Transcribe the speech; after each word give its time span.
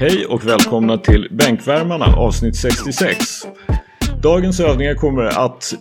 Hej 0.00 0.26
och 0.26 0.46
välkomna 0.46 0.98
till 0.98 1.28
Bänkvärmarna 1.30 2.04
avsnitt 2.04 2.56
66. 2.56 3.16
Dagens 4.22 4.60
övningar 4.60 4.94
kommer 4.94 5.22
att 5.22 5.74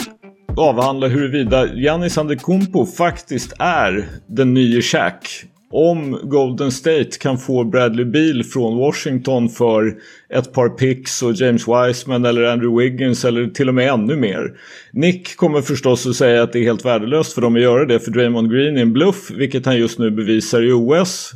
avhandla 0.57 1.07
huruvida 1.07 1.73
Giannis 1.73 2.17
Antetokounmpo 2.17 2.85
faktiskt 2.85 3.53
är 3.59 4.09
den 4.27 4.53
nya 4.53 4.81
Shaq. 4.81 5.45
Om 5.71 6.19
Golden 6.23 6.71
State 6.71 7.09
kan 7.19 7.37
få 7.37 7.63
Bradley 7.63 8.05
Beal 8.05 8.43
från 8.43 8.77
Washington 8.77 9.49
för 9.49 9.93
ett 10.33 10.53
par 10.53 10.69
picks 10.69 11.23
och 11.23 11.33
James 11.33 11.67
Wiseman 11.67 12.25
eller 12.25 12.43
Andrew 12.43 12.83
Wiggins 12.83 13.25
eller 13.25 13.47
till 13.47 13.69
och 13.69 13.75
med 13.75 13.89
ännu 13.89 14.15
mer. 14.15 14.51
Nick 14.93 15.35
kommer 15.35 15.61
förstås 15.61 16.07
att 16.07 16.15
säga 16.15 16.43
att 16.43 16.53
det 16.53 16.59
är 16.59 16.63
helt 16.63 16.85
värdelöst 16.85 17.33
för 17.33 17.41
dem 17.41 17.55
att 17.55 17.61
göra 17.61 17.85
det 17.85 17.99
för 17.99 18.11
Draymond 18.11 18.51
Green 18.51 18.77
är 18.77 18.81
en 18.81 18.93
bluff 18.93 19.31
vilket 19.31 19.65
han 19.65 19.77
just 19.77 19.99
nu 19.99 20.11
bevisar 20.11 20.61
i 20.61 20.71
OS. 20.71 21.33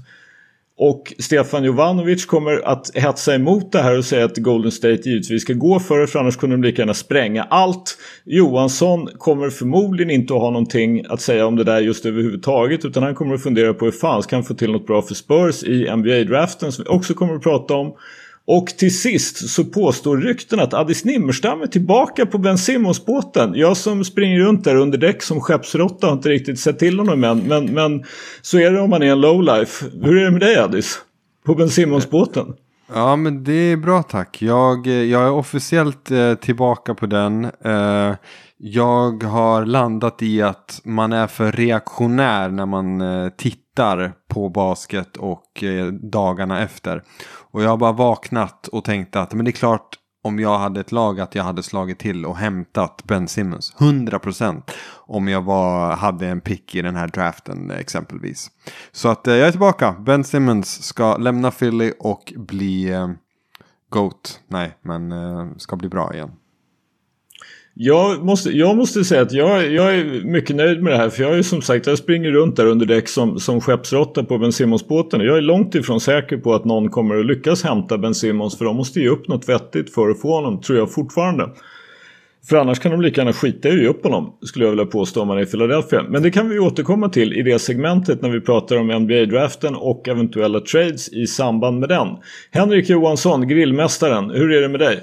Och 0.77 1.13
Stefan 1.19 1.63
Jovanovic 1.63 2.25
kommer 2.25 2.67
att 2.67 2.91
hetsa 2.95 3.35
emot 3.35 3.71
det 3.71 3.81
här 3.81 3.97
och 3.97 4.05
säga 4.05 4.25
att 4.25 4.37
Golden 4.37 4.71
State 4.71 5.09
givetvis 5.09 5.41
ska 5.41 5.53
gå 5.53 5.79
för 5.79 5.99
det 5.99 6.07
för 6.07 6.19
annars 6.19 6.37
kunde 6.37 6.55
de 6.55 6.63
lika 6.63 6.81
gärna 6.81 6.93
spränga 6.93 7.43
allt. 7.43 7.97
Johansson 8.25 9.07
kommer 9.17 9.49
förmodligen 9.49 10.11
inte 10.11 10.33
att 10.33 10.39
ha 10.39 10.49
någonting 10.49 11.05
att 11.09 11.21
säga 11.21 11.45
om 11.45 11.55
det 11.55 11.63
där 11.63 11.79
just 11.79 12.05
överhuvudtaget 12.05 12.85
utan 12.85 13.03
han 13.03 13.15
kommer 13.15 13.35
att 13.35 13.43
fundera 13.43 13.73
på 13.73 13.85
hur 13.85 13.91
fan 13.91 14.23
ska 14.23 14.35
han 14.35 14.43
få 14.43 14.53
till 14.53 14.71
något 14.71 14.87
bra 14.87 15.01
för 15.01 15.15
Spurs 15.15 15.63
i 15.63 15.89
NBA-draften 15.95 16.71
som 16.71 16.83
vi 16.83 16.89
också 16.89 17.13
kommer 17.13 17.35
att 17.35 17.43
prata 17.43 17.73
om. 17.73 17.93
Och 18.47 18.67
till 18.67 18.97
sist 18.97 19.49
så 19.49 19.63
påstår 19.63 20.17
rykten 20.17 20.59
att 20.59 20.73
Addis 20.73 21.05
Nimmerstam 21.05 21.61
är 21.61 21.67
tillbaka 21.67 22.25
på 22.25 22.38
Ben 22.38 22.58
Simmons-båten. 22.58 23.53
Jag 23.55 23.77
som 23.77 24.03
springer 24.03 24.39
runt 24.39 24.63
där 24.63 24.75
under 24.75 24.97
däck 24.97 25.23
som 25.23 25.41
skeppsråtta 25.41 26.08
har 26.08 26.13
inte 26.13 26.30
riktigt 26.30 26.59
sett 26.59 26.80
till 26.80 26.99
honom 26.99 27.23
än. 27.23 27.39
Men, 27.39 27.66
men 27.66 28.03
så 28.41 28.59
är 28.59 28.71
det 28.71 28.80
om 28.80 28.89
man 28.89 29.03
är 29.03 29.11
en 29.11 29.21
lowlife. 29.21 29.86
Hur 30.02 30.17
är 30.17 30.25
det 30.25 30.31
med 30.31 30.41
dig 30.41 30.58
Addis? 30.58 30.99
På 31.45 31.55
Ben 31.55 31.69
Simmons-båten? 31.69 32.53
Ja 32.94 33.16
men 33.16 33.44
det 33.44 33.53
är 33.53 33.77
bra 33.77 34.03
tack. 34.03 34.41
Jag, 34.41 34.88
eh, 34.88 34.94
jag 34.94 35.23
är 35.23 35.31
officiellt 35.31 36.11
eh, 36.11 36.33
tillbaka 36.33 36.94
på 36.94 37.05
den. 37.05 37.45
Eh, 37.45 38.16
jag 38.58 39.23
har 39.23 39.66
landat 39.66 40.21
i 40.21 40.41
att 40.41 40.81
man 40.83 41.14
är 41.14 41.27
för 41.27 41.52
reaktionär 41.52 42.49
när 42.49 42.66
man 42.66 43.02
eh, 43.02 43.30
tittar 43.30 44.14
på 44.33 44.49
basket 44.49 45.17
och 45.17 45.64
eh, 45.64 45.88
dagarna 45.88 46.64
efter. 46.64 47.03
Och 47.53 47.63
jag 47.63 47.69
har 47.69 47.77
bara 47.77 47.91
vaknat 47.91 48.67
och 48.67 48.83
tänkt 48.83 49.15
att 49.15 49.33
men 49.33 49.45
det 49.45 49.51
är 49.51 49.53
klart 49.53 49.97
om 50.23 50.39
jag 50.39 50.57
hade 50.57 50.79
ett 50.79 50.91
lag 50.91 51.19
att 51.19 51.35
jag 51.35 51.43
hade 51.43 51.63
slagit 51.63 51.99
till 51.99 52.25
och 52.25 52.37
hämtat 52.37 53.03
Ben 53.03 53.27
Simmons. 53.27 53.75
100% 53.77 54.61
om 54.95 55.27
jag 55.27 55.41
var, 55.41 55.95
hade 55.95 56.27
en 56.27 56.41
pick 56.41 56.75
i 56.75 56.81
den 56.81 56.95
här 56.95 57.07
draften 57.07 57.71
exempelvis. 57.71 58.51
Så 58.91 59.09
att 59.09 59.27
eh, 59.27 59.35
jag 59.35 59.47
är 59.47 59.51
tillbaka. 59.51 59.95
Ben 59.99 60.23
Simmons 60.23 60.83
ska 60.83 61.17
lämna 61.17 61.51
Philly 61.51 61.93
och 61.99 62.33
bli 62.35 62.91
eh, 62.91 63.09
GOAT. 63.89 64.39
Nej, 64.47 64.77
men 64.81 65.11
eh, 65.11 65.47
ska 65.57 65.75
bli 65.75 65.89
bra 65.89 66.13
igen. 66.13 66.31
Jag 67.75 68.25
måste, 68.25 68.49
jag 68.49 68.77
måste 68.77 69.03
säga 69.03 69.21
att 69.21 69.31
jag, 69.31 69.71
jag 69.71 69.95
är 69.95 70.23
mycket 70.25 70.55
nöjd 70.55 70.83
med 70.83 70.93
det 70.93 70.97
här 70.97 71.09
för 71.09 71.23
jag 71.23 71.38
är 71.38 71.41
som 71.41 71.61
sagt 71.61 71.88
jag 71.88 71.97
springer 71.97 72.31
runt 72.31 72.55
där 72.55 72.65
under 72.65 72.85
däck 72.85 73.07
som, 73.07 73.39
som 73.39 73.61
skeppsråtta 73.61 74.23
på 74.23 74.38
Ben 74.38 74.52
Simmons-båten. 74.52 75.21
Jag 75.21 75.38
är 75.38 75.41
långt 75.41 75.75
ifrån 75.75 75.99
säker 75.99 76.38
på 76.38 76.53
att 76.53 76.65
någon 76.65 76.89
kommer 76.89 77.19
att 77.19 77.25
lyckas 77.25 77.63
hämta 77.63 77.97
Ben 77.97 78.15
Simmons 78.15 78.57
för 78.57 78.65
de 78.65 78.75
måste 78.75 78.99
ge 78.99 79.09
upp 79.09 79.27
något 79.27 79.49
vettigt 79.49 79.93
för 79.93 80.09
att 80.09 80.21
få 80.21 80.35
honom 80.35 80.61
tror 80.61 80.77
jag 80.77 80.91
fortfarande. 80.91 81.49
För 82.49 82.57
annars 82.57 82.80
kan 82.80 82.91
de 82.91 83.02
lika 83.02 83.21
gärna 83.21 83.33
skita 83.33 83.69
i 83.69 83.71
att 83.71 83.77
ge 83.77 83.87
upp 83.87 84.03
honom 84.03 84.33
skulle 84.41 84.65
jag 84.65 84.71
vilja 84.71 84.85
påstå 84.85 85.21
om 85.21 85.27
man 85.27 85.37
är 85.37 85.42
i 85.42 85.45
Philadelphia. 85.45 86.03
Men 86.09 86.23
det 86.23 86.31
kan 86.31 86.49
vi 86.49 86.59
återkomma 86.59 87.09
till 87.09 87.33
i 87.33 87.42
det 87.42 87.59
segmentet 87.59 88.21
när 88.21 88.30
vi 88.30 88.42
pratar 88.42 88.77
om 88.77 88.92
NBA-draften 88.92 89.75
och 89.75 90.08
eventuella 90.08 90.59
trades 90.59 91.14
i 91.14 91.27
samband 91.27 91.80
med 91.80 91.89
den. 91.89 92.08
Henrik 92.52 92.89
Johansson, 92.89 93.48
grillmästaren, 93.48 94.30
hur 94.30 94.52
är 94.52 94.61
det 94.61 94.69
med 94.69 94.80
dig? 94.80 94.99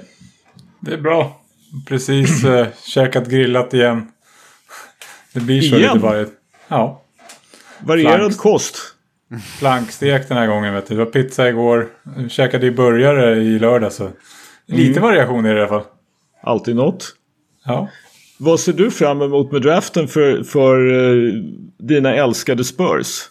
Det 0.79 0.93
är 0.93 0.97
bra. 0.97 1.40
Precis 1.87 2.43
äh, 2.43 2.67
käkat 2.85 3.27
grillat 3.27 3.73
igen. 3.73 4.07
Det 5.33 5.39
blir 5.39 5.61
så 5.61 5.75
igen? 5.75 5.93
lite 5.93 6.05
varje... 6.05 6.25
Ja. 6.67 7.01
Varierad 7.79 8.19
Flank. 8.19 8.37
kost. 8.37 8.77
Flankstek 9.59 10.27
den 10.27 10.37
här 10.37 10.47
gången 10.47 10.73
vet 10.73 10.87
du. 10.87 10.95
Det 10.95 11.05
var 11.05 11.11
pizza 11.11 11.49
igår. 11.49 11.87
Käkade 12.29 12.65
i 12.67 12.71
burgare 12.71 13.35
i 13.35 13.59
lördag 13.59 13.93
så. 13.93 14.09
Lite 14.65 14.99
mm. 14.99 15.03
variation 15.03 15.45
i 15.45 15.49
alla 15.49 15.67
fall. 15.67 15.83
Alltid 16.43 16.75
något. 16.75 17.15
Ja. 17.65 17.89
Vad 18.37 18.59
ser 18.59 18.73
du 18.73 18.91
fram 18.91 19.21
emot 19.21 19.51
med 19.51 19.61
draften 19.61 20.07
för, 20.07 20.43
för 20.43 20.91
uh, 20.91 21.33
dina 21.77 22.15
älskade 22.15 22.63
Spurs? 22.63 23.29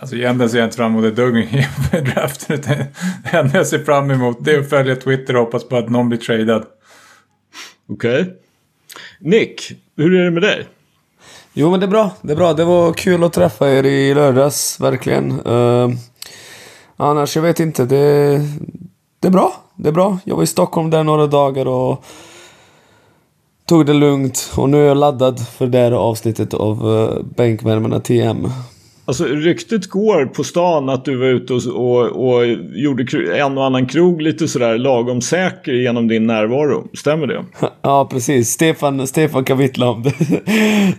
Alltså 0.00 0.16
egentligen 0.16 0.50
ser 0.50 0.58
jag 0.58 0.66
inte 0.66 0.76
fram 0.76 0.92
emot 0.92 1.04
ett 1.04 1.16
dugg 1.16 1.34
med 1.92 2.04
draften. 2.04 2.60
Det 2.60 3.36
enda 3.36 3.56
jag 3.56 3.66
ser 3.66 3.84
fram 3.84 4.10
emot 4.10 4.44
det 4.44 4.52
är 4.54 4.60
att 4.60 4.70
följa 4.70 4.96
Twitter 4.96 5.36
och 5.36 5.44
hoppas 5.44 5.68
på 5.68 5.76
att 5.76 5.90
någon 5.90 6.08
blir 6.08 6.18
tradad. 6.18 6.64
Okej. 7.94 8.22
Okay. 8.22 8.34
Nick, 9.20 9.72
hur 9.96 10.14
är 10.14 10.24
det 10.24 10.30
med 10.30 10.42
dig? 10.42 10.66
Jo 11.52 11.70
men 11.70 11.80
det 11.80 11.86
är 11.86 11.90
bra, 11.90 12.10
det 12.22 12.32
är 12.32 12.36
bra. 12.36 12.52
Det 12.52 12.64
var 12.64 12.92
kul 12.92 13.24
att 13.24 13.32
träffa 13.32 13.70
er 13.70 13.84
i 13.84 14.14
lördags, 14.14 14.80
verkligen. 14.80 15.40
Uh, 15.46 15.90
annars, 16.96 17.36
jag 17.36 17.42
vet 17.42 17.60
inte. 17.60 17.84
Det, 17.84 18.40
det 19.20 19.28
är 19.28 19.30
bra, 19.30 19.52
det 19.74 19.88
är 19.88 19.92
bra. 19.92 20.18
Jag 20.24 20.36
var 20.36 20.42
i 20.42 20.46
Stockholm 20.46 20.90
där 20.90 21.04
några 21.04 21.26
dagar 21.26 21.66
och 21.66 22.04
tog 23.66 23.86
det 23.86 23.92
lugnt. 23.94 24.52
Och 24.56 24.68
nu 24.70 24.82
är 24.82 24.88
jag 24.88 24.96
laddad 24.96 25.48
för 25.48 25.66
det 25.66 25.78
här 25.78 25.92
avsnittet 25.92 26.54
av 26.54 26.86
uh, 26.86 27.22
Bänkvärmarna 27.22 28.00
TM. 28.00 28.48
Alltså 29.06 29.24
ryktet 29.24 29.86
går 29.86 30.26
på 30.26 30.44
stan 30.44 30.88
att 30.88 31.04
du 31.04 31.16
var 31.16 31.26
ute 31.26 31.52
och, 31.52 31.66
och, 31.66 32.26
och 32.26 32.46
gjorde 32.74 33.36
en 33.38 33.58
och 33.58 33.64
annan 33.64 33.86
krog 33.86 34.22
lite 34.22 34.48
sådär 34.48 34.78
lagom 34.78 35.20
säker 35.20 35.72
genom 35.72 36.08
din 36.08 36.26
närvaro. 36.26 36.88
Stämmer 36.94 37.26
det? 37.26 37.44
Ja, 37.82 38.08
precis. 38.10 38.50
Stefan, 38.50 39.06
Stefan 39.06 39.44
kan 39.44 39.58
vittna 39.58 39.90
om 39.90 40.02
det. 40.02 40.12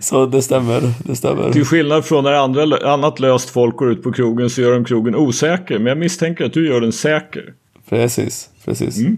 Så 0.00 0.26
det 0.26 0.42
stämmer, 0.42 0.82
det 1.04 1.16
stämmer. 1.16 1.52
Till 1.52 1.64
skillnad 1.64 2.04
från 2.04 2.24
när 2.24 2.32
andra, 2.32 2.92
annat 2.92 3.20
löst 3.20 3.50
folk 3.50 3.76
går 3.76 3.92
ut 3.92 4.02
på 4.02 4.12
krogen 4.12 4.50
så 4.50 4.60
gör 4.60 4.72
de 4.72 4.84
krogen 4.84 5.16
osäker. 5.16 5.78
Men 5.78 5.86
jag 5.86 5.98
misstänker 5.98 6.44
att 6.44 6.52
du 6.52 6.68
gör 6.68 6.80
den 6.80 6.92
säker. 6.92 7.44
Precis, 7.88 8.48
precis. 8.64 8.98
Mm. 8.98 9.16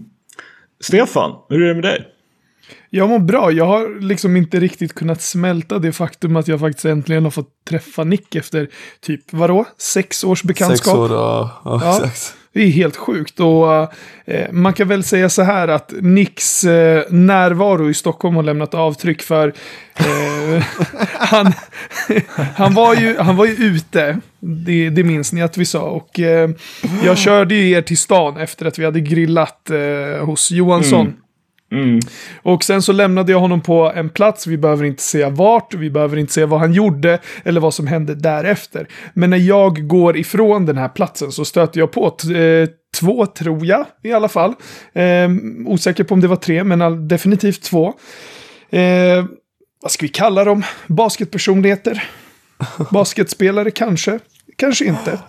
Stefan, 0.79 1.31
hur 1.49 1.61
är 1.61 1.67
det 1.67 1.73
med 1.73 1.83
dig? 1.83 2.05
Jag 2.89 3.09
mår 3.09 3.19
bra. 3.19 3.51
Jag 3.51 3.65
har 3.65 4.01
liksom 4.01 4.37
inte 4.37 4.59
riktigt 4.59 4.95
kunnat 4.95 5.21
smälta 5.21 5.79
det 5.79 5.91
faktum 5.91 6.35
att 6.35 6.47
jag 6.47 6.59
faktiskt 6.59 6.85
äntligen 6.85 7.23
har 7.23 7.31
fått 7.31 7.65
träffa 7.69 8.03
Nick 8.03 8.35
efter 8.35 8.69
typ, 9.01 9.21
vadå? 9.31 9.65
Sex 9.77 10.23
års 10.23 10.43
bekantskap? 10.43 10.77
Sex 10.77 10.97
år, 10.97 11.11
ja. 11.11 11.61
ja, 11.65 11.79
ja. 11.83 11.95
exakt. 11.95 12.35
Det 12.53 12.63
är 12.63 12.69
helt 12.69 12.97
sjukt. 12.97 13.39
Och 13.39 13.93
eh, 14.25 14.51
man 14.51 14.73
kan 14.73 14.87
väl 14.87 15.03
säga 15.03 15.29
så 15.29 15.41
här 15.41 15.67
att 15.67 15.93
Nicks 16.01 16.63
eh, 16.63 17.03
närvaro 17.09 17.89
i 17.89 17.93
Stockholm 17.93 18.35
har 18.35 18.43
lämnat 18.43 18.73
avtryck 18.73 19.21
för 19.21 19.53
eh, 19.95 20.63
han, 21.19 21.53
han, 22.55 22.73
var 22.73 22.95
ju, 22.95 23.17
han 23.17 23.35
var 23.35 23.45
ju 23.45 23.53
ute. 23.53 24.19
Det, 24.39 24.89
det 24.89 25.03
minns 25.03 25.33
ni 25.33 25.41
att 25.41 25.57
vi 25.57 25.65
sa. 25.65 25.81
Och 25.81 26.19
eh, 26.19 26.49
jag 27.03 27.17
körde 27.17 27.55
ju 27.55 27.71
er 27.71 27.81
till 27.81 27.97
stan 27.97 28.37
efter 28.37 28.65
att 28.65 28.79
vi 28.79 28.85
hade 28.85 28.99
grillat 28.99 29.69
eh, 29.69 30.25
hos 30.25 30.51
Johansson. 30.51 31.01
Mm. 31.01 31.17
Mm. 31.71 31.99
Och 32.41 32.63
sen 32.63 32.81
så 32.81 32.91
lämnade 32.91 33.31
jag 33.31 33.39
honom 33.39 33.61
på 33.61 33.91
en 33.95 34.09
plats, 34.09 34.47
vi 34.47 34.57
behöver 34.57 34.85
inte 34.85 35.03
säga 35.03 35.29
vart, 35.29 35.73
vi 35.73 35.89
behöver 35.89 36.17
inte 36.17 36.33
säga 36.33 36.45
vad 36.45 36.59
han 36.59 36.73
gjorde 36.73 37.19
eller 37.43 37.61
vad 37.61 37.73
som 37.73 37.87
hände 37.87 38.15
därefter. 38.15 38.87
Men 39.13 39.29
när 39.29 39.37
jag 39.37 39.87
går 39.87 40.17
ifrån 40.17 40.65
den 40.65 40.77
här 40.77 40.89
platsen 40.89 41.31
så 41.31 41.45
stöter 41.45 41.79
jag 41.79 41.91
på 41.91 42.05
eh, 42.07 42.69
två, 42.99 43.25
tror 43.25 43.65
jag 43.65 43.85
i 44.03 44.11
alla 44.11 44.29
fall. 44.29 44.53
Eh, 44.93 45.29
osäker 45.65 46.03
på 46.03 46.13
om 46.13 46.21
det 46.21 46.27
var 46.27 46.35
tre, 46.35 46.63
men 46.63 47.07
definitivt 47.07 47.61
två. 47.61 47.93
Eh, 48.69 49.25
vad 49.81 49.91
ska 49.91 50.05
vi 50.05 50.09
kalla 50.09 50.43
dem? 50.43 50.63
Basketpersonligheter? 50.87 52.09
Basketspelare 52.91 53.71
kanske? 53.71 54.19
Kanske 54.59 54.85
inte. 54.85 55.19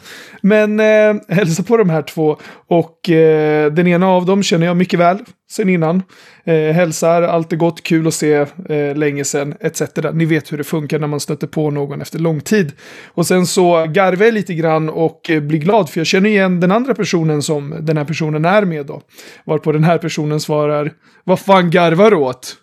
Men 0.42 0.80
eh, 0.80 1.22
hälsa 1.28 1.62
på 1.62 1.76
de 1.76 1.90
här 1.90 2.02
två. 2.02 2.36
Och 2.68 3.10
eh, 3.10 3.72
den 3.72 3.86
ena 3.86 4.08
av 4.08 4.26
dem 4.26 4.42
känner 4.42 4.66
jag 4.66 4.76
mycket 4.76 5.00
väl 5.00 5.18
sen 5.50 5.68
innan. 5.68 6.02
Eh, 6.44 6.54
hälsar, 6.54 7.22
allt 7.22 7.52
är 7.52 7.56
gott, 7.56 7.82
kul 7.82 8.06
att 8.06 8.14
se, 8.14 8.34
eh, 8.68 8.96
länge 8.96 9.24
sen, 9.24 9.54
etc. 9.60 9.82
Ni 10.12 10.24
vet 10.24 10.52
hur 10.52 10.58
det 10.58 10.64
funkar 10.64 10.98
när 10.98 11.06
man 11.06 11.20
stöter 11.20 11.46
på 11.46 11.70
någon 11.70 12.02
efter 12.02 12.18
lång 12.18 12.40
tid. 12.40 12.72
Och 13.06 13.26
sen 13.26 13.46
så 13.46 13.86
garvar 13.86 14.24
jag 14.24 14.34
lite 14.34 14.54
grann 14.54 14.88
och 14.88 15.30
eh, 15.30 15.40
blir 15.40 15.58
glad 15.58 15.90
för 15.90 16.00
jag 16.00 16.06
känner 16.06 16.30
igen 16.30 16.60
den 16.60 16.72
andra 16.72 16.94
personen 16.94 17.42
som 17.42 17.74
den 17.80 17.96
här 17.96 18.04
personen 18.04 18.44
är 18.44 18.64
med 18.64 18.86
då. 18.86 19.02
Varpå 19.44 19.72
den 19.72 19.84
här 19.84 19.98
personen 19.98 20.40
svarar, 20.40 20.92
vad 21.24 21.40
fan 21.40 21.70
garvar 21.70 22.10
du 22.10 22.16
åt? 22.16 22.56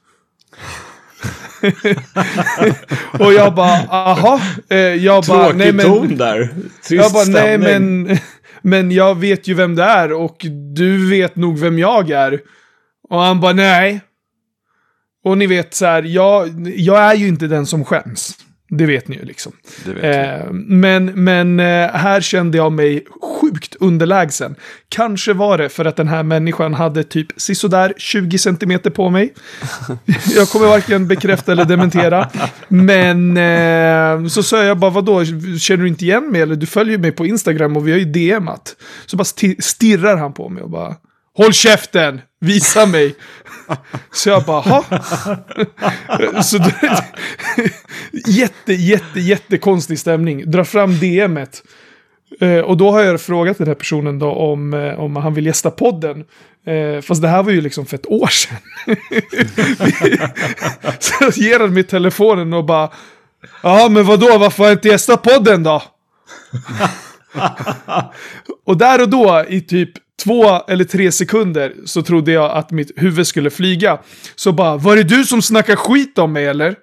och 3.20 3.34
jag 3.34 3.56
bara, 3.56 3.78
aha. 3.90 4.42
Eh, 4.70 4.78
jag 4.78 5.24
bara, 5.24 5.44
Tråkig 5.44 5.58
nej, 5.58 5.72
men, 5.74 5.86
ton 5.86 6.18
där. 6.18 6.50
Trist 6.84 7.04
jag 7.04 7.12
bara, 7.12 7.24
nej 7.24 7.58
men, 7.58 8.18
men 8.62 8.92
jag 8.92 9.20
vet 9.20 9.48
ju 9.48 9.54
vem 9.54 9.76
det 9.76 9.84
är 9.84 10.14
och 10.14 10.46
du 10.76 11.10
vet 11.10 11.36
nog 11.36 11.60
vem 11.60 11.80
jag 11.80 12.10
är. 12.10 12.40
Och 13.10 13.20
han 13.20 13.40
bara, 13.40 13.54
nej. 13.54 14.02
Och 15.24 15.38
ni 15.38 15.48
vet 15.48 15.74
så 15.74 15.86
här, 15.86 16.04
jag, 16.04 16.68
jag 16.76 17.00
är 17.00 17.16
ju 17.16 17.28
inte 17.28 17.48
den 17.48 17.66
som 17.66 17.86
skäms. 17.86 18.38
Det 18.70 18.86
vet 18.86 19.08
ni 19.08 19.16
ju 19.16 19.26
liksom. 19.26 19.52
Eh, 20.02 20.52
men 20.52 21.06
men 21.24 21.60
eh, 21.60 21.90
här 21.92 22.22
kände 22.22 22.58
jag 22.58 22.72
mig 22.72 23.06
sjukt 23.42 23.76
underlägsen. 23.80 24.56
Kanske 24.90 25.34
var 25.34 25.58
det 25.58 25.70
för 25.70 25.86
att 25.86 25.96
den 25.96 26.08
här 26.08 26.24
människan 26.24 26.74
hade 26.74 27.04
typ 27.04 27.28
sisådär 27.38 27.94
20 27.98 28.38
centimeter 28.38 28.90
på 28.90 29.10
mig. 29.10 29.34
jag 30.36 30.50
kommer 30.50 30.68
varken 30.68 31.08
bekräfta 31.08 31.52
eller 31.52 31.66
dementera. 31.66 32.30
Men 32.68 33.38
eh, 33.38 34.28
så 34.28 34.44
sa 34.44 34.64
jag 34.64 34.78
bara, 34.78 34.92
vadå, 34.92 35.26
känner 35.60 35.84
du 35.84 35.88
inte 35.88 36.06
igen 36.06 36.32
mig? 36.32 36.42
Eller 36.42 36.56
du 36.56 36.66
följer 36.66 36.98
mig 36.98 37.12
på 37.12 37.26
Instagram 37.26 37.78
och 37.78 37.88
vi 37.88 37.92
har 37.92 38.00
ju 38.00 38.06
DMat. 38.06 38.76
Så 39.06 39.18
bara 39.18 39.24
sti- 39.24 39.62
stirrar 39.62 40.18
han 40.18 40.34
på 40.34 40.50
mig 40.50 40.64
och 40.64 40.70
bara, 40.70 40.96
håll 41.38 41.54
käften, 41.54 42.22
visa 42.40 42.86
mig. 42.86 43.16
Så 44.12 44.30
jag 44.30 44.44
bara, 44.44 44.62
ha? 44.62 44.84
Så 46.44 46.58
det, 46.58 47.04
jätte, 48.28 48.74
jätte, 48.74 49.20
jättekonstig 49.20 50.00
stämning. 50.00 50.52
Dra 50.52 50.66
fram 50.66 51.00
DMet. 51.00 51.64
Eh, 52.40 52.60
och 52.60 52.78
då 52.78 52.92
har 52.92 53.02
jag 53.02 53.22
frågat 53.22 53.58
den 53.58 53.68
här 53.68 53.76
personen 53.76 54.20
då 54.20 54.32
om, 54.32 54.74
eh, 54.74 55.00
om 55.00 55.16
han 55.16 55.34
vill 55.34 55.46
gästa 55.46 55.72
podden. 55.72 56.26
Eh, 56.66 57.02
fast 57.02 57.22
det 57.22 57.28
här 57.28 57.44
var 57.44 57.52
ju 57.52 57.62
liksom 57.62 57.86
för 57.86 57.96
ett 57.96 58.08
år 58.08 58.28
sedan. 58.28 58.58
så 61.00 61.42
ger 61.42 61.60
han 61.60 61.74
mig 61.74 61.84
telefonen 61.84 62.54
och 62.54 62.66
bara, 62.66 62.92
ja 63.64 63.90
men 63.90 64.06
vadå, 64.06 64.38
varför 64.38 64.64
har 64.64 64.70
jag 64.70 64.76
inte 64.76 64.88
gästat 64.88 65.24
podden 65.24 65.64
då? 65.64 65.84
och 68.66 68.78
där 68.78 69.02
och 69.02 69.10
då 69.10 69.46
i 69.50 69.62
typ 69.62 69.90
två 70.24 70.62
eller 70.68 70.84
tre 70.84 71.12
sekunder 71.12 71.74
så 71.86 72.02
trodde 72.02 72.32
jag 72.32 72.52
att 72.52 72.72
mitt 72.72 72.92
huvud 72.96 73.28
skulle 73.28 73.50
flyga. 73.50 74.00
Så 74.36 74.52
bara, 74.52 74.78
var 74.78 74.96
det 74.96 75.04
du 75.04 75.24
som 75.24 75.42
snackar 75.42 75.76
skit 75.76 76.18
om 76.18 76.34
mig 76.34 76.46
eller? 76.46 76.76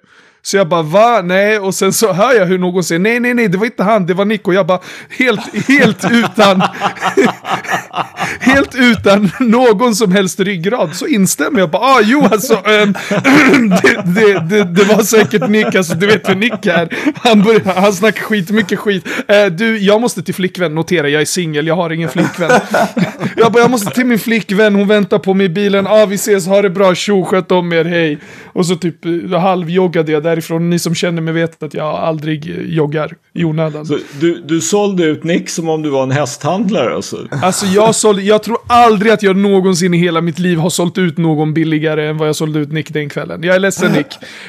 Så 0.45 0.57
jag 0.57 0.67
bara, 0.67 0.81
va? 0.81 1.21
Nej. 1.23 1.59
Och 1.59 1.75
sen 1.75 1.93
så 1.93 2.13
hör 2.13 2.33
jag 2.33 2.45
hur 2.45 2.57
någon 2.57 2.83
säger, 2.83 2.99
nej, 2.99 3.19
nej, 3.19 3.33
nej, 3.33 3.47
det 3.47 3.57
var 3.57 3.65
inte 3.65 3.83
han, 3.83 4.05
det 4.05 4.13
var 4.13 4.25
Nico. 4.25 4.53
Jag 4.53 4.65
bara, 4.65 4.79
helt, 5.09 5.67
helt 5.67 6.05
utan, 6.11 6.61
helt 8.39 8.75
utan 8.75 9.31
någon 9.39 9.95
som 9.95 10.11
helst 10.11 10.39
ryggrad 10.39 10.95
så 10.95 11.07
instämmer 11.07 11.59
jag 11.59 11.69
bara, 11.69 11.81
ah, 11.81 12.01
jo 12.03 12.27
alltså, 12.31 12.53
ehm, 12.53 12.93
det, 13.81 14.03
det, 14.05 14.39
det, 14.39 14.63
det 14.63 14.83
var 14.83 15.03
säkert 15.03 15.49
Nick, 15.49 15.75
alltså 15.75 15.95
du 15.95 16.07
vet 16.07 16.29
hur 16.29 16.35
Nick 16.35 16.65
är. 16.65 17.13
Han, 17.15 17.43
börjar, 17.43 17.81
han 17.81 17.93
snackar 17.93 18.21
skit, 18.21 18.49
mycket 18.49 18.79
skit. 18.79 19.07
Äh, 19.27 19.45
du, 19.45 19.77
jag 19.77 20.01
måste 20.01 20.23
till 20.23 20.35
flickvän, 20.35 20.75
notera, 20.75 21.09
jag 21.09 21.21
är 21.21 21.25
singel, 21.25 21.67
jag 21.67 21.75
har 21.75 21.89
ingen 21.89 22.09
flickvän. 22.09 22.51
jag 23.35 23.51
bara, 23.51 23.59
jag 23.59 23.71
måste 23.71 23.91
till 23.91 24.05
min 24.05 24.19
flickvän, 24.19 24.75
hon 24.75 24.87
väntar 24.87 25.19
på 25.19 25.33
mig 25.33 25.45
i 25.45 25.49
bilen, 25.49 25.87
ah, 25.87 26.05
vi 26.05 26.15
ses, 26.15 26.47
ha 26.47 26.61
det 26.61 26.69
bra, 26.69 26.95
tjo, 26.95 27.25
sköt 27.25 27.51
om 27.51 27.73
er, 27.73 27.85
hej. 27.85 28.19
Och 28.45 28.65
så 28.65 28.75
typ 28.75 29.05
eh, 29.05 29.39
halvjoggade 29.39 30.11
jag 30.11 30.23
där 30.23 30.34
därifrån. 30.35 30.69
Ni 30.69 30.79
som 30.79 30.95
känner 30.95 31.21
mig 31.21 31.33
vet 31.33 31.63
att 31.63 31.73
jag 31.73 31.85
aldrig 31.85 32.45
joggar 32.67 33.15
i 33.33 33.43
onödan. 33.43 33.85
Så 33.85 33.97
du, 34.19 34.41
du 34.41 34.61
sålde 34.61 35.03
ut 35.03 35.23
Nick 35.23 35.49
som 35.49 35.69
om 35.69 35.81
du 35.81 35.89
var 35.89 36.03
en 36.03 36.11
hästhandlare 36.11 36.95
alltså? 36.95 37.17
Alltså 37.41 37.65
jag, 37.65 37.95
sålde, 37.95 38.21
jag 38.21 38.43
tror 38.43 38.57
aldrig 38.67 39.11
att 39.11 39.23
jag 39.23 39.35
någonsin 39.35 39.93
i 39.93 39.97
hela 39.97 40.21
mitt 40.21 40.39
liv 40.39 40.57
har 40.57 40.69
sålt 40.69 40.97
ut 40.97 41.17
någon 41.17 41.53
billigare 41.53 42.07
än 42.07 42.17
vad 42.17 42.27
jag 42.27 42.35
sålde 42.35 42.59
ut 42.59 42.71
Nick 42.71 42.93
den 42.93 43.09
kvällen. 43.09 43.43
Jag 43.43 43.55
är 43.55 43.59
ledsen 43.59 43.91
Nick. 43.91 44.07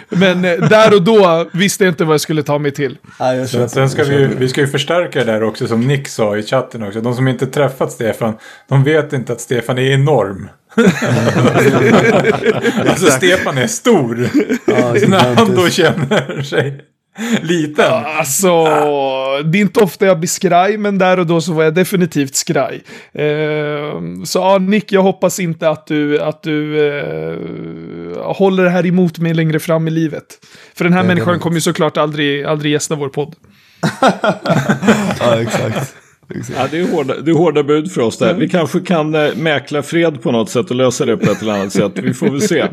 Men 0.08 0.44
eh, 0.44 0.68
där 0.68 0.94
och 0.94 1.02
då 1.02 1.46
visste 1.52 1.84
jag 1.84 1.92
inte 1.92 2.04
vad 2.04 2.14
jag 2.14 2.20
skulle 2.20 2.42
ta 2.42 2.58
mig 2.58 2.72
till. 2.72 2.98
Ja, 3.18 3.46
Sen, 3.68 3.90
ska 3.90 4.04
vi, 4.04 4.28
vi 4.38 4.48
ska 4.48 4.60
ju 4.60 4.66
förstärka 4.66 5.18
det 5.18 5.32
där 5.32 5.42
också 5.42 5.66
som 5.66 5.80
Nick 5.80 6.08
sa 6.08 6.36
i 6.36 6.42
chatten 6.42 6.82
också. 6.82 7.00
De 7.00 7.14
som 7.14 7.28
inte 7.28 7.46
träffat 7.46 7.92
Stefan, 7.92 8.34
de 8.68 8.84
vet 8.84 9.12
inte 9.12 9.32
att 9.32 9.40
Stefan 9.40 9.78
är 9.78 9.82
enorm. 9.82 10.48
alltså 12.88 13.06
Stefan 13.06 13.58
är 13.58 13.66
stor. 13.66 14.28
Ja, 14.66 14.94
När 15.08 15.34
han 15.34 15.54
då 15.54 15.68
känner 15.68 16.42
sig 16.42 16.80
liten. 17.42 17.92
Alltså, 17.92 18.64
det 19.44 19.58
är 19.58 19.60
inte 19.60 19.80
ofta 19.80 20.06
jag 20.06 20.18
blir 20.18 20.28
skraj, 20.28 20.78
men 20.78 20.98
där 20.98 21.18
och 21.18 21.26
då 21.26 21.40
så 21.40 21.52
var 21.52 21.64
jag 21.64 21.74
definitivt 21.74 22.34
skraj. 22.34 22.82
Eh, 23.12 24.00
så 24.24 24.38
ja, 24.38 24.58
Nick, 24.58 24.92
jag 24.92 25.02
hoppas 25.02 25.40
inte 25.40 25.68
att 25.68 25.86
du, 25.86 26.20
att 26.20 26.42
du 26.42 26.88
eh, 26.88 28.32
håller 28.32 28.64
det 28.64 28.70
här 28.70 28.86
emot 28.86 29.18
mig 29.18 29.34
längre 29.34 29.58
fram 29.58 29.88
i 29.88 29.90
livet. 29.90 30.24
För 30.74 30.84
den 30.84 30.92
här 30.92 31.02
människan 31.02 31.38
kommer 31.38 31.56
ju 31.56 31.60
såklart 31.60 31.96
aldrig, 31.96 32.44
aldrig 32.44 32.72
gästa 32.72 32.94
vår 32.94 33.08
podd. 33.08 33.34
Ja, 35.20 35.40
exakt. 35.40 35.94
Ja, 36.28 36.68
det 36.70 36.78
är 36.78 36.92
hårda, 36.92 37.20
det 37.20 37.30
är 37.30 37.34
hårda 37.34 37.62
bud 37.62 37.92
för 37.92 38.00
oss 38.00 38.18
där. 38.18 38.34
Vi 38.34 38.48
kanske 38.48 38.80
kan 38.80 39.14
äh, 39.14 39.34
mäkla 39.36 39.82
fred 39.82 40.22
på 40.22 40.32
något 40.32 40.50
sätt 40.50 40.70
och 40.70 40.76
lösa 40.76 41.04
det 41.04 41.16
på 41.16 41.30
ett 41.30 41.42
eller 41.42 41.52
annat 41.52 41.72
sätt. 41.72 41.92
Vi 41.94 42.14
får 42.14 42.30
väl 42.30 42.40
se. 42.40 42.66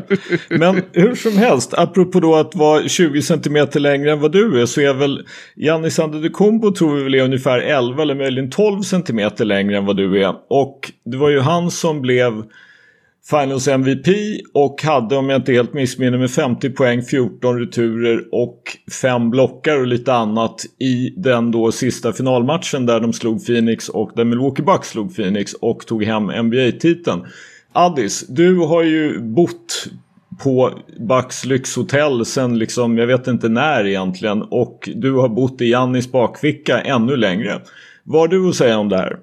Men 0.48 0.82
hur 0.92 1.14
som 1.14 1.36
helst, 1.36 1.74
apropå 1.74 2.20
då 2.20 2.34
att 2.34 2.54
vara 2.54 2.88
20 2.88 3.22
cm 3.22 3.68
längre 3.74 4.12
än 4.12 4.20
vad 4.20 4.32
du 4.32 4.60
är 4.60 4.66
så 4.66 4.80
är 4.80 4.94
väl 4.94 5.26
Giannis 5.56 5.98
Antetokounmpo 5.98 6.72
tror 6.72 6.96
vi 6.96 7.02
väl 7.02 7.14
är 7.14 7.22
ungefär 7.22 7.58
11 7.58 8.02
eller 8.02 8.14
möjligen 8.14 8.50
12 8.50 8.82
cm 8.82 9.30
längre 9.38 9.76
än 9.76 9.86
vad 9.86 9.96
du 9.96 10.22
är. 10.22 10.34
Och 10.50 10.92
det 11.04 11.16
var 11.16 11.30
ju 11.30 11.40
han 11.40 11.70
som 11.70 12.02
blev 12.02 12.42
Finals 13.30 13.68
MVP 13.68 14.06
och 14.54 14.82
hade 14.82 15.16
om 15.16 15.28
jag 15.28 15.40
inte 15.40 15.52
helt 15.52 15.74
missminner 15.74 16.18
mig 16.18 16.28
50 16.28 16.70
poäng, 16.70 17.02
14 17.02 17.58
returer 17.58 18.24
och 18.32 18.62
5 19.00 19.30
blockar 19.30 19.80
och 19.80 19.86
lite 19.86 20.14
annat 20.14 20.64
i 20.78 21.14
den 21.16 21.50
då 21.50 21.72
sista 21.72 22.12
finalmatchen 22.12 22.86
där 22.86 23.00
de 23.00 23.12
slog 23.12 23.46
Phoenix 23.46 23.88
och 23.88 24.10
där 24.14 24.24
Milwaukee 24.24 24.62
Bucks 24.62 24.88
slog 24.88 25.16
Phoenix 25.16 25.54
och 25.54 25.86
tog 25.86 26.04
hem 26.04 26.46
NBA-titeln. 26.46 27.24
Addis, 27.72 28.26
du 28.28 28.58
har 28.58 28.82
ju 28.82 29.20
bott 29.20 29.86
på 30.42 30.70
Bucks 31.08 31.44
lyxhotell 31.44 32.24
sen 32.24 32.58
liksom, 32.58 32.98
jag 32.98 33.06
vet 33.06 33.26
inte 33.26 33.48
när 33.48 33.86
egentligen 33.86 34.42
och 34.42 34.88
du 34.94 35.12
har 35.12 35.28
bott 35.28 35.60
i 35.60 35.70
Jannis 35.70 36.12
bakficka 36.12 36.80
ännu 36.80 37.16
längre. 37.16 37.60
Vad 38.02 38.20
har 38.20 38.28
du 38.28 38.48
att 38.48 38.54
säga 38.54 38.78
om 38.78 38.88
det 38.88 38.96
här? 38.96 39.16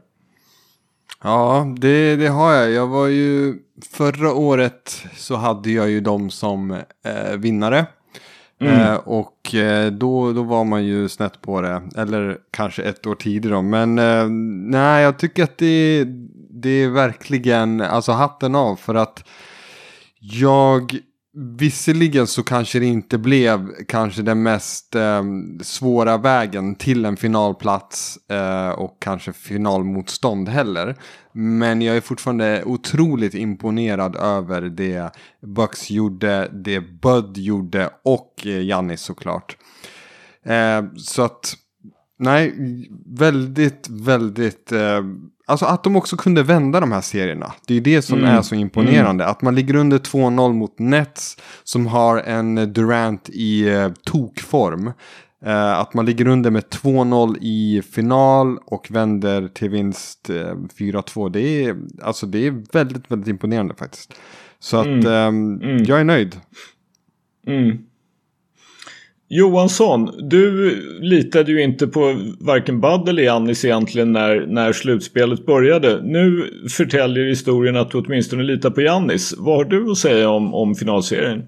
Ja, 1.23 1.75
det, 1.77 2.15
det 2.15 2.27
har 2.27 2.53
jag. 2.53 2.71
Jag 2.71 2.87
var 2.87 3.07
ju 3.07 3.55
förra 3.91 4.33
året 4.33 5.05
så 5.15 5.35
hade 5.35 5.71
jag 5.71 5.89
ju 5.89 6.01
dem 6.01 6.29
som 6.29 6.71
eh, 7.05 7.37
vinnare. 7.37 7.85
Eh, 8.61 8.95
och 8.95 9.55
eh, 9.55 9.91
då, 9.91 10.33
då 10.33 10.43
var 10.43 10.63
man 10.63 10.85
ju 10.85 11.09
snett 11.09 11.41
på 11.41 11.61
det. 11.61 11.81
Eller 11.97 12.37
kanske 12.51 12.83
ett 12.83 13.07
år 13.07 13.15
tidigare. 13.15 13.61
Men 13.61 13.99
eh, 13.99 14.29
nej, 14.71 15.03
jag 15.03 15.19
tycker 15.19 15.43
att 15.43 15.57
det, 15.57 16.05
det 16.49 16.69
är 16.69 16.89
verkligen, 16.89 17.81
alltså 17.81 18.11
hatten 18.11 18.55
av. 18.55 18.75
För 18.75 18.95
att 18.95 19.23
jag, 20.19 20.97
visserligen 21.33 22.27
så 22.27 22.43
kanske 22.43 22.79
det 22.79 22.85
inte 22.85 23.17
blev 23.17 23.71
kanske 23.87 24.21
den 24.21 24.43
mest 24.43 24.95
eh, 24.95 25.23
svåra 25.61 26.17
vägen 26.17 26.75
till 26.75 27.05
en 27.05 27.17
finalplats 27.17 28.17
eh, 28.29 28.69
och 28.69 28.97
kanske 29.01 29.33
finalmotstånd 29.33 30.49
heller. 30.49 30.95
Men 31.33 31.81
jag 31.81 31.97
är 31.97 32.01
fortfarande 32.01 32.63
otroligt 32.65 33.33
imponerad 33.33 34.15
över 34.15 34.61
det 34.61 35.15
Bucks 35.55 35.91
gjorde, 35.91 36.49
det 36.53 36.81
Bud 36.81 37.37
gjorde 37.37 37.89
och 38.03 38.47
eh, 38.47 38.95
såklart. 38.95 39.57
Eh, 40.45 40.83
så 40.97 41.21
att, 41.21 41.55
nej, 42.19 42.53
väldigt, 43.05 43.87
väldigt... 43.89 44.71
Ehm, 44.71 45.30
Alltså 45.45 45.65
att 45.65 45.83
de 45.83 45.95
också 45.95 46.17
kunde 46.17 46.43
vända 46.43 46.79
de 46.79 46.91
här 46.91 47.01
serierna. 47.01 47.53
Det 47.67 47.77
är 47.77 47.81
det 47.81 48.01
som 48.01 48.19
Mm. 48.19 48.29
är 48.37 48.41
så 48.41 48.55
imponerande. 48.55 49.25
Att 49.27 49.41
man 49.41 49.55
ligger 49.55 49.75
under 49.75 49.97
2-0 49.97 50.53
mot 50.53 50.79
Nets 50.79 51.37
som 51.63 51.87
har 51.87 52.17
en 52.17 52.73
Durant 52.73 53.29
i 53.29 53.69
eh, 53.69 53.89
tokform. 54.05 54.91
Eh, 55.45 55.79
att 55.79 55.93
man 55.93 56.05
ligger 56.05 56.27
under 56.27 56.51
med 56.51 56.63
2-0 56.69 57.37
i 57.41 57.81
final 57.91 58.57
och 58.65 58.87
vänder 58.91 59.47
till 59.47 59.69
vinst 59.69 60.29
eh, 60.29 60.35
4-2. 60.79 61.29
Det 61.29 61.41
är, 61.65 61.75
alltså 62.03 62.25
det 62.25 62.47
är 62.47 62.63
väldigt, 62.73 63.11
väldigt 63.11 63.27
imponerande 63.27 63.73
faktiskt. 63.75 64.13
Så 64.59 64.77
att 64.77 64.85
Mm. 64.85 65.05
ehm, 65.07 65.61
Mm. 65.61 65.83
jag 65.83 65.99
är 65.99 66.03
nöjd. 66.03 66.39
Johansson, 69.33 70.29
du 70.29 70.75
litade 71.01 71.51
ju 71.51 71.61
inte 71.61 71.87
på 71.87 72.15
varken 72.39 72.81
Bud 72.81 73.09
eller 73.09 73.23
Jannis 73.23 73.65
egentligen 73.65 74.11
när, 74.11 74.45
när 74.47 74.73
slutspelet 74.73 75.45
började. 75.45 76.01
Nu 76.03 76.49
förtäljer 76.69 77.25
historien 77.25 77.75
att 77.75 77.91
du 77.91 77.97
åtminstone 77.97 78.43
litar 78.43 78.69
på 78.69 78.81
Jannis. 78.81 79.33
Vad 79.37 79.55
har 79.55 79.65
du 79.65 79.91
att 79.91 79.97
säga 79.97 80.29
om, 80.29 80.53
om 80.53 80.75
finalserien? 80.75 81.43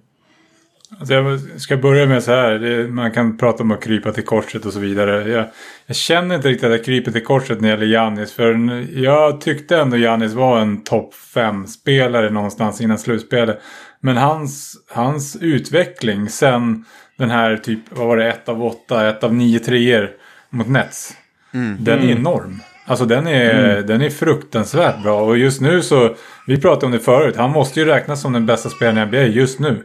Alltså 1.00 1.14
jag 1.14 1.40
ska 1.58 1.78
börja 1.78 2.06
med 2.06 2.24
så 2.24 2.32
här. 2.32 2.60
Det, 2.60 2.88
man 2.88 3.12
kan 3.12 3.38
prata 3.38 3.64
om 3.64 3.72
att 3.72 3.84
krypa 3.84 4.12
till 4.12 4.26
korset 4.26 4.66
och 4.66 4.74
så 4.74 4.80
vidare. 4.80 5.32
Jag, 5.32 5.46
jag 5.86 5.96
känner 5.96 6.36
inte 6.36 6.48
riktigt 6.48 6.66
att 6.66 6.72
jag 6.72 6.86
kryper 6.86 7.12
till 7.12 7.24
korset 7.24 7.62
när 7.62 7.68
det 7.68 7.86
gäller 7.86 7.94
Jannis. 7.94 8.34
För 8.34 8.86
jag 9.00 9.42
tyckte 9.42 9.78
ändå 9.78 9.98
Jannis 9.98 10.34
var 10.34 10.60
en 10.60 10.84
topp 10.84 11.14
5-spelare 11.36 12.30
någonstans 12.30 12.82
innan 12.82 13.00
slutspelet. 13.00 13.62
Men 14.00 14.18
hans, 14.18 14.76
hans 14.90 15.38
utveckling 15.42 16.30
sen 16.30 16.86
den 17.18 17.30
här 17.30 17.58
typ, 17.58 17.80
vad 17.90 18.08
var 18.08 18.18
det, 18.18 18.30
ett 18.30 18.50
av 18.50 18.64
åtta, 18.66 19.10
ett 19.10 19.24
av 19.24 19.34
nio 19.34 19.60
treor 19.60 20.10
mot 20.50 20.68
Nets. 20.68 21.14
Den 21.80 22.00
är 22.00 22.12
enorm. 22.12 22.60
Alltså 22.86 23.06
den 23.06 23.28
är, 23.28 23.82
den 23.82 24.02
är 24.02 24.10
fruktansvärt 24.10 25.04
bra. 25.04 25.22
Och 25.22 25.38
just 25.38 25.62
nu 25.62 25.82
så, 25.82 26.16
vi 26.48 26.62
pratade 26.62 26.86
om 26.86 26.92
det 26.92 27.00
förut, 27.00 27.36
han 27.38 27.52
måste 27.52 27.80
ju 27.80 27.86
räknas 27.86 28.22
som 28.22 28.34
den 28.34 28.46
bästa 28.46 28.70
spelaren 28.70 28.98
i 28.98 29.06
NBA 29.06 29.18
just 29.22 29.60
nu. 29.60 29.84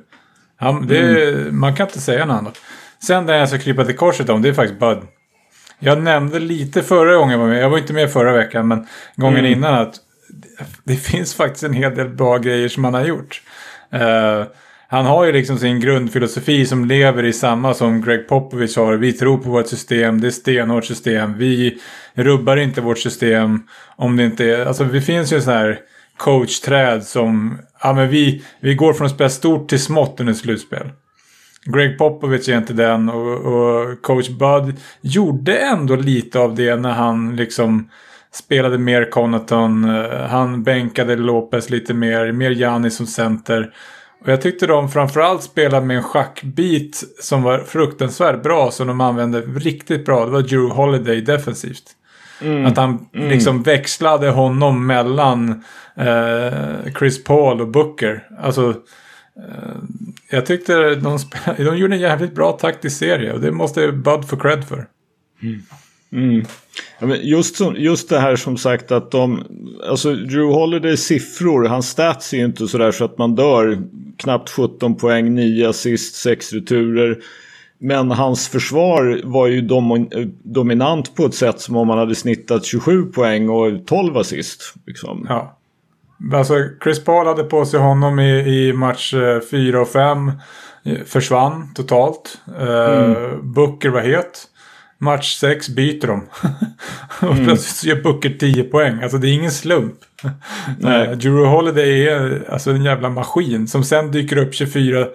Han, 0.56 0.86
det, 0.86 1.52
Man 1.52 1.74
kan 1.74 1.86
inte 1.86 2.00
säga 2.00 2.24
något 2.26 2.38
annat. 2.38 2.60
Sen 3.06 3.26
den 3.26 3.36
jag 3.38 3.48
ska 3.48 3.58
krypa 3.58 3.84
till 3.84 3.96
korset 3.96 4.28
om, 4.28 4.42
det 4.42 4.48
är 4.48 4.52
faktiskt 4.52 4.80
Bud. 4.80 4.98
Jag 5.78 6.02
nämnde 6.02 6.38
lite 6.38 6.82
förra 6.82 7.14
gången 7.16 7.30
jag 7.30 7.38
var 7.38 7.46
med, 7.48 7.62
jag 7.62 7.70
var 7.70 7.78
inte 7.78 7.92
med 7.92 8.12
förra 8.12 8.32
veckan, 8.32 8.68
men 8.68 8.86
gången 9.16 9.38
Mm. 9.38 9.52
innan 9.52 9.74
att 9.74 9.94
det 10.84 10.96
finns 10.96 11.34
faktiskt 11.34 11.64
en 11.64 11.72
hel 11.72 11.94
del 11.94 12.08
bra 12.08 12.38
grejer 12.38 12.68
som 12.68 12.84
han 12.84 12.94
har 12.94 13.04
gjort. 13.04 13.42
Eh, 13.92 14.42
han 14.90 15.06
har 15.06 15.24
ju 15.24 15.32
liksom 15.32 15.58
sin 15.58 15.80
grundfilosofi 15.80 16.66
som 16.66 16.84
lever 16.84 17.24
i 17.24 17.32
samma 17.32 17.74
som 17.74 18.02
Greg 18.02 18.28
Popovich 18.28 18.76
har. 18.76 18.94
Vi 18.94 19.12
tror 19.12 19.38
på 19.38 19.50
vårt 19.50 19.68
system, 19.68 20.20
det 20.20 20.26
är 20.26 20.30
stenhårt 20.30 20.84
system. 20.84 21.38
Vi 21.38 21.78
rubbar 22.14 22.56
inte 22.56 22.80
vårt 22.80 22.98
system 22.98 23.62
om 23.96 24.16
det 24.16 24.24
inte 24.24 24.44
är... 24.44 24.66
Alltså 24.66 24.84
det 24.84 25.00
finns 25.00 25.32
ju 25.32 25.40
så 25.40 25.50
här 25.50 25.78
coachträd 26.16 27.04
som... 27.04 27.58
Ja 27.82 27.92
men 27.92 28.08
vi, 28.08 28.44
vi 28.60 28.74
går 28.74 28.92
från 28.92 29.06
att 29.06 29.12
spela 29.12 29.30
stort 29.30 29.68
till 29.68 29.82
smått 29.82 30.20
under 30.20 30.34
slutspel. 30.34 30.90
Greg 31.64 31.98
Popovich 31.98 32.48
är 32.48 32.56
inte 32.56 32.72
den 32.72 33.08
och, 33.08 33.38
och 33.38 34.02
coach 34.02 34.28
Bud 34.28 34.76
gjorde 35.00 35.56
ändå 35.56 35.96
lite 35.96 36.38
av 36.38 36.54
det 36.54 36.76
när 36.76 36.92
han 36.92 37.36
liksom 37.36 37.88
spelade 38.32 38.78
mer 38.78 39.10
Conaton. 39.10 39.84
Eh, 39.84 40.26
han 40.28 40.62
bänkade 40.62 41.16
Lopez 41.16 41.70
lite 41.70 41.94
mer, 41.94 42.32
mer 42.32 42.50
Giannis 42.50 42.96
som 42.96 43.06
center. 43.06 43.72
Och 44.20 44.28
jag 44.28 44.42
tyckte 44.42 44.66
de 44.66 44.88
framförallt 44.88 45.42
spelade 45.42 45.86
med 45.86 45.96
en 45.96 46.02
schackbit 46.02 47.04
som 47.20 47.42
var 47.42 47.58
fruktansvärt 47.58 48.42
bra 48.42 48.70
som 48.70 48.86
de 48.86 49.00
använde 49.00 49.40
riktigt 49.40 50.04
bra. 50.04 50.24
Det 50.24 50.30
var 50.30 50.42
Drew 50.42 50.70
Holiday 50.70 51.20
defensivt. 51.20 51.94
Att 52.66 52.76
han 52.76 53.08
liksom 53.12 53.62
växlade 53.62 54.30
honom 54.30 54.86
mellan 54.86 55.64
eh, 55.96 56.92
Chris 56.98 57.24
Paul 57.24 57.60
och 57.60 57.68
Booker. 57.68 58.28
Alltså, 58.38 58.68
eh, 59.36 59.76
jag 60.30 60.46
tyckte 60.46 60.94
de, 60.94 61.18
spelade, 61.18 61.64
de 61.70 61.78
gjorde 61.78 61.94
en 61.94 62.00
jävligt 62.00 62.34
bra 62.34 62.52
taktisk 62.52 62.98
serie 62.98 63.32
och 63.32 63.40
det 63.40 63.52
måste 63.52 63.92
Bud 63.92 64.28
få 64.28 64.36
cred 64.36 64.64
för. 64.64 64.86
Ja, 65.40 65.76
men 67.00 67.20
just, 67.22 67.56
som, 67.56 67.74
just 67.76 68.08
det 68.08 68.18
här 68.18 68.36
som 68.36 68.56
sagt 68.56 68.92
att 68.92 69.10
de, 69.10 69.44
alltså 69.88 70.14
Drew 70.14 70.52
Holidays 70.52 71.04
siffror, 71.04 71.64
hans 71.64 71.88
stats 71.88 72.32
är 72.32 72.38
ju 72.38 72.44
inte 72.44 72.68
sådär 72.68 72.92
så 72.92 73.04
att 73.04 73.18
man 73.18 73.34
dör. 73.34 73.78
Knappt 74.16 74.50
17 74.50 74.94
poäng, 74.94 75.34
9 75.34 75.68
assist, 75.68 76.14
6 76.14 76.52
returer. 76.52 77.18
Men 77.78 78.10
hans 78.10 78.48
försvar 78.48 79.20
var 79.24 79.46
ju 79.46 79.60
dom, 79.60 80.08
dominant 80.42 81.14
på 81.14 81.24
ett 81.24 81.34
sätt 81.34 81.60
som 81.60 81.76
om 81.76 81.88
han 81.88 81.98
hade 81.98 82.14
snittat 82.14 82.64
27 82.64 83.04
poäng 83.04 83.48
och 83.48 83.86
12 83.86 84.16
assist. 84.16 84.74
Liksom. 84.86 85.26
Ja. 85.28 85.58
Alltså 86.34 86.54
Chris 86.84 87.04
Paul 87.04 87.26
hade 87.26 87.44
på 87.44 87.64
sig 87.64 87.80
honom 87.80 88.18
i, 88.18 88.68
i 88.68 88.72
match 88.72 89.14
4 89.50 89.80
och 89.80 89.88
5. 89.88 90.32
Försvann 91.06 91.74
totalt. 91.74 92.38
Eh, 92.60 93.36
Booker 93.42 93.88
var 93.88 94.00
het. 94.00 94.48
Match 95.00 95.34
6 95.34 95.68
byter 95.68 96.06
de. 96.06 96.26
och 97.28 97.36
plötsligt 97.36 97.76
så 97.76 97.88
gör 97.88 98.02
Booker 98.02 98.30
10 98.30 98.64
poäng. 98.64 99.02
Alltså 99.02 99.18
det 99.18 99.28
är 99.28 99.32
ingen 99.32 99.50
slump. 99.50 99.94
Nej. 100.78 101.08
Uh, 101.08 101.16
Drew 101.16 101.46
Holiday 101.46 102.08
är 102.08 102.44
alltså 102.50 102.70
en 102.70 102.84
jävla 102.84 103.08
maskin. 103.08 103.68
Som 103.68 103.84
sen 103.84 104.10
dyker 104.10 104.36
upp 104.36 104.54
24. 104.54 105.06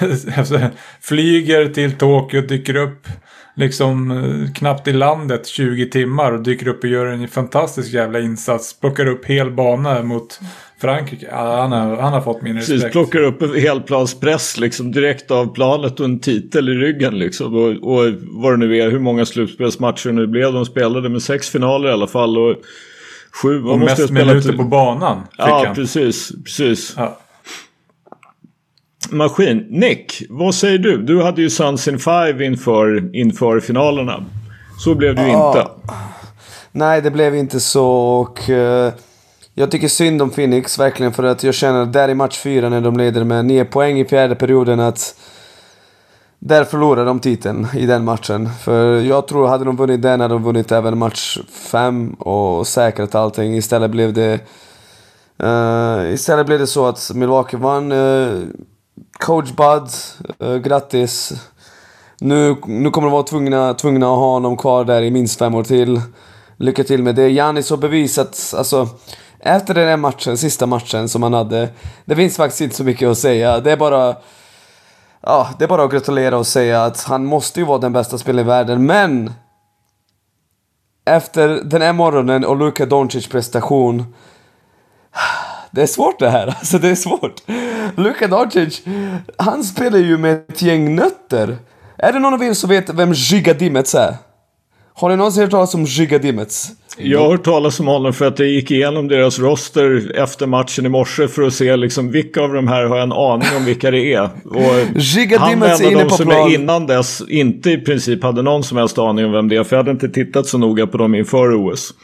alltså, 0.36 0.60
flyger 1.00 1.68
till 1.68 1.92
Tokyo, 1.92 2.40
dyker 2.40 2.76
upp 2.76 3.06
liksom 3.54 4.10
eh, 4.10 4.52
knappt 4.52 4.88
i 4.88 4.92
landet 4.92 5.46
20 5.46 5.86
timmar 5.90 6.32
och 6.32 6.42
dyker 6.42 6.68
upp 6.68 6.84
och 6.84 6.90
gör 6.90 7.06
en 7.06 7.28
fantastisk 7.28 7.92
jävla 7.92 8.20
insats. 8.20 8.80
Plockar 8.80 9.06
upp 9.06 9.24
hel 9.26 9.50
bana 9.50 10.02
mot 10.02 10.40
Frankrike. 10.80 11.26
Ja, 11.30 11.60
han, 11.60 11.72
har, 11.72 11.96
han 11.96 12.12
har 12.12 12.20
fått 12.20 12.42
min 12.42 12.56
Precis, 12.56 12.74
respekt. 12.74 12.92
plockar 12.92 13.22
upp 13.22 13.42
en 13.42 13.54
helplanspress 13.60 14.58
liksom 14.58 14.92
direkt 14.92 15.30
av 15.30 15.54
planet 15.54 16.00
och 16.00 16.04
en 16.06 16.18
titel 16.20 16.68
i 16.68 16.72
ryggen 16.72 17.18
liksom. 17.18 17.54
Och, 17.54 17.68
och 17.96 18.12
vad 18.22 18.52
det 18.52 18.56
nu 18.56 18.76
är, 18.78 18.90
hur 18.90 18.98
många 18.98 19.24
slutspelsmatcher 19.26 20.12
nu 20.12 20.26
blev. 20.26 20.52
De 20.52 20.66
spelade 20.66 21.08
med 21.08 21.22
sex 21.22 21.48
finaler 21.50 21.88
i 21.88 21.92
alla 21.92 22.06
fall. 22.06 22.38
Och 22.38 22.56
sju, 23.42 23.62
och 23.64 23.78
mest 23.78 24.10
minuter 24.10 24.52
på 24.52 24.64
banan 24.64 25.20
fick 25.22 25.38
Ja, 25.38 25.62
han. 25.66 25.74
precis. 25.74 26.32
precis. 26.44 26.94
Ja. 26.96 27.18
Maskin. 29.08 29.66
Nick, 29.70 30.22
vad 30.28 30.54
säger 30.54 30.78
du? 30.78 31.02
Du 31.02 31.22
hade 31.22 31.42
ju 31.42 31.50
Suns 31.50 31.88
in 31.88 31.98
Five 31.98 32.44
inför, 32.46 33.16
inför 33.16 33.60
finalerna. 33.60 34.24
Så 34.78 34.94
blev 34.94 35.14
det 35.14 35.22
ju 35.22 35.28
Ja. 35.32 35.48
inte. 35.48 35.70
Nej, 36.72 37.02
det 37.02 37.10
blev 37.10 37.34
inte 37.36 37.60
så 37.60 37.86
och 37.90 38.50
eh, 38.50 38.92
jag 39.54 39.70
tycker 39.70 39.88
synd 39.88 40.22
om 40.22 40.30
Phoenix 40.30 40.78
verkligen 40.78 41.12
för 41.12 41.22
att 41.22 41.42
jag 41.42 41.54
känner 41.54 41.86
där 41.86 42.08
i 42.08 42.14
match 42.14 42.38
4 42.38 42.68
när 42.68 42.80
de 42.80 42.96
leder 42.96 43.24
med 43.24 43.44
9 43.44 43.64
poäng 43.64 44.00
i 44.00 44.04
fjärde 44.04 44.34
perioden 44.34 44.80
att 44.80 45.14
där 46.38 46.64
förlorar 46.64 47.04
de 47.06 47.20
titeln 47.20 47.66
i 47.74 47.86
den 47.86 48.04
matchen. 48.04 48.48
För 48.60 49.00
jag 49.00 49.28
tror 49.28 49.48
hade 49.48 49.64
de 49.64 49.76
vunnit 49.76 50.02
den 50.02 50.20
hade 50.20 50.34
de 50.34 50.42
vunnit 50.42 50.72
även 50.72 50.98
match 50.98 51.38
5 51.52 52.12
och 52.12 52.66
säkrat 52.66 53.14
allting. 53.14 53.56
Istället 53.56 53.90
blev 53.90 54.12
det 54.12 54.32
eh, 55.42 56.12
istället 56.14 56.46
blev 56.46 56.58
det 56.58 56.66
så 56.66 56.86
att 56.86 57.10
Milwaukee 57.14 57.56
vann. 57.56 57.92
Uh, 57.92 58.42
Coach 59.18 59.50
Bud, 59.52 59.88
eh, 60.38 60.56
grattis. 60.56 61.32
Nu, 62.20 62.56
nu 62.66 62.90
kommer 62.90 63.08
de 63.08 63.12
vara 63.12 63.22
tvungna, 63.22 63.74
tvungna 63.74 64.06
att 64.06 64.18
ha 64.18 64.32
honom 64.32 64.56
kvar 64.56 64.84
där 64.84 65.02
i 65.02 65.10
minst 65.10 65.38
fem 65.38 65.54
år 65.54 65.64
till. 65.64 66.00
Lycka 66.56 66.84
till 66.84 67.02
med 67.02 67.14
det. 67.14 67.28
Janis 67.28 67.70
har 67.70 67.76
bevisat, 67.76 68.54
alltså 68.56 68.88
efter 69.38 69.74
den 69.74 69.88
här 69.88 69.96
matchen, 69.96 70.36
sista 70.36 70.66
matchen 70.66 71.08
som 71.08 71.22
han 71.22 71.32
hade, 71.32 71.68
det 72.04 72.16
finns 72.16 72.36
faktiskt 72.36 72.60
inte 72.60 72.76
så 72.76 72.84
mycket 72.84 73.08
att 73.08 73.18
säga. 73.18 73.60
Det 73.60 73.72
är 73.72 73.76
bara... 73.76 74.16
Ja, 75.22 75.48
det 75.58 75.64
är 75.64 75.68
bara 75.68 75.84
att 75.84 75.90
gratulera 75.90 76.38
och 76.38 76.46
säga 76.46 76.84
att 76.84 77.02
han 77.02 77.24
måste 77.24 77.60
ju 77.60 77.66
vara 77.66 77.78
den 77.78 77.92
bästa 77.92 78.18
spelaren 78.18 78.46
i 78.46 78.48
världen, 78.48 78.86
men... 78.86 79.32
Efter 81.04 81.48
den 81.48 81.82
här 81.82 81.92
morgonen 81.92 82.44
och 82.44 82.56
Luka 82.56 82.86
Doncic 82.86 83.28
prestation 83.28 84.14
det 85.72 85.82
är 85.82 85.86
svårt 85.86 86.18
det 86.18 86.30
här, 86.30 86.46
alltså 86.46 86.78
det 86.78 86.88
är 86.88 86.94
svårt. 86.94 87.42
Luka 87.96 88.28
Doncic, 88.28 88.82
han 89.36 89.64
spelar 89.64 89.98
ju 89.98 90.18
med 90.18 90.32
ett 90.48 90.62
gäng 90.62 90.94
nötter. 90.94 91.56
Är 91.98 92.12
det 92.12 92.18
någon 92.18 92.34
av 92.34 92.42
er 92.42 92.52
som 92.52 92.70
vet 92.70 92.90
vem 92.90 93.12
Giga 93.12 93.54
Dimets 93.54 93.94
är? 93.94 94.14
Har 94.94 95.10
ni 95.10 95.16
någonsin 95.16 95.42
hört 95.42 95.50
talas 95.50 95.74
om 95.74 95.84
Giga 95.84 96.18
Dimets? 96.18 96.70
Jag 96.96 97.20
har 97.20 97.30
hört 97.30 97.44
talas 97.44 97.80
om 97.80 97.86
honom 97.86 98.12
för 98.12 98.26
att 98.26 98.38
jag 98.38 98.48
gick 98.48 98.70
igenom 98.70 99.08
deras 99.08 99.38
roster 99.38 100.12
efter 100.16 100.46
matchen 100.46 100.86
i 100.86 100.88
morse 100.88 101.28
för 101.28 101.42
att 101.42 101.54
se 101.54 101.76
liksom 101.76 102.10
vilka 102.10 102.42
av 102.42 102.52
de 102.52 102.68
här 102.68 102.84
har 102.84 102.96
jag 102.96 103.02
en 103.02 103.12
aning 103.12 103.48
om 103.56 103.64
vilka 103.64 103.90
det 103.90 104.14
är. 104.14 104.30
Och 104.44 104.96
Giga 104.96 105.38
han 105.38 105.60
var 105.60 105.66
en 105.66 105.96
av 105.96 106.08
de 106.08 106.10
som 106.10 106.26
plan. 106.26 106.38
jag 106.38 106.54
innan 106.54 106.86
dess 106.86 107.22
inte 107.28 107.70
i 107.70 107.78
princip 107.78 108.22
hade 108.22 108.42
någon 108.42 108.64
som 108.64 108.78
helst 108.78 108.98
aning 108.98 109.24
om 109.24 109.32
vem 109.32 109.48
det 109.48 109.56
är. 109.56 109.64
För 109.64 109.76
jag 109.76 109.82
hade 109.82 109.90
inte 109.90 110.08
tittat 110.08 110.46
så 110.46 110.58
noga 110.58 110.86
på 110.86 110.98
dem 110.98 111.14
inför 111.14 111.54
OS. 111.54 111.94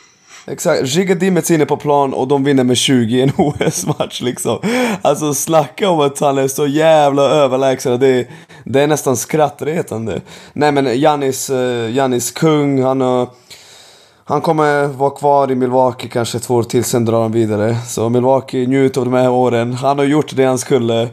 Exakt, 0.48 0.86
Giga 0.86 1.14
Dimets 1.14 1.50
är 1.50 1.54
inne 1.54 1.66
på 1.66 1.76
plan 1.76 2.14
och 2.14 2.28
de 2.28 2.44
vinner 2.44 2.64
med 2.64 2.76
20 2.76 3.16
i 3.16 3.22
en 3.22 3.30
OS-match 3.36 4.20
liksom. 4.20 4.58
Alltså 5.02 5.34
snacka 5.34 5.90
om 5.90 6.00
att 6.00 6.20
han 6.20 6.38
är 6.38 6.48
så 6.48 6.66
jävla 6.66 7.22
överlägsen. 7.22 8.00
Det, 8.00 8.06
är- 8.08 8.26
det 8.64 8.80
är 8.82 8.86
nästan 8.86 9.16
skrattretande. 9.16 10.20
Nej 10.52 10.72
men 10.72 11.00
Janis, 11.00 11.50
eh, 11.50 11.90
Janis 11.94 12.30
kung, 12.30 12.82
han 12.82 13.00
har... 13.00 13.28
Han 14.28 14.40
kommer 14.40 14.86
vara 14.86 15.10
kvar 15.10 15.50
i 15.50 15.54
Milwaukee 15.54 16.08
kanske 16.08 16.38
två 16.38 16.54
år 16.54 16.62
till, 16.62 16.84
sen 16.84 17.04
drar 17.04 17.22
han 17.22 17.32
vidare. 17.32 17.76
Så 17.86 18.08
Milwaukee, 18.08 18.66
njut 18.66 18.96
av 18.96 19.04
de 19.04 19.14
här 19.14 19.30
åren. 19.30 19.72
Han 19.74 19.98
har 19.98 20.04
gjort 20.04 20.36
det 20.36 20.44
han 20.44 20.58
skulle. 20.58 21.08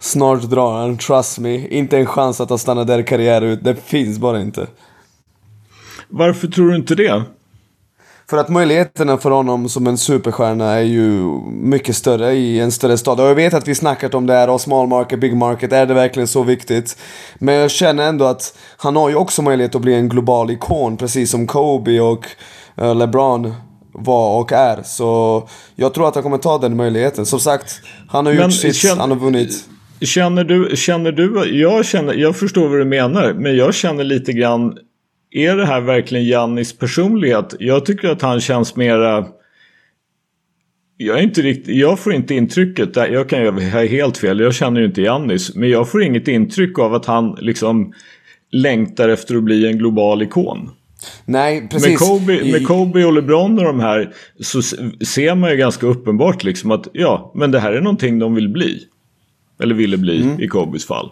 Snart 0.00 0.42
drar 0.42 0.72
han, 0.80 0.98
trust 0.98 1.38
me. 1.38 1.68
Inte 1.68 1.98
en 1.98 2.06
chans 2.06 2.40
att 2.40 2.48
han 2.50 2.58
stannar 2.58 2.84
där 2.84 3.02
karriär 3.02 3.42
ut. 3.42 3.64
Det 3.64 3.74
finns 3.74 4.18
bara 4.18 4.40
inte. 4.40 4.66
Varför 6.08 6.48
tror 6.48 6.70
du 6.70 6.76
inte 6.76 6.94
det? 6.94 7.22
För 8.30 8.36
att 8.36 8.48
möjligheterna 8.48 9.18
för 9.18 9.30
honom 9.30 9.68
som 9.68 9.86
en 9.86 9.98
superstjärna 9.98 10.70
är 10.70 10.82
ju 10.82 11.22
mycket 11.50 11.96
större 11.96 12.32
i 12.32 12.60
en 12.60 12.72
större 12.72 12.98
stad. 12.98 13.20
Och 13.20 13.26
jag 13.26 13.34
vet 13.34 13.54
att 13.54 13.68
vi 13.68 13.74
snackat 13.74 14.14
om 14.14 14.26
det 14.26 14.32
här 14.32 14.50
och 14.50 14.60
small 14.60 14.88
market, 14.88 15.20
big 15.20 15.36
market, 15.36 15.72
är 15.72 15.86
det 15.86 15.94
verkligen 15.94 16.26
så 16.26 16.42
viktigt? 16.42 16.96
Men 17.38 17.54
jag 17.54 17.70
känner 17.70 18.08
ändå 18.08 18.24
att 18.24 18.58
han 18.76 18.96
har 18.96 19.08
ju 19.08 19.14
också 19.14 19.42
möjlighet 19.42 19.74
att 19.74 19.82
bli 19.82 19.94
en 19.94 20.08
global 20.08 20.50
ikon, 20.50 20.96
precis 20.96 21.30
som 21.30 21.46
Kobe 21.46 22.00
och 22.00 22.26
eh, 22.76 22.94
LeBron 22.94 23.54
var 23.92 24.40
och 24.40 24.52
är. 24.52 24.82
Så 24.82 25.42
jag 25.74 25.94
tror 25.94 26.08
att 26.08 26.14
han 26.14 26.22
kommer 26.22 26.38
ta 26.38 26.58
den 26.58 26.76
möjligheten. 26.76 27.26
Som 27.26 27.40
sagt, 27.40 27.80
han 28.08 28.26
har 28.26 28.32
Men 28.32 28.42
gjort 28.42 28.52
sitt, 28.52 28.76
känn- 28.76 28.98
han 28.98 29.10
har 29.10 29.18
vunnit. 29.18 29.64
Känner 30.00 30.44
du, 30.44 30.76
känner 30.76 31.12
du, 31.12 31.58
jag, 31.60 31.84
känner, 31.84 32.14
jag 32.14 32.36
förstår 32.36 32.68
vad 32.68 32.78
du 32.78 32.84
menar, 32.84 33.32
men 33.32 33.56
jag 33.56 33.74
känner 33.74 34.04
lite 34.04 34.32
grann, 34.32 34.74
är 35.34 35.56
det 35.56 35.66
här 35.66 35.80
verkligen 35.80 36.26
Jannis 36.26 36.78
personlighet? 36.78 37.54
Jag 37.58 37.86
tycker 37.86 38.08
att 38.08 38.22
han 38.22 38.40
känns 38.40 38.76
mera, 38.76 39.26
jag, 40.96 41.18
är 41.18 41.22
inte 41.22 41.42
riktigt, 41.42 41.76
jag 41.76 41.98
får 41.98 42.12
inte 42.12 42.34
intrycket, 42.34 42.96
jag 42.96 43.28
kan 43.28 43.42
ju 43.42 43.50
ha 43.50 43.86
helt 43.86 44.18
fel, 44.18 44.40
jag 44.40 44.54
känner 44.54 44.80
ju 44.80 44.86
inte 44.86 45.02
Jannis, 45.02 45.54
men 45.54 45.68
jag 45.68 45.90
får 45.90 46.02
inget 46.02 46.28
intryck 46.28 46.78
av 46.78 46.94
att 46.94 47.06
han 47.06 47.38
liksom 47.40 47.92
längtar 48.52 49.08
efter 49.08 49.36
att 49.36 49.42
bli 49.42 49.66
en 49.66 49.78
global 49.78 50.22
ikon. 50.22 50.70
Nej, 51.24 51.68
precis. 51.68 51.88
Med 51.88 51.98
Kobe, 51.98 52.52
med 52.52 52.66
Kobe 52.66 53.04
och 53.04 53.12
LeBron 53.12 53.58
och 53.58 53.64
de 53.64 53.80
här 53.80 54.12
så 54.40 54.62
ser 54.62 55.34
man 55.34 55.50
ju 55.50 55.56
ganska 55.56 55.86
uppenbart 55.86 56.44
liksom 56.44 56.70
att 56.70 56.88
ja, 56.92 57.32
men 57.34 57.50
det 57.50 57.60
här 57.60 57.72
är 57.72 57.80
någonting 57.80 58.18
de 58.18 58.34
vill 58.34 58.48
bli. 58.48 58.80
Eller 59.62 59.74
ville 59.74 59.96
bli 59.96 60.22
Mm. 60.22 60.40
i 60.40 60.48
Kobes 60.48 60.86
fall. 60.86 61.10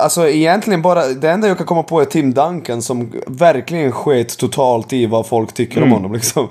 Alltså 0.00 0.28
egentligen 0.28 0.82
bara, 0.82 1.06
det 1.06 1.30
enda 1.30 1.48
jag 1.48 1.56
kan 1.56 1.66
komma 1.66 1.82
på 1.82 2.00
är 2.00 2.04
Tim 2.04 2.34
Duncan 2.34 2.82
som 2.82 3.12
verkligen 3.26 3.92
sket 3.92 4.38
totalt 4.38 4.92
i 4.92 5.06
vad 5.06 5.26
folk 5.26 5.52
tycker 5.52 5.76
Mm. 5.76 5.88
om 5.88 5.96
honom 5.96 6.12
liksom. 6.12 6.48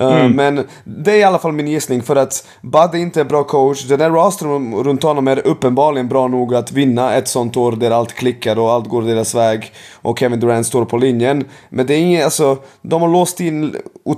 Uh, 0.00 0.28
Men 0.28 0.66
det 0.84 1.12
är 1.12 1.16
i 1.16 1.22
alla 1.22 1.38
fall 1.38 1.52
min 1.52 1.66
gissning 1.68 2.02
för 2.02 2.16
att 2.16 2.46
Bud 2.62 2.80
är 2.92 2.96
inte 2.96 3.20
en 3.20 3.28
bra 3.28 3.44
coach. 3.44 3.84
Den 3.84 3.98
där 3.98 4.10
rostern 4.10 4.74
runt 4.74 5.02
honom 5.02 5.28
är 5.28 5.46
uppenbarligen 5.46 6.08
bra 6.08 6.28
nog 6.28 6.54
att 6.54 6.72
vinna 6.72 7.14
ett 7.14 7.28
sånt 7.28 7.56
år 7.56 7.72
där 7.72 7.90
allt 7.90 8.12
klickar 8.14 8.58
och 8.58 8.70
allt 8.70 8.88
går 8.88 9.02
deras 9.02 9.34
väg 9.34 9.72
och 10.02 10.18
Kevin 10.18 10.40
Durant 10.40 10.66
står 10.66 10.84
på 10.84 10.96
linjen. 10.96 11.44
Men 11.70 11.86
det 11.86 11.94
är 11.94 11.98
inget, 11.98 12.24
alltså, 12.24 12.56
de 12.82 13.02
har 13.02 13.08
låst 13.08 13.40
in, 13.40 13.76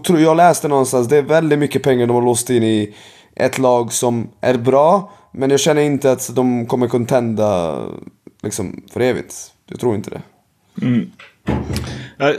jag 0.08 0.36
läste 0.36 0.68
någonstans, 0.68 1.08
det 1.08 1.16
är 1.18 1.22
väldigt 1.22 1.58
mycket 1.58 1.82
pengar 1.82 2.06
de 2.06 2.14
har 2.16 2.22
låst 2.22 2.50
in 2.50 2.62
i 2.62 2.94
ett 3.36 3.58
lag 3.58 3.92
som 3.92 4.28
är 4.40 4.54
bra. 4.54 5.10
Men 5.32 5.50
jag 5.50 5.60
känner 5.60 5.82
inte 5.82 6.12
att 6.12 6.30
de 6.34 6.66
kommer 6.66 6.88
contenda 6.88 7.78
liksom 8.42 8.82
för 8.92 9.00
evigt. 9.00 9.34
Jag 9.70 9.80
tror 9.80 9.94
inte 9.94 10.10
det. 10.10 10.22
Mm. 10.86 11.10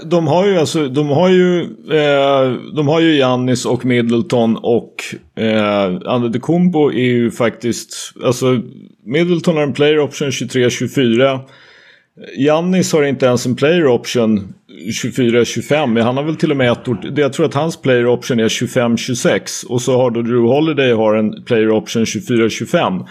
De 0.06 0.28
har 0.28 0.48
ju 0.48 0.58
alltså, 0.58 0.88
de 0.88 1.08
har 1.10 1.30
ju, 1.30 1.62
eh, 1.92 2.52
de 2.76 2.88
har 2.88 3.00
ju 3.00 3.16
Giannis 3.16 3.66
och 3.66 3.86
Middleton 3.86 4.58
och 4.58 4.96
eh, 5.36 5.86
Antetokounmpo 6.06 6.92
är 6.92 7.04
ju 7.06 7.32
faktiskt, 7.32 8.14
alltså 8.24 8.62
Middleton 9.06 9.56
har 9.56 9.64
en 9.64 9.74
player 9.74 10.00
option 10.00 10.30
23-24. 10.30 11.40
Giannis 12.38 12.94
har 12.94 13.04
inte 13.04 13.26
ens 13.26 13.46
en 13.46 13.56
player 13.56 13.88
option 13.88 14.54
24-25, 15.04 15.88
men 15.88 16.04
han 16.04 16.18
har 16.18 16.24
väl 16.24 16.36
till 16.36 16.52
och 16.52 16.58
med 16.58 16.72
ett 16.72 16.88
år, 16.88 17.12
det- 17.16 17.22
jag 17.22 17.34
tror 17.34 17.46
att 17.46 17.54
hans 17.54 17.82
player 17.82 18.08
option 18.08 18.40
är 18.40 18.50
25-26 18.50 19.64
och 19.70 19.82
så 19.82 19.98
har 19.98 20.12
då 20.12 20.22
Drew 20.22 20.48
Holiday 20.48 20.92
har 20.94 21.16
en 21.16 21.44
player 21.44 21.70
option 21.72 22.06
24-25. 22.06 23.06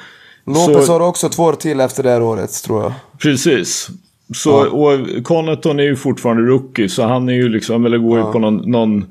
Lopez 0.52 0.87
Så- 0.87 0.92
har 0.92 1.00
också 1.00 1.28
två 1.28 1.42
år 1.42 1.52
till 1.52 1.80
efter 1.80 2.02
det 2.02 2.11
här 2.11 2.23
året, 2.23 2.62
tror 2.64 2.83
jag. 2.83 2.92
Precis. 3.19 3.88
Så, 4.35 4.66
Och 4.69 5.25
Connaughton 5.25 5.80
är 5.80 5.85
ju 5.85 5.97
fortfarande 5.97 6.42
rookie 6.42 6.88
så 6.88 7.02
han 7.02 7.28
är 7.28 7.33
ju 7.33 7.49
liksom, 7.49 7.87
eller 7.87 7.99
går 7.99 8.19
ju 8.19 8.25
på 8.25 8.38
någon, 8.38 8.71
någon 8.71 9.04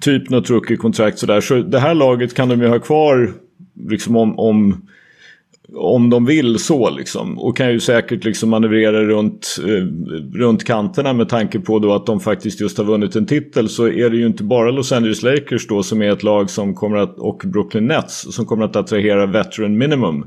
typ 0.00 0.30
något 0.30 0.50
rookie-kontrakt 0.50 1.18
sådär. 1.18 1.40
Så 1.40 1.54
det 1.54 1.78
här 1.78 1.94
laget 1.94 2.34
kan 2.34 2.48
de 2.48 2.60
ju 2.62 2.68
ha 2.68 2.78
kvar 2.78 3.32
liksom 3.88 4.16
om, 4.16 4.38
om, 4.38 4.82
om 5.74 6.10
de 6.10 6.26
vill 6.26 6.58
så 6.58 6.90
liksom. 6.90 7.38
Och 7.38 7.56
kan 7.56 7.72
ju 7.72 7.80
säkert 7.80 8.24
liksom 8.24 8.50
manövrera 8.50 9.04
runt, 9.04 9.58
eh, 9.66 9.84
runt 10.38 10.64
kanterna 10.64 11.12
med 11.12 11.28
tanke 11.28 11.60
på 11.60 11.78
då 11.78 11.94
att 11.94 12.06
de 12.06 12.20
faktiskt 12.20 12.60
just 12.60 12.78
har 12.78 12.84
vunnit 12.84 13.16
en 13.16 13.26
titel. 13.26 13.68
Så 13.68 13.88
är 13.88 14.10
det 14.10 14.16
ju 14.16 14.26
inte 14.26 14.42
bara 14.44 14.70
Los 14.70 14.92
Angeles 14.92 15.22
Lakers 15.22 15.66
då 15.66 15.82
som 15.82 16.02
är 16.02 16.12
ett 16.12 16.22
lag 16.22 16.50
som 16.50 16.74
kommer 16.74 16.96
att, 16.96 17.18
och 17.18 17.42
Brooklyn 17.44 17.86
Nets 17.86 18.34
som 18.34 18.46
kommer 18.46 18.64
att 18.64 18.76
attrahera 18.76 19.26
veteran 19.26 19.78
minimum 19.78 20.24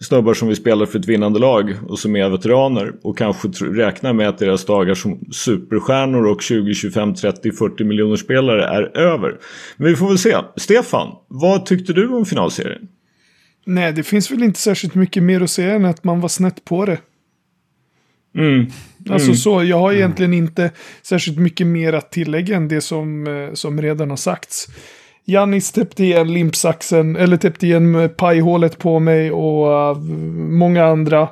snubbar 0.00 0.34
som 0.34 0.48
vill 0.48 0.56
spela 0.56 0.86
för 0.86 0.98
ett 0.98 1.08
vinnande 1.08 1.38
lag 1.38 1.74
och 1.88 1.98
som 1.98 2.16
är 2.16 2.28
veteraner 2.28 2.92
och 3.02 3.18
kanske 3.18 3.48
räknar 3.48 4.12
med 4.12 4.28
att 4.28 4.38
deras 4.38 4.64
dagar 4.64 4.94
som 4.94 5.20
superstjärnor 5.32 6.26
och 6.26 6.42
20, 6.42 6.74
25, 6.74 7.14
30, 7.14 7.52
40 7.52 7.84
miljoner 7.84 8.16
spelare 8.16 8.64
är 8.64 8.96
över. 8.96 9.38
Men 9.76 9.88
vi 9.88 9.96
får 9.96 10.08
väl 10.08 10.18
se. 10.18 10.36
Stefan, 10.56 11.08
vad 11.28 11.66
tyckte 11.66 11.92
du 11.92 12.08
om 12.08 12.26
finalserien? 12.26 12.88
Nej, 13.66 13.92
det 13.92 14.02
finns 14.02 14.30
väl 14.30 14.42
inte 14.42 14.60
särskilt 14.60 14.94
mycket 14.94 15.22
mer 15.22 15.40
att 15.40 15.50
säga 15.50 15.74
än 15.74 15.84
att 15.84 16.04
man 16.04 16.20
var 16.20 16.28
snett 16.28 16.64
på 16.64 16.86
det. 16.86 16.98
Mm. 18.34 18.66
Alltså 19.10 19.34
så, 19.34 19.64
jag 19.64 19.78
har 19.78 19.92
egentligen 19.92 20.34
inte 20.34 20.70
särskilt 21.02 21.38
mycket 21.38 21.66
mer 21.66 21.92
att 21.92 22.12
tillägga 22.12 22.56
än 22.56 22.68
det 22.68 22.80
som, 22.80 23.26
eh, 23.26 23.54
som 23.54 23.82
redan 23.82 24.10
har 24.10 24.16
sagts. 24.16 24.68
Jannis 25.24 25.72
täppte 25.72 26.04
igen 26.04 26.32
limpsaxen, 26.32 27.16
eller 27.16 27.36
täppte 27.36 27.66
igen 27.66 28.10
pajhålet 28.16 28.78
på 28.78 28.98
mig 28.98 29.32
och 29.32 29.96
uh, 29.96 30.02
många 30.36 30.84
andra. 30.84 31.28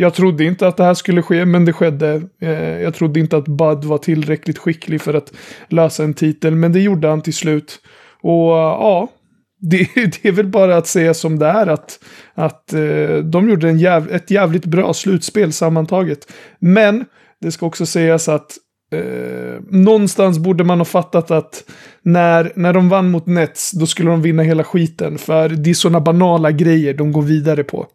Jag 0.00 0.14
trodde 0.14 0.44
inte 0.44 0.68
att 0.68 0.76
det 0.76 0.84
här 0.84 0.94
skulle 0.94 1.22
ske, 1.22 1.44
men 1.44 1.64
det 1.64 1.72
skedde. 1.72 2.22
Eh, 2.40 2.80
jag 2.80 2.94
trodde 2.94 3.20
inte 3.20 3.36
att 3.36 3.48
Bud 3.48 3.84
var 3.84 3.98
tillräckligt 3.98 4.58
skicklig 4.58 5.00
för 5.00 5.14
att 5.14 5.32
lösa 5.68 6.04
en 6.04 6.14
titel, 6.14 6.54
men 6.54 6.72
det 6.72 6.80
gjorde 6.80 7.08
han 7.08 7.22
till 7.22 7.34
slut. 7.34 7.80
Och 8.22 8.56
eh, 8.56 8.62
ja, 8.62 9.08
det, 9.60 9.88
det 9.94 10.28
är 10.28 10.32
väl 10.32 10.46
bara 10.46 10.76
att 10.76 10.86
säga 10.86 11.14
som 11.14 11.38
det 11.38 11.46
är 11.46 11.66
att, 11.66 11.98
att 12.34 12.72
eh, 12.72 13.16
de 13.16 13.50
gjorde 13.50 13.68
en 13.68 13.78
jäv, 13.78 14.12
ett 14.12 14.30
jävligt 14.30 14.64
bra 14.64 14.94
slutspel 14.94 15.52
sammantaget. 15.52 16.32
Men 16.58 17.04
det 17.40 17.52
ska 17.52 17.66
också 17.66 17.86
sägas 17.86 18.28
att 18.28 18.56
eh, 18.90 19.60
någonstans 19.70 20.38
borde 20.38 20.64
man 20.64 20.78
ha 20.78 20.84
fattat 20.84 21.30
att 21.30 21.64
när, 22.02 22.52
när 22.56 22.72
de 22.72 22.88
vann 22.88 23.10
mot 23.10 23.26
Nets 23.26 23.72
då 23.72 23.86
skulle 23.86 24.10
de 24.10 24.22
vinna 24.22 24.42
hela 24.42 24.64
skiten. 24.64 25.18
För 25.18 25.48
det 25.48 25.70
är 25.70 25.74
sådana 25.74 26.00
banala 26.00 26.50
grejer 26.50 26.94
de 26.94 27.12
går 27.12 27.22
vidare 27.22 27.64
på. 27.64 27.86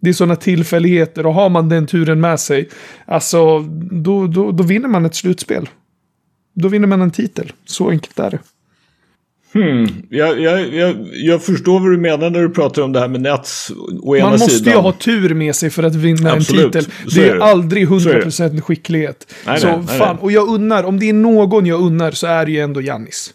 Det 0.00 0.10
är 0.10 0.14
sådana 0.14 0.36
tillfälligheter 0.36 1.26
och 1.26 1.34
har 1.34 1.48
man 1.48 1.68
den 1.68 1.86
turen 1.86 2.20
med 2.20 2.40
sig, 2.40 2.68
alltså 3.06 3.60
då, 3.90 4.26
då, 4.26 4.50
då 4.50 4.62
vinner 4.62 4.88
man 4.88 5.06
ett 5.06 5.14
slutspel. 5.14 5.68
Då 6.54 6.68
vinner 6.68 6.86
man 6.86 7.02
en 7.02 7.10
titel. 7.10 7.52
Så 7.64 7.90
enkelt 7.90 8.18
är 8.18 8.30
det. 8.30 8.38
Hmm. 9.52 9.86
Jag, 10.08 10.40
jag, 10.40 10.74
jag, 10.74 10.96
jag 11.12 11.42
förstår 11.42 11.80
vad 11.80 11.90
du 11.90 11.96
menar 11.96 12.30
när 12.30 12.40
du 12.40 12.50
pratar 12.50 12.82
om 12.82 12.92
det 12.92 13.00
här 13.00 13.08
med 13.08 13.20
Nets 13.20 13.72
å 14.02 14.16
ena 14.16 14.24
Man 14.30 14.32
måste 14.38 14.50
sidan. 14.50 14.72
ju 14.74 14.80
ha 14.80 14.92
tur 14.92 15.34
med 15.34 15.56
sig 15.56 15.70
för 15.70 15.82
att 15.82 15.94
vinna 15.94 16.32
Absolut, 16.32 16.64
en 16.74 16.82
titel. 16.82 16.92
så 17.10 17.20
Det 17.20 17.28
är 17.28 17.30
är 17.30 17.36
det. 17.38 17.44
aldrig 17.44 17.88
Så 17.88 17.94
är 18.08 18.14
det. 18.14 18.20
100% 18.20 18.60
skicklighet. 18.60 19.32
Nej, 19.46 19.60
så 19.60 19.66
nej, 19.66 19.86
fan, 19.86 20.14
nej. 20.16 20.22
och 20.22 20.32
jag 20.32 20.48
unnar, 20.48 20.84
om 20.84 20.98
det 21.00 21.08
är 21.08 21.12
någon 21.12 21.66
jag 21.66 21.80
unnar 21.80 22.10
så 22.10 22.26
är 22.26 22.46
det 22.46 22.52
ju 22.52 22.58
ändå 22.60 22.80
Jannis. 22.82 23.30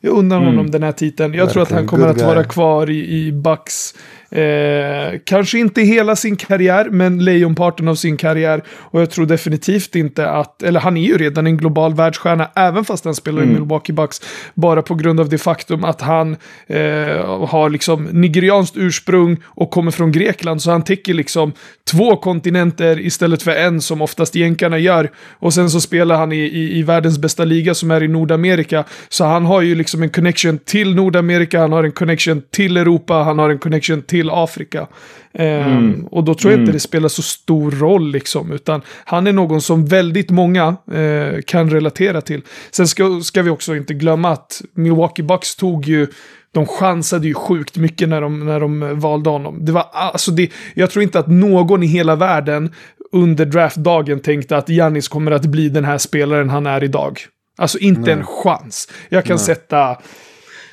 Jag 0.00 0.12
unnar 0.16 0.36
Mm. 0.36 0.48
honom 0.48 0.70
den 0.70 0.82
här 0.82 0.92
titeln. 0.92 1.34
Jag 1.34 1.50
tror 1.50 1.62
att 1.62 1.70
han 1.70 1.76
Verkligen, 1.86 2.00
kommer 2.02 2.14
att 2.14 2.34
vara 2.34 2.44
kvar 2.44 2.90
i, 2.90 3.26
i 3.26 3.32
Bucks. 3.32 3.94
Eh, 4.30 5.18
kanske 5.24 5.58
inte 5.58 5.82
hela 5.82 6.16
sin 6.16 6.36
karriär, 6.36 6.88
men 6.90 7.24
lejonparten 7.24 7.88
av 7.88 7.94
sin 7.94 8.16
karriär. 8.16 8.62
Och 8.68 9.00
jag 9.00 9.10
tror 9.10 9.26
definitivt 9.26 9.94
inte 9.94 10.30
att, 10.30 10.62
eller 10.62 10.80
han 10.80 10.96
är 10.96 11.02
ju 11.02 11.18
redan 11.18 11.46
en 11.46 11.56
global 11.56 11.94
världsstjärna, 11.94 12.50
även 12.56 12.84
fast 12.84 13.04
han 13.04 13.14
spelar 13.14 13.42
Mm. 13.42 13.50
i 13.50 13.58
Milwaukee 13.58 13.92
Bucks. 13.92 14.20
Bara 14.54 14.82
på 14.82 14.94
grund 14.94 15.20
av 15.20 15.28
det 15.28 15.38
faktum 15.38 15.84
att 15.84 16.00
han 16.00 16.36
eh, 16.66 17.46
har 17.48 17.70
liksom 17.70 18.04
nigerianskt 18.04 18.76
ursprung 18.76 19.36
och 19.44 19.70
kommer 19.70 19.90
från 19.90 20.12
Grekland. 20.12 20.62
Så 20.62 20.70
han 20.70 20.84
täcker 20.84 21.14
liksom 21.14 21.52
två 21.90 22.16
kontinenter 22.16 23.00
istället 23.00 23.42
för 23.42 23.50
en 23.50 23.80
som 23.80 24.02
oftast 24.02 24.34
jänkarna 24.34 24.78
gör. 24.78 25.10
Och 25.38 25.54
sen 25.54 25.70
så 25.70 25.80
spelar 25.80 26.16
han 26.16 26.32
i, 26.32 26.36
i, 26.36 26.78
i 26.78 26.82
världens 26.82 27.18
bästa 27.18 27.44
liga 27.44 27.74
som 27.74 27.90
är 27.90 28.02
i 28.02 28.08
Nordamerika. 28.08 28.84
Så 29.08 29.24
han 29.24 29.44
har 29.44 29.60
ju 29.60 29.74
liksom 29.74 30.02
en 30.02 30.10
connection 30.10 30.58
till 30.58 30.94
Nordamerika, 30.94 31.60
han 31.60 31.72
har 31.72 31.84
en 31.84 31.92
connection 31.92 32.42
till 32.50 32.76
Europa, 32.76 33.14
han 33.14 33.38
har 33.38 33.50
en 33.50 33.58
connection 33.58 34.02
till 34.02 34.19
Afrika. 34.30 34.86
Ehm, 35.34 36.06
Och 36.10 36.24
då 36.24 36.34
tror 36.34 36.52
jag 36.52 36.60
inte 36.60 36.72
det 36.72 36.80
spelar 36.80 37.08
så 37.08 37.22
stor 37.22 37.70
roll 37.70 38.10
liksom, 38.10 38.52
utan 38.52 38.82
han 39.04 39.26
är 39.26 39.32
någon 39.32 39.60
som 39.62 39.86
väldigt 39.86 40.30
många 40.30 40.76
eh, 40.92 41.40
kan 41.46 41.70
relatera 41.70 42.20
till. 42.20 42.42
Sen 42.70 42.88
ska, 42.88 43.20
ska 43.20 43.42
vi 43.42 43.50
också 43.50 43.76
inte 43.76 43.94
glömma 43.94 44.30
att 44.30 44.62
Milwaukee 44.74 45.22
Bucks 45.22 45.56
tog 45.56 45.86
ju 45.86 46.06
de 46.52 46.66
chansade 46.66 47.26
ju 47.26 47.34
sjukt 47.34 47.76
mycket 47.76 48.08
när 48.08 48.20
de, 48.20 48.46
när 48.46 48.60
de 48.60 49.00
valde 49.00 49.30
honom. 49.30 49.64
Det 49.64 49.72
var, 49.72 49.86
alltså 49.92 50.30
det, 50.30 50.50
jag 50.74 50.90
tror 50.90 51.02
inte 51.02 51.18
att 51.18 51.26
någon 51.28 51.82
i 51.82 51.86
hela 51.86 52.16
världen 52.16 52.74
under 53.12 53.44
draftdagen 53.44 54.20
tänkte 54.20 54.56
att 54.56 54.68
Giannis 54.68 55.08
kommer 55.08 55.30
att 55.30 55.46
bli 55.46 55.68
den 55.68 55.84
här 55.84 55.98
spelaren 55.98 56.50
han 56.50 56.66
är 56.66 56.84
idag. 56.84 57.20
Alltså 57.58 57.78
inte 57.78 58.12
en 58.12 58.24
chans. 58.24 58.88
Jag 59.08 59.24
kan 59.24 59.38
sätta... 59.38 59.96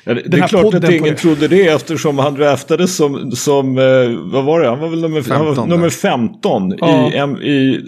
Ja, 0.04 0.14
det, 0.14 0.22
det 0.26 0.36
är 0.38 0.48
klart 0.48 0.74
att 0.74 0.90
ingen 0.90 1.16
trodde 1.16 1.48
det 1.48 1.66
eftersom 1.68 2.18
han 2.18 2.34
draftades 2.34 2.96
som, 2.96 3.32
som 3.32 3.78
eh, 3.78 3.84
vad 4.32 4.44
var 4.44 4.60
det? 4.60 4.68
Han 4.68 4.80
var 4.80 4.88
väl 4.88 5.00
nummer, 5.00 5.24
han 5.30 5.44
var 5.46 5.54
15 5.54 5.68
nummer 5.68 5.82
där. 5.82 5.90
15 5.90 6.74
Ja. 6.78 7.38
i, 7.42 7.48
i, 7.50 7.80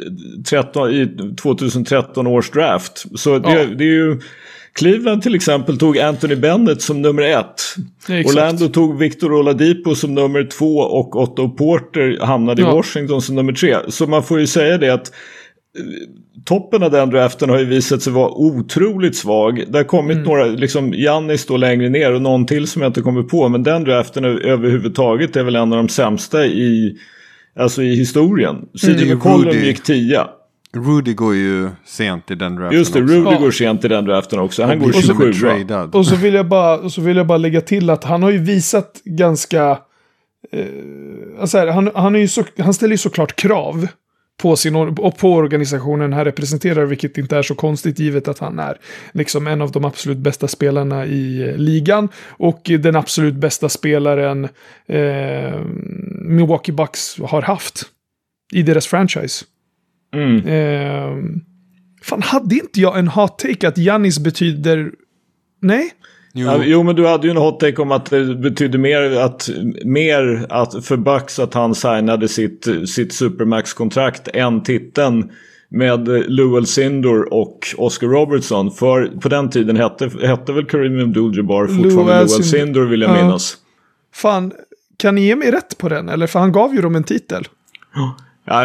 13, 0.48 0.90
i 0.90 1.08
2013 1.42 2.26
års 2.26 2.50
draft. 2.50 3.04
Så 3.14 3.38
det, 3.38 3.52
Ja. 3.52 3.64
det 3.64 3.84
är 3.84 3.88
ju... 3.88 4.20
Cleveland 4.72 5.22
till 5.22 5.34
exempel 5.34 5.78
tog 5.78 5.98
Anthony 5.98 6.36
Bennett 6.36 6.82
som 6.82 7.02
nummer 7.02 7.22
ett. 7.22 7.62
Orlando 8.08 8.68
tog 8.68 8.98
Victor 8.98 9.32
Oladipo 9.32 9.94
som 9.94 10.14
nummer 10.14 10.44
två 10.44 10.76
och 10.76 11.16
Otto 11.22 11.48
Porter 11.48 12.18
hamnade 12.20 12.62
Ja. 12.62 12.70
i 12.70 12.74
Washington 12.74 13.22
som 13.22 13.34
nummer 13.34 13.52
tre. 13.52 13.76
Så 13.88 14.06
man 14.06 14.22
får 14.22 14.40
ju 14.40 14.46
säga 14.46 14.78
det 14.78 14.90
att 14.90 15.12
toppen 16.44 16.82
av 16.82 16.90
den 16.90 17.10
draften 17.10 17.50
har 17.50 17.58
ju 17.58 17.64
visat 17.64 18.02
sig 18.02 18.12
vara 18.12 18.30
otroligt 18.30 19.16
svag. 19.16 19.64
Det 19.68 19.78
har 19.78 19.84
kommit 19.84 20.16
Mm. 20.16 20.28
några, 20.28 20.44
liksom 20.46 20.92
Giannis 20.92 21.40
står 21.40 21.58
längre 21.58 21.88
ner 21.88 22.12
och 22.14 22.22
någon 22.22 22.46
till 22.46 22.66
som 22.66 22.82
jag 22.82 22.88
inte 22.88 23.00
kommer 23.02 23.22
på. 23.22 23.48
Men 23.48 23.62
den 23.62 23.84
draften 23.84 24.24
överhuvudtaget 24.24 25.36
är 25.36 25.42
väl 25.44 25.56
en 25.56 25.72
av 25.72 25.76
de 25.76 25.88
sämsta 25.88 26.46
i, 26.46 26.96
alltså 27.58 27.82
i 27.82 27.94
historien. 27.96 28.56
Det 28.82 28.86
är 28.88 28.98
ju 28.98 29.14
McCollum 29.14 29.56
gick 29.56 29.82
tia. 29.82 30.28
Rudy 30.76 31.14
går 31.14 31.34
ju 31.34 31.68
sent 31.86 32.30
i 32.30 32.34
den 32.34 32.56
draften 32.56 32.78
Just 32.78 32.92
det, 32.94 33.02
också. 33.02 33.14
Rudy 33.14 33.30
Ja. 33.30 33.38
går 33.40 33.50
sent 33.50 33.84
i 33.84 33.88
den 33.88 34.04
draften 34.04 34.38
också. 34.38 34.62
Han 34.62 34.70
Och 34.70 34.78
går 34.78 34.88
blir 34.88 35.00
till 35.00 35.10
och 35.10 35.16
med 35.18 35.34
27 35.34 35.64
tradad. 35.64 35.94
Och 35.94 36.06
så 36.06 36.16
vill 36.16 36.34
jag 36.34 36.48
bara, 36.48 36.78
och 36.78 36.92
så 36.92 37.00
vill 37.00 37.16
jag 37.16 37.26
bara 37.26 37.38
lägga 37.38 37.60
till 37.60 37.90
att 37.90 38.04
han 38.04 38.22
har 38.22 38.30
ju 38.30 38.38
visat 38.38 39.00
ganska... 39.04 39.78
Eh, 40.52 40.64
alltså 41.40 41.58
här, 41.58 41.66
han, 41.66 41.90
han, 41.94 42.14
är 42.14 42.18
ju 42.18 42.28
så, 42.28 42.44
han 42.58 42.74
ställer 42.74 42.92
ju 42.92 42.98
såklart 42.98 43.36
krav 43.36 43.86
på, 44.42 44.56
sin, 44.56 44.76
och 44.76 45.18
på 45.18 45.34
organisationen 45.34 46.12
han 46.12 46.24
representerar, 46.24 46.84
vilket 46.84 47.18
inte 47.18 47.36
är 47.36 47.42
så 47.42 47.54
konstigt 47.54 47.98
givet 47.98 48.28
att 48.28 48.38
han 48.38 48.58
är 48.58 48.78
liksom 49.12 49.46
en 49.46 49.62
av 49.62 49.70
de 49.72 49.84
absolut 49.84 50.18
bästa 50.18 50.48
spelarna 50.48 51.06
i 51.06 51.48
eh, 51.48 51.56
ligan 51.56 52.08
och 52.28 52.70
den 52.80 52.96
absolut 52.96 53.34
bästa 53.34 53.68
spelaren 53.68 54.48
eh, 54.86 55.60
Milwaukee 56.22 56.72
Bucks 56.72 57.18
har 57.20 57.42
haft. 57.42 57.82
i 58.52 58.62
deras 58.62 58.86
franchise. 58.86 59.44
Mm. 60.14 60.46
Eh, 60.46 61.40
fan, 62.02 62.22
hade 62.22 62.54
inte 62.54 62.80
jag 62.80 62.98
en 62.98 63.08
hot 63.08 63.38
take 63.38 63.68
att 63.68 63.78
Giannis 63.78 64.18
betyder... 64.18 64.92
Nej? 65.62 65.90
Jo, 66.32 66.62
jo, 66.64 66.82
men 66.82 66.96
du 66.96 67.06
hade 67.06 67.26
ju 67.26 67.30
en 67.30 67.36
hot 67.36 67.60
take 67.60 67.82
om 67.82 67.92
att 67.92 68.10
det 68.10 68.34
betydde 68.34 68.78
mer, 68.78 69.20
att, 69.20 69.48
mer 69.84 70.46
att 70.48 70.84
för 70.84 70.96
Bucks 70.96 71.38
att 71.38 71.54
han 71.54 71.74
signade 71.74 72.28
sitt, 72.28 72.66
sitt 72.88 73.12
Supermax-kontrakt 73.12 74.28
än 74.34 74.62
titeln 74.62 75.30
med 75.68 76.08
Lowell 76.30 76.66
Sindor 76.66 77.34
och 77.34 77.58
Oscar 77.78 78.06
Robertson. 78.06 78.70
För 78.70 79.06
på 79.20 79.28
den 79.28 79.50
tiden 79.50 79.76
hette, 79.76 80.10
hette 80.22 80.52
väl 80.52 80.64
Kareem 80.66 81.00
Abdul-Jabbar 81.00 81.66
fortfarande 81.66 81.94
Lowell 81.94 82.06
Lowell 82.06 82.28
Sindor. 82.28 82.42
Sindor 82.44 82.84
vill 82.86 83.00
jag 83.00 83.10
Ja. 83.10 83.22
minnas. 83.24 83.56
Fan, 84.14 84.52
kan 84.96 85.14
ni 85.14 85.20
ge 85.26 85.36
mig 85.36 85.50
rätt 85.50 85.78
på 85.78 85.88
den? 85.88 86.08
Eller 86.08 86.26
för 86.26 86.38
han 86.38 86.52
gav 86.52 86.74
ju 86.74 86.80
dem 86.80 86.96
en 86.96 87.04
titel. 87.04 87.44
Ja, 87.94 88.16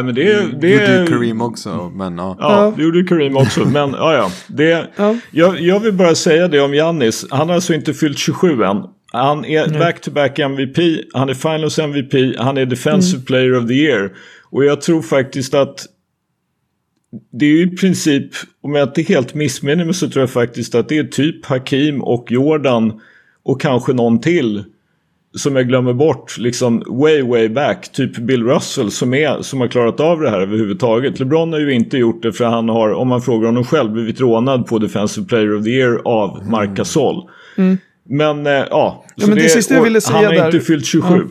men 0.03 0.15
det, 0.15 0.23
det, 0.23 0.51
det 0.61 0.69
gjorde 0.69 0.99
ju 1.01 1.05
Kareem 1.07 1.41
också, 1.41 1.91
men 1.95 2.17
ja. 2.17 2.37
Ja, 2.39 2.63
Ja. 2.65 2.73
det 2.77 2.83
gjorde 2.83 2.97
ju 2.97 3.05
Kareem 3.07 3.37
också. 3.37 3.65
Men 3.65 3.91
ja, 3.91 4.13
ja. 4.13 4.31
Det, 4.47 4.87
Ja. 4.95 5.15
jag, 5.31 5.59
jag 5.61 5.79
vill 5.79 5.93
bara 5.93 6.15
säga 6.15 6.47
det 6.47 6.59
om 6.59 6.73
Giannis. 6.73 7.25
Han 7.29 7.47
har 7.47 7.55
alltså 7.55 7.73
inte 7.73 7.93
fyllt 7.93 8.17
27 8.17 8.63
än. 8.63 8.83
Han 9.11 9.45
är 9.45 9.79
back-to-back 9.79 10.39
MVP, 10.39 10.77
han 11.13 11.29
är 11.29 11.33
Finals 11.33 11.79
MVP, 11.79 12.35
han 12.39 12.57
är 12.57 12.65
Defensive 12.65 13.15
Mm. 13.17 13.25
Player 13.25 13.57
of 13.57 13.67
the 13.67 13.73
Year. 13.73 14.11
Och 14.49 14.65
jag 14.65 14.81
tror 14.81 15.01
faktiskt 15.01 15.53
att 15.53 15.85
det 17.31 17.45
är 17.45 17.49
ju 17.49 17.61
i 17.61 17.75
princip, 17.75 18.25
om 18.61 18.75
jag 18.75 18.89
inte 18.89 19.01
helt 19.01 19.33
missminner 19.33 19.85
mig 19.85 19.93
så 19.93 20.09
tror 20.09 20.21
jag 20.21 20.29
faktiskt 20.29 20.75
att 20.75 20.89
det 20.89 20.97
är 20.97 21.03
typ 21.03 21.45
Hakim 21.45 22.03
och 22.03 22.31
Jordan 22.31 23.01
och 23.43 23.61
kanske 23.61 23.93
någon 23.93 24.21
till 24.21 24.63
som 25.37 25.55
jag 25.55 25.67
glömmer 25.67 25.93
bort 25.93 26.37
liksom 26.37 26.83
way 26.87 27.21
way 27.21 27.49
back. 27.49 27.91
Typ 27.91 28.17
Bill 28.17 28.43
Russell 28.43 28.91
som, 28.91 29.13
är, 29.13 29.41
som 29.41 29.61
har 29.61 29.67
klarat 29.67 29.99
av 29.99 30.21
det 30.21 30.29
här 30.29 30.39
överhuvudtaget. 30.41 31.19
LeBron 31.19 31.53
har 31.53 31.59
ju 31.59 31.73
inte 31.73 31.97
gjort 31.97 32.21
det 32.23 32.33
för 32.33 32.45
han 32.45 32.69
har, 32.69 32.89
om 32.93 33.07
man 33.07 33.21
frågar 33.21 33.45
honom 33.45 33.63
själv, 33.63 33.91
blivit 33.91 34.21
rånad 34.21 34.67
på 34.67 34.79
Defensive 34.79 35.27
Player 35.27 35.55
of 35.57 35.63
the 35.63 35.69
Year 35.69 36.01
av 36.05 36.49
Marc 36.49 36.69
Gasol. 36.69 37.29
Men 38.09 38.47
eh, 38.47 38.53
ja, 38.69 39.05
så 39.17 39.27
men 39.27 39.37
det 39.37 39.49
sista 39.49 39.73
jag 39.73 39.81
ville 39.83 40.01
säga 40.01 40.15
han 40.17 40.25
har 40.25 40.33
där- 40.33 40.45
inte 40.45 40.59
fyllt 40.59 40.85
27. 40.85 41.23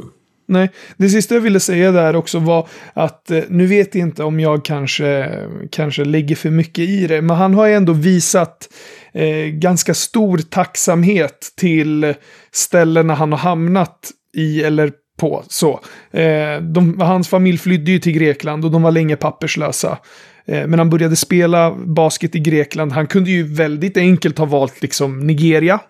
Nej, 0.46 0.70
det 0.96 1.09
sista 1.09 1.35
jag 1.35 1.42
ville 1.42 1.61
säga 1.61 1.92
där 1.92 2.16
också 2.16 2.38
var 2.38 2.68
att 2.92 3.30
eh, 3.30 3.42
nu 3.48 3.66
vet 3.66 3.94
jag 3.94 4.02
inte 4.02 4.24
om 4.24 4.40
jag 4.40 4.64
kanske, 4.64 5.38
kanske 5.70 6.04
lägger 6.04 6.37
för 6.37 6.50
mycket 6.50 6.88
i 6.88 7.07
det, 7.07 7.22
men 7.22 7.37
han 7.37 7.54
har 7.54 7.66
ju 7.66 7.74
ändå 7.74 7.92
visat 7.92 8.68
eh, 9.12 9.46
ganska 9.46 9.94
stor 9.94 10.38
tacksamhet 10.38 11.52
till 11.57 12.14
ställena 12.52 13.14
han 13.14 13.33
har 13.33 13.38
hamnat 13.38 14.11
i 14.37 14.62
eller 14.62 14.92
på. 15.18 15.44
Så. 15.48 15.80
Eh, 16.11 16.61
de, 16.62 17.00
hans 17.00 17.28
familj 17.28 17.59
flydde 17.59 17.90
ju 17.90 17.98
till 17.98 18.12
Grekland 18.12 18.64
och 18.64 18.70
de 18.70 18.83
var 18.83 18.90
länge 18.90 19.16
papperslösa. 19.16 19.98
Eh, 20.46 20.66
men 20.66 20.78
han 20.78 20.90
började 20.90 21.16
spela 21.16 21.74
basket 21.74 22.35
i 22.35 22.40
Grekland. 22.40 22.92
Han 22.92 23.07
kunde 23.07 23.30
ju 23.30 23.54
väldigt 23.54 23.96
enkelt 23.96 24.38
ha 24.38 24.46
valt 24.46 24.83
liksom 24.83 25.26
Nigeria. 25.26 25.80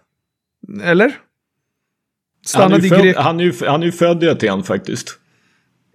Eller? 0.84 1.12
Han 2.54 2.72
är, 2.72 2.78
Stannade 2.78 2.82
ju 2.82 2.86
i 2.86 2.90
född, 2.90 3.02
Grekland. 3.02 3.26
han, 3.26 3.40
är 3.40 3.44
ju, 3.44 3.52
han 3.66 3.82
är 3.82 3.86
ju 3.86 3.92
född 3.92 4.24
i 4.24 4.28
Aten 4.28 4.62
faktiskt. 4.62 5.18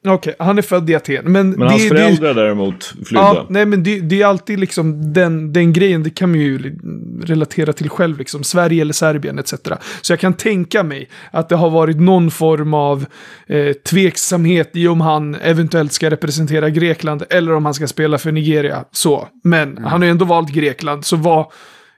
Okej, 0.08 0.36
han 0.40 0.58
är 0.58 0.62
född 0.62 0.90
i 0.90 0.96
Aten. 0.96 1.32
Men, 1.32 1.50
Men 1.50 1.68
hans 1.68 1.82
det, 1.82 1.90
det, 1.90 1.96
föräldrar 1.96 2.34
däremot 2.34 2.84
flydde. 2.86 3.24
Ja, 3.24 3.46
nej 3.50 3.66
men 3.66 3.84
det, 3.84 4.00
det 4.00 4.22
är 4.22 4.26
alltid 4.26 4.60
liksom 4.60 5.14
den, 5.14 5.54
den 5.54 5.74
grejen, 5.74 6.04
det 6.04 6.10
kan 6.10 6.30
man 6.30 6.40
ju 6.40 6.80
relatera 7.24 7.74
till 7.74 7.90
själv, 7.90 8.18
liksom. 8.18 8.44
Sverige 8.44 8.82
eller 8.82 8.94
Serbien 8.94 9.40
etc. 9.40 9.54
Så 10.02 10.14
jag 10.14 10.20
kan 10.20 10.34
tänka 10.34 10.84
mig 10.84 11.10
att 11.32 11.50
det 11.50 11.56
har 11.56 11.70
varit 11.70 11.98
någon 11.98 12.32
form 12.32 12.74
av 12.74 13.06
eh, 13.48 13.74
tveksamhet 13.74 14.70
i 14.74 14.88
om 14.88 15.02
han 15.02 15.36
eventuellt 15.36 15.94
ska 15.94 16.10
representera 16.10 16.70
Grekland 16.70 17.24
eller 17.30 17.54
om 17.54 17.66
han 17.66 17.74
ska 17.74 17.88
spela 17.88 18.18
för 18.18 18.32
Nigeria. 18.32 18.86
Så, 18.92 19.28
men 19.44 19.78
han 19.78 20.02
har 20.02 20.06
ju 20.06 20.12
ändå 20.12 20.26
valt 20.26 20.50
Grekland, 20.50 21.06
så 21.06 21.16
vad... 21.16 21.46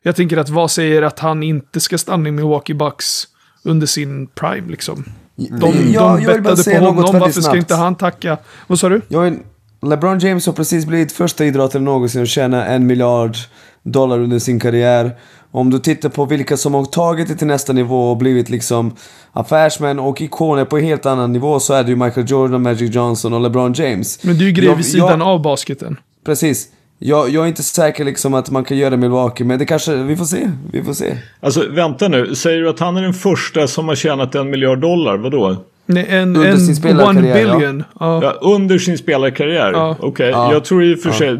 Jag 0.04 0.16
tänker 0.16 0.38
att 0.38 0.50
vad 0.50 0.72
säger 0.72 1.02
att 1.02 1.20
han 1.20 1.44
inte 1.44 1.80
ska 1.80 1.98
stanna 1.98 2.30
i 2.30 2.32
Milwaukee 2.32 2.74
Bucks 2.74 3.28
under 3.64 3.88
sin 3.88 4.28
prime 4.28 4.68
liksom? 4.72 5.04
De, 5.36 5.74
Ja, 5.94 6.18
de 6.18 6.26
bettade 6.26 6.64
på 6.64 6.86
honom, 6.86 7.20
varför 7.20 7.42
ska 7.42 7.58
inte 7.58 7.76
han 7.76 7.96
tacka? 7.96 8.38
Vad 8.68 8.80
sa 8.80 8.90
du? 8.90 9.02
Jag 9.08 9.38
LeBron 9.86 10.20
James 10.20 10.46
har 10.46 10.54
precis 10.54 10.86
blivit 10.86 11.12
första 11.12 11.46
idrottaren 11.46 11.86
någonsin 11.86 12.22
att 12.22 12.28
tjäna 12.28 12.66
en 12.66 12.88
miljard 12.88 13.36
dollar 13.84 14.20
under 14.20 14.40
sin 14.40 14.60
karriär. 14.60 15.12
Om 15.52 15.70
du 15.70 15.80
tittar 15.80 16.10
på 16.10 16.26
vilka 16.26 16.58
som 16.58 16.74
har 16.74 16.86
tagit 16.86 17.28
det 17.28 17.36
till 17.36 17.48
nästa 17.48 17.74
nivå 17.74 18.12
och 18.12 18.18
blivit 18.18 18.50
liksom 18.50 18.96
affärsmän 19.32 20.00
och 20.00 20.22
ikoner 20.22 20.66
på 20.66 20.78
en 20.78 20.84
helt 20.84 21.06
annan 21.06 21.34
nivå 21.34 21.60
så 21.60 21.74
är 21.74 21.84
det 21.84 21.90
ju 21.90 21.96
Michael 21.96 22.30
Jordan, 22.30 22.62
Magic 22.62 22.96
Johnson 22.96 23.34
och 23.34 23.42
LeBron 23.42 23.74
James. 23.74 24.24
Men 24.24 24.38
det 24.38 24.44
är 24.44 24.46
ju 24.46 24.52
grejer 24.52 24.76
vid 24.76 24.86
sidan 24.86 25.10
jag- 25.20 25.22
av 25.22 25.42
basketen. 25.42 25.98
Precis. 26.26 26.68
Jag, 27.04 27.30
jag 27.30 27.44
är 27.44 27.48
inte 27.48 27.64
säker 27.64 28.06
liksom 28.06 28.34
att 28.34 28.50
man 28.52 28.64
kan 28.64 28.78
göra 28.78 28.98
Milwaukee, 28.98 29.44
men 29.44 29.60
det 29.60 29.66
kanske, 29.66 29.96
vi 29.96 30.16
får 30.16 30.26
se. 30.26 30.52
Vi 30.72 30.84
får 30.84 30.94
se. 30.94 31.18
Alltså 31.40 31.66
vänta 31.70 32.08
nu, 32.08 32.36
säger 32.36 32.62
du 32.62 32.70
att 32.70 32.80
han 32.80 32.98
är 32.98 33.02
den 33.02 33.14
första 33.14 33.68
som 33.68 33.88
har 33.88 33.96
tjänat 33.96 34.36
en 34.36 34.50
miljard 34.50 34.80
dollar? 34.80 35.18
Vadå? 35.18 35.56
Nej, 35.86 36.06
en, 36.10 36.36
Under 36.36 36.50
en 36.50 36.60
sin 36.60 36.68
one 36.68 36.76
spelarkarriär, 36.76 37.58
billion. 37.58 37.84
Ja. 38.00 38.20
Ja, 38.24 38.32
under 38.42 38.78
sin 38.78 38.98
spelarkarriär? 38.98 39.72
Ja. 39.72 39.96
Okej, 40.00 40.30
Ja. 40.30 40.54
jag 40.54 40.64
tror 40.66 40.84
i 40.84 40.96
och 40.96 41.00
för 41.00 41.12
sig, 41.12 41.38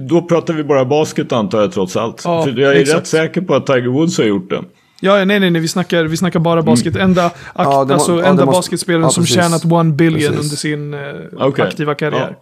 då, 0.00 0.22
pratar 0.22 0.54
vi 0.54 0.64
bara 0.64 0.84
basket 0.84 1.32
antar 1.32 1.60
jag 1.60 1.72
trots 1.72 1.96
allt. 1.96 2.22
Ja, 2.24 2.44
för 2.44 2.58
jag 2.60 2.76
är 2.76 2.80
exakt. 2.80 2.98
rätt 3.00 3.06
säker 3.06 3.40
på 3.40 3.54
att 3.54 3.66
Tiger 3.66 3.88
Woods 3.88 4.18
har 4.18 4.24
gjort 4.24 4.50
det. 4.50 4.60
Ja, 5.00 5.24
nej, 5.24 5.40
nej, 5.40 5.50
nej, 5.50 5.62
vi 5.62 5.68
snackar, 5.68 6.04
vi 6.04 6.16
snackar 6.16 6.40
bara 6.40 6.62
basket. 6.62 6.96
Enda, 6.96 7.24
akt, 7.26 7.36
Ja, 7.54 7.80
det 7.84 7.86
må- 7.86 7.94
alltså, 7.94 8.12
ja, 8.12 8.18
det 8.22 8.26
enda 8.28 8.44
måste- 8.44 8.58
basketspelaren 8.58 9.02
ja, 9.04 9.10
som 9.10 9.26
tjänat 9.26 9.64
one 9.64 9.92
billion 9.92 10.32
Precis. 10.32 10.44
under 10.44 10.56
sin 10.56 10.94
eh, 10.94 11.00
Okej. 11.48 11.64
aktiva 11.66 11.94
karriär. 11.94 12.36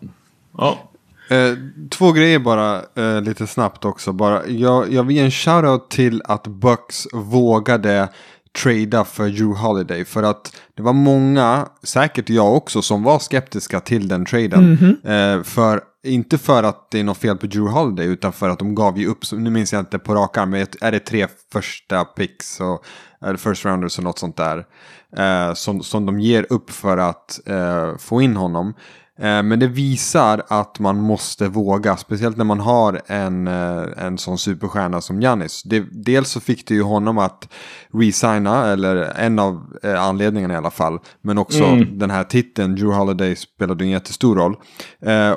Ja. 0.59 0.79
Eh, 1.31 1.55
två 1.91 2.13
grejer 2.13 2.39
bara, 2.39 2.83
eh, 2.97 3.21
lite 3.23 3.47
snabbt 3.47 3.85
också. 3.85 4.13
Bara. 4.13 4.47
Jag, 4.47 4.93
jag 4.93 5.03
vill 5.03 5.17
ge 5.17 5.23
en 5.23 5.31
shoutout 5.31 5.91
till 5.91 6.23
att 6.25 6.47
Bucks 6.47 7.07
vågade 7.13 8.09
trada 8.63 9.05
för 9.05 9.29
Drew 9.29 9.57
Holiday. 9.57 10.05
För 10.05 10.23
att 10.23 10.57
det 10.77 10.83
var 10.83 10.93
många, 10.93 11.69
säkert 11.83 12.29
jag 12.29 12.55
också, 12.55 12.83
som 12.83 13.03
var 13.03 13.19
skeptiska 13.19 13.81
till 13.81 14.09
den 14.09 14.25
traden. 14.25 14.97
Eh, 15.05 15.43
för, 15.43 15.81
inte 16.07 16.39
för 16.39 16.63
att 16.63 16.91
det 16.91 17.01
är 17.01 17.05
något 17.05 17.19
fel 17.19 17.37
på 17.37 17.47
Drew 17.47 17.71
Holiday, 17.71 18.07
utan 18.07 18.33
för 18.33 18.49
att 18.49 18.59
de 18.59 18.75
gav 18.75 18.99
ju 18.99 19.07
upp, 19.07 19.19
nu 19.33 19.51
minns 19.51 19.73
jag 19.73 19.81
inte 19.81 19.99
på 19.99 20.15
rak 20.15 20.37
arm, 20.37 20.51
men 20.51 20.67
är 20.81 20.93
det 20.93 20.99
tre 20.99 21.27
första 21.53 22.05
picks 22.05 22.61
och 22.61 22.85
eller 23.25 23.37
first 23.37 23.65
rounders 23.65 23.99
och 23.99 24.05
något 24.05 24.19
sånt 24.19 24.37
där. 24.37 24.65
Eh, 25.17 25.55
som, 25.55 25.83
som 25.83 26.07
de 26.07 26.21
ger 26.21 26.47
upp 26.51 26.71
för 26.71 26.99
att 26.99 27.41
eh, 27.47 27.97
få 27.97 28.23
in 28.23 28.37
honom. 28.37 28.75
Eh, 29.21 29.43
Men 29.43 29.59
det 29.59 29.67
visar 29.67 30.43
att 30.49 30.79
man 30.79 31.01
måste 31.01 31.49
våga, 31.49 31.97
speciellt 31.97 32.37
när 32.37 32.45
man 32.45 32.61
har 32.61 33.01
en, 33.07 33.49
eh, 33.49 33.85
en 33.97 34.19
sån 34.19 34.39
superstjärna 34.39 35.01
som. 35.01 35.21
Det, 35.65 35.85
dels 35.93 36.31
så 36.31 36.41
fick 36.41 36.69
det 36.69 36.75
ju 36.75 36.83
honom 36.83 37.19
att 37.19 37.49
resigna, 37.93 38.67
eller 38.67 38.97
en 38.97 39.39
av 39.39 39.77
eh, 39.83 40.05
anledningarna 40.05 40.55
i 40.55 40.57
alla 40.57 40.71
fall. 40.71 40.99
Men 41.23 41.39
också 41.39 41.65
den 41.77 42.11
här 42.11 42.25
titeln, 42.25 42.75
Drew 42.75 42.93
Holiday 42.93 43.37
spelade 43.37 43.85
en 43.85 43.91
jättestor 43.91 44.37
roll. 44.37 44.57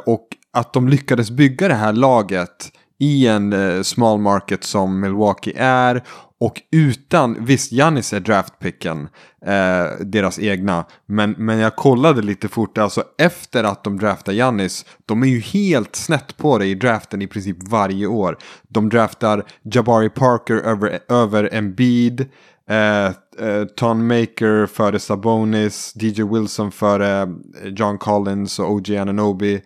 Och 0.06 0.28
att 0.54 0.74
de 0.74 0.88
lyckades 0.88 1.32
bygga 1.32 1.67
det 1.67 1.74
här 1.74 1.93
laget 1.93 2.72
i 3.04 3.28
en 3.28 3.54
eh, 3.54 3.82
small 3.82 4.20
market 4.20 4.63
som 4.63 5.00
Milwaukee 5.00 5.54
är. 5.58 6.04
Och 6.39 6.62
utan, 6.72 7.46
visst 7.46 7.72
Janis 7.72 8.13
är 8.13 8.20
draftpicken, 8.20 9.10
eh, 9.46 10.06
deras 10.06 10.39
egna. 10.39 10.86
Men, 11.06 11.32
men 11.32 11.60
jag 11.60 11.76
kollade 11.76 12.22
lite 12.22 12.48
fort, 12.48 12.78
alltså 12.78 13.04
efter 13.18 13.63
att 13.63 13.84
de 13.84 14.00
draftar 14.00 14.34
Janis, 14.34 14.86
de 15.06 15.24
är 15.24 15.28
ju 15.28 15.39
helt 15.39 15.96
snett 15.96 16.38
på 16.38 16.58
det 16.58 16.66
i 16.66 16.76
draften 16.76 17.22
i 17.22 17.28
princip 17.28 17.58
varje 17.70 18.08
år. 18.08 18.38
De 18.68 18.89
draftar 18.89 19.44
Jabari 19.62 20.10
Parker 20.10 20.56
över, 20.56 21.00
över 21.10 21.50
Embiid, 21.54 22.30
eh, 22.70 23.06
eh, 23.48 23.66
Ton 23.76 24.08
Maker 24.08 24.66
före 24.66 25.00
Sabonis, 25.00 25.94
DJ 25.96 26.24
Wilson 26.24 26.72
före 26.72 27.22
eh, 27.22 27.28
John 27.63 27.98
Collins 27.98 28.60
och 28.60 28.72
OG 28.72 28.96
Ananobi. 28.96 29.62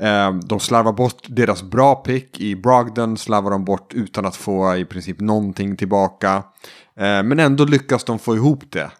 Eh, 0.00 0.34
De 0.34 0.60
slarvar 0.60 0.92
bort 0.92 1.26
deras 1.26 1.62
bra 1.62 1.94
pick 1.94 2.40
i 2.40 2.56
Brogdon, 2.56 3.16
slarvar 3.16 3.50
de 3.50 3.64
bort 3.64 3.94
utan 3.94 4.26
att 4.26 4.36
få 4.36 4.76
i 4.76 4.84
princip 4.84 5.20
någonting 5.20 5.76
tillbaka. 5.76 6.42
Eh, 7.00 7.22
Men 7.22 7.38
ändå 7.40 7.64
lyckas 7.64 8.04
de 8.04 8.18
få 8.18 8.36
ihop 8.36 8.64
det. 8.70 8.90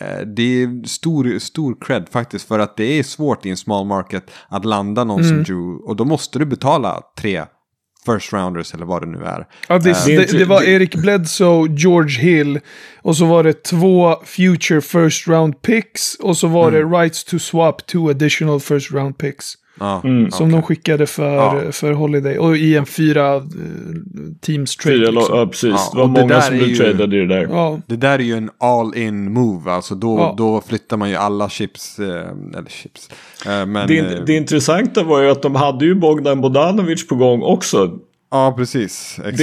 Eh, 0.00 0.26
Det 0.26 0.62
är 0.62 0.86
stor, 0.88 1.38
stor 1.38 1.76
cred 1.80 2.08
faktiskt 2.10 2.48
för 2.48 2.58
att 2.58 2.76
det 2.76 2.98
är 2.98 3.02
svårt 3.02 3.46
i 3.46 3.50
en 3.50 3.56
small 3.56 3.86
market 3.86 4.30
att 4.48 4.64
landa 4.64 5.04
någon 5.04 5.24
som 5.24 5.42
Drew. 5.42 5.80
Och 5.84 5.96
då 5.96 6.04
måste 6.04 6.38
du 6.38 6.44
betala 6.44 7.02
tre 7.18 7.44
first 8.06 8.32
rounders 8.32 8.74
eller 8.74 8.86
vad 8.86 9.02
det 9.02 9.06
nu 9.06 9.24
är. 9.24 9.46
Ja, 9.68 9.78
det, 9.78 9.90
är 9.90 10.16
det, 10.18 10.38
det 10.38 10.44
var 10.44 10.62
Erik 10.62 10.94
Bledsoe, 10.96 11.68
George 11.70 12.20
Hill 12.20 12.60
och 13.02 13.16
så 13.16 13.24
var 13.26 13.42
det 13.44 13.62
två 13.64 14.16
future 14.24 14.80
first 14.80 15.28
round 15.28 15.62
picks 15.62 16.14
och 16.14 16.36
så 16.36 16.46
var 16.48 16.70
det 16.70 16.82
rights 16.82 17.24
to 17.24 17.38
swap 17.38 17.86
two 17.86 18.08
additional 18.10 18.60
first 18.60 18.90
round 18.92 19.18
picks. 19.18 19.54
Mm. 20.04 20.30
Som 20.30 20.52
de 20.52 20.62
skickade 20.62 21.06
för, 21.06 21.34
Ja. 21.34 21.62
för 21.72 21.92
Holiday. 21.92 22.38
Och 22.38 22.56
i 22.56 22.76
en 22.76 22.86
fyra 22.86 23.36
eh, 23.36 23.42
teams 24.40 24.76
trade. 24.76 24.96
Fyra, 24.96 25.10
liksom. 25.10 25.38
ja, 25.38 25.46
precis. 25.46 25.70
Ja, 25.70 25.90
det 25.92 25.98
var 25.98 26.04
och 26.04 26.10
det 26.14 26.20
många 26.20 26.34
där 26.34 26.40
som 26.40 26.54
är 26.54 26.58
blev 26.58 26.70
ju- 26.70 26.76
tradade 26.76 27.16
i 27.16 27.20
det 27.20 27.26
där. 27.26 27.48
Ja, 27.50 27.80
Det 27.86 27.96
där 27.96 28.18
är 28.18 28.22
ju 28.22 28.34
en 28.36 28.50
all-in 28.60 29.32
move. 29.32 29.70
Alltså 29.70 29.94
då, 29.94 30.34
då 30.38 30.60
flyttar 30.68 30.96
man 30.96 31.10
ju 31.10 31.16
alla 31.16 31.48
chips. 31.48 31.98
Eh, 31.98 32.06
eller 32.58 32.68
chips. 32.70 33.08
Eh, 33.46 33.66
men, 33.66 33.88
Det, 33.88 33.98
eh, 33.98 34.24
det 34.26 34.32
intressanta 34.36 35.02
var 35.02 35.22
ju 35.22 35.30
att 35.30 35.42
de 35.42 35.54
hade 35.54 35.84
ju 35.84 35.94
Bogdan 35.94 36.40
Bodanovic 36.40 37.06
på 37.08 37.14
gång 37.14 37.42
också. 37.42 37.98
Ja, 38.30 38.54
precis. 38.56 39.18
Exakt. 39.24 39.38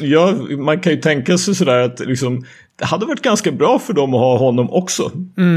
Det, 0.00 0.06
ja, 0.06 0.34
man 0.58 0.80
kan 0.80 0.92
ju 0.92 0.98
tänka 1.00 1.38
sig 1.38 1.54
sådär 1.54 1.78
att 1.78 2.00
liksom, 2.00 2.44
det 2.78 2.84
hade 2.84 3.06
varit 3.06 3.22
ganska 3.22 3.52
bra 3.52 3.78
för 3.78 3.92
dem 3.92 4.14
att 4.14 4.20
ha 4.20 4.38
honom 4.38 4.70
också. 4.70 5.10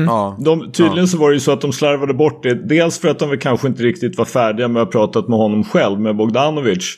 ja. 0.08 0.38
De, 0.40 0.72
tydligen 0.72 1.08
så 1.08 1.18
var 1.18 1.30
det 1.30 1.34
ju 1.34 1.40
så 1.40 1.52
att 1.52 1.62
de 1.62 1.74
slarvade 1.74 2.14
bort 2.14 2.44
det. 2.44 2.54
Dels 2.54 3.00
för 3.00 3.08
att 3.08 3.20
de 3.20 3.30
väl 3.30 3.40
kanske 3.40 3.68
inte 3.68 3.84
riktigt 3.84 4.18
var 4.18 4.26
färdiga 4.26 4.68
med 4.68 4.82
att 4.82 4.88
ha 4.88 4.92
pratat 4.92 5.28
med 5.28 5.38
honom 5.38 5.64
själv, 5.64 6.00
med 6.00 6.16
Bogdanovic. 6.16 6.98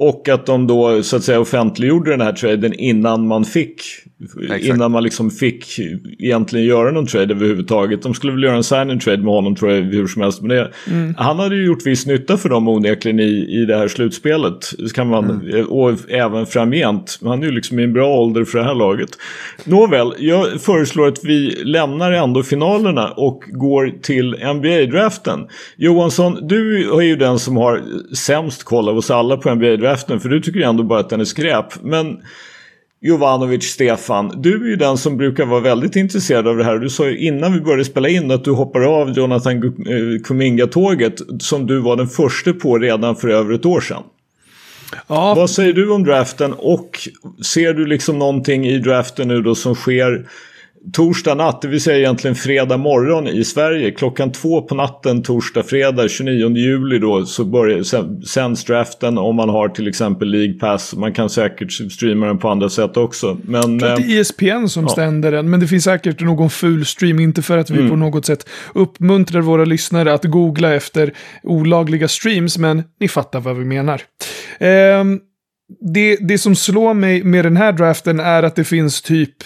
Och 0.00 0.28
att 0.28 0.46
de 0.46 0.66
då 0.66 1.02
så 1.02 1.16
att 1.16 1.22
säga 1.22 1.40
offentliggjorde 1.40 2.10
den 2.10 2.20
här 2.20 2.32
traden 2.32 2.74
innan 2.74 3.26
man 3.26 3.44
fick 3.44 3.82
Exakt. 4.42 4.64
Innan 4.64 4.92
man 4.92 5.02
liksom 5.02 5.30
fick 5.30 5.78
egentligen 6.18 6.66
göra 6.66 6.90
någon 6.90 7.06
trade 7.06 7.34
överhuvudtaget. 7.34 8.02
De 8.02 8.14
skulle 8.14 8.32
väl 8.32 8.42
göra 8.42 8.56
en 8.56 8.64
signing 8.64 8.98
trade 8.98 9.22
med 9.22 9.34
honom 9.34 9.54
tror 9.54 9.72
jag 9.72 9.82
hur 9.82 10.06
som 10.06 10.22
helst. 10.22 10.42
Men 10.42 10.48
det, 10.56 10.70
Han 11.16 11.38
hade 11.38 11.56
ju 11.56 11.66
gjort 11.66 11.86
viss 11.86 12.06
nytta 12.06 12.36
för 12.36 12.48
dem 12.48 12.68
onekligen 12.68 13.20
i, 13.20 13.60
i 13.62 13.64
det 13.64 13.76
här 13.76 13.88
slutspelet. 13.88 14.72
Det 14.78 14.92
kan 14.92 15.08
man, 15.08 15.52
Och 15.68 16.10
även 16.10 16.46
framgent. 16.46 17.18
Han 17.22 17.42
är 17.42 17.46
ju 17.46 17.52
liksom 17.52 17.78
i 17.78 17.84
en 17.84 17.92
bra 17.92 18.18
ålder 18.18 18.44
för 18.44 18.58
det 18.58 18.64
här 18.64 18.74
laget. 18.74 19.10
Nåväl, 19.64 20.14
jag 20.18 20.60
föreslår 20.60 21.08
att 21.08 21.24
vi 21.24 21.50
lämnar 21.64 22.12
ändå 22.12 22.42
finalerna 22.42 23.10
och 23.10 23.42
går 23.46 23.92
till 24.02 24.34
NBA-draften. 24.34 25.48
Johansson, 25.76 26.48
du 26.48 26.90
är 26.92 27.00
ju 27.00 27.16
den 27.16 27.38
som 27.38 27.56
har 27.56 27.82
sämst 28.14 28.64
koll 28.64 28.88
av 28.88 28.96
oss 28.96 29.10
alla 29.10 29.36
på 29.36 29.48
NBA-draften. 29.50 29.87
För 29.96 30.28
du 30.28 30.40
tycker 30.40 30.58
ju 30.58 30.66
ändå 30.66 30.82
bara 30.82 31.00
att 31.00 31.10
den 31.10 31.20
är 31.20 31.24
skräp. 31.24 31.82
Men 31.82 32.18
Jovanovic, 33.00 33.64
Stefan, 33.64 34.32
du 34.42 34.64
är 34.64 34.68
ju 34.68 34.76
den 34.76 34.98
som 34.98 35.16
brukar 35.16 35.46
vara 35.46 35.60
väldigt 35.60 35.96
intresserad 35.96 36.48
av 36.48 36.56
det 36.56 36.64
här. 36.64 36.78
Du 36.78 36.90
sa 36.90 37.08
ju 37.08 37.18
innan 37.18 37.52
vi 37.52 37.60
började 37.60 37.84
spela 37.84 38.08
in 38.08 38.30
att 38.30 38.44
du 38.44 38.50
hoppar 38.50 39.00
av 39.00 39.10
Jonathan 39.10 39.56
eh, 39.56 40.22
Kuminga-tåget 40.24 41.20
som 41.40 41.66
du 41.66 41.78
var 41.78 41.96
den 41.96 42.08
första 42.08 42.52
på 42.52 42.78
redan 42.78 43.16
för 43.16 43.28
över 43.28 43.54
ett 43.54 43.66
år 43.66 43.80
sedan. 43.80 44.02
ja 45.06 45.34
Vad 45.34 45.50
säger 45.50 45.72
du 45.72 45.90
om 45.90 46.04
draften 46.04 46.52
och 46.52 46.98
ser 47.44 47.74
du 47.74 47.86
liksom 47.86 48.18
någonting 48.18 48.66
i 48.66 48.78
draften 48.78 49.28
nu 49.28 49.42
då 49.42 49.54
som 49.54 49.74
sker 49.74 50.28
torsdag 50.92 51.34
natt, 51.34 51.62
det 51.62 51.68
vill 51.68 51.80
säga 51.80 51.98
egentligen 51.98 52.34
fredag 52.34 52.76
morgon 52.76 53.28
i 53.28 53.44
Sverige. 53.44 53.90
Klockan 53.90 54.32
två 54.32 54.62
på 54.62 54.74
natten 54.74 55.22
torsdag, 55.22 55.62
fredag 55.62 56.08
29 56.08 56.56
juli 56.56 56.98
då 56.98 57.26
så 57.26 57.44
börjar, 57.44 57.82
sänds 58.26 58.64
draften 58.64 59.18
om 59.18 59.36
man 59.36 59.48
har 59.48 59.68
till 59.68 59.88
exempel 59.88 60.28
League 60.28 60.54
Pass. 60.54 60.94
Man 60.94 61.12
kan 61.12 61.30
säkert 61.30 61.92
streama 61.92 62.26
den 62.26 62.38
på 62.38 62.48
andra 62.48 62.68
sätt 62.68 62.96
också. 62.96 63.38
Men, 63.42 63.78
tror 63.78 63.90
att 63.90 63.96
det 63.96 64.02
eh, 64.02 64.16
är 64.16 64.20
ESPN 64.20 64.68
som 64.68 64.82
ja. 64.82 64.88
ständer 64.88 65.32
den, 65.32 65.50
men 65.50 65.60
det 65.60 65.66
finns 65.66 65.84
säkert 65.84 66.20
någon 66.20 66.50
full 66.50 66.86
stream, 66.86 67.20
inte 67.20 67.42
för 67.42 67.58
att 67.58 67.70
vi 67.70 67.78
Mm. 67.78 67.90
på 67.90 67.96
något 67.96 68.26
sätt 68.26 68.48
uppmuntrar 68.74 69.40
våra 69.40 69.64
lyssnare 69.64 70.12
att 70.12 70.24
googla 70.24 70.74
efter 70.74 71.12
olagliga 71.42 72.08
streams, 72.08 72.58
men 72.58 72.82
ni 73.00 73.08
fattar 73.08 73.40
vad 73.40 73.56
vi 73.56 73.64
menar. 73.64 74.02
Ehm, 74.58 75.20
det, 75.80 76.16
det 76.20 76.38
som 76.38 76.56
slår 76.56 76.94
mig 76.94 77.24
med 77.24 77.44
den 77.44 77.56
här 77.56 77.72
draften 77.72 78.20
är 78.20 78.42
att 78.42 78.56
det 78.56 78.64
finns 78.64 79.02
typ 79.02 79.44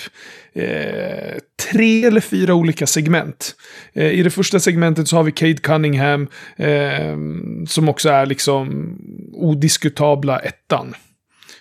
eh, 0.54 1.38
tre 1.72 2.04
eller 2.04 2.20
fyra 2.20 2.54
olika 2.54 2.86
segment. 2.86 3.54
Eh, 3.92 4.10
I 4.10 4.22
det 4.22 4.30
första 4.30 4.60
segmentet 4.60 5.08
så 5.08 5.16
har 5.16 5.22
vi 5.22 5.32
Cade 5.32 5.54
Cunningham, 5.54 6.28
eh, 6.56 7.16
som 7.66 7.88
också 7.88 8.08
är 8.08 8.26
liksom 8.26 8.96
odiskutabla 9.32 10.38
ettan. 10.38 10.94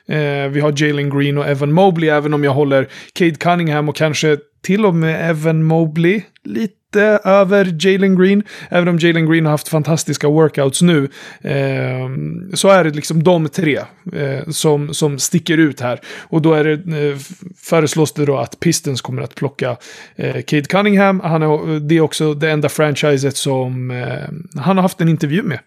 Eh, 0.07 0.47
vi 0.49 0.59
har 0.59 0.73
Jalen 0.83 1.09
Green 1.09 1.37
och 1.37 1.47
Evan 1.47 1.71
Mobley, 1.71 2.09
även 2.09 2.33
om 2.33 2.43
jag 2.43 2.53
håller 2.53 2.87
Cade 3.13 3.35
Cunningham 3.35 3.89
och 3.89 3.95
kanske 3.95 4.37
till 4.61 4.85
och 4.85 4.95
med 4.95 5.29
Evan 5.29 5.63
Mobley 5.63 6.21
lite 6.43 7.01
över 7.23 7.75
Jalen 7.79 8.19
Green. 8.19 8.43
Även 8.69 8.87
om 8.87 8.97
Jalen 8.97 9.31
Green 9.31 9.45
har 9.45 9.51
haft 9.51 9.67
fantastiska 9.67 10.27
workouts 10.27 10.81
nu. 10.81 11.09
Eh, 11.41 12.09
så 12.53 12.69
är 12.69 12.83
det 12.83 12.89
liksom 12.89 13.23
de 13.23 13.49
tre 13.49 13.79
eh, 14.13 14.49
som, 14.49 14.93
som 14.93 15.19
sticker 15.19 15.57
ut 15.57 15.79
här. 15.79 15.99
Och 16.19 16.41
då 16.41 16.53
är 16.53 16.63
det, 16.63 17.09
eh, 17.09 17.17
föreslås 17.57 18.13
det 18.13 18.25
då 18.25 18.37
att 18.37 18.59
Pistons 18.59 19.01
kommer 19.01 19.21
att 19.21 19.35
plocka 19.35 19.77
eh, 20.15 20.41
Cade 20.41 20.65
Cunningham. 20.65 21.19
Han 21.19 21.43
är, 21.43 21.79
det 21.79 21.97
är 21.97 22.01
också 22.01 22.33
det 22.33 22.51
enda 22.51 22.69
franchiset 22.69 23.37
som 23.37 23.91
eh, 23.91 24.61
han 24.61 24.77
har 24.77 24.81
haft 24.81 25.01
en 25.01 25.09
intervju 25.09 25.43
med. 25.43 25.59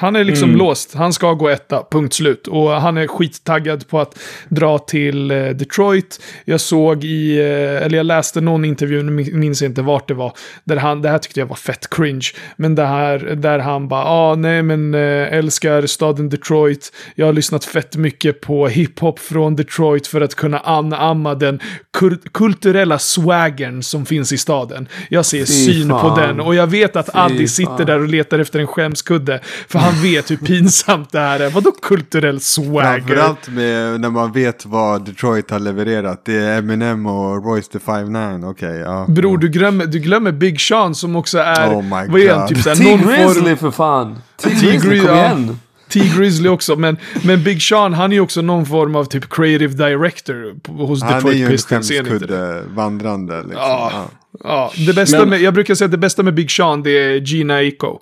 Han 0.00 0.16
är 0.16 0.24
liksom 0.24 0.56
låst. 0.56 0.94
Han 0.94 1.12
ska 1.12 1.32
gå 1.32 1.48
etta, 1.48 1.82
punkt 1.90 2.14
slut. 2.14 2.46
Och 2.46 2.70
han 2.70 2.96
är 2.96 3.06
skittaggad 3.06 3.88
på 3.88 4.00
att 4.00 4.18
dra 4.48 4.78
till 4.78 5.30
eh, 5.30 5.48
Detroit. 5.48 6.20
Jag 6.44 6.60
såg 6.60 7.04
i, 7.04 7.38
eh, 7.38 7.46
eller 7.86 7.96
jag 7.96 8.06
läste 8.06 8.40
någon 8.40 8.64
intervju, 8.64 9.02
nu 9.02 9.12
min- 9.12 9.38
minns 9.40 9.62
jag 9.62 9.70
inte 9.70 9.82
vart 9.82 10.08
det 10.08 10.14
var, 10.14 10.32
där 10.64 10.76
han, 10.76 11.02
det 11.02 11.08
här 11.08 11.18
tyckte 11.18 11.40
jag 11.40 11.46
var 11.46 11.56
fett 11.56 11.90
cringe, 11.90 12.26
men 12.56 12.74
det 12.74 12.86
här, 12.86 13.18
där 13.18 13.58
han 13.58 13.88
bara, 13.88 14.04
ah 14.04 14.34
nej 14.34 14.62
men 14.62 14.94
eh, 14.94 15.32
älskar 15.32 15.86
staden 15.86 16.28
Detroit, 16.28 16.92
jag 17.14 17.26
har 17.26 17.32
lyssnat 17.32 17.64
fett 17.64 17.96
mycket 17.96 18.40
på 18.40 18.68
hiphop 18.68 19.18
från 19.18 19.56
Detroit 19.56 20.06
för 20.06 20.20
att 20.20 20.34
kunna 20.34 20.58
anamma 20.58 21.34
den 21.34 21.60
kulturella 22.32 22.98
swaggern 22.98 23.82
som 23.82 24.06
finns 24.06 24.32
i 24.32 24.38
staden. 24.38 24.88
Jag 25.08 25.26
ser 25.26 25.38
Fy 25.38 25.46
syn 25.46 25.88
på 25.88 25.98
fan. 25.98 26.18
den 26.18 26.40
och 26.40 26.54
jag 26.54 26.66
vet 26.66 26.96
att 26.96 27.06
Fy 27.06 27.12
Addi 27.18 27.48
sitter 27.48 27.76
fan. 27.76 27.86
där 27.86 27.98
och 28.00 28.08
letar 28.08 28.38
efter 28.38 28.58
en 28.58 28.66
skämskudde. 28.66 29.40
För 29.68 29.78
han 29.78 29.89
vet 30.02 30.30
hur 30.30 30.36
pinsamt 30.36 31.12
det 31.12 31.18
här 31.20 31.40
är. 31.40 31.50
Vadå 31.50 31.72
kulturell 31.82 32.40
swagger? 32.40 33.00
Framförallt 33.00 33.48
med, 33.48 34.00
när 34.00 34.10
man 34.10 34.32
vet 34.32 34.66
vad 34.66 35.04
Detroit 35.04 35.50
har 35.50 35.58
levererat. 35.58 36.24
Det 36.24 36.34
är 36.36 36.58
Eminem 36.58 37.06
och 37.06 37.44
Royce 37.44 37.68
the 37.68 37.78
5'9. 37.78 38.50
Okej, 38.50 38.76
ja. 38.78 39.06
Bror, 39.08 39.38
du 39.38 39.48
glömmer, 39.48 39.86
du 39.86 39.98
glömmer 39.98 40.32
Big 40.32 40.60
Sean 40.60 40.94
som 40.94 41.16
också 41.16 41.38
är... 41.38 41.68
Oh 41.74 41.82
my 41.82 41.88
vad 42.12 42.20
är 42.20 42.34
han? 42.34 42.48
Typ 42.48 42.58
såhär, 42.62 42.84
någon 42.96 42.98
Grizzly 43.08 43.44
form... 43.44 43.56
för 43.56 43.70
fan! 43.70 44.18
T. 44.42 44.50
T. 44.50 44.56
Grizzly, 44.66 44.90
Gri- 44.90 45.06
kom 45.06 45.16
igen! 45.16 45.58
T. 45.92 46.00
Grizzly 46.16 46.48
också, 46.48 46.76
men, 46.76 46.96
men 47.24 47.44
Big 47.44 47.62
Sean 47.62 47.92
han 47.94 48.10
är 48.12 48.14
ju 48.16 48.20
också 48.20 48.42
någon 48.42 48.66
form 48.66 48.96
av 48.96 49.04
typ 49.04 49.30
creative 49.30 49.74
director 49.88 50.54
hos 50.86 51.02
Han 51.02 51.10
är 51.12 51.14
Detroit 51.16 51.36
ju 51.38 51.44
en 51.44 51.50
Pistons. 51.50 51.88
ser 51.88 52.02
ni 52.02 52.10
inte 52.10 52.26
det? 52.26 52.36
skämskudde 52.36 52.62
vandrande. 52.74 53.36
Liksom. 53.36 53.56
Ja. 53.56 53.90
Ja. 53.94 54.08
Ja, 54.44 54.72
det 54.86 54.92
bästa 54.92 55.18
Men- 55.18 55.28
med, 55.28 55.40
jag 55.40 55.54
brukar 55.54 55.74
säga 55.74 55.84
att 55.86 55.90
det 55.92 55.98
bästa 55.98 56.22
med 56.22 56.34
Big 56.34 56.50
Sean 56.50 56.82
det 56.82 56.90
är 56.90 57.20
Gina 57.20 57.62
Iko. 57.62 57.98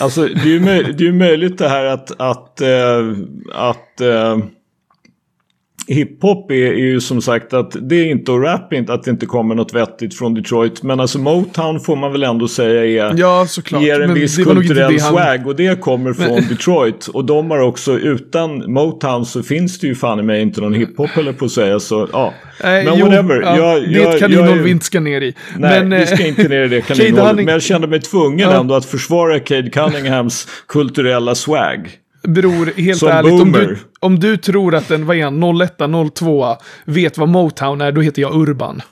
Alltså 0.00 0.22
det 0.22 0.40
är 0.40 0.46
ju 0.46 0.60
möj- 0.60 0.92
möjligt 1.12 1.58
det 1.58 1.68
här 1.68 1.84
att, 1.84 2.20
att, 2.20 2.60
eh, 2.60 3.12
att 3.54 4.00
eh, 4.00 4.38
hiphop 5.88 6.50
är, 6.50 6.54
är 6.54 6.76
ju 6.76 7.00
som 7.00 7.22
sagt 7.22 7.52
att 7.52 7.76
det 7.80 7.94
är 7.96 8.04
inte 8.10 8.32
och 8.32 8.42
rap 8.42 8.72
inte 8.72 8.92
att 8.92 9.02
det 9.02 9.10
inte 9.10 9.26
kommer 9.26 9.54
något 9.54 9.74
vettigt 9.74 10.18
från 10.18 10.34
Detroit. 10.34 10.82
Men 10.82 11.00
alltså 11.00 11.18
Motown 11.18 11.80
får 11.80 11.96
man 11.96 12.12
väl 12.12 12.22
ändå 12.22 12.48
säga 12.48 13.06
är, 13.06 13.14
Ja, 13.18 13.46
såklart. 13.48 13.82
ger 13.82 14.00
en 14.00 14.06
men 14.10 14.14
viss 14.14 14.36
kulturell 14.36 14.98
han- 15.00 15.12
swag 15.12 15.46
och 15.46 15.56
det 15.56 15.80
kommer 15.80 16.12
från 16.12 16.34
Detroit. 16.48 17.06
Och 17.06 17.24
de 17.24 17.50
har 17.50 17.58
också, 17.60 17.98
utan 17.98 18.72
Motown 18.72 19.26
så 19.26 19.42
finns 19.42 19.78
det 19.78 19.86
ju 19.86 19.94
fan 19.94 20.20
i 20.20 20.22
mig 20.22 20.42
inte 20.42 20.60
någon 20.60 20.74
hiphop 20.74 21.10
eller 21.16 21.32
på 21.32 21.44
att 21.44 21.50
säga. 21.50 21.80
Så 21.80 22.08
ja, 22.12 22.32
men 22.62 22.84
jo, 22.98 23.06
whatever. 23.06 23.40
ja, 23.42 23.56
jag, 23.56 23.82
det 23.82 23.94
är 23.94 24.02
jag, 24.04 24.14
ett 24.14 24.20
kaninhål 24.20 24.58
vi 24.58 24.70
inte 24.70 24.84
ska 24.84 25.00
ner 25.00 25.20
i. 25.20 25.34
Nej, 25.58 25.84
men, 25.84 26.00
vi 26.00 26.06
ska 26.06 26.22
eh, 26.22 26.28
inte 26.28 26.48
ner 26.48 26.62
i 26.64 26.68
det 26.68 26.80
kaninhålet. 26.86 27.36
Men 27.36 27.48
jag 27.48 27.62
kände 27.62 27.86
mig 27.86 28.00
tvungen 28.00 28.38
Ja. 28.50 28.60
ändå 28.60 28.74
att 28.74 28.84
försvara 28.84 29.40
Cade 29.40 29.70
Cunninghams 29.70 30.48
kulturella 30.68 31.34
swag. 31.34 31.90
Bror, 32.26 32.80
helt 32.80 32.98
Som 32.98 33.08
ärligt. 33.08 33.40
Om 33.40 33.52
du, 33.52 33.78
om 34.00 34.20
du 34.20 34.36
tror 34.36 34.74
att 34.74 34.90
en, 34.90 35.06
vad 35.06 35.16
är 35.16 35.24
han, 35.24 35.60
01, 36.06 36.14
02 36.14 36.56
vet 36.84 37.18
vad 37.18 37.28
Motown 37.28 37.80
är, 37.80 37.92
då 37.92 38.00
heter 38.00 38.22
jag 38.22 38.34
Urban. 38.34 38.82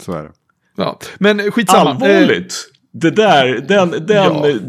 Så 0.00 0.12
är 0.12 0.22
det. 0.22 0.32
Ja. 0.76 0.98
Men 1.18 1.50
skitsamma. 1.52 1.90
Eh, 1.90 1.96
Allvarligt. 1.96 2.71
Det 2.94 3.10
där, 3.10 3.64
den, 3.68 3.90
den, 4.06 4.16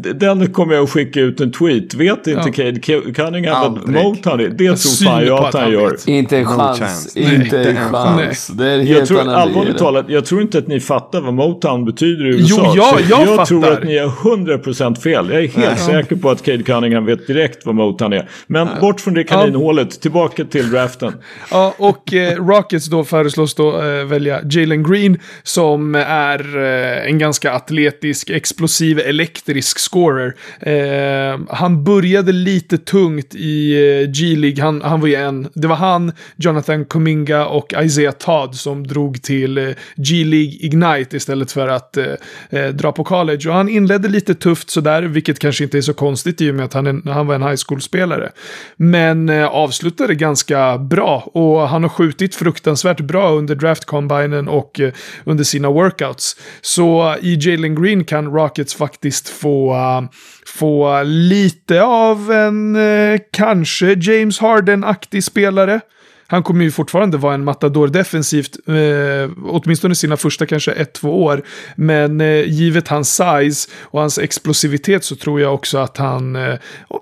Ja. 0.04 0.12
den 0.14 0.52
kommer 0.52 0.74
jag 0.74 0.84
att 0.84 0.90
skicka 0.90 1.20
ut 1.20 1.40
en 1.40 1.52
tweet. 1.52 1.94
Vet 1.94 2.26
inte 2.26 2.62
Ja. 2.62 2.72
Cade 2.82 3.12
Cunningham 3.12 3.74
vad. 3.74 3.88
Motown 3.88 4.40
är? 4.40 4.48
Det 4.48 4.56
tror 4.76 5.04
fan 5.06 5.26
jag 5.26 5.44
att 5.44 5.54
han 5.54 5.62
han 5.62 5.72
gör. 5.72 5.96
Inte 6.06 6.36
en 6.38 6.42
No 6.44 6.48
chans. 6.48 6.78
chance. 6.78 7.20
Inte 7.20 7.58
en 7.70 7.76
chans. 7.76 8.46
Det 8.46 8.66
är 8.66 8.74
en 8.78 8.86
Jag 8.86 8.94
helt 8.94 9.08
tror, 9.08 9.28
allvarligt 9.28 9.78
talat, 9.78 10.04
jag 10.08 10.24
tror 10.24 10.42
inte 10.42 10.58
att 10.58 10.66
ni 10.66 10.80
fattar 10.80 11.20
vad 11.20 11.34
Motown 11.34 11.84
betyder 11.84 12.24
i 12.26 12.30
Jo, 12.30 12.38
USA. 12.40 12.72
Så 12.72 12.78
jag 13.10 13.26
jag 13.36 13.46
tror 13.46 13.62
fattar. 13.62 13.76
att 13.76 13.84
ni 13.84 13.94
är 13.96 14.06
100% 14.06 15.00
fel. 15.02 15.28
Jag 15.30 15.44
är 15.44 15.48
helt 15.48 15.80
säker 15.80 16.16
på 16.16 16.30
att 16.30 16.42
Cade 16.42 16.62
Cunningham 16.62 17.04
vet 17.06 17.26
direkt 17.26 17.66
vad 17.66 17.74
Motown 17.74 18.12
är. 18.12 18.28
Men 18.46 18.68
bort 18.80 19.00
från 19.00 19.14
det 19.14 19.24
kaninhålet, 19.24 20.00
tillbaka 20.00 20.44
till 20.44 20.70
draften. 20.70 21.12
Ja, 21.50 21.74
och 21.78 22.14
eh, 22.14 22.44
Rockets 22.46 22.86
då 22.86 23.04
föreslås 23.04 23.54
då 23.54 23.82
eh, 23.82 24.04
välja 24.04 24.40
Jalen 24.50 24.82
Green 24.82 25.18
som 25.42 25.94
är 25.94 26.56
eh, 26.64 27.06
en 27.10 27.18
ganska 27.18 27.52
atletisk 27.52 28.13
fantastisk 28.14 28.30
explosiv, 28.30 28.98
elektrisk 28.98 29.78
scorer. 29.78 30.34
Eh, 30.60 31.40
han 31.48 31.84
började 31.84 32.32
lite 32.32 32.78
tungt 32.78 33.34
i 33.34 33.74
eh, 33.74 34.10
G-League. 34.10 34.62
Han, 34.62 34.82
han 34.82 35.00
var 35.00 35.08
ju 35.08 35.14
en, 35.14 35.48
det 35.54 35.68
var 35.68 35.76
han, 35.76 36.12
Jonathan 36.36 36.84
Kuminga 36.84 37.46
och 37.46 37.74
Isaiah 37.82 38.14
Todd 38.14 38.54
som 38.54 38.86
drog 38.86 39.22
till 39.22 39.58
eh, 39.58 39.74
G-League 39.96 40.54
Ignite 40.60 41.16
istället 41.16 41.52
för 41.52 41.68
att 41.68 41.96
eh, 41.96 42.06
eh, 42.50 42.68
dra 42.68 42.92
på 42.92 43.04
college. 43.04 43.48
Och 43.48 43.54
han 43.54 43.68
inledde 43.68 44.08
lite 44.08 44.34
tufft 44.34 44.70
sådär, 44.70 45.02
vilket 45.02 45.38
kanske 45.38 45.64
inte 45.64 45.78
är 45.78 45.82
så 45.82 45.94
konstigt 45.94 46.40
i 46.40 46.50
och 46.50 46.54
med 46.54 46.64
att 46.64 46.74
han, 46.74 46.86
är, 46.86 47.10
han 47.10 47.26
var 47.26 47.34
en 47.34 47.42
high 47.42 47.60
school-spelare. 47.68 48.30
Men 48.76 49.28
eh, 49.28 49.46
avslutade 49.46 50.14
ganska 50.14 50.78
bra 50.78 51.30
och 51.34 51.68
han 51.68 51.82
har 51.82 51.90
skjutit 51.90 52.34
fruktansvärt 52.34 53.00
bra 53.00 53.30
under 53.30 53.54
draft-combinen 53.54 54.48
och 54.48 54.80
eh, 54.80 54.92
under 55.24 55.44
sina 55.44 55.70
workouts. 55.70 56.36
Så 56.60 57.16
i 57.22 57.38
Jalen 57.40 57.74
Green 57.74 58.03
kan 58.04 58.32
Rockets 58.32 58.74
faktiskt 58.74 59.28
få, 59.28 59.74
uh, 59.74 60.08
få 60.46 61.02
lite 61.02 61.82
av 61.82 62.32
en 62.32 62.76
uh, 62.76 63.18
kanske 63.32 63.96
James 64.00 64.38
Harden-aktig 64.38 65.24
spelare. 65.24 65.80
Han 66.26 66.42
kommer 66.42 66.64
ju 66.64 66.70
fortfarande 66.70 67.16
vara 67.16 67.34
en 67.34 67.44
matador 67.44 67.88
defensivt, 67.88 68.68
eh, 68.68 69.30
åtminstone 69.46 69.94
sina 69.94 70.16
första 70.16 70.46
kanske 70.46 70.72
ett, 70.72 70.92
två 70.92 71.24
år. 71.24 71.42
Men 71.76 72.20
eh, 72.20 72.50
givet 72.50 72.88
hans 72.88 73.14
size 73.14 73.70
och 73.80 74.00
hans 74.00 74.18
explosivitet 74.18 75.04
så 75.04 75.16
tror 75.16 75.40
jag 75.40 75.54
också 75.54 75.78
att 75.78 75.96
han, 75.96 76.36
eh, 76.36 76.54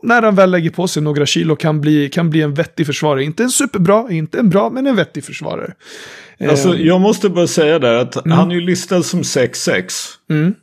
när 0.02 0.22
han 0.22 0.34
väl 0.34 0.50
lägger 0.50 0.70
på 0.70 0.88
sig 0.88 1.02
några 1.02 1.26
kilo, 1.26 1.56
kan 1.56 1.80
bli, 1.80 2.08
kan 2.08 2.30
bli 2.30 2.42
en 2.42 2.54
vettig 2.54 2.86
försvarare. 2.86 3.24
Inte 3.24 3.42
en 3.42 3.50
superbra, 3.50 4.06
inte 4.10 4.38
en 4.38 4.50
bra, 4.50 4.70
men 4.70 4.86
en 4.86 4.96
vettig 4.96 5.24
försvarare. 5.24 5.74
Alltså, 6.48 6.76
jag 6.76 7.00
måste 7.00 7.28
bara 7.28 7.46
säga 7.46 7.78
där 7.78 7.94
att 7.94 8.24
mm. 8.24 8.38
han 8.38 8.50
är 8.50 8.54
ju 8.54 8.60
listad 8.60 9.02
som 9.02 9.22
6'6. 9.22 9.82
Mm. 10.30 10.54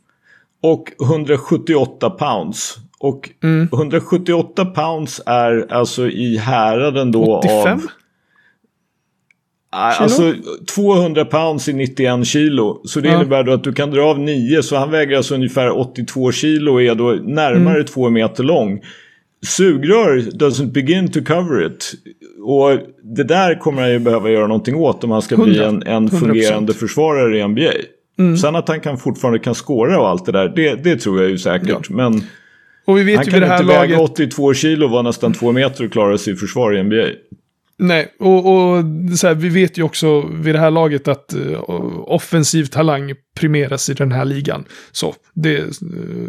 Och 0.62 0.84
178 1.02 2.10
pounds. 2.10 2.76
Och 2.98 3.30
Mm. 3.42 3.68
178 3.72 4.64
pounds 4.64 5.20
är 5.26 5.66
alltså 5.72 6.08
i 6.08 6.36
häraden 6.36 7.12
då 7.12 7.36
85? 7.38 7.72
av... 7.72 7.80
Nej, 9.72 9.94
Alltså 9.98 10.34
200 10.74 11.24
pounds 11.24 11.68
i 11.68 11.72
91 11.72 12.26
kilo. 12.26 12.80
Så 12.84 13.00
det 13.00 13.08
Ja. 13.08 13.14
innebär 13.14 13.42
då 13.42 13.52
att 13.52 13.64
du 13.64 13.72
kan 13.72 13.90
dra 13.90 14.02
av 14.02 14.18
9. 14.18 14.62
Så 14.62 14.76
han 14.76 14.90
väger 14.90 15.16
alltså 15.16 15.34
ungefär 15.34 15.70
82 15.78 16.32
kilo 16.32 16.72
och 16.72 16.82
är 16.82 16.94
då 16.94 17.10
närmare 17.10 17.74
Mm. 17.74 17.86
2 17.86 18.10
meter 18.10 18.44
lång. 18.44 18.80
Sugrör 19.46 20.16
doesn't 20.18 20.72
begin 20.72 21.12
to 21.12 21.20
cover 21.24 21.66
it. 21.66 21.92
Och 22.44 22.78
det 23.16 23.24
där 23.24 23.54
kommer 23.60 23.82
han 23.82 23.90
ju 23.90 23.98
behöva 23.98 24.30
göra 24.30 24.46
någonting 24.46 24.74
åt 24.76 25.04
om 25.04 25.10
han 25.10 25.22
ska 25.22 25.36
bli 25.36 25.58
100. 25.58 25.66
en, 25.68 25.82
en 25.96 26.08
100%. 26.08 26.18
fungerande 26.20 26.72
försvarare 26.74 27.38
i 27.38 27.48
NBA. 27.48 27.70
Mm. 28.20 28.36
Sen 28.36 28.56
att 28.56 28.68
han 28.68 28.80
kan 28.80 28.98
fortfarande 28.98 29.38
kan 29.38 29.54
skåra 29.54 30.00
och 30.00 30.08
allt 30.08 30.26
det 30.26 30.32
där, 30.32 30.48
det, 30.48 30.74
det 30.74 30.96
tror 30.96 31.20
jag 31.20 31.30
ju 31.30 31.38
säkert. 31.38 31.90
Men 31.90 32.24
Och 32.86 32.98
vi 32.98 33.02
vet 33.02 33.16
han 33.16 33.24
ju 33.24 33.30
kan 33.30 33.40
det 33.40 33.46
här 33.46 33.60
inte 33.60 33.72
väga 33.72 33.96
laget... 33.96 34.10
82 34.10 34.54
kilo 34.54 34.84
och 34.84 34.90
vara 34.90 35.02
nästan 35.02 35.32
2 35.32 35.52
meter 35.52 35.84
och 35.84 35.92
klara 35.92 36.18
sig 36.18 36.32
i 36.32 36.36
försvar 36.36 36.76
i 36.76 36.82
NBA. 36.82 37.06
Nej, 37.82 38.14
och, 38.18 38.36
och 38.46 38.84
så 39.18 39.26
här, 39.26 39.34
vi 39.34 39.48
vet 39.48 39.78
ju 39.78 39.82
också 39.82 40.20
vid 40.20 40.54
det 40.54 40.58
här 40.58 40.70
laget 40.70 41.08
att 41.08 41.32
eh, 41.32 41.62
offensiv 42.06 42.64
talang 42.64 43.12
primeras 43.36 43.88
i 43.88 43.94
den 43.94 44.12
här 44.12 44.24
ligan. 44.24 44.64
Så, 44.92 45.14
det 45.34 45.58
eh, 45.58 45.64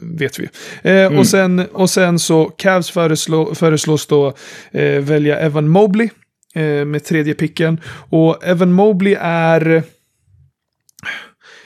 vet 0.02 0.40
vi. 0.40 0.50
Eh, 0.82 1.20
och, 1.20 1.28
sen, 1.28 1.60
och 1.74 1.90
sen 1.90 2.20
så, 2.20 2.46
Cavs 2.46 2.92
föreslå, 2.92 3.56
föreslås 3.56 4.08
då 4.08 4.34
eh, 4.72 5.00
välja 5.00 5.40
Evan 5.40 5.70
Mobley 5.70 6.10
eh, 6.56 6.86
med 6.86 7.04
tredje 7.04 7.34
picken. 7.34 7.82
Och 8.10 8.44
Evan 8.44 8.74
Mobley 8.74 9.16
är... 9.22 9.84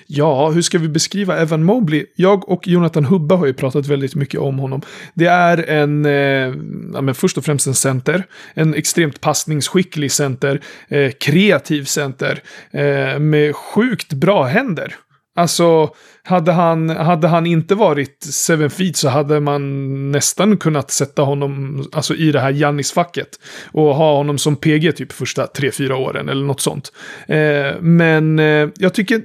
Ja, 0.07 0.49
hur 0.49 0.61
ska 0.61 0.77
vi 0.77 0.89
beskriva 0.89 1.37
Evan 1.37 1.63
Mobley? 1.63 2.05
Jag 2.15 2.49
och 2.49 2.67
Jonathan 2.67 3.05
Hubba 3.05 3.35
har 3.35 3.45
ju 3.45 3.53
pratat 3.53 3.87
väldigt 3.87 4.15
mycket 4.15 4.39
om 4.39 4.59
honom. 4.59 4.81
Det 5.13 5.25
är 5.25 5.69
en, 5.69 6.05
eh, 6.05 6.53
ja, 6.93 7.01
men 7.01 7.15
först 7.15 7.37
och 7.37 7.45
främst 7.45 7.67
en 7.67 7.75
center, 7.75 8.23
en 8.53 8.73
extremt 8.73 9.21
passningsskicklig 9.21 10.11
center, 10.11 10.61
eh, 10.87 11.11
kreativ 11.11 11.83
center, 11.83 12.43
eh, 12.71 13.19
med 13.19 13.55
sjukt 13.55 14.13
bra 14.13 14.43
händer. 14.43 14.95
Alltså, 15.37 15.89
hade 16.23 16.51
han, 16.51 16.89
hade 16.89 17.27
han 17.27 17.45
inte 17.45 17.75
varit 17.75 18.23
seven 18.23 18.69
feet 18.69 18.97
så 18.97 19.09
hade 19.09 19.39
man 19.39 20.11
nästan 20.11 20.57
kunnat 20.57 20.91
sätta 20.91 21.21
honom 21.21 21.83
alltså, 21.91 22.15
i 22.15 22.31
det 22.31 22.39
här 22.39 22.51
Jannis-facket. 22.51 23.39
Och 23.71 23.95
ha 23.95 24.17
honom 24.17 24.37
som 24.37 24.55
PG 24.55 24.91
typ 24.95 25.11
första 25.11 25.47
tre 25.47 25.71
fyra 25.71 25.95
åren 25.97 26.29
eller 26.29 26.45
något 26.45 26.61
sånt. 26.61 26.91
Eh, 27.27 27.81
men 27.81 28.39
eh, 28.39 28.69
jag 28.77 28.93
tycker 28.93 29.21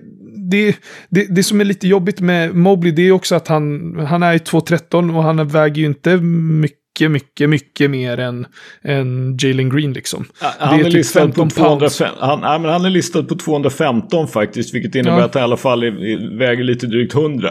det, 0.50 0.76
det, 1.08 1.34
det 1.34 1.42
som 1.42 1.60
är 1.60 1.64
lite 1.64 1.88
jobbigt 1.88 2.20
med 2.20 2.54
Mobley 2.54 2.92
det 2.92 3.02
är 3.02 3.12
också 3.12 3.34
att 3.34 3.48
han, 3.48 3.96
han 4.08 4.22
är 4.22 4.38
2,13 4.38 5.16
och 5.16 5.22
han 5.22 5.48
väger 5.48 5.76
ju 5.76 5.86
inte 5.86 6.16
mycket, 6.16 7.10
mycket, 7.10 7.50
mycket 7.50 7.90
mer 7.90 8.18
än, 8.20 8.46
än 8.82 9.36
Jalen 9.40 9.68
Green 9.70 9.92
liksom. 9.92 10.24
Han 10.40 10.78
det 10.78 10.80
är, 10.80 10.84
typ 10.84 10.94
listad 10.94 11.20
på 11.20 11.32
15 11.32 11.48
205, 11.48 12.08
han, 12.18 12.40
nej, 12.40 12.58
men 12.58 12.70
han 12.70 12.84
är 12.84 12.90
listad 12.90 13.22
på 13.22 13.34
215 13.34 14.28
faktiskt. 14.28 14.74
Vilket 14.74 14.94
innebär 14.94 15.18
Ja. 15.18 15.24
att 15.24 15.34
han 15.34 15.40
i 15.40 15.44
alla 15.44 15.56
fall 15.56 15.82
är, 15.82 16.38
väger 16.38 16.64
lite 16.64 16.86
drygt 16.86 17.14
100. 17.14 17.50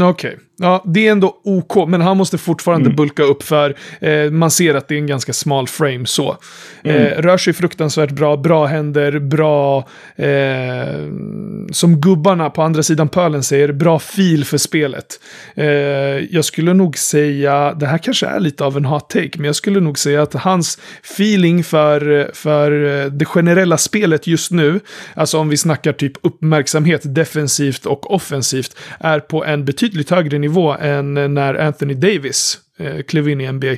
Okej, 0.00 0.38
ja 0.58 0.82
det 0.86 1.06
är 1.06 1.12
ändå 1.12 1.36
OK, 1.44 1.88
men 1.88 2.00
han 2.00 2.16
måste 2.16 2.38
fortfarande 2.38 2.86
Mm. 2.88 2.96
bulka 2.96 3.22
upp 3.22 3.42
för 3.42 3.74
eh, 4.00 4.30
man 4.30 4.50
ser 4.50 4.74
att 4.74 4.88
det 4.88 4.94
är 4.94 4.98
en 4.98 5.06
ganska 5.06 5.32
smal 5.32 5.68
frame 5.68 6.06
så. 6.06 6.36
Mm. 6.84 6.96
Eh, 6.96 7.22
rör 7.22 7.36
sig 7.36 7.52
fruktansvärt 7.52 8.10
bra, 8.10 8.36
bra 8.36 8.66
händer, 8.66 9.18
bra, 9.18 9.88
eh, 10.16 11.08
som 11.72 12.00
gubbarna 12.00 12.50
på 12.50 12.62
andra 12.62 12.82
sidan 12.82 13.08
pölen 13.08 13.42
säger, 13.42 13.72
bra 13.72 13.98
fil 13.98 14.44
för 14.44 14.58
spelet. 14.58 15.20
Eh, 15.54 15.66
jag 16.30 16.44
skulle 16.44 16.74
nog 16.74 16.98
säga, 16.98 17.74
det 17.74 17.86
här 17.86 17.98
kanske 17.98 18.26
är 18.26 18.40
lite 18.40 18.64
av 18.64 18.76
en 18.76 18.84
hot 18.84 19.10
take, 19.10 19.30
men 19.34 19.44
jag 19.44 19.56
skulle 19.56 19.80
nog 19.80 19.98
säga 19.98 20.22
att 20.22 20.34
hans 20.34 20.78
feeling 21.02 21.64
för, 21.64 22.30
för 22.34 22.70
det 23.10 23.24
generella 23.24 23.76
spelet 23.78 24.26
just 24.26 24.50
nu, 24.52 24.80
alltså 25.14 25.38
om 25.38 25.48
vi 25.48 25.56
snackar 25.56 25.92
typ 25.92 26.12
uppmärksamhet 26.22 27.00
defensivt 27.04 27.86
och 27.86 28.14
offensivt, 28.14 28.76
är 29.00 29.20
på 29.20 29.44
en 29.44 29.64
betydligt 29.64 30.10
högre 30.10 30.38
nivå 30.38 30.47
än 30.80 31.14
när 31.14 31.54
Anthony 31.54 31.94
Davis 31.94 32.58
eh, 32.78 33.02
klev 33.02 33.28
in 33.28 33.40
i 33.40 33.52
NBA. 33.52 33.74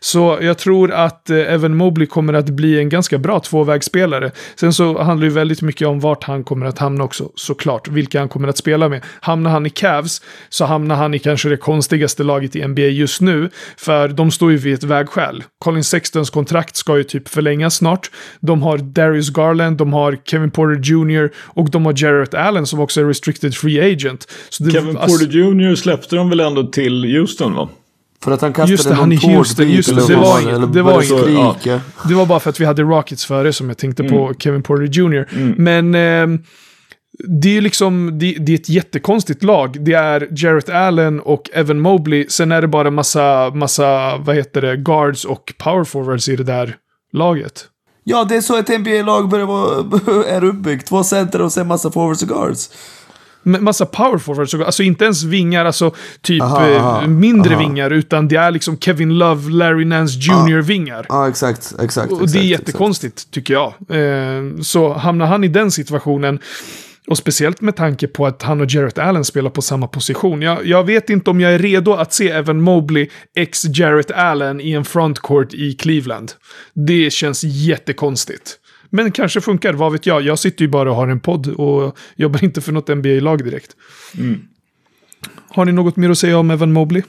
Så 0.00 0.38
jag 0.40 0.58
tror 0.58 0.92
att 0.92 1.30
eh, 1.30 1.36
Evan 1.36 1.76
Mobley 1.76 2.06
kommer 2.06 2.32
att 2.32 2.46
bli 2.46 2.78
en 2.78 2.88
ganska 2.88 3.18
bra 3.18 3.40
tvåvägsspelare. 3.40 4.30
Sen 4.56 4.72
så 4.72 5.02
handlar 5.02 5.28
det 5.28 5.34
väldigt 5.34 5.62
mycket 5.62 5.88
om 5.88 6.00
vart 6.00 6.24
han 6.24 6.44
kommer 6.44 6.66
att 6.66 6.78
hamna 6.78 7.04
också, 7.04 7.30
såklart. 7.34 7.88
Vilka 7.88 8.18
han 8.18 8.28
kommer 8.28 8.48
att 8.48 8.56
spela 8.56 8.88
med. 8.88 9.02
Hamnar 9.20 9.50
han 9.50 9.66
i 9.66 9.70
Cavs 9.70 10.22
så 10.48 10.64
hamnar 10.64 10.96
han 10.96 11.14
i 11.14 11.18
kanske 11.18 11.48
det 11.48 11.56
konstigaste 11.56 12.22
laget 12.22 12.56
i 12.56 12.68
NBA 12.68 12.82
just 12.82 13.20
nu. 13.20 13.50
För 13.76 14.08
de 14.08 14.30
står 14.30 14.50
ju 14.50 14.56
vid 14.56 14.74
ett 14.74 14.84
vägskäl. 14.84 15.44
Colin 15.58 15.84
Sextons 15.84 16.30
kontrakt 16.30 16.76
ska 16.76 16.96
ju 16.96 17.04
typ 17.04 17.28
förlängas 17.28 17.74
snart. 17.74 18.10
De 18.40 18.62
har 18.62 18.78
Darius 18.78 19.30
Garland, 19.30 19.76
de 19.76 19.92
har 19.92 20.18
Kevin 20.24 20.50
Porter 20.50 20.92
Jr. 20.92 21.30
och 21.36 21.70
de 21.70 21.86
har 21.86 21.94
Jarrett 21.96 22.34
Allen 22.34 22.66
som 22.66 22.80
också 22.80 23.00
är 23.00 23.04
restricted 23.04 23.54
free 23.54 23.92
agent. 23.92 24.26
Det, 24.58 24.70
Kevin 24.70 24.96
alltså- 24.96 25.18
Porter 25.18 25.38
Jr 25.38 25.74
släppte 25.74 26.16
de 26.16 26.30
väl 26.30 26.40
ändå 26.40 26.62
till 26.66 27.16
Houston 27.16 27.54
va? 27.54 27.68
För 28.24 28.30
att 28.32 28.40
han 28.40 28.52
kastade 28.52 28.70
Just 28.72 28.84
det, 28.84 28.90
någon 28.90 28.98
han 28.98 29.10
tårtbit 29.10 29.36
Houston, 29.36 29.70
just 29.70 29.88
det, 29.88 30.06
det 30.06 30.16
var 30.16 30.40
eller 30.40 30.66
det 30.66 30.82
var 30.82 30.92
inget- 31.02 31.60
skrika. 31.60 31.80
Det 32.08 32.14
var 32.14 32.26
bara 32.26 32.40
för 32.40 32.50
att 32.50 32.60
vi 32.60 32.64
hade 32.64 32.82
Rockets 32.82 33.24
före 33.24 33.52
som 33.52 33.68
jag 33.68 33.78
tänkte 33.78 34.04
på 34.04 34.24
Mm. 34.24 34.34
Kevin 34.38 34.62
Porter 34.62 34.84
Jr. 35.00 35.26
Men 35.60 35.94
ehm, 35.94 36.38
det 37.28 37.56
är 37.56 37.60
liksom, 37.60 38.18
det, 38.18 38.32
det 38.40 38.52
är 38.52 38.56
ett 38.56 38.68
jättekonstigt 38.68 39.42
lag. 39.44 39.76
Det 39.84 39.92
är 39.92 40.28
Jarrett 40.30 40.68
Allen 40.68 41.20
och 41.20 41.50
Evan 41.54 41.80
Mobley. 41.80 42.26
Sen 42.28 42.52
är 42.52 42.60
det 42.62 42.68
bara 42.68 42.90
massa, 42.90 43.50
massa, 43.54 44.16
vad 44.16 44.36
heter 44.36 44.60
det, 44.62 44.76
guards 44.76 45.24
och 45.24 45.52
power 45.58 45.84
forwards 45.84 46.28
i 46.28 46.36
det 46.36 46.44
där 46.44 46.76
laget. 47.12 47.64
Ja, 48.04 48.24
det 48.24 48.36
är 48.36 48.40
så 48.40 48.56
ett 48.56 48.68
NBA-lag 48.80 49.28
börjar 49.28 49.46
vara, 49.46 50.24
är 50.36 50.44
uppbyggt. 50.44 50.88
Två 50.88 51.04
center 51.04 51.40
och 51.42 51.52
sen 51.52 51.66
massa 51.66 51.90
forwards 51.90 52.22
och 52.22 52.28
guards. 52.28 52.70
Massa 53.42 53.86
power 53.86 54.18
forwards, 54.18 54.54
alltså 54.54 54.82
inte 54.82 55.04
ens 55.04 55.22
vingar, 55.22 55.64
alltså 55.64 55.94
typ 56.20 56.42
Aha, 56.42 56.68
eh, 56.68 56.86
aha, 56.86 57.06
mindre 57.06 57.54
aha. 57.54 57.62
vingar, 57.62 57.90
utan 57.90 58.28
det 58.28 58.36
är 58.36 58.50
liksom 58.50 58.78
Kevin 58.78 59.18
Love, 59.18 59.50
Larry 59.50 59.84
Nance 59.84 60.18
Jr-vingar. 60.18 61.06
Ja, 61.08 61.28
exakt, 61.28 61.74
exakt. 61.82 62.12
Och 62.12 62.18
det 62.18 62.24
är 62.24 62.26
exakt, 62.26 62.44
jättekonstigt, 62.44 63.30
tycker 63.30 63.54
jag. 63.54 63.74
Eh, 63.88 64.60
så 64.62 64.92
hamnar 64.92 65.26
han 65.26 65.44
i 65.44 65.48
den 65.48 65.70
situationen, 65.70 66.40
och 67.10 67.18
speciellt 67.18 67.60
med 67.60 67.76
tanke 67.76 68.06
på 68.06 68.26
att 68.26 68.42
han 68.42 68.60
och 68.60 68.66
Jarrett 68.70 68.98
Allen 68.98 69.24
spelar 69.24 69.50
på 69.50 69.62
samma 69.62 69.88
position. 69.88 70.42
Jag, 70.42 70.66
jag 70.66 70.84
vet 70.84 71.10
inte 71.10 71.30
om 71.30 71.40
jag 71.40 71.54
är 71.54 71.58
redo 71.58 71.92
att 71.92 72.12
se 72.12 72.28
Evan 72.28 72.60
Mobley 72.60 73.08
ex 73.36 73.64
Jarrett 73.64 74.10
Allen 74.10 74.60
i 74.60 74.72
en 74.72 74.84
frontcourt 74.84 75.54
i 75.54 75.72
Cleveland. 75.72 76.32
Det 76.74 77.12
känns 77.12 77.44
jättekonstigt. 77.44 78.59
Men 78.90 79.12
kanske 79.12 79.40
funkar, 79.40 79.72
vad 79.72 79.92
vet 79.92 80.06
jag. 80.06 80.22
Jag 80.22 80.38
sitter 80.38 80.62
ju 80.62 80.68
bara 80.68 80.90
och 80.90 80.96
har 80.96 81.08
en 81.08 81.20
podd 81.20 81.48
och 81.48 81.96
jobbar 82.16 82.44
inte 82.44 82.60
för 82.60 82.72
något 82.72 82.88
NBA-lag 82.88 83.44
direkt. 83.44 83.70
Har 85.50 85.64
ni 85.64 85.72
något 85.72 85.96
mer 85.96 86.10
att 86.10 86.18
säga 86.18 86.38
om 86.38 86.50
Evan 86.50 86.72
Mobley? 86.72 87.02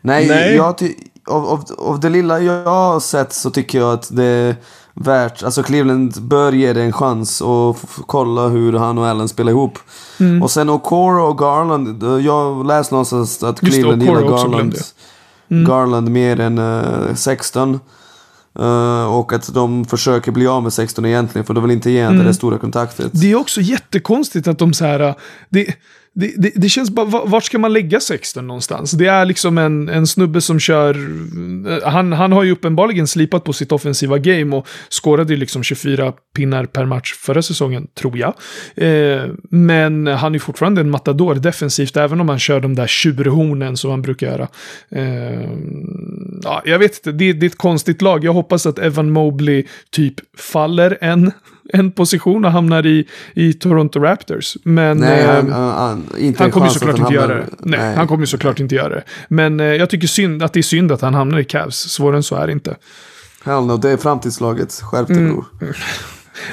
Nej, 0.00 0.28
Nej. 0.28 0.54
Jag 0.56 0.78
ty- 0.78 0.94
av, 1.26 1.46
av, 1.48 1.64
av 1.78 2.00
det 2.00 2.08
lilla 2.08 2.40
jag 2.40 2.64
har 2.64 3.00
sett 3.00 3.32
så 3.32 3.50
tycker 3.50 3.78
jag 3.78 3.92
att 3.92 4.16
det... 4.16 4.56
värt, 4.94 5.42
alltså 5.42 5.62
Cleveland 5.62 6.22
bör 6.22 6.52
ge 6.52 6.72
det 6.72 6.82
en 6.82 6.92
chans 6.92 7.40
och 7.40 7.76
f- 7.84 7.98
kolla 8.06 8.48
hur 8.48 8.72
han 8.72 8.98
och 8.98 9.06
Allen 9.06 9.28
spelar 9.28 9.50
ihop. 9.52 9.78
Mm. 10.20 10.42
Och 10.42 10.50
sen 10.50 10.70
Okoro 10.70 11.22
och 11.24 11.38
Garland, 11.38 12.02
jag 12.22 12.66
läste 12.66 12.94
någonstans 12.94 13.42
att 13.42 13.62
Just 13.62 13.76
det, 13.76 13.82
Cleveland 13.82 14.02
Okoro 14.02 14.18
gillar 14.20 14.36
Garland, 14.38 14.74
Mm. 15.50 15.64
Garland 15.64 16.08
mer 16.10 16.40
än 16.40 16.58
eh, 16.58 17.14
16. 17.14 17.80
Eh, 18.58 19.14
och 19.14 19.32
att 19.32 19.54
de 19.54 19.84
försöker 19.84 20.32
bli 20.32 20.46
av 20.46 20.62
med 20.62 20.72
16 20.72 21.04
egentligen, 21.04 21.44
för 21.44 21.54
de 21.54 21.62
vill 21.62 21.72
inte 21.72 21.90
ge 21.90 22.00
mm. 22.00 22.18
det 22.18 22.24
där 22.24 22.32
stora 22.32 22.58
kontraktet. 22.58 23.10
Det 23.12 23.30
är 23.30 23.34
också 23.34 23.60
jättekonstigt 23.60 24.48
att 24.48 24.58
de 24.58 24.72
så 24.72 24.84
här... 24.84 25.14
Det, 25.48 25.74
det, 26.14 26.34
det, 26.36 26.52
det 26.54 26.68
känns 26.68 26.90
bara, 26.90 27.06
vart 27.06 27.44
ska 27.44 27.58
man 27.58 27.72
lägga 27.72 28.00
16 28.00 28.46
någonstans? 28.46 28.90
Det 28.90 29.06
är 29.06 29.24
liksom 29.24 29.58
en, 29.58 29.88
en 29.88 30.06
snubbe 30.06 30.40
som 30.40 30.60
kör... 30.60 30.94
Eh, 31.68 31.90
han, 31.90 32.12
han 32.12 32.32
har 32.32 32.42
ju 32.42 32.52
uppenbarligen 32.52 33.06
slipat 33.06 33.44
på 33.44 33.52
sitt 33.52 33.72
offensiva 33.72 34.18
game 34.18 34.56
och 34.56 34.68
skårade 34.90 35.32
ju 35.32 35.36
liksom 35.36 35.62
24 35.62 36.12
pinnar 36.36 36.66
per 36.66 36.84
match 36.84 37.14
förra 37.14 37.42
säsongen, 37.42 37.86
tror 37.94 38.18
jag. 38.18 38.34
Eh, 38.74 39.26
men 39.50 40.06
han 40.06 40.34
är 40.34 40.38
fortfarande 40.38 40.80
en 40.80 40.90
matador 40.90 41.34
defensivt, 41.34 41.96
även 41.96 42.20
om 42.20 42.28
han 42.28 42.38
kör 42.38 42.60
de 42.60 42.74
där 42.74 42.86
tjurhornen 42.86 43.76
som 43.76 43.90
han 43.90 44.02
brukar 44.02 44.26
göra. 44.26 44.48
Eh, 44.90 45.50
ja, 46.42 46.62
jag 46.64 46.78
vet 46.78 46.96
inte, 46.96 47.12
det, 47.12 47.32
det 47.32 47.46
är 47.46 47.50
ett 47.50 47.58
konstigt 47.58 48.02
lag. 48.02 48.24
Jag 48.24 48.32
hoppas 48.32 48.66
att 48.66 48.78
Evan 48.78 49.10
Mobley 49.10 49.66
typ 49.90 50.14
faller 50.36 50.98
en, 51.00 51.32
en 51.72 51.92
position 51.92 52.44
och 52.44 52.52
hamnar 52.52 52.86
i, 52.86 53.08
i 53.34 53.52
Toronto 53.52 54.00
Raptors. 54.00 54.56
Men... 54.64 54.98
Nej, 54.98 55.20
eh, 55.20 55.30
han, 55.30 55.52
han, 55.52 55.70
han, 55.70 56.06
inte 56.18 56.42
han 56.42 56.50
kommer 56.50 56.68
såklart 56.68 56.98
inte 56.98 57.14
göra 57.14 57.26
hamnar- 57.26 57.46
det. 57.58 57.78
Nej, 57.78 57.94
han 57.96 58.06
kommer 58.06 58.22
ju 58.22 58.26
såklart 58.26 58.60
inte 58.60 58.74
göra 58.74 58.88
det. 58.88 59.02
Men 59.28 59.60
eh, 59.60 59.66
jag 59.66 59.90
tycker 59.90 60.06
synd, 60.06 60.42
att 60.42 60.52
det 60.52 60.60
är 60.60 60.62
synd 60.62 60.92
att 60.92 61.00
han 61.00 61.14
hamnar 61.14 61.38
i 61.38 61.44
Cavs. 61.44 61.76
Svårare 61.76 62.16
än 62.16 62.22
så 62.22 62.36
är 62.36 62.46
det 62.46 62.52
inte. 62.52 62.76
Hell 63.44 63.64
no, 63.66 63.76
det 63.76 63.90
är 63.90 63.96
framtidslaget. 63.96 64.72
Skärp 64.82 65.08
dig 65.08 65.16
Mm. 65.16 65.32
bror. 65.32 65.44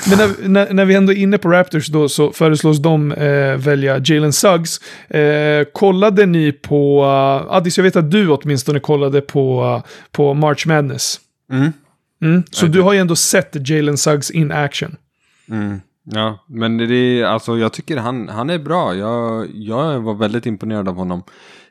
Men 0.10 0.18
när, 0.18 0.48
när, 0.50 0.74
när 0.74 0.86
vi 0.86 0.96
ändå 0.96 1.12
är 1.14 1.18
inne 1.18 1.38
på 1.38 1.50
Raptors 1.50 1.88
då 1.88 2.10
så 2.10 2.32
föreslås 2.32 2.78
de 2.80 3.12
eh, 3.12 3.56
välja 3.56 4.02
Jalen 4.06 4.34
Suggs. 4.34 4.80
Eh, 5.10 5.64
kollade 5.74 6.26
ni 6.26 6.52
på, 6.52 7.04
uh, 7.04 7.54
Addis, 7.56 7.78
jag 7.78 7.84
vet 7.84 7.96
att 7.96 8.12
du 8.12 8.30
åtminstone 8.30 8.80
kollade 8.80 9.22
på, 9.22 9.64
uh, 9.64 9.84
på 10.12 10.34
March 10.34 10.68
Madness. 10.68 11.20
Mm. 11.52 11.74
Mm. 12.22 12.44
Så 12.52 12.66
du 12.66 12.82
har 12.82 12.94
ju 12.94 13.00
ändå 13.00 13.16
sett 13.16 13.70
Jalen 13.70 13.98
Suggs 13.98 14.32
in 14.32 14.52
action. 14.52 14.96
Mm. 15.50 15.82
Ja, 16.04 16.46
men 16.48 16.78
det 16.78 16.96
är, 16.96 17.26
alltså 17.26 17.58
jag 17.58 17.74
tycker 17.74 17.98
han, 17.98 18.30
han 18.30 18.50
är 18.50 18.60
bra. 18.60 18.96
Jag, 18.96 19.48
jag 19.54 20.00
var 20.00 20.14
väldigt 20.14 20.46
imponerad 20.46 20.88
av 20.88 20.96
honom 20.96 21.24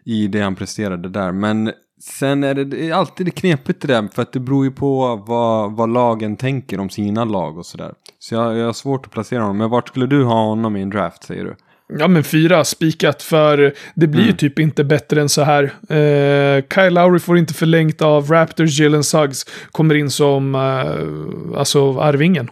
i 0.04 0.26
det 0.26 0.40
han 0.40 0.54
presterade 0.54 1.08
där. 1.08 1.32
Men 1.32 1.72
sen 2.00 2.44
är 2.44 2.54
det, 2.54 2.64
det 2.64 2.88
är 2.88 2.94
alltid 2.94 3.34
knepigt 3.34 3.80
det 3.80 3.88
där, 3.88 4.08
för 4.14 4.22
att 4.22 4.32
det 4.32 4.40
beror 4.40 4.64
ju 4.64 4.70
på 4.70 5.16
vad, 5.16 5.72
vad 5.72 5.92
lagen 5.92 6.36
tänker 6.36 6.80
om 6.80 6.90
sina 6.90 7.24
lag 7.24 7.58
och 7.58 7.66
sådär. 7.66 7.94
Så 8.18 8.34
jag, 8.34 8.56
jag 8.56 8.66
har 8.66 8.72
svårt 8.72 9.06
att 9.06 9.12
placera 9.12 9.40
honom. 9.40 9.58
Men 9.58 9.70
vart 9.70 9.88
skulle 9.88 10.06
du 10.06 10.24
ha 10.24 10.44
honom 10.44 10.76
i 10.76 10.82
en 10.82 10.90
draft, 10.90 11.24
säger 11.24 11.44
du? 11.44 11.56
Ja 11.98 12.08
men 12.08 12.24
fyra 12.24 12.64
spikat 12.64 13.22
för 13.22 13.74
det 13.94 14.06
blir 14.06 14.24
ju 14.26 14.32
typ 14.32 14.58
inte 14.58 14.84
bättre 14.84 15.20
än 15.20 15.28
så 15.28 15.42
här. 15.42 15.64
Eh, 15.88 16.64
Kyle 16.74 16.94
Lowry 16.94 17.18
får 17.18 17.38
inte 17.38 17.54
förlängt 17.54 18.02
av 18.02 18.26
Raptors, 18.30 18.80
Jalen 18.80 19.04
Suggs 19.04 19.46
kommer 19.72 19.94
in 19.94 20.10
som 20.10 20.54
eh, 20.54 21.58
alltså 21.58 22.00
arvingen. 22.00 22.50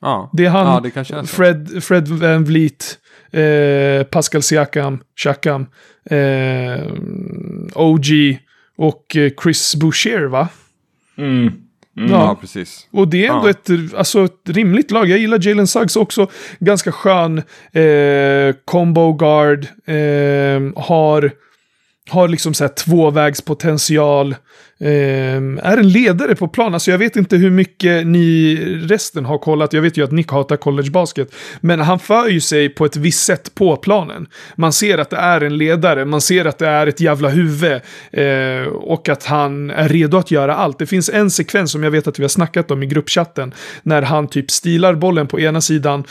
Ja, 0.00 0.30
Det 0.32 0.44
är 0.44 0.50
han, 0.50 0.66
ja, 0.66 0.80
det 0.80 1.10
är. 1.10 1.22
Fred, 1.22 1.84
Fred 1.84 2.08
Van 2.08 2.44
Vliet, 2.44 2.98
eh, 3.30 4.02
Pascal 4.04 4.42
Siakam, 4.42 5.00
Siakam, 5.18 5.66
eh, 6.10 6.92
OG 7.74 8.06
och 8.76 9.16
eh, 9.16 9.30
Chris 9.42 9.76
Boucher 9.76 10.24
va? 10.24 10.48
Mm. 11.18 11.52
Ja, 12.08 12.36
precis. 12.40 12.86
Och 12.90 13.08
det 13.08 13.26
är 13.26 13.30
ändå 13.32 13.46
Ja. 13.46 13.50
ett, 13.50 13.94
alltså 13.96 14.24
ett 14.24 14.48
rimligt 14.48 14.90
lag. 14.90 15.08
Jag 15.08 15.18
gillar 15.18 15.48
Jalen 15.48 15.66
Suggs 15.66 15.96
också. 15.96 16.26
Ganska 16.58 16.92
skön 16.92 17.38
eh, 17.72 18.54
combo 18.64 19.12
guard. 19.12 19.66
Eh, 19.86 20.82
har, 20.82 21.30
har 22.10 22.28
liksom 22.28 22.54
så 22.54 22.64
här 22.64 22.68
tvåvägspotential. 22.68 24.34
Eh, 24.82 25.36
är 25.62 25.76
en 25.76 25.88
ledare 25.88 26.34
på 26.34 26.48
plan. 26.48 26.74
Alltså 26.74 26.90
jag 26.90 26.98
vet 26.98 27.16
inte 27.16 27.36
hur 27.36 27.50
mycket 27.50 28.06
ni 28.06 28.56
resten 28.88 29.24
har 29.24 29.38
kollat. 29.38 29.72
Jag 29.72 29.82
vet 29.82 29.96
ju 29.96 30.04
att 30.04 30.12
Nick 30.12 30.30
hatar 30.30 30.56
college 30.56 30.90
basket. 30.90 31.34
Men 31.60 31.80
han 31.80 31.98
för 31.98 32.28
ju 32.28 32.40
sig 32.40 32.68
på 32.68 32.84
ett 32.84 32.96
visst 32.96 33.24
sätt 33.24 33.54
på 33.54 33.76
planen. 33.76 34.26
Man 34.56 34.72
ser 34.72 34.98
att 34.98 35.10
det 35.10 35.16
är 35.16 35.40
en 35.40 35.56
ledare. 35.56 36.04
Man 36.04 36.20
ser 36.20 36.44
att 36.44 36.58
det 36.58 36.68
är 36.68 36.86
ett 36.86 37.00
jävla 37.00 37.28
huvud. 37.28 37.80
Eh, 38.12 38.66
och 38.66 39.08
att 39.08 39.24
han 39.24 39.70
är 39.70 39.88
redo 39.88 40.16
att 40.16 40.30
göra 40.30 40.54
allt. 40.54 40.78
Det 40.78 40.86
finns 40.86 41.08
en 41.08 41.30
sekvens 41.30 41.72
som 41.72 41.84
jag 41.84 41.90
vet 41.90 42.06
att 42.06 42.18
vi 42.18 42.24
har 42.24 42.28
snackat 42.28 42.70
om 42.70 42.82
i 42.82 42.86
gruppchatten. 42.86 43.54
När 43.82 44.02
han 44.02 44.28
typ 44.28 44.50
stilar 44.50 44.94
bollen 44.94 45.26
på 45.26 45.40
ena 45.40 45.60
sidan. 45.60 46.04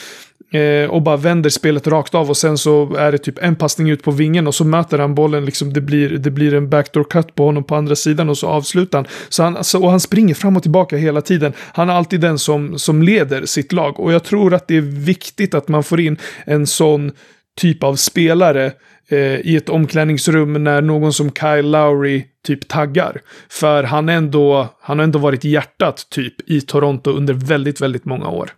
Eh, 0.52 0.90
och 0.90 1.02
bara 1.02 1.18
vänder 1.18 1.50
spelet 1.50 1.88
rakt 1.88 2.16
av 2.16 2.30
och 2.30 2.38
sen 2.38 2.58
så 2.58 2.96
är 2.96 3.12
det 3.12 3.18
typ 3.18 3.38
en 3.42 3.56
passning 3.56 3.90
ut 3.90 4.04
på 4.04 4.12
vingen 4.12 4.48
och 4.48 4.56
så 4.56 4.66
möter 4.66 5.00
han 5.00 5.16
bollen 5.16 5.46
liksom 5.46 5.74
det 5.74 5.82
blir, 5.82 6.10
det 6.10 6.32
blir 6.32 6.54
en 6.54 6.70
backdoor 6.70 7.04
cut 7.04 7.36
på 7.36 7.46
honom 7.46 7.64
på 7.64 7.76
andra 7.76 7.96
sidan 7.96 8.30
och 8.30 8.38
så 8.38 8.48
avslutar 8.48 8.98
han. 8.98 9.08
Så 9.30 9.44
han 9.44 9.58
alltså, 9.58 9.78
och 9.78 9.90
han 9.90 10.00
springer 10.00 10.34
fram 10.34 10.58
och 10.58 10.62
tillbaka 10.62 10.98
hela 10.98 11.22
tiden. 11.22 11.54
Han 11.74 11.90
är 11.90 11.94
alltid 11.94 12.22
den 12.22 12.40
som, 12.40 12.80
som 12.80 13.04
leder 13.04 13.46
sitt 13.46 13.72
lag 13.72 14.00
och 14.00 14.14
jag 14.14 14.24
tror 14.24 14.54
att 14.54 14.68
det 14.68 14.78
är 14.78 14.82
viktigt 14.82 15.54
att 15.54 15.68
man 15.68 15.84
får 15.84 16.00
in 16.00 16.18
en 16.46 16.68
sån 16.68 17.12
typ 17.58 17.84
av 17.84 17.96
spelare 17.96 18.72
eh, 19.10 19.40
i 19.40 19.56
ett 19.56 19.70
omklädningsrum 19.70 20.64
när 20.64 20.82
någon 20.82 21.14
som 21.14 21.32
Kyle 21.32 21.72
Lowry 21.72 22.26
typ 22.46 22.68
taggar. 22.68 23.22
För 23.50 23.84
han, 23.84 24.10
ändå, 24.10 24.68
han 24.82 25.00
har 25.00 25.04
ändå 25.04 25.20
varit 25.20 25.44
hjärtat 25.44 26.08
typ 26.10 26.50
i 26.50 26.62
Toronto 26.62 27.12
under 27.12 27.34
väldigt, 27.34 27.82
väldigt 27.82 28.06
många 28.06 28.28
år. 28.30 28.50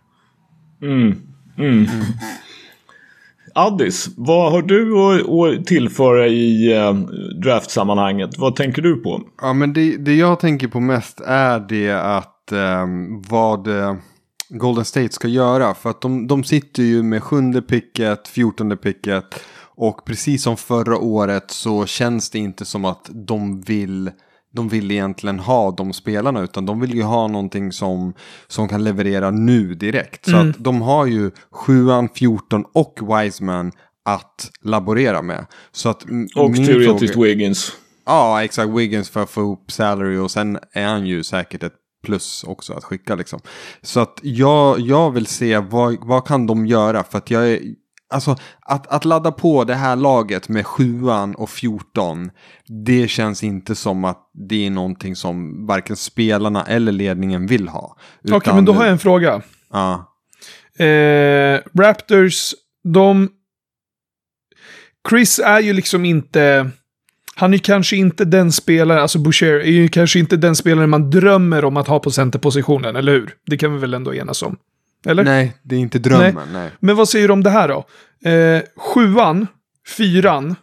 Mm. 0.82 1.31
Mm. 1.58 1.86
Addis, 3.54 4.08
vad 4.16 4.52
har 4.52 4.62
du 4.62 4.98
att, 4.98 5.66
tillföra 5.66 6.26
i 6.26 6.72
eh, 6.76 6.94
draftsammanhanget? 7.42 8.38
Vad 8.38 8.56
tänker 8.56 8.82
du 8.82 8.96
på? 8.96 9.22
Ja, 9.40 9.52
men 9.52 9.72
det, 9.72 9.96
det 9.96 10.14
jag 10.14 10.40
tänker 10.40 10.68
på 10.68 10.80
mest 10.80 11.20
är 11.20 11.60
det 11.60 11.90
att 11.90 12.52
ehm, 12.52 13.22
vad 13.22 13.66
eh, 13.66 13.94
Golden 14.48 14.84
State 14.84 15.12
ska 15.12 15.28
göra. 15.28 15.74
För 15.74 15.90
att 15.90 16.00
de, 16.00 16.26
de 16.26 16.44
sitter 16.44 16.82
ju 16.82 17.02
med 17.02 17.22
sjunde 17.22 17.62
picket, 17.62 18.28
fjortonde 18.28 18.76
picket. 18.76 19.24
Och 19.74 20.04
precis 20.04 20.42
som 20.42 20.56
förra 20.56 20.98
året 20.98 21.50
så 21.50 21.86
känns 21.86 22.30
det 22.30 22.38
inte 22.38 22.64
som 22.64 22.84
att 22.84 23.10
de 23.12 23.60
vill, 23.60 24.10
de 24.52 24.68
vill 24.68 24.90
egentligen 24.90 25.38
ha 25.38 25.70
de 25.70 25.92
spelarna. 25.92 26.40
Utan 26.42 26.66
de 26.66 26.80
vill 26.80 26.94
ju 26.94 27.02
ha 27.02 27.28
någonting 27.28 27.72
som, 27.72 28.14
som 28.46 28.68
kan 28.68 28.84
leverera 28.84 29.30
nu 29.30 29.74
direkt. 29.74 30.24
Så 30.30 30.36
att 30.36 30.56
de 30.58 30.82
har 30.82 31.06
ju 31.06 31.30
sjuan, 31.50 32.08
14 32.14 32.64
och 32.72 32.98
Wiseman 33.02 33.72
att 34.04 34.50
laborera 34.62 35.22
med. 35.22 35.46
Så 35.72 35.88
att 35.88 36.02
Och 36.36 36.56
teoretiskt 36.56 37.14
fråga- 37.14 37.26
Wiggins. 37.28 37.72
Ja, 38.06 38.44
exakt. 38.44 38.68
Wiggins 38.70 39.10
för 39.10 39.22
att 39.22 39.30
få 39.30 39.40
ihop 39.40 39.72
salary 39.72 40.16
och 40.18 40.30
sen 40.30 40.58
är 40.72 40.86
han 40.86 41.06
ju 41.06 41.22
säkert 41.22 41.62
ett 41.62 41.72
plus 42.04 42.44
också 42.44 42.72
att 42.72 42.84
skicka 42.84 43.14
liksom. 43.14 43.40
Så 43.82 44.00
att 44.00 44.18
jag, 44.22 44.80
jag 44.80 45.10
vill 45.10 45.26
se 45.26 45.58
vad, 45.58 45.96
vad 46.06 46.26
kan 46.26 46.46
de 46.46 46.66
göra 46.66 47.04
för 47.04 47.18
att 47.18 47.30
jag 47.30 47.48
är, 47.50 47.60
alltså 48.12 48.36
att, 48.60 48.86
att 48.86 49.04
ladda 49.04 49.32
på 49.32 49.64
det 49.64 49.74
här 49.74 49.96
laget 49.96 50.48
med 50.48 50.66
sjuan 50.66 51.34
och 51.34 51.50
14, 51.50 52.30
det 52.84 53.08
känns 53.08 53.42
inte 53.42 53.74
som 53.74 54.04
att 54.04 54.30
det 54.48 54.66
är 54.66 54.70
någonting 54.70 55.16
som 55.16 55.66
varken 55.66 55.96
spelarna 55.96 56.64
eller 56.64 56.92
ledningen 56.92 57.46
vill 57.46 57.68
ha. 57.68 57.96
Okej, 58.24 58.36
Utan- 58.36 58.54
men 58.54 58.64
då 58.64 58.72
har 58.72 58.82
jag 58.84 58.92
en 58.92 58.98
fråga. 58.98 59.42
Ja, 59.72 60.08
Eh, 60.78 61.60
Raptors, 61.78 62.54
de... 62.84 63.28
Chris 65.10 65.38
är 65.38 65.60
ju 65.60 65.72
liksom 65.72 66.04
inte... 66.04 66.70
Han 67.34 67.54
är 67.54 67.58
kanske 67.58 67.96
inte 67.96 68.24
den 68.24 68.52
spelare, 68.52 69.02
alltså 69.02 69.18
Boucher 69.18 69.60
är 69.60 69.70
ju 69.70 69.88
kanske 69.88 70.18
inte 70.18 70.36
den 70.36 70.56
spelare 70.56 70.86
man 70.86 71.10
drömmer 71.10 71.64
om 71.64 71.76
att 71.76 71.88
ha 71.88 71.98
på 71.98 72.10
centerpositionen, 72.10 72.96
eller 72.96 73.12
hur? 73.12 73.34
Det 73.46 73.56
kan 73.56 73.72
vi 73.72 73.78
väl 73.78 73.94
ändå 73.94 74.14
enas 74.14 74.42
om? 74.42 74.56
Eller? 75.06 75.24
nej, 75.24 75.56
det 75.62 75.76
är 75.76 75.80
inte 75.80 75.98
drömmen, 75.98 76.48
nej. 76.52 76.70
Men 76.80 76.96
vad 76.96 77.08
säger 77.08 77.28
du 77.28 77.32
om 77.32 77.42
det 77.42 77.50
här 77.50 77.68
då? 77.68 77.84
Eh, 78.30 78.62
sjuan, 78.76 79.46
fyran, 79.96 80.54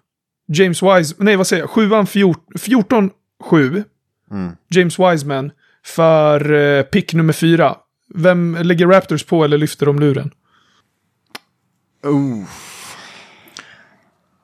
James 0.47 0.83
Wise, 0.83 1.15
nej 1.17 1.35
vad 1.35 1.47
säger 1.47 1.63
jag? 1.63 1.69
Sjuan, 1.69 2.07
fjort, 2.07 2.45
14, 2.59 3.09
sju, 3.43 3.83
Mm. 4.31 4.51
James 4.69 4.99
Wiseman 4.99 5.51
för 5.85 6.53
eh, 6.53 6.83
pick 6.83 7.13
nummer 7.13 7.33
fyra. 7.33 7.75
Vem 8.15 8.57
lägger 8.61 8.87
Raptors 8.87 9.23
på 9.23 9.43
eller 9.43 9.57
lyfter 9.57 9.85
de 9.85 9.99
luren? 9.99 10.31
Oh. 12.03 12.43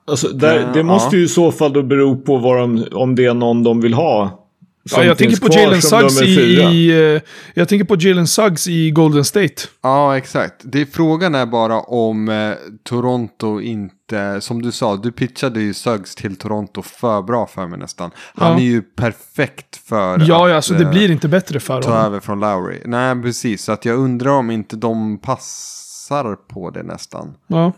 Alltså, 0.07 0.27
där, 0.27 0.73
det 0.73 0.83
måste 0.83 1.15
ja. 1.15 1.19
ju 1.19 1.25
i 1.25 1.27
så 1.27 1.51
fall 1.51 1.73
då 1.73 1.83
bero 1.83 2.21
på 2.21 2.37
vad 2.37 2.57
de, 2.57 2.87
om 2.91 3.15
det 3.15 3.25
är 3.25 3.33
någon 3.33 3.63
de 3.63 3.81
vill 3.81 3.93
ha 3.93 4.44
Ja, 4.91 5.03
jag 5.03 5.17
tänker 5.17 5.37
på 5.37 5.53
Jalen 5.53 5.81
Suggs 5.81 6.21
i, 6.21 6.25
i... 6.25 7.13
eh, 7.15 7.21
Jag 7.53 7.69
tänker 7.69 7.85
på 7.85 7.95
Jalen 7.99 8.27
Suggs 8.27 8.67
i 8.67 8.91
Golden 8.91 9.25
State. 9.25 9.55
Ja, 9.83 10.17
exakt. 10.17 10.53
Det, 10.63 10.85
frågan 10.85 11.35
är 11.35 11.45
bara 11.45 11.79
om 11.79 12.29
eh, 12.29 12.51
Toronto 12.83 13.61
inte, 13.61 14.41
som 14.41 14.61
du 14.61 14.71
sa, 14.71 14.95
du 14.95 15.11
pitchade 15.11 15.61
ju 15.61 15.73
Suggs 15.73 16.15
till 16.15 16.35
Toronto 16.35 16.81
för 16.81 17.21
bra 17.21 17.47
för 17.47 17.67
mig 17.67 17.79
nästan. 17.79 18.11
Han 18.35 18.51
Ja. 18.51 18.57
är 18.59 18.63
ju 18.63 18.81
perfekt 18.81 19.77
för 19.89 19.95
Ja, 20.09 20.13
att 20.15 20.27
ja, 20.27 20.55
alltså 20.55 20.73
det 20.73 20.83
eh, 20.83 20.89
blir 20.89 21.11
inte 21.11 21.27
bättre 21.27 21.59
för 21.59 21.81
ta 21.81 21.89
honom. 21.89 22.05
över 22.05 22.19
från 22.19 22.39
Lowry. 22.39 22.81
Nej, 22.85 23.21
precis. 23.21 23.63
Så 23.63 23.71
att 23.71 23.85
jag 23.85 23.97
undrar 23.99 24.31
om 24.31 24.51
inte 24.51 24.75
de 24.75 25.17
passar 25.17 26.35
på 26.35 26.69
det 26.69 26.83
nästan. 26.83 27.33
Ja. 27.47 27.71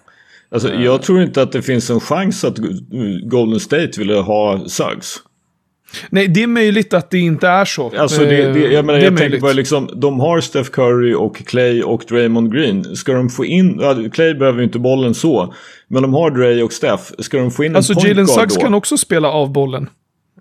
Alltså, 0.52 0.74
jag 0.74 1.02
tror 1.02 1.22
inte 1.22 1.42
att 1.42 1.52
det 1.52 1.62
finns 1.62 1.90
en 1.90 2.00
chans 2.00 2.44
att 2.44 2.58
Golden 3.30 3.60
State 3.60 3.92
ville 3.98 4.16
ha 4.16 4.60
Suggs. 4.68 5.16
Nej, 6.10 6.28
det 6.28 6.44
är 6.44 6.48
möjligt 6.48 6.94
att 6.94 7.12
det 7.12 7.20
inte 7.20 7.48
är 7.48 7.66
så. 7.66 7.92
Alltså 7.98 8.22
det, 8.22 8.54
det, 8.54 8.60
jag 8.60 8.86
menar, 8.86 9.00
Eh, 9.00 9.02
det 9.02 9.08
är 9.08 9.12
jag 9.12 9.18
tänker 9.18 9.40
bara 9.40 9.54
liksom, 9.54 9.90
de 9.96 10.20
har 10.20 10.40
Steph 10.42 10.70
Curry 10.70 11.14
och 11.14 11.38
Clay 11.38 11.84
och 11.84 12.04
Draymond 12.10 12.54
Green. 12.54 12.84
Ska 12.96 13.14
de 13.14 13.30
få 13.30 13.46
in, 13.46 13.78
ja, 13.82 13.96
Clay 14.14 14.34
behöver 14.34 14.58
ju 14.58 14.64
inte 14.64 14.80
bollen 14.80 15.14
så, 15.14 15.54
men 15.88 16.02
de 16.02 16.14
har 16.14 16.32
Dray 16.32 16.62
och 16.64 16.74
Steph. 16.74 17.04
Ska 17.20 17.38
de 17.38 17.52
få 17.52 17.64
in 17.64 17.76
Alltså 17.76 17.94
en 17.94 17.96
point 17.96 18.08
Jalen 18.08 18.28
Suggs 18.28 18.56
då? 18.56 18.62
kan 18.62 18.74
också 18.74 18.98
spela 18.98 19.28
av 19.32 19.52
bollen. 19.52 19.90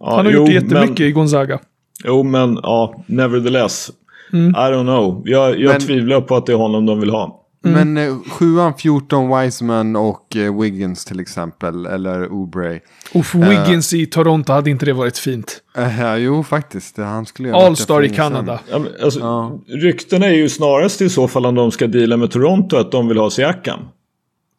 Ja, 0.00 0.16
Han 0.16 0.26
har 0.26 0.32
jo, 0.32 0.38
gjort 0.38 0.48
det 0.48 0.54
jättemycket 0.54 0.98
Men, 0.98 1.08
i 1.08 1.12
Gonzaga. 1.12 1.58
jo, 2.04 2.22
men 2.22 2.58
ja, 2.62 3.04
nevertheless. 3.06 3.90
Mm. 4.32 4.50
I 4.50 4.54
don't 4.54 4.82
know. 4.84 5.22
Jag, 5.24 5.60
jag 5.60 5.72
Men- 5.72 5.80
tvivlar 5.80 6.20
på 6.20 6.36
att 6.36 6.46
det 6.46 6.52
är 6.52 6.56
honom 6.56 6.86
de 6.86 7.00
vill 7.00 7.10
ha. 7.10 7.42
Mm. 7.68 7.94
Men 7.94 8.08
eh, 8.08 8.16
sjuan, 8.30 8.74
14 8.78 9.38
Wiseman 9.40 9.96
och 9.96 10.36
eh, 10.36 10.60
Wiggins 10.60 11.04
till 11.04 11.20
exempel, 11.20 11.86
eller 11.86 12.32
Oubre. 12.32 12.80
Uff, 13.14 13.34
Wiggins 13.34 13.92
i 13.94 14.06
Toronto 14.06 14.52
hade 14.52 14.70
inte 14.70 14.86
det 14.86 14.92
varit 14.92 15.18
fint. 15.18 15.62
Eh, 15.76 16.14
jo, 16.16 16.42
faktiskt. 16.44 16.96
Det- 16.96 17.04
Han 17.04 17.26
skulle 17.26 17.48
göra 17.48 17.66
All-star 17.66 18.02
i 18.04 18.08
för. 18.08 18.16
Kanada. 18.16 18.60
Ja, 18.70 18.78
men, 18.78 18.92
alltså, 19.02 19.20
Ja. 19.20 19.60
Ryktena 19.66 20.26
är 20.26 20.34
ju 20.34 20.48
snarast 20.48 21.00
i 21.00 21.08
så 21.08 21.28
fall 21.28 21.46
om 21.46 21.54
de 21.54 21.70
ska 21.70 21.86
deala 21.86 22.16
med 22.16 22.30
Toronto 22.30 22.76
att 22.76 22.92
de 22.92 23.08
vill 23.08 23.18
ha 23.18 23.30
Siakam. 23.30 23.80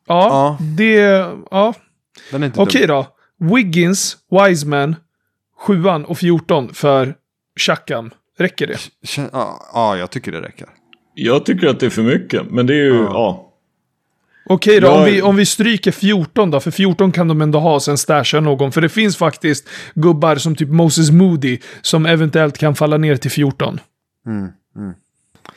Ja, 0.08 0.28
Ja. 0.30 0.58
det... 0.78 0.95
Ja. 1.51 1.74
Den 2.32 2.43
är 2.43 2.47
inte 2.47 2.62
Okej 2.62 2.88
dum. 2.88 2.95
då. 2.95 3.08
Wiggins, 3.55 4.18
Wiseman, 4.32 4.95
7 5.60 5.84
och 6.08 6.18
14 6.18 6.74
för 6.74 7.16
Chakam. 7.60 8.12
Räcker 8.39 8.68
det? 8.68 8.78
Ja, 9.74 9.97
jag 9.97 10.12
tycker 10.12 10.32
det 10.32 10.41
räcker. 10.41 10.68
Jag 11.20 11.45
tycker 11.45 11.68
att 11.68 11.80
det 11.80 11.86
är 11.86 11.89
för 11.89 12.01
mycket, 12.03 12.51
men 12.51 12.68
det 12.68 12.74
är 12.74 12.84
ju, 12.84 12.95
Ja. 12.95 13.09
ja. 13.13 13.43
Okej 14.49 14.80
då, 14.80 14.88
Jag- 14.88 14.97
om, 14.97 15.05
vi, 15.05 15.22
om 15.22 15.36
vi 15.36 15.45
stryker 15.45 15.91
14 15.91 16.51
då, 16.51 16.59
för 16.59 16.72
14 16.72 17.11
kan 17.11 17.28
de 17.28 17.41
ändå 17.41 17.59
ha 17.59 17.80
sen 17.80 17.97
stasha 17.97 18.39
någon. 18.39 18.72
För 18.72 18.82
det 18.82 18.89
finns 18.89 19.18
faktiskt 19.18 19.68
gubbar 19.93 20.36
som 20.36 20.55
typ 20.55 20.70
Moses 20.70 21.11
Moody 21.11 21.59
som 21.82 22.05
eventuellt 22.05 22.57
kan 22.57 22.76
falla 22.76 22.97
ner 22.97 23.15
till 23.15 23.32
14. 23.32 23.80
Mm, 24.28 24.49
mm. 24.76 24.93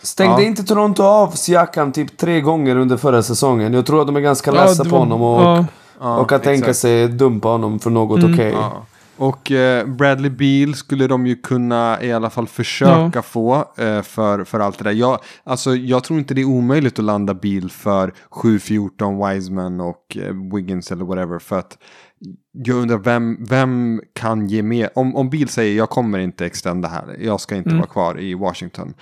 Stängde 0.02 0.42
Ja. 0.42 0.48
inte 0.48 0.64
Toronto 0.64 1.02
av 1.02 1.30
Siakam 1.30 1.92
typ 1.92 2.16
tre 2.16 2.40
gånger 2.40 2.76
under 2.76 2.96
förra 2.96 3.22
säsongen? 3.22 3.72
Jag 3.74 3.86
tror 3.86 4.00
att 4.00 4.06
de 4.06 4.16
är 4.16 4.20
ganska 4.20 4.54
Ja, 4.54 4.64
lessa 4.64 4.84
det 4.84 4.90
på 4.90 4.96
honom 4.98 5.22
och, 5.22 5.64
ja. 6.00 6.16
Och 6.18 6.28
kan 6.28 6.40
tänka 6.40 6.58
exakt. 6.58 6.78
sig 6.78 7.08
dumpa 7.08 7.48
honom 7.48 7.78
för 7.78 7.90
något 7.90 8.18
Mm. 8.18 8.34
okej. 8.34 8.50
Ja. 8.52 8.86
Och 9.20 9.50
eh, 9.50 9.86
Bradley 9.86 10.30
Beal 10.30 10.74
skulle 10.74 11.06
de 11.06 11.26
ju 11.26 11.36
kunna 11.36 12.02
i 12.02 12.12
alla 12.12 12.30
fall 12.30 12.46
försöka 12.46 13.22
få 13.22 13.54
eh, 13.76 14.02
för, 14.02 14.44
för 14.44 14.60
allt 14.60 14.78
det 14.78 14.84
där. 14.84 14.92
Jag, 14.92 15.18
alltså, 15.44 15.74
jag 15.76 16.04
tror 16.04 16.18
inte 16.18 16.34
det 16.34 16.40
är 16.40 16.44
omöjligt 16.44 16.98
att 16.98 17.04
landa 17.04 17.34
Beal 17.34 17.70
för 17.70 18.12
7-14 18.30 19.34
Wiseman 19.34 19.80
och 19.80 20.16
eh, 20.16 20.34
Wiggins 20.54 20.92
eller 20.92 21.04
whatever. 21.04 21.38
För 21.38 21.58
att 21.58 21.78
jag 22.52 22.76
undrar 22.76 22.98
vem, 22.98 23.44
vem 23.44 24.00
kan 24.12 24.46
ge 24.48 24.62
mer. 24.62 24.90
Om, 24.94 25.16
om 25.16 25.30
Beal 25.30 25.48
säger 25.48 25.76
jag 25.76 25.90
kommer 25.90 26.18
inte 26.18 26.46
extenda 26.46 26.88
här, 26.88 27.16
jag 27.20 27.40
ska 27.40 27.56
inte 27.56 27.70
Mm. 27.70 27.78
vara 27.80 27.90
kvar 27.90 28.20
i 28.20 28.34
Washington. 28.34 28.94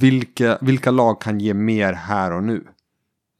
Vilka, 0.00 0.58
vilka 0.60 0.90
lag 0.90 1.20
kan 1.20 1.40
ge 1.40 1.54
mer 1.54 1.92
här 1.92 2.32
och 2.32 2.42
nu? 2.44 2.64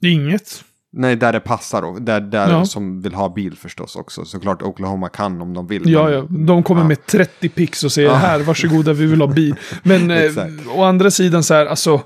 Inget. 0.05 0.65
Nej, 0.93 1.17
där 1.17 1.33
det 1.33 1.41
passar 1.41 1.83
då. 1.83 1.99
Där, 1.99 2.21
där 2.21 2.51
Ja. 2.51 2.65
som 2.65 3.01
vill 3.01 3.15
ha 3.15 3.29
bil 3.35 3.57
förstås 3.57 3.97
också. 3.97 4.25
Såklart 4.25 4.63
Oklahoma 4.63 5.09
kan 5.09 5.41
om 5.43 5.55
de 5.55 5.67
vill. 5.67 5.91
Ja, 5.91 6.11
ja. 6.11 6.27
De 6.31 6.63
kommer 6.63 6.81
Ja. 6.83 6.89
med 6.89 7.07
30 7.07 7.49
pix 7.49 7.85
och 7.85 7.93
säger 7.93 8.09
Ja. 8.09 8.15
här, 8.15 8.41
varsågoda, 8.41 8.93
vi 8.93 9.07
vill 9.07 9.21
ha 9.21 9.29
bil. 9.29 9.55
Men 9.83 10.11
eh, 10.11 10.31
å 10.77 10.83
andra 10.83 11.11
sidan 11.11 11.43
så 11.43 11.55
här, 11.55 11.67
alltså, 11.67 12.01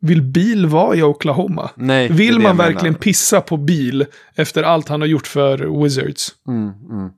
vill 0.00 0.22
bil 0.22 0.66
vara 0.66 0.96
i 0.96 1.02
Oklahoma? 1.02 1.70
Nej, 1.74 2.12
Vill 2.12 2.34
man 2.34 2.42
jag 2.42 2.56
menar. 2.56 2.70
verkligen 2.72 2.94
pissa 2.94 3.40
på 3.40 3.56
bil 3.56 4.06
efter 4.34 4.62
allt 4.62 4.88
han 4.88 5.00
har 5.00 5.08
gjort 5.08 5.26
för 5.26 5.82
Wizards? 5.82 6.28
Mm, 6.48 6.62
mm. 6.90 7.10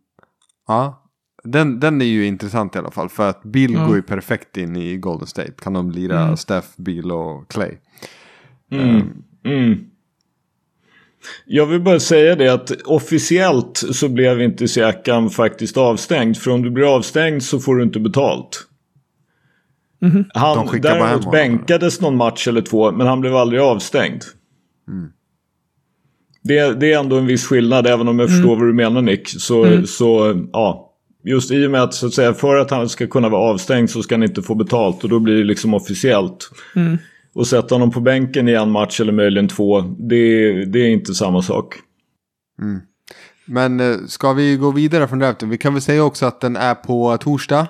Ja, 0.68 0.98
den, 1.44 1.80
den 1.80 2.00
är 2.02 2.06
ju 2.06 2.26
intressant 2.26 2.76
i 2.76 2.78
alla 2.78 2.90
fall. 2.90 3.08
För 3.08 3.30
att 3.30 3.42
Bill 3.42 3.72
Ja. 3.72 3.86
går 3.86 3.96
ju 3.96 4.02
perfekt 4.02 4.56
in 4.56 4.76
i 4.76 4.96
Golden 4.96 5.26
State. 5.26 5.52
Kan 5.62 5.72
de 5.72 5.90
lira 5.90 6.20
Mm. 6.22 6.36
Steph, 6.36 6.68
Bill 6.76 7.12
och 7.12 7.48
Clay. 7.50 7.70
Mm. 8.72 9.12
Mm. 9.44 9.78
Jag 11.44 11.66
vill 11.66 11.80
bara 11.80 12.00
säga 12.00 12.36
det 12.36 12.48
att 12.48 12.70
officiellt 12.84 13.84
så 13.92 14.08
blev 14.08 14.42
inte 14.42 14.68
Siakam 14.68 15.30
faktiskt 15.30 15.76
avstängd. 15.76 16.36
För 16.36 16.50
om 16.50 16.62
du 16.62 16.70
blir 16.70 16.94
avstängd 16.94 17.42
så 17.42 17.58
får 17.58 17.76
du 17.76 17.82
inte 17.82 18.00
betalt. 18.00 18.66
Mhm. 20.00 20.24
De 20.34 20.40
Han 20.40 20.68
hem 20.68 20.80
däremot 20.80 21.30
bänkades 21.30 22.00
någon 22.00 22.16
match 22.16 22.48
eller 22.48 22.60
två 22.60 22.92
men 22.92 23.06
han 23.06 23.20
blev 23.20 23.36
aldrig 23.36 23.60
avstängd. 23.60 24.22
Mm. 24.88 25.10
Det, 26.42 26.80
det 26.80 26.92
är 26.92 26.98
ändå 26.98 27.16
en 27.16 27.26
viss 27.26 27.46
skillnad 27.46 27.86
även 27.86 28.08
om 28.08 28.18
jag 28.18 28.28
Mm. 28.28 28.38
förstår 28.38 28.56
vad 28.56 28.68
du 28.68 28.72
menar 28.72 29.02
Nick. 29.02 29.28
Så, 29.28 29.86
så 29.86 30.42
ja. 30.52 30.88
Just 31.24 31.50
i 31.50 31.66
och 31.66 31.70
med 31.70 31.82
att 31.82 31.94
så 31.94 32.06
att 32.06 32.12
säga 32.14 32.34
för 32.34 32.56
att 32.56 32.70
han 32.70 32.88
ska 32.88 33.06
kunna 33.06 33.28
vara 33.28 33.50
avstängd 33.50 33.90
så 33.90 34.02
ska 34.02 34.14
han 34.14 34.22
inte 34.22 34.42
få 34.42 34.54
betalt 34.54 35.04
och 35.04 35.10
då 35.10 35.18
blir 35.18 35.34
det 35.34 35.44
liksom 35.44 35.74
officiellt. 35.74 36.50
Och 37.34 37.46
sätta 37.46 37.74
honom 37.74 37.90
på 37.90 38.00
bänken 38.00 38.48
i 38.48 38.52
en 38.52 38.70
match 38.70 39.00
eller 39.00 39.12
möjligen 39.12 39.48
två, 39.48 39.80
det, 39.80 40.64
det 40.64 40.78
är 40.78 40.88
inte 40.88 41.14
samma 41.14 41.42
sak. 41.42 41.74
Mm. 42.60 42.80
Men 43.44 43.80
eh, 43.80 43.96
ska 44.06 44.32
vi 44.32 44.56
gå 44.56 44.70
vidare 44.70 45.08
från 45.08 45.18
draften? 45.18 45.50
Vi 45.50 45.58
kan 45.58 45.72
väl 45.74 45.82
säga 45.82 46.04
också 46.04 46.26
att 46.26 46.40
den 46.40 46.56
är 46.56 46.74
på 46.74 47.16
torsdag. 47.16 47.66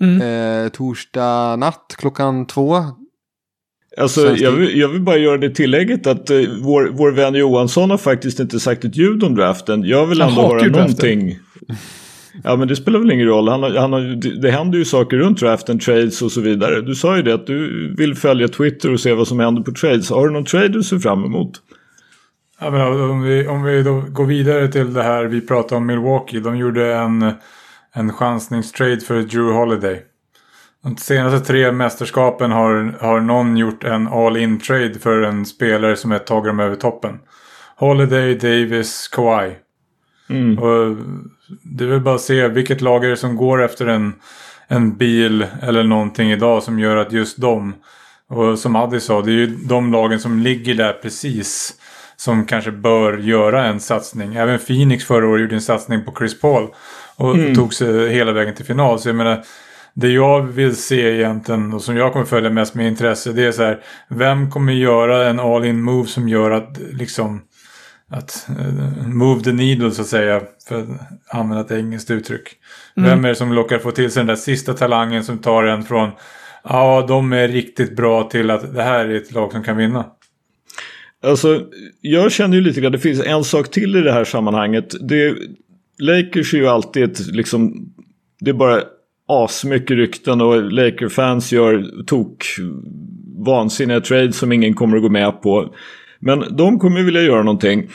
Mm. 0.00 0.22
Eh, 0.64 0.68
torsdag 0.68 1.56
natt 1.56 1.94
klockan 1.98 2.46
två. 2.46 2.84
Alltså, 3.98 4.36
jag, 4.36 4.52
vill, 4.52 4.78
jag 4.78 4.88
vill 4.88 5.00
bara 5.00 5.16
göra 5.16 5.38
det 5.38 5.50
tillägget 5.50 6.06
att 6.06 6.30
eh, 6.30 6.40
vår, 6.62 6.90
vår 6.92 7.12
vän 7.12 7.34
Johansson 7.34 7.90
har 7.90 7.98
faktiskt 7.98 8.40
inte 8.40 8.60
sagt 8.60 8.84
ett 8.84 8.96
ljud 8.96 9.24
om 9.24 9.34
draften. 9.34 9.84
Jag 9.84 10.06
vill 10.06 10.20
ändå 10.20 10.42
höra 10.42 10.66
någonting. 10.66 11.38
Ja 12.44 12.56
men 12.56 12.68
det 12.68 12.76
spelar 12.76 12.98
väl 12.98 13.10
ingen 13.10 13.26
roll. 13.26 13.48
Han 13.48 13.62
har, 13.62 13.70
han 13.70 13.92
har, 13.92 14.00
det, 14.40 14.50
händer 14.50 14.78
ju 14.78 14.84
saker 14.84 15.16
runt 15.16 15.40
draften, 15.40 15.78
trades 15.78 16.22
och 16.22 16.32
så 16.32 16.40
vidare. 16.40 16.80
Du 16.80 16.94
sa 16.94 17.16
ju 17.16 17.22
det 17.22 17.34
att 17.34 17.46
du 17.46 17.94
vill 17.94 18.14
följa 18.14 18.48
Twitter 18.48 18.92
och 18.92 19.00
se 19.00 19.12
vad 19.12 19.28
som 19.28 19.40
händer 19.40 19.62
på 19.62 19.72
trades. 19.72 20.10
Har 20.10 20.26
du 20.26 20.32
någon 20.32 20.44
trade 20.44 20.68
du 20.68 20.82
ser 20.82 20.98
fram 20.98 21.24
emot? 21.24 21.60
Ja, 22.60 22.70
men 22.70 23.10
om, 23.10 23.22
vi, 23.22 23.46
om 23.46 23.62
vi 23.62 23.82
då 23.82 24.04
går 24.08 24.26
vidare 24.26 24.68
till 24.68 24.92
det 24.92 25.02
här 25.02 25.24
vi 25.24 25.40
pratade 25.40 25.76
om 25.76 25.86
Milwaukee. 25.86 26.40
De 26.40 26.56
gjorde 26.56 26.94
en, 26.94 27.32
en 27.92 28.12
chansningstrade 28.12 29.00
för 29.00 29.22
Drew 29.22 29.52
Holiday. 29.52 30.02
De 30.82 30.96
senaste 30.96 31.46
tre 31.46 31.72
mästerskapen 31.72 32.50
har, 32.50 32.96
har 33.00 33.20
någon 33.20 33.56
gjort 33.56 33.84
en 33.84 34.08
all-in 34.08 34.60
trade 34.60 34.94
för 34.94 35.22
en 35.22 35.46
spelare 35.46 35.96
som 35.96 36.12
är 36.12 36.18
tagit 36.18 36.46
dem 36.50 36.60
över 36.60 36.76
toppen. 36.76 37.18
Holiday, 37.76 38.34
Davis, 38.34 39.08
Kawhi. 39.08 39.52
Mm. 40.28 40.58
Och 40.58 40.96
det 41.62 41.84
är 41.84 41.88
väl 41.88 42.00
bara 42.00 42.14
att 42.14 42.20
se 42.20 42.48
vilket 42.48 42.80
lag 42.80 43.04
är 43.04 43.08
det 43.08 43.16
som 43.16 43.36
går 43.36 43.64
efter 43.64 43.86
en, 43.86 44.14
en 44.68 44.96
bil 44.96 45.46
eller 45.62 45.82
någonting 45.82 46.30
idag 46.30 46.62
som 46.62 46.78
gör 46.78 46.96
att 46.96 47.12
just 47.12 47.38
de. 47.40 47.74
Och 48.28 48.58
som 48.58 48.76
Addi 48.76 49.00
sa, 49.00 49.22
det 49.22 49.30
är 49.30 49.34
ju 49.34 49.46
de 49.46 49.92
lagen 49.92 50.20
som 50.20 50.38
ligger 50.38 50.74
där 50.74 50.92
precis. 50.92 51.74
Som 52.16 52.46
kanske 52.46 52.70
bör 52.70 53.18
göra 53.18 53.66
en 53.66 53.80
satsning. 53.80 54.34
Även 54.34 54.58
Phoenix 54.58 55.04
förra 55.04 55.28
året 55.28 55.40
gjorde 55.40 55.54
en 55.54 55.60
satsning 55.60 56.04
på 56.04 56.14
Chris 56.18 56.40
Paul. 56.40 56.68
Och 57.16 57.36
tog 57.54 57.74
sig 57.74 58.08
hela 58.08 58.32
vägen 58.32 58.54
till 58.54 58.64
final. 58.64 58.98
Så 58.98 59.08
jag 59.08 59.16
menar, 59.16 59.44
det 59.94 60.08
jag 60.08 60.42
vill 60.42 60.76
se 60.76 61.14
egentligen 61.14 61.72
och 61.72 61.82
som 61.82 61.96
jag 61.96 62.12
kommer 62.12 62.26
följa 62.26 62.50
mest 62.50 62.74
med 62.74 62.86
intresse. 62.86 63.32
Det 63.32 63.44
är 63.44 63.52
så 63.52 63.62
här, 63.62 63.80
vem 64.08 64.50
kommer 64.50 64.72
göra 64.72 65.28
en 65.28 65.40
all-in 65.40 65.82
move 65.82 66.08
som 66.08 66.28
gör 66.28 66.50
att 66.50 66.78
liksom 66.92 67.42
att 68.12 68.48
eh, 68.58 69.06
move 69.06 69.44
the 69.44 69.52
needle 69.52 69.90
så 69.90 70.02
att 70.02 70.08
säga. 70.08 70.42
För 70.68 70.80
att 70.80 70.88
använda 71.28 71.64
ett 71.64 71.70
engelskt 71.70 72.10
uttryck. 72.10 72.48
Vem 72.94 73.24
är 73.24 73.28
det 73.28 73.34
som 73.34 73.52
lockar 73.52 73.78
få 73.78 73.90
till 73.90 74.10
sig 74.10 74.20
den 74.20 74.26
där 74.26 74.36
sista 74.36 74.74
talangen 74.74 75.24
som 75.24 75.38
tar 75.38 75.64
en 75.64 75.82
från 75.82 76.10
ja, 76.64 77.04
de 77.08 77.32
är 77.32 77.48
riktigt 77.48 77.96
bra 77.96 78.22
till 78.22 78.50
att 78.50 78.74
det 78.74 78.82
här 78.82 79.08
är 79.08 79.14
ett 79.14 79.32
lag 79.32 79.52
som 79.52 79.62
kan 79.62 79.76
vinna. 79.76 80.06
Alltså, 81.24 81.60
jag 82.00 82.32
känner 82.32 82.56
ju 82.56 82.62
lite 82.62 82.80
grann, 82.80 82.92
det 82.92 82.98
finns 82.98 83.20
en 83.20 83.44
sak 83.44 83.70
till 83.70 83.96
i 83.96 84.00
det 84.00 84.12
här 84.12 84.24
sammanhanget. 84.24 85.08
Det, 85.08 85.34
Lakers 85.98 86.54
är 86.54 86.58
ju 86.58 86.68
alltid 86.68 87.02
ett, 87.02 87.26
liksom, 87.26 87.92
det 88.40 88.50
är 88.50 88.54
bara 88.54 88.82
asmycket 89.28 89.96
rykten 89.96 90.40
och 90.40 90.72
Laker-fans 90.72 91.52
gör 91.52 92.04
tok 92.06 92.46
vansinniga 93.44 94.00
trades 94.00 94.36
som 94.36 94.52
ingen 94.52 94.74
kommer 94.74 94.96
att 94.96 95.02
gå 95.02 95.08
med 95.08 95.42
på. 95.42 95.74
Men 96.22 96.56
de 96.56 96.78
kommer 96.78 97.02
vilja 97.02 97.22
göra 97.22 97.42
någonting. 97.42 97.88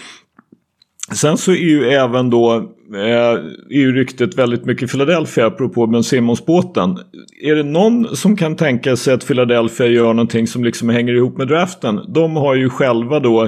Sen 1.11 1.37
så 1.37 1.51
är 1.51 1.55
ju 1.55 1.89
även 1.89 2.29
då 2.29 2.55
eh, 2.95 3.31
är 3.69 3.79
ju 3.79 3.91
ryktet 3.91 4.37
väldigt 4.37 4.65
mycket 4.65 4.91
Philadelphia 4.91 5.45
apropå 5.45 5.87
Ben 5.87 6.03
Simmons-båten. 6.03 6.97
Är 7.41 7.55
det 7.55 7.63
någon 7.63 8.15
som 8.15 8.37
kan 8.37 8.55
tänka 8.55 8.95
sig 8.95 9.13
att 9.13 9.27
Philadelphia 9.27 9.87
gör 9.87 10.13
någonting 10.13 10.47
som 10.47 10.63
liksom 10.63 10.89
hänger 10.89 11.13
ihop 11.13 11.37
med 11.37 11.47
draften? 11.47 11.99
De 12.07 12.35
har 12.35 12.55
ju 12.55 12.69
själva 12.69 13.19
då 13.19 13.43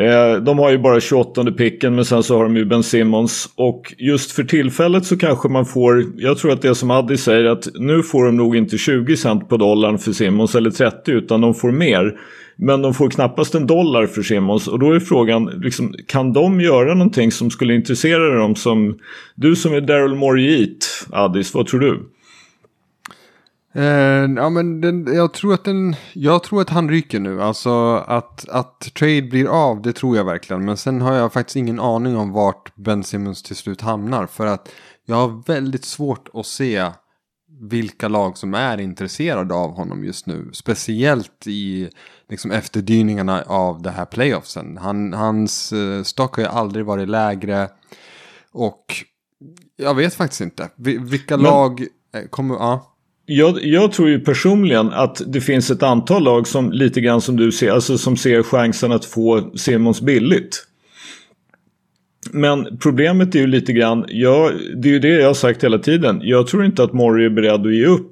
eh, 0.00 0.42
de 0.42 0.58
har 0.58 0.70
ju 0.70 0.78
bara 0.78 1.00
28 1.00 1.44
picken 1.44 1.94
men 1.94 2.04
sen 2.04 2.22
så 2.22 2.36
har 2.36 2.44
de 2.44 2.56
ju 2.56 2.64
Ben 2.64 2.82
Simmons. 2.82 3.48
Och 3.56 3.94
just 3.98 4.32
för 4.32 4.44
tillfället 4.44 5.04
så 5.04 5.16
kanske 5.16 5.48
man 5.48 5.66
får, 5.66 6.04
jag 6.16 6.38
tror 6.38 6.52
att 6.52 6.62
det 6.62 6.68
är 6.68 6.74
som 6.74 6.90
Addi 6.90 7.16
säger 7.16 7.44
att 7.44 7.68
nu 7.74 8.02
får 8.02 8.24
de 8.24 8.36
nog 8.36 8.56
inte 8.56 8.78
20 8.78 9.16
cent 9.16 9.48
på 9.48 9.56
dollarn 9.56 9.98
för 9.98 10.12
Simmons 10.12 10.54
eller 10.54 10.70
30 10.70 11.10
utan 11.10 11.40
de 11.40 11.54
får 11.54 11.72
mer. 11.72 12.14
Men 12.56 12.82
de 12.82 12.94
får 12.94 13.10
knappast 13.10 13.54
en 13.54 13.66
dollar 13.66 14.06
för 14.06 14.22
Simmons 14.22 14.68
och 14.68 14.78
då 14.78 14.92
är 14.92 15.00
frågan, 15.00 15.44
liksom, 15.44 15.94
kan 16.06 16.32
de 16.32 16.60
göra 16.60 16.94
någonting 16.94 17.32
som 17.32 17.50
skulle 17.50 17.74
intressera 17.74 18.38
dem 18.38 18.56
som 18.56 18.98
du 19.34 19.56
som 19.56 19.74
är 19.74 19.80
Daryl 19.80 20.14
Morjeet, 20.14 20.84
Addis, 21.10 21.54
vad 21.54 21.66
tror 21.66 21.80
du? 21.80 22.10
Eh, 23.76 24.30
ja, 24.36 24.50
men 24.50 24.80
den, 24.80 25.14
jag, 25.14 25.32
tror 25.32 25.54
att 25.54 25.64
den, 25.64 25.96
jag 26.12 26.42
tror 26.42 26.60
att 26.60 26.70
han 26.70 26.90
ryker 26.90 27.20
nu. 27.20 27.42
Alltså 27.42 27.94
att, 28.06 28.48
att 28.48 28.94
trade 28.94 29.22
blir 29.22 29.46
av, 29.46 29.82
det 29.82 29.92
tror 29.92 30.16
jag 30.16 30.24
verkligen. 30.24 30.64
Men 30.64 30.76
sen 30.76 31.00
har 31.00 31.14
jag 31.14 31.32
faktiskt 31.32 31.56
ingen 31.56 31.80
aning 31.80 32.16
om 32.16 32.32
vart 32.32 32.76
Ben 32.76 33.04
Simmons 33.04 33.42
till 33.42 33.56
slut 33.56 33.80
hamnar. 33.80 34.26
För 34.26 34.46
att 34.46 34.68
jag 35.06 35.16
har 35.16 35.42
väldigt 35.46 35.84
svårt 35.84 36.28
att 36.34 36.46
se 36.46 36.90
vilka 37.60 38.08
lag 38.08 38.38
som 38.38 38.54
är 38.54 38.80
intresserade 38.80 39.54
av 39.54 39.70
honom 39.70 40.04
just 40.04 40.26
nu. 40.26 40.50
Speciellt 40.52 41.46
i 41.46 41.88
liksom 42.28 42.50
efterdyningarna 42.50 43.42
av 43.42 43.82
det 43.82 43.90
här 43.90 44.04
playoffsen. 44.04 44.76
Han, 44.76 45.12
hans 45.12 45.72
uh, 45.72 46.02
stock 46.02 46.36
har 46.36 46.42
ju 46.42 46.48
aldrig 46.48 46.84
varit 46.84 47.08
lägre. 47.08 47.68
Och 48.52 48.84
jag 49.76 49.94
vet 49.94 50.14
faktiskt 50.14 50.40
inte. 50.40 50.68
vilka 50.76 51.36
Men, 51.36 51.44
lag 51.44 51.80
eh, 52.14 52.28
kommer... 52.30 52.54
Ja. 52.54 52.90
Jag, 53.26 53.64
jag, 53.64 53.92
tror 53.92 54.08
ju 54.08 54.20
personligen 54.20 54.92
att 54.92 55.22
det 55.26 55.40
finns 55.40 55.70
ett 55.70 55.82
antal 55.82 56.22
lag 56.22 56.46
som 56.46 56.72
lite 56.72 57.00
grann 57.00 57.20
som 57.20 57.36
du 57.36 57.52
ser, 57.52 57.70
alltså 57.70 57.98
som 57.98 58.16
ser 58.16 58.42
chansen 58.42 58.92
att 58.92 59.04
få 59.04 59.50
Simons 59.56 60.00
billigt. 60.00 60.66
Men 62.32 62.78
problemet 62.78 63.34
är 63.34 63.38
ju 63.38 63.46
lite 63.46 63.72
grann, 63.72 64.04
jag, 64.08 64.52
det 64.76 64.88
är 64.88 64.92
ju 64.92 64.98
det 64.98 65.08
jag 65.08 65.26
har 65.26 65.34
sagt 65.34 65.64
hela 65.64 65.78
tiden. 65.78 66.20
Jag 66.22 66.46
tror 66.46 66.64
inte 66.64 66.82
att 66.82 66.92
Morrie 66.92 67.26
är 67.26 67.30
beredd 67.30 67.66
att 67.66 67.74
ge 67.74 67.86
upp 67.86 68.10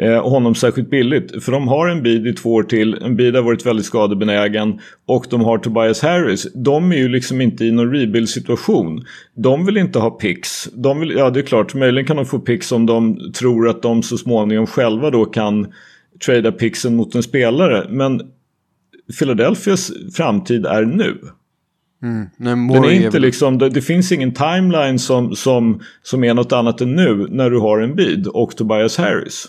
eh, 0.00 0.30
honom 0.30 0.54
särskilt 0.54 0.90
billigt. 0.90 1.44
För 1.44 1.52
de 1.52 1.68
har 1.68 1.88
en 1.88 2.02
bid 2.02 2.26
i 2.26 2.32
två 2.32 2.54
år 2.54 2.62
till. 2.62 2.94
En 2.94 3.16
bid 3.16 3.34
har 3.34 3.42
varit 3.42 3.66
väldigt 3.66 3.86
skadebenägen. 3.86 4.80
Och 5.06 5.26
de 5.30 5.40
har 5.40 5.58
Tobias 5.58 6.02
Harris. 6.02 6.46
De 6.54 6.92
är 6.92 6.96
ju 6.96 7.08
liksom 7.08 7.40
inte 7.40 7.64
i 7.64 7.72
någon 7.72 7.92
rebuild 7.92 8.28
situation. 8.28 9.04
De 9.34 9.66
vill 9.66 9.76
inte 9.76 9.98
ha 9.98 10.10
picks. 10.10 10.68
De 10.72 11.00
vill, 11.00 11.10
ja 11.10 11.30
det 11.30 11.40
är 11.40 11.44
klart, 11.44 11.74
möjligen 11.74 12.06
kan 12.06 12.16
de 12.16 12.26
få 12.26 12.38
picks 12.38 12.72
om 12.72 12.86
de 12.86 13.32
tror 13.32 13.68
att 13.68 13.82
de 13.82 14.02
så 14.02 14.18
småningom 14.18 14.66
själva 14.66 15.10
då 15.10 15.24
kan 15.24 15.66
trada 16.26 16.52
picksen 16.52 16.96
mot 16.96 17.14
en 17.14 17.22
spelare. 17.22 17.86
Men 17.90 18.20
Philadelphias 19.18 19.92
framtid 20.16 20.66
är 20.66 20.84
nu. 20.84 21.18
Mm. 22.04 22.28
Den 22.36 22.70
är 22.84 22.90
inte 22.90 23.18
liksom, 23.18 23.58
det, 23.58 23.68
det, 23.68 23.82
finns 23.82 24.12
ingen 24.12 24.32
timeline 24.34 24.98
som, 24.98 25.36
som, 25.36 25.80
som 26.02 26.24
är 26.24 26.34
något 26.34 26.52
annat 26.52 26.80
än 26.80 26.94
nu 26.94 27.26
när 27.30 27.50
du 27.50 27.58
har 27.58 27.80
en 27.80 27.94
bid 27.94 28.26
och 28.26 28.56
Tobias 28.56 28.96
Harris. 28.96 29.46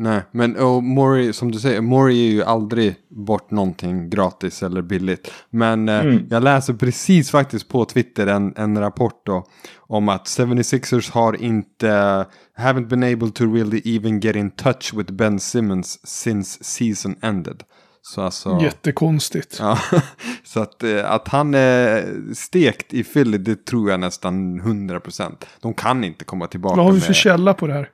Nej, 0.00 0.22
men 0.30 0.56
och 0.56 0.82
Mori, 0.82 1.32
som 1.32 1.52
du 1.52 1.58
säger, 1.58 1.80
Mori 1.80 2.28
är 2.28 2.32
ju 2.32 2.42
aldrig 2.42 2.94
bort 3.10 3.50
någonting 3.50 4.10
gratis 4.10 4.62
eller 4.62 4.82
billigt. 4.82 5.32
Men 5.50 5.88
eh, 5.88 6.00
mm. 6.00 6.26
jag 6.30 6.42
läser 6.42 6.74
precis 6.74 7.30
faktiskt 7.30 7.68
på 7.68 7.84
Twitter 7.84 8.26
en, 8.26 8.52
en 8.56 8.78
rapport 8.78 9.22
då 9.26 9.44
om 9.76 10.08
att 10.08 10.24
76ers 10.24 11.12
har 11.12 11.42
inte, 11.42 12.26
haven't 12.58 12.88
been 12.88 13.02
able 13.02 13.30
to 13.30 13.54
really 13.54 13.96
even 13.96 14.20
get 14.20 14.36
in 14.36 14.50
touch 14.50 14.94
with 14.94 15.12
Ben 15.12 15.40
Simmons 15.40 16.08
since 16.08 16.64
season 16.64 17.16
ended. 17.22 17.62
Så 18.08 18.22
alltså, 18.22 18.58
Jättekonstigt. 18.62 19.56
Ja, 19.60 19.78
så 20.44 20.60
att, 20.60 20.82
eh, 20.82 21.10
att 21.10 21.28
han 21.28 21.54
är 21.54 22.14
stekt 22.34 22.94
i 22.94 23.04
Philly, 23.04 23.38
det 23.38 23.64
tror 23.64 23.90
jag 23.90 24.00
nästan 24.00 24.60
100%. 24.60 25.32
De 25.60 25.74
kan 25.74 26.04
inte 26.04 26.24
komma 26.24 26.46
tillbaka. 26.46 26.76
Vad 26.76 26.84
har 26.84 26.92
vi 26.92 27.00
för 27.00 27.08
med... 27.08 27.16
källa 27.16 27.54
på 27.54 27.66
det 27.66 27.72
här? 27.72 27.90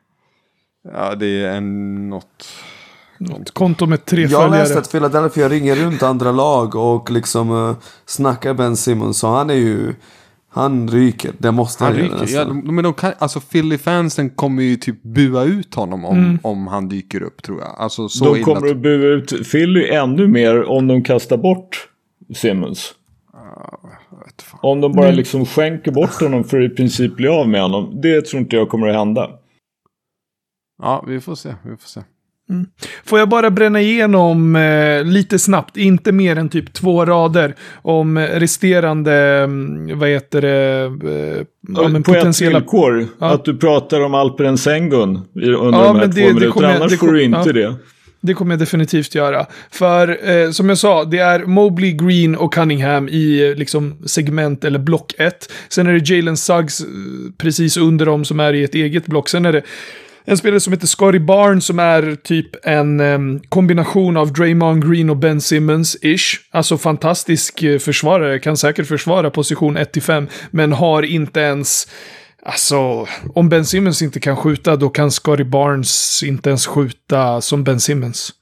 Ja, 0.93 1.15
det 1.15 1.27
är 1.27 1.57
en, 1.57 2.09
något... 2.09 2.49
Något 3.19 3.51
konto 3.51 3.87
med 3.87 4.05
tre 4.05 4.23
jag 4.23 4.31
följare. 4.31 4.57
Jag 4.57 4.63
läste 4.63 4.79
att 4.79 4.93
Philadelphia 4.93 5.49
ringer 5.49 5.77
runt 5.77 6.03
andra 6.03 6.33
lag 6.33 6.75
och 6.75 7.11
liksom 7.11 7.51
uh, 7.51 7.77
snackar 8.07 8.55
Ben 8.55 8.77
Simmons. 8.77 9.19
Så 9.19 9.29
han 9.29 9.51
är 9.51 9.55
ju... 9.55 9.95
Han 10.55 10.89
ryker. 10.89 11.33
Det 11.39 11.53
måste 11.53 11.85
han, 11.85 11.93
han 11.93 12.03
ryker. 12.03 12.35
Ja, 12.35 12.45
men 12.45 12.85
de 12.85 12.95
kan, 12.95 13.13
alltså 13.19 13.41
Philly-fansen 13.41 14.31
kommer 14.31 14.63
ju 14.63 14.77
typ 14.77 15.03
bua 15.03 15.45
ut 15.45 15.75
honom 15.75 16.05
om, 16.05 16.19
mm. 16.19 16.39
om 16.43 16.67
han 16.67 16.89
dyker 16.89 17.23
upp 17.23 17.43
tror 17.43 17.61
jag. 17.61 17.75
Alltså, 17.79 18.09
så 18.09 18.35
de 18.35 18.43
kommer 18.43 18.71
att 18.71 18.77
bua 18.77 19.07
ut 19.07 19.51
Philly 19.51 19.89
ännu 19.89 20.29
mer 20.29 20.65
om 20.65 20.87
de 20.87 21.05
kastar 21.05 21.37
bort 21.37 21.89
Simmons. 22.35 22.95
Uh, 23.35 23.41
om 24.61 24.81
de 24.81 24.93
bara 24.93 25.07
mm. 25.07 25.17
liksom 25.17 25.47
skänker 25.47 25.93
bort 25.93 26.21
honom 26.21 26.45
för 26.45 26.61
att 26.61 26.73
i 26.73 26.75
princip 26.75 27.17
bli 27.17 27.29
av 27.29 27.49
med 27.49 27.63
honom. 27.63 28.01
Det 28.01 28.25
tror 28.25 28.43
inte 28.43 28.57
jag 28.57 28.69
kommer 28.69 28.89
att 28.89 28.97
hända. 28.97 29.31
Ja, 30.83 31.05
vi 31.09 31.21
får 31.21 31.35
se. 31.35 31.55
Vi 31.65 31.77
får 31.77 31.89
se. 31.89 32.01
Mm. 32.51 32.67
Får 33.05 33.19
jag 33.19 33.29
bara 33.29 33.51
bränna 33.51 33.81
igenom 33.81 34.57
eh, 34.57 35.05
lite 35.05 35.39
snabbt, 35.39 35.77
inte 35.77 36.13
mer 36.13 36.37
än 36.37 36.49
typ 36.49 36.73
två 36.73 37.05
rader, 37.05 37.55
om 37.83 38.19
resterande, 38.19 39.13
mm, 39.15 39.99
vad 39.99 40.09
heter 40.09 40.41
det, 40.43 40.85
eh, 40.85 41.85
om 41.85 42.03
På 42.03 42.13
potentiella... 42.13 42.59
ett 42.59 42.65
villkor, 42.65 43.07
ja. 43.19 43.35
att 43.35 43.45
du 43.45 43.57
pratar 43.57 44.01
om 44.01 44.15
Alperen 44.15 44.59
Sengun 44.59 45.21
under 45.35 45.79
ja, 45.79 45.85
de 45.85 45.97
här 45.97 46.07
två 46.07 46.13
det, 46.15 46.35
minuterna, 46.35 46.75
annars 46.75 46.91
det, 46.93 46.99
får 46.99 47.13
du 47.13 47.23
inte 47.23 47.43
ja. 47.47 47.53
det. 47.53 47.75
Det 48.27 48.35
kommer 48.35 48.53
jag 48.53 48.59
definitivt 48.59 49.15
göra. 49.15 49.47
För 49.71 50.31
eh, 50.31 50.51
som 50.51 50.69
jag 50.69 50.79
sa, 50.79 51.05
det 51.05 51.19
är 51.19 51.45
Mobley, 51.45 51.93
Green 51.93 52.37
och 52.37 52.55
Cunningham 52.55 53.09
i 53.09 53.49
eh, 53.51 53.57
liksom 53.57 53.95
segment 54.07 54.65
eller 54.65 54.79
block 54.79 55.15
1. 55.19 55.53
Sen 55.69 55.87
är 55.87 55.93
det 55.93 56.11
Jalen 56.11 56.37
Suggs 56.37 56.81
eh, 56.81 56.87
precis 57.39 57.77
under 57.77 58.07
dem 58.07 58.25
som 58.25 58.41
är 58.41 58.53
i 58.53 58.65
ett 58.65 58.75
eget 58.75 59.07
block. 59.07 59.29
Sen 59.29 59.47
är 59.47 59.53
det 59.53 59.63
en 60.27 60.39
spelare 60.39 60.61
som 60.61 60.73
heter 60.73 60.87
Scotty 60.87 61.19
Barnes 61.19 61.65
som 61.65 61.79
är 61.79 62.15
typ 62.15 62.67
en 62.67 63.01
um, 63.01 63.41
kombination 63.41 64.17
av 64.17 64.33
Draymond 64.33 64.91
Green 64.91 65.11
och 65.11 65.17
Ben 65.17 65.41
Simmons-ish. 65.41 66.37
Alltså 66.51 66.79
fantastisk 66.79 67.63
eh, 67.63 67.79
försvarare, 67.79 68.39
kan 68.39 68.57
säkert 68.57 68.87
försvara 68.87 69.31
position 69.31 69.79
1-5, 69.79 70.29
men 70.51 70.73
har 70.73 71.03
inte 71.03 71.41
ens 71.41 71.89
Alltså, 72.47 73.09
om 73.35 73.49
Ben 73.49 73.67
Simmons 73.67 74.03
inte 74.03 74.21
kan 74.21 74.37
skjuta, 74.37 74.77
då 74.77 74.89
kan 74.89 75.11
Scotty 75.11 75.45
Barnes 75.45 76.23
inte 76.23 76.49
ens 76.49 76.67
skjuta 76.67 77.41
som 77.41 77.65
Ben 77.65 77.81
Simmons. 77.81 78.33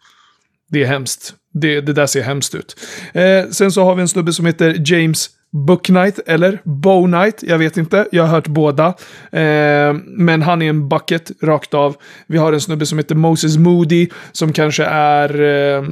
Det 0.70 0.82
är 0.82 0.86
hemskt. 0.86 1.34
Det, 1.54 1.80
det 1.80 1.92
där 1.92 2.06
ser 2.06 2.22
hemskt 2.22 2.54
ut. 2.54 2.76
Eh, 3.12 3.48
sen 3.50 3.72
så 3.72 3.84
har 3.84 3.94
vi 3.94 4.02
en 4.02 4.08
snubbe 4.08 4.32
som 4.32 4.46
heter 4.46 4.82
James 4.84 5.30
Book 5.52 5.86
Knight 5.86 6.18
eller 6.26 6.60
Bow 6.64 7.06
Knight, 7.06 7.42
jag 7.42 7.58
vet 7.58 7.76
inte. 7.76 8.08
Jag 8.12 8.22
har 8.22 8.30
hört 8.30 8.46
båda. 8.46 8.86
Eh, 9.32 9.94
men 10.06 10.42
han 10.42 10.62
är 10.62 10.68
en 10.68 10.88
bucket 10.88 11.30
rakt 11.42 11.74
av. 11.74 11.96
Vi 12.26 12.38
har 12.38 12.52
en 12.52 12.60
snubbe 12.60 12.86
som 12.86 12.98
heter 12.98 13.14
Moses 13.14 13.56
Moody 13.56 14.08
som 14.32 14.52
kanske 14.52 14.84
är, 14.84 15.40
eh, 15.40 15.84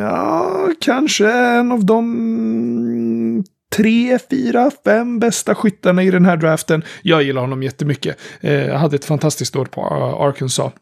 ja, 0.00 0.68
kanske 0.80 1.32
en 1.32 1.72
av 1.72 1.84
de 1.84 3.44
tre, 3.76 4.18
fyra, 4.30 4.70
fem 4.84 5.18
bästa 5.18 5.54
skyttarna 5.54 6.02
i 6.02 6.10
den 6.10 6.24
här 6.24 6.36
draften. 6.36 6.82
Jag 7.02 7.22
gillar 7.22 7.40
honom 7.40 7.62
jättemycket. 7.62 8.18
Eh, 8.40 8.66
jag 8.66 8.78
hade 8.78 8.96
ett 8.96 9.04
fantastiskt 9.04 9.56
år 9.56 9.64
på 9.64 9.82
Arkansas. 10.20 10.72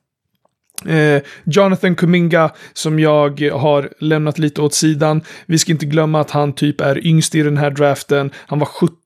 Eh, 0.87 1.23
Jonathan 1.45 1.95
Kuminga 1.95 2.51
som 2.73 2.99
jag 2.99 3.41
har 3.41 3.91
lämnat 3.99 4.39
lite 4.39 4.63
åt 4.63 4.75
sidan. 4.75 5.23
Vi 5.47 5.59
ska 5.59 5.73
inte 5.73 5.87
glömma 5.87 6.21
att 6.21 6.31
han 6.31 6.53
typ 6.53 6.81
är 6.81 7.07
yngst 7.07 7.35
i 7.35 7.43
den 7.43 7.57
här 7.57 7.71
draften. 7.71 8.31
Han 8.37 8.59
var 8.59 8.67
17 8.67 8.97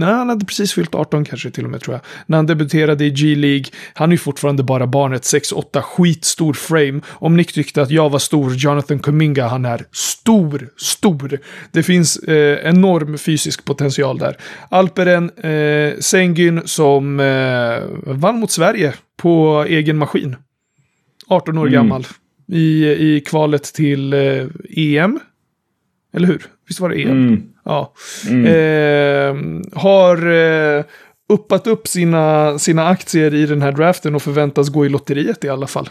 Nej, 0.00 0.14
han 0.14 0.28
hade 0.28 0.46
precis 0.46 0.72
fyllt 0.72 0.94
18 0.94 1.24
kanske 1.24 1.50
till 1.50 1.64
och 1.64 1.70
med 1.70 1.80
tror 1.80 1.94
jag. 1.94 2.02
När 2.26 2.38
han 2.38 2.46
debuterade 2.46 3.04
i 3.04 3.10
G-League. 3.10 3.64
Han 3.94 4.12
är 4.12 4.16
fortfarande 4.16 4.62
bara 4.62 4.86
barnet 4.86 5.22
6-8, 5.22 5.80
skitstor 5.80 6.52
frame. 6.52 7.00
Om 7.08 7.36
Nick 7.36 7.52
tyckte 7.52 7.82
att 7.82 7.90
jag 7.90 8.10
var 8.10 8.18
stor, 8.18 8.54
Jonathan 8.54 8.98
Kuminga, 8.98 9.48
han 9.48 9.64
är 9.64 9.84
stor, 9.92 10.68
stor. 10.76 11.38
Det 11.72 11.82
finns 11.82 12.16
eh, 12.16 12.68
enorm 12.68 13.18
fysisk 13.18 13.64
potential 13.64 14.18
där. 14.18 14.36
Alperen 14.68 15.30
eh, 15.30 15.98
Sengin 16.00 16.62
som 16.64 17.20
eh, 17.20 18.14
vann 18.14 18.40
mot 18.40 18.50
Sverige 18.50 18.94
på 19.16 19.64
egen 19.68 19.96
maskin. 19.96 20.36
18 21.30 21.58
år 21.58 21.62
mm. 21.62 21.72
gammal. 21.72 22.06
I, 22.52 22.86
I 22.86 23.20
kvalet 23.20 23.62
till 23.62 24.12
eh, 24.12 24.46
EM. 24.76 25.20
Eller 26.14 26.26
hur? 26.26 26.42
Visst 26.68 26.80
var 26.80 26.88
det 26.88 27.02
EM? 27.02 27.10
Mm. 27.10 27.42
Ja. 27.64 27.94
Mm. 28.28 28.46
Eh, 28.46 29.62
har 29.80 30.32
eh, 30.32 30.84
uppat 31.28 31.66
upp 31.66 31.88
sina, 31.88 32.58
sina 32.58 32.88
aktier 32.88 33.34
i 33.34 33.46
den 33.46 33.62
här 33.62 33.72
draften 33.72 34.14
och 34.14 34.22
förväntas 34.22 34.68
gå 34.68 34.86
i 34.86 34.88
lotteriet 34.88 35.44
i 35.44 35.48
alla 35.48 35.66
fall. 35.66 35.88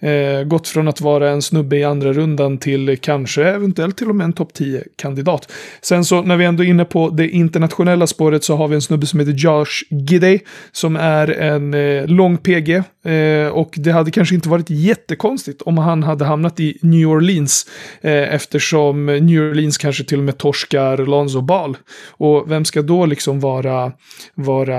Eh, 0.00 0.44
gått 0.44 0.68
från 0.68 0.88
att 0.88 1.00
vara 1.00 1.30
en 1.30 1.42
snubbe 1.42 1.76
i 1.76 1.84
andra 1.84 2.12
rundan 2.12 2.58
till 2.58 2.98
kanske 3.00 3.44
eventuellt 3.44 3.96
till 3.96 4.08
och 4.08 4.16
med 4.16 4.24
en 4.24 4.32
topp 4.32 4.52
10-kandidat. 4.58 5.52
Sen 5.82 6.04
så 6.04 6.22
när 6.22 6.36
vi 6.36 6.44
ändå 6.44 6.64
är 6.64 6.68
inne 6.68 6.84
på 6.84 7.08
det 7.08 7.28
internationella 7.28 8.06
spåret 8.06 8.44
så 8.44 8.56
har 8.56 8.68
vi 8.68 8.74
en 8.74 8.82
snubbe 8.82 9.06
som 9.06 9.20
heter 9.20 9.32
Josh 9.32 9.84
Gidey 9.90 10.40
som 10.72 10.96
är 10.96 11.30
en 11.30 11.74
eh, 11.74 12.06
lång 12.06 12.36
PG. 12.36 12.82
Eh, 13.08 13.48
och 13.48 13.74
det 13.76 13.92
hade 13.92 14.10
kanske 14.10 14.34
inte 14.34 14.48
varit 14.48 14.70
jättekonstigt 14.70 15.62
om 15.62 15.78
han 15.78 16.02
hade 16.02 16.24
hamnat 16.24 16.60
i 16.60 16.78
New 16.82 17.08
Orleans 17.08 17.66
eh, 18.00 18.34
eftersom 18.34 19.06
New 19.06 19.50
Orleans 19.50 19.78
kanske 19.78 20.04
till 20.04 20.18
och 20.18 20.24
med 20.24 20.38
torskar 20.38 20.96
Lonzo 20.96 21.40
Ball. 21.40 21.76
Och 22.08 22.50
vem 22.50 22.64
ska 22.64 22.82
då 22.82 23.06
liksom 23.06 23.40
vara... 23.40 23.92
vara 24.34 24.74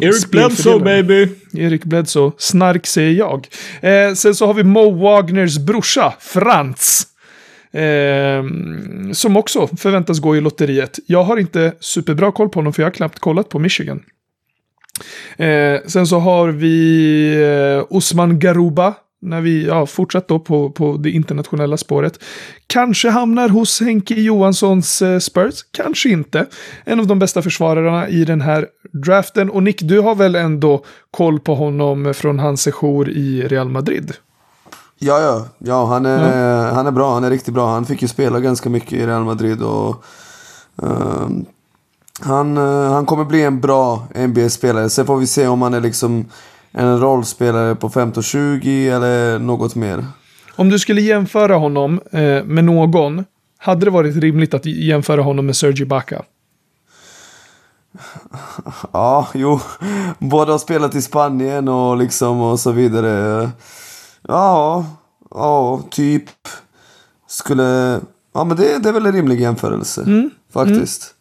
Eric 0.00 0.30
Bledsoe 0.30 0.80
baby! 0.80 1.28
Erik 1.54 1.84
Bledsoe. 1.84 2.32
Snark 2.38 2.86
säger 2.86 3.18
jag. 3.18 3.48
Eh, 3.80 4.14
sen 4.14 4.34
så 4.34 4.46
har 4.46 4.54
vi 4.54 4.64
Mo 4.64 4.90
Wagners 4.90 5.58
brorsa, 5.58 6.14
Frans. 6.20 7.06
Eh, 7.72 8.44
som 9.12 9.36
också 9.36 9.66
förväntas 9.76 10.18
gå 10.18 10.36
i 10.36 10.40
lotteriet. 10.40 10.98
Jag 11.06 11.22
har 11.22 11.36
inte 11.36 11.72
superbra 11.80 12.32
koll 12.32 12.48
på 12.48 12.58
honom 12.58 12.72
för 12.72 12.82
jag 12.82 12.86
har 12.86 12.94
knappt 12.94 13.18
kollat 13.18 13.48
på 13.48 13.58
Michigan. 13.58 14.02
Eh, 15.36 15.80
sen 15.86 16.06
så 16.06 16.18
har 16.18 16.48
vi 16.48 17.34
eh, 17.78 17.96
Osman 17.96 18.38
Garuba. 18.38 18.94
När 19.22 19.40
vi 19.40 19.66
ja, 19.66 19.86
fortsatt 19.86 20.28
då 20.28 20.38
på, 20.38 20.70
på 20.70 20.96
det 20.96 21.10
internationella 21.10 21.76
spåret. 21.76 22.18
Kanske 22.66 23.10
hamnar 23.10 23.48
hos 23.48 23.80
Henke 23.80 24.14
Johanssons 24.14 25.02
eh, 25.02 25.18
Spurs, 25.18 25.54
kanske 25.72 26.08
inte. 26.08 26.46
En 26.84 27.00
av 27.00 27.06
de 27.06 27.18
bästa 27.18 27.42
försvararna 27.42 28.08
i 28.08 28.24
den 28.24 28.40
här 28.40 28.66
draften. 28.92 29.50
Och 29.50 29.62
Nick, 29.62 29.82
du 29.82 30.00
har 30.00 30.14
väl 30.14 30.34
ändå 30.34 30.84
koll 31.10 31.40
på 31.40 31.54
honom 31.54 32.14
från 32.14 32.38
hans 32.38 32.62
sejour 32.62 33.10
i 33.10 33.42
Real 33.48 33.68
Madrid? 33.68 34.12
Ja, 34.98 35.20
ja, 35.20 35.46
ja 35.58 35.86
han, 35.86 36.06
är, 36.06 36.72
han 36.72 36.86
är 36.86 36.90
bra. 36.90 37.14
Han 37.14 37.24
är 37.24 37.30
riktigt 37.30 37.54
bra. 37.54 37.72
Han 37.72 37.86
fick 37.86 38.02
ju 38.02 38.08
spela 38.08 38.40
ganska 38.40 38.70
mycket 38.70 38.92
i 38.92 39.06
Real 39.06 39.24
Madrid 39.24 39.62
och 39.62 40.04
ehm, 40.82 41.44
han, 42.20 42.56
eh, 42.56 42.92
han 42.92 43.06
kommer 43.06 43.24
bli 43.24 43.42
en 43.42 43.60
bra 43.60 44.06
NBA-spelare. 44.14 44.90
Sen 44.90 45.06
får 45.06 45.16
vi 45.16 45.26
se 45.26 45.46
om 45.46 45.62
han 45.62 45.74
är 45.74 45.80
liksom 45.80 46.24
en 46.72 47.00
rollspelare 47.00 47.74
på 47.74 47.88
15-20 47.88 48.96
eller 48.96 49.38
något 49.38 49.74
mer. 49.74 50.06
Om 50.56 50.68
du 50.68 50.78
skulle 50.78 51.00
jämföra 51.00 51.56
honom 51.56 52.00
eh, 52.12 52.44
med 52.44 52.64
någon, 52.64 53.24
hade 53.58 53.84
det 53.84 53.90
varit 53.90 54.16
rimligt 54.16 54.54
att 54.54 54.66
jämföra 54.66 55.22
honom 55.22 55.46
med 55.46 55.56
Sergi 55.56 55.84
Baca? 55.84 56.22
Ja, 58.92 59.28
jo. 59.34 59.60
Båda 60.18 60.52
har 60.52 60.58
spelat 60.58 60.94
i 60.94 61.02
Spanien 61.02 61.68
och 61.68 61.96
liksom 61.96 62.40
och 62.40 62.60
så 62.60 62.72
vidare. 62.72 63.50
Ja, 64.28 64.86
ja, 65.30 65.82
typ. 65.90 66.24
Skulle... 67.28 68.00
Ja, 68.34 68.44
men 68.44 68.56
det, 68.56 68.78
det 68.78 68.88
är 68.88 68.92
väl 68.92 69.06
en 69.06 69.12
rimlig 69.12 69.40
jämförelse. 69.40 70.30
Faktiskt. 70.52 71.14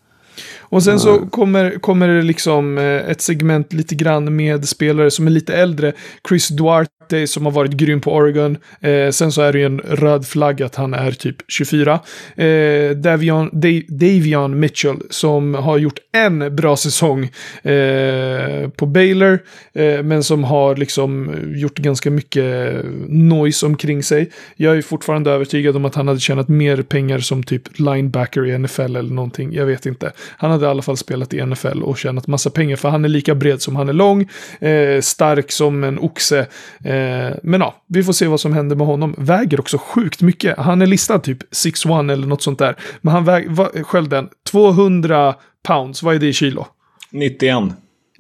Och 0.70 0.84
sen 0.84 1.00
så 1.00 1.18
kommer, 1.18 1.80
kommer 1.80 2.08
det 2.08 2.22
liksom 2.22 2.78
eh, 2.78 2.84
ett 2.84 3.22
segment 3.22 3.74
lite 3.74 3.96
grann 3.96 4.36
med 4.36 4.70
spelare 4.70 5.12
som 5.12 5.28
är 5.28 5.32
lite 5.32 5.56
äldre. 5.56 5.94
Chris 6.30 6.48
Duarte 6.48 6.99
som 7.28 7.46
har 7.46 7.52
varit 7.52 7.72
grym 7.72 8.02
på 8.02 8.14
Oregon. 8.14 8.58
Eh, 8.82 9.10
sen 9.10 9.32
så 9.32 9.42
är 9.42 9.54
det 9.54 9.60
ju 9.60 9.66
en 9.66 9.80
röd 9.80 10.28
flagg 10.28 10.62
att 10.62 10.76
han 10.76 10.94
är 10.94 11.12
typ 11.12 11.36
24. 11.48 12.00
Eh, 12.36 12.92
Davion, 12.92 13.50
Davion 13.88 14.60
Mitchell 14.60 14.98
som 15.10 15.54
har 15.54 15.78
gjort 15.78 16.00
en 16.12 16.56
bra 16.56 16.78
säsong 16.78 17.24
eh, 17.64 18.70
på 18.70 18.86
Baylor. 18.86 19.40
Eh, 19.74 20.04
men 20.04 20.24
som 20.24 20.44
har 20.44 20.76
liksom 20.76 21.36
gjort 21.56 21.78
ganska 21.78 22.12
mycket 22.12 22.76
noise 23.08 23.66
omkring 23.66 24.04
sig. 24.04 24.32
Jag 24.56 24.78
är 24.78 24.82
fortfarande 24.82 25.32
övertygad 25.32 25.76
om 25.76 25.86
att 25.86 25.96
han 25.96 26.08
hade 26.08 26.20
tjänat 26.20 26.48
mer 26.48 26.82
pengar 26.82 27.20
som 27.20 27.44
typ 27.44 27.80
linebacker 27.80 28.46
i 28.46 28.58
NFL 28.58 28.82
eller 28.82 29.14
någonting. 29.14 29.54
Jag 29.54 29.66
vet 29.66 29.86
inte. 29.86 30.12
Han 30.38 30.52
hade 30.52 30.66
i 30.66 30.70
alla 30.70 30.82
fall 30.82 30.98
spelat 30.98 31.34
i 31.34 31.46
NFL 31.46 31.84
och 31.84 31.98
tjänat 31.98 32.28
massa 32.28 32.50
pengar 32.50 32.76
för 32.76 32.90
han 32.90 33.06
är 33.06 33.10
lika 33.10 33.36
bred 33.36 33.62
som 33.62 33.76
han 33.76 33.90
är 33.90 33.94
lång. 33.94 34.30
Eh, 34.60 35.02
stark 35.02 35.52
som 35.52 35.84
en 35.84 36.00
oxe. 36.00 36.40
Eh, 36.84 36.99
Eh, 37.00 37.36
men 37.44 37.62
ja, 37.62 37.84
vi 37.88 38.04
får 38.04 38.14
se 38.14 38.28
vad 38.28 38.40
som 38.40 38.54
händer 38.54 38.76
med 38.76 38.88
honom. 38.88 39.16
Väger 39.18 39.60
också 39.60 39.78
sjukt 39.78 40.22
mycket. 40.22 40.58
Han 40.58 40.82
är 40.82 40.86
listad 40.86 41.20
typ 41.20 41.54
6-1 41.54 42.12
eller 42.12 42.28
något 42.28 42.42
sånt 42.42 42.60
där. 42.60 42.76
Men 43.02 43.14
han 43.14 43.26
väger, 43.26 43.84
själv 43.84 44.10
den, 44.10 44.30
200 44.52 45.36
pounds, 45.68 46.04
vad 46.04 46.16
är 46.16 46.20
det 46.20 46.28
i 46.28 46.34
kilo? 46.34 46.68
91. 47.12 47.64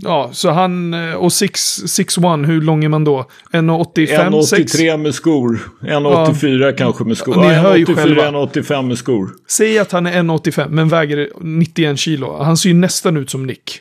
Ja, 0.01 0.29
så 0.33 0.49
han, 0.49 0.93
eh, 0.93 1.13
och 1.13 1.29
6-1, 1.29 2.45
hur 2.45 2.61
lång 2.61 2.83
är 2.83 2.89
man 2.89 3.03
då? 3.03 3.25
1,85? 3.51 4.41
6? 4.41 4.75
1,83 4.75 4.97
med 4.97 5.15
skor. 5.15 5.59
1,84 5.81 6.71
kanske 6.77 7.03
med 7.03 7.17
skor. 7.17 7.35
Ni 7.35 7.47
Ja, 7.47 7.53
hör 7.53 7.75
ju 7.75 7.85
1,84, 7.85 7.95
själva. 7.95 8.23
1,85 8.31 8.87
med 8.87 8.97
skor. 8.97 9.29
Säg 9.47 9.79
att 9.79 9.91
han 9.91 10.07
är 10.07 10.11
1,85 10.23 10.69
men 10.69 10.89
väger 10.89 11.29
91 11.41 11.99
kilo. 11.99 12.37
Han 12.43 12.57
ser 12.57 12.69
ju 12.69 12.75
nästan 12.75 13.17
ut 13.17 13.29
som 13.29 13.45
Nick. 13.45 13.79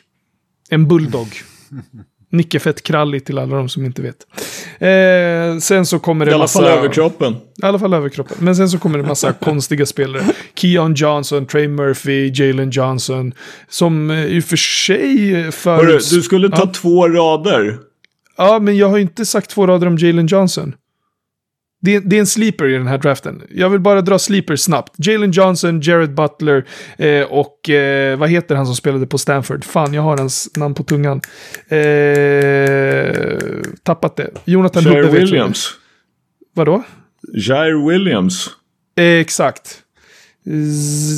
En 0.69 0.87
bulldog. 0.87 1.27
Nick 2.31 2.55
är 2.55 2.59
fett 2.59 2.83
krallig 2.83 3.25
till 3.25 3.37
alla 3.37 3.55
de 3.55 3.69
som 3.69 3.85
inte 3.85 4.01
vet. 4.01 4.17
Eh, 4.79 5.57
sen 5.59 5.85
så 5.85 5.99
kommer 5.99 6.25
det 6.25 6.31
I 6.31 6.33
alla 6.33 6.43
massa... 6.43 6.59
fall 6.59 6.67
överkroppen. 6.77 7.33
I 7.33 7.65
alla 7.65 7.79
fall 7.79 7.93
överkroppen. 7.93 8.37
Men 8.39 8.55
sen 8.55 8.69
så 8.69 8.77
kommer 8.77 8.97
det 8.97 9.03
massa 9.03 9.33
konstiga 9.41 9.85
spelare. 9.85 10.23
Keon 10.55 10.93
Johnson, 10.93 11.45
Trey 11.45 11.67
Murphy, 11.67 12.31
Jalen 12.33 12.69
Johnson. 12.69 13.33
Som 13.69 14.11
eh, 14.11 14.25
i 14.25 14.39
och 14.39 14.43
för 14.43 14.57
sig 14.57 15.33
Hörru, 15.33 15.51
förut... 15.51 16.09
du 16.11 16.21
skulle 16.21 16.49
ta 16.49 16.57
Ja. 16.59 16.71
två 16.73 17.07
rader. 17.07 17.77
Ja, 18.37 18.59
men 18.59 18.77
jag 18.77 18.89
har 18.89 18.97
inte 18.97 19.25
sagt 19.25 19.49
två 19.49 19.67
rader 19.67 19.87
om 19.87 19.97
Jalen 19.97 20.27
Johnson. 20.27 20.73
Det 21.81 21.95
är, 21.95 22.01
det 22.01 22.15
är 22.15 22.19
en 22.19 22.27
sleeper 22.27 22.67
i 22.67 22.73
den 22.73 22.87
här 22.87 22.97
draften. 22.97 23.43
Jag 23.49 23.69
vill 23.69 23.79
bara 23.79 24.01
dra 24.01 24.19
sleeper 24.19 24.55
snabbt. 24.55 24.93
Jalen 24.97 25.31
Johnson, 25.31 25.81
Jared 25.81 26.13
Butler 26.13 26.65
eh, 26.97 27.23
och 27.23 27.69
eh, 27.69 28.17
vad 28.17 28.29
heter 28.29 28.55
han 28.55 28.65
som 28.65 28.75
spelade 28.75 29.07
på 29.07 29.17
Stanford? 29.17 29.65
Fan, 29.65 29.93
jag 29.93 30.01
har 30.01 30.17
hans 30.17 30.49
namn 30.55 30.75
på 30.75 30.83
tungan. 30.83 31.21
Eh, 31.67 33.37
tappat 33.83 34.15
det. 34.15 34.29
Jonathan 34.45 34.83
Jair 34.83 35.03
Hubbe. 35.03 35.19
Williams. 35.19 35.71
Vadå? 36.55 36.83
Jair 37.33 37.89
Williams. 37.89 38.49
Eh, 38.97 39.03
exakt. 39.03 39.83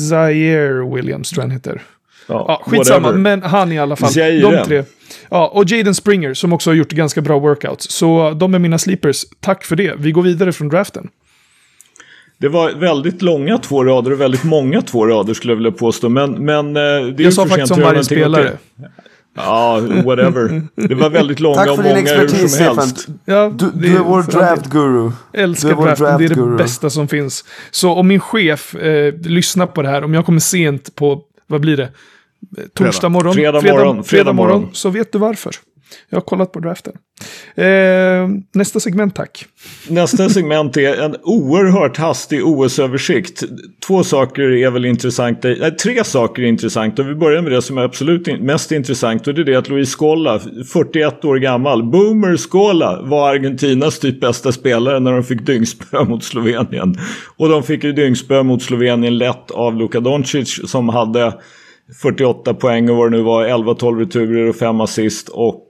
Zaire 0.08 0.94
Williams 0.94 1.30
tror 1.30 1.42
jag 1.42 1.48
han 1.48 1.50
heter. 1.50 1.82
Ja, 2.26 2.44
Ja, 2.48 2.62
skitsamma, 2.66 3.00
whatever. 3.00 3.18
men 3.18 3.42
han 3.42 3.72
i 3.72 3.78
alla 3.78 3.96
fall. 3.96 4.10
Zaire. 4.10 4.50
De 4.56 4.64
tre. 4.64 4.84
Ja, 5.30 5.48
och 5.54 5.64
Jaden 5.70 5.94
Springer 5.94 6.34
som 6.34 6.52
också 6.52 6.70
har 6.70 6.74
gjort 6.74 6.88
ganska 6.92 7.20
bra 7.20 7.38
workouts. 7.38 7.90
Så 7.90 8.30
de 8.30 8.54
är 8.54 8.58
mina 8.58 8.78
sleepers. 8.78 9.24
Tack 9.40 9.64
för 9.64 9.76
det. 9.76 9.94
Vi 9.98 10.12
går 10.12 10.22
vidare 10.22 10.52
från 10.52 10.68
draften. 10.68 11.08
Det 12.38 12.48
var 12.48 12.70
väldigt 12.72 13.22
långa 13.22 13.58
två 13.58 13.84
rader 13.84 14.10
och 14.12 14.20
väldigt 14.20 14.44
många 14.44 14.82
två 14.82 15.06
rader 15.06 15.34
skulle 15.34 15.50
jag 15.50 15.56
vilja 15.56 15.72
påstå. 15.72 16.08
Men, 16.08 16.32
men 16.32 16.66
eh, 16.66 16.72
det 16.82 16.86
är 16.86 17.20
Jag 17.24 17.32
sa 17.32 17.46
faktiskt 17.46 17.72
om 17.72 17.80
varje 17.80 18.04
spelare. 18.04 18.52
Ja, 19.36 19.80
whatever. 20.04 20.62
Det 20.88 20.94
var 20.94 21.10
väldigt 21.10 21.40
långa 21.40 21.56
Tack 21.56 21.70
och 21.70 21.76
för 21.76 21.82
din 21.82 21.92
många 21.94 22.00
hur 22.14 22.24
expertis, 22.24 22.40
som 22.40 22.48
Stefan. 22.48 22.78
helst. 22.78 23.06
Ja, 23.24 23.52
Du, 23.58 23.70
du 23.74 23.96
är 23.96 24.00
vår 24.00 24.22
draft-guru. 24.22 25.10
älskar 25.32 25.68
Du 25.68 25.74
vår 25.74 25.84
draften, 25.86 26.06
det 26.06 26.12
är 26.12 26.18
det 26.18 26.26
draft-guru. 26.34 26.56
bästa 26.56 26.90
som 26.90 27.08
finns. 27.08 27.44
Så 27.70 27.92
om 27.92 28.08
min 28.08 28.20
chef 28.20 28.74
eh, 28.74 29.14
lyssnar 29.14 29.66
på 29.66 29.82
det 29.82 29.88
här, 29.88 30.04
om 30.04 30.14
jag 30.14 30.26
kommer 30.26 30.40
sent 30.40 30.94
på, 30.94 31.20
vad 31.46 31.60
blir 31.60 31.76
det? 31.76 31.88
Eh, 32.58 32.64
Torsdag 32.74 33.08
morgon? 33.08 33.34
Fredag 33.34 33.60
fredag, 33.60 33.76
morgon, 33.76 34.04
fredag 34.04 34.32
morgon. 34.32 34.68
så 34.72 34.90
vet 34.90 35.12
du 35.12 35.18
varför. 35.18 35.52
Jag 36.08 36.16
har 36.16 36.22
kollat 36.22 36.52
på 36.52 36.60
draften. 36.60 36.92
Eh, 37.54 38.28
nästa 38.54 38.80
segment 38.80 39.14
tack. 39.14 39.44
Nästa 39.88 40.28
segment 40.28 40.76
är 40.76 41.02
en 41.02 41.16
oerhört 41.22 41.96
hastig 41.96 42.46
OS-översikt. 42.46 43.42
Två 43.86 44.04
saker 44.04 44.42
är 44.42 44.70
väl 44.70 44.84
intressanta. 44.84 45.48
Nej, 45.48 45.76
tre 45.76 46.04
saker 46.04 46.42
är 46.42 46.46
intressanta. 46.46 47.02
Och 47.02 47.08
vi 47.08 47.14
börjar 47.14 47.42
med 47.42 47.52
det 47.52 47.62
som 47.62 47.78
är 47.78 47.82
absolut 47.82 48.28
in- 48.28 48.40
mest 48.46 48.72
intressant. 48.72 49.26
Och 49.26 49.34
det 49.34 49.40
är 49.40 49.44
det 49.44 49.54
att 49.54 49.68
Luis 49.68 49.90
Scola, 49.90 50.40
41 50.72 51.24
år 51.24 51.36
gammal, 51.36 51.82
Boomer 51.82 52.36
Scola, 52.36 53.02
var 53.02 53.30
Argentinas 53.30 53.98
typ 53.98 54.20
bästa 54.20 54.52
spelare 54.52 55.00
när 55.00 55.12
de 55.12 55.24
fick 55.24 55.46
dyngspö 55.46 56.04
mot 56.04 56.24
Slovenien. 56.24 56.94
Och 57.36 57.48
de 57.48 57.62
fick 57.62 57.84
ju 57.84 57.92
dyngspö 57.92 58.42
mot 58.42 58.62
Slovenien 58.62 59.18
lätt 59.18 59.50
av 59.50 59.76
Luka 59.76 60.00
Doncic 60.00 60.60
som 60.70 60.88
hade 60.88 61.32
48 62.02 62.54
poäng 62.54 62.90
och 62.90 62.96
vad 62.96 63.12
det 63.12 63.16
nu 63.16 63.22
var, 63.22 63.46
11-12 63.46 63.98
returer 63.98 64.48
och 64.48 64.56
5 64.56 64.80
assist. 64.80 65.28
Och 65.28 65.68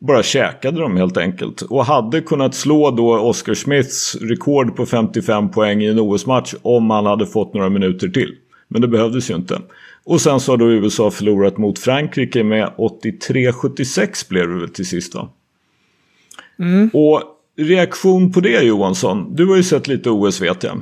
bara 0.00 0.22
käkade 0.22 0.80
dem 0.80 0.96
helt 0.96 1.16
enkelt. 1.16 1.62
Och 1.62 1.84
hade 1.84 2.20
kunnat 2.20 2.54
slå 2.54 2.90
då 2.90 3.18
Oscar 3.18 3.54
Smiths 3.54 4.16
rekord 4.20 4.76
på 4.76 4.86
55 4.86 5.50
poäng 5.50 5.82
i 5.82 5.86
en 5.86 5.98
OS-match 5.98 6.54
om 6.62 6.90
han 6.90 7.06
hade 7.06 7.26
fått 7.26 7.54
några 7.54 7.68
minuter 7.68 8.08
till. 8.08 8.34
Men 8.68 8.80
det 8.80 8.88
behövdes 8.88 9.30
ju 9.30 9.34
inte. 9.34 9.58
Och 10.04 10.20
sen 10.20 10.40
så 10.40 10.52
har 10.52 10.56
då 10.56 10.70
USA 10.70 11.10
förlorat 11.10 11.58
mot 11.58 11.78
Frankrike 11.78 12.44
med 12.44 12.70
83-76 12.76 14.28
blev 14.28 14.48
det 14.48 14.54
väl 14.54 14.68
till 14.68 14.86
sist 14.86 15.14
va? 15.14 15.28
Och 16.92 17.22
reaktion 17.56 18.32
på 18.32 18.40
det 18.40 18.62
Johansson, 18.62 19.34
du 19.36 19.46
har 19.46 19.56
ju 19.56 19.62
sett 19.62 19.88
lite 19.88 20.10
OS 20.10 20.40
vet 20.40 20.62
jag. 20.62 20.80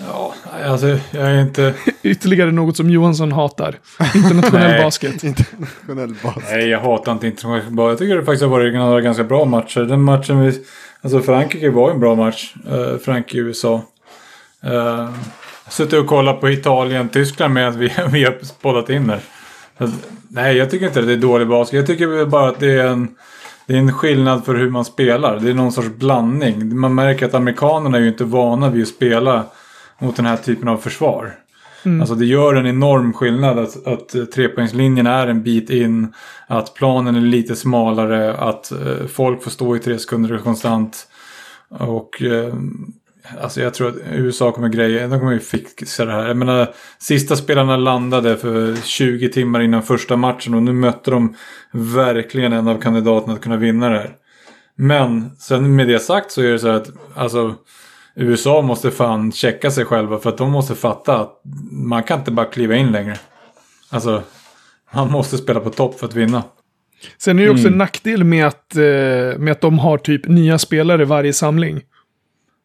Ja, 0.00 0.34
alltså 0.64 0.86
jag 0.86 1.30
är 1.30 1.40
inte... 1.40 1.74
Ytterligare 2.02 2.52
något 2.52 2.76
som 2.76 2.90
Johansson 2.90 3.32
hatar. 3.32 3.78
Internationell 4.14 4.68
Nej. 4.70 4.82
basket. 4.82 5.24
Internationell 5.24 6.14
bas. 6.22 6.44
Nej, 6.50 6.68
jag 6.68 6.80
hatar 6.80 7.12
inte 7.12 7.26
internationell 7.26 7.64
fotboll. 7.64 7.88
Jag 7.88 7.98
tycker 7.98 8.16
det 8.16 8.24
faktiskt 8.24 8.42
har 8.42 8.50
varit 8.50 8.74
några 8.74 9.00
ganska 9.00 9.24
bra 9.24 9.44
matcher. 9.44 9.80
Den 9.80 10.02
matchen 10.02 10.40
vi... 10.40 10.64
Alltså 11.02 11.20
Frankrike 11.20 11.70
var 11.70 11.90
en 11.90 12.00
bra 12.00 12.14
match. 12.14 12.54
Uh, 12.72 12.98
Frankrike-USA. 12.98 13.74
Uh, 13.74 14.72
jag 14.72 15.04
har 15.64 15.70
suttit 15.70 15.94
och 15.94 16.06
kollat 16.06 16.40
på 16.40 16.50
Italien-Tyskland 16.50 17.54
med 17.54 17.68
att 17.68 17.76
vi, 17.76 17.92
vi 18.12 18.24
har 18.24 18.36
poddat 18.62 18.90
in 18.90 19.06
där. 19.06 19.20
Så, 19.78 19.90
nej, 20.28 20.56
jag 20.56 20.70
tycker 20.70 20.86
inte 20.86 21.00
att 21.00 21.06
det 21.06 21.12
är 21.12 21.16
dålig 21.16 21.48
basket. 21.48 21.76
Jag 21.76 21.86
tycker 21.86 22.26
bara 22.26 22.48
att 22.48 22.60
det 22.60 22.72
är 22.72 22.86
en... 22.86 23.08
Det 23.66 23.74
är 23.74 23.78
en 23.78 23.92
skillnad 23.92 24.44
för 24.44 24.54
hur 24.54 24.70
man 24.70 24.84
spelar. 24.84 25.40
Det 25.40 25.50
är 25.50 25.54
någon 25.54 25.72
sorts 25.72 25.88
blandning. 25.88 26.76
Man 26.76 26.94
märker 26.94 27.26
att 27.26 27.34
amerikanerna 27.34 27.96
är 27.96 28.02
ju 28.02 28.08
inte 28.08 28.24
vana 28.24 28.70
vid 28.70 28.82
att 28.82 28.88
spela 28.88 29.44
mot 30.02 30.16
den 30.16 30.26
här 30.26 30.36
typen 30.36 30.68
av 30.68 30.76
försvar. 30.76 31.34
Alltså 32.00 32.14
det 32.14 32.26
gör 32.26 32.54
en 32.54 32.66
enorm 32.66 33.12
skillnad 33.12 33.58
att, 33.58 33.86
att 33.86 34.32
trepoängslinjen 34.32 35.06
är 35.06 35.26
en 35.26 35.42
bit 35.42 35.70
in. 35.70 36.12
Att 36.46 36.74
planen 36.74 37.16
är 37.16 37.20
lite 37.20 37.56
smalare. 37.56 38.36
Att 38.36 38.72
eh, 38.72 39.06
folk 39.06 39.42
får 39.42 39.50
stå 39.50 39.76
i 39.76 39.78
tre 39.78 39.98
sekunder 39.98 40.38
konstant. 40.38 41.06
Och 41.68 42.22
eh, 42.22 42.54
alltså 43.42 43.60
jag 43.60 43.74
tror 43.74 43.88
att 43.88 43.96
USA 44.12 44.52
kommer 44.52 44.68
greja. 44.68 45.08
De 45.08 45.18
kommer 45.18 45.32
ju 45.32 45.40
fixa 45.40 46.04
det 46.04 46.12
här. 46.12 46.26
Jag 46.28 46.36
menar, 46.36 46.74
sista 46.98 47.36
spelarna 47.36 47.76
landade 47.76 48.36
för 48.36 48.76
20 48.76 49.28
timmar 49.28 49.60
innan 49.60 49.82
första 49.82 50.16
matchen. 50.16 50.54
Och 50.54 50.62
nu 50.62 50.72
mötte 50.72 51.10
de 51.10 51.34
verkligen 51.72 52.52
en 52.52 52.68
av 52.68 52.80
kandidaterna 52.80 53.34
att 53.34 53.40
kunna 53.40 53.56
vinna 53.56 53.88
det 53.88 53.98
här. 53.98 54.10
Men 54.76 55.36
sen 55.36 55.76
med 55.76 55.88
det 55.88 55.98
sagt 55.98 56.30
så 56.30 56.42
är 56.42 56.52
det 56.52 56.58
så 56.58 56.68
här 56.68 56.74
att 56.74 56.90
alltså, 57.14 57.54
USA 58.16 58.62
måste 58.62 58.90
fan 58.90 59.32
checka 59.32 59.70
sig 59.70 59.84
själva 59.84 60.18
för 60.18 60.30
att 60.30 60.38
de 60.38 60.50
måste 60.50 60.74
fatta 60.74 61.20
att 61.20 61.40
man 61.70 62.02
kan 62.02 62.18
inte 62.18 62.30
bara 62.30 62.46
kliva 62.46 62.74
in 62.76 62.92
längre. 62.92 63.16
Alltså, 63.90 64.22
man 64.94 65.10
måste 65.10 65.38
spela 65.38 65.60
på 65.60 65.70
topp 65.70 65.98
för 66.00 66.06
att 66.06 66.14
vinna. 66.14 66.42
Sen 67.18 67.38
är 67.38 67.44
det 67.44 67.50
också 67.50 67.66
en 67.66 67.78
nackdel 67.78 68.24
med 68.24 68.46
att, 68.46 68.76
eh, 68.76 68.82
med 69.38 69.48
att 69.50 69.60
de 69.60 69.78
har 69.78 69.98
typ 69.98 70.28
nya 70.28 70.58
spelare 70.58 71.04
varje 71.04 71.32
samling. 71.32 71.80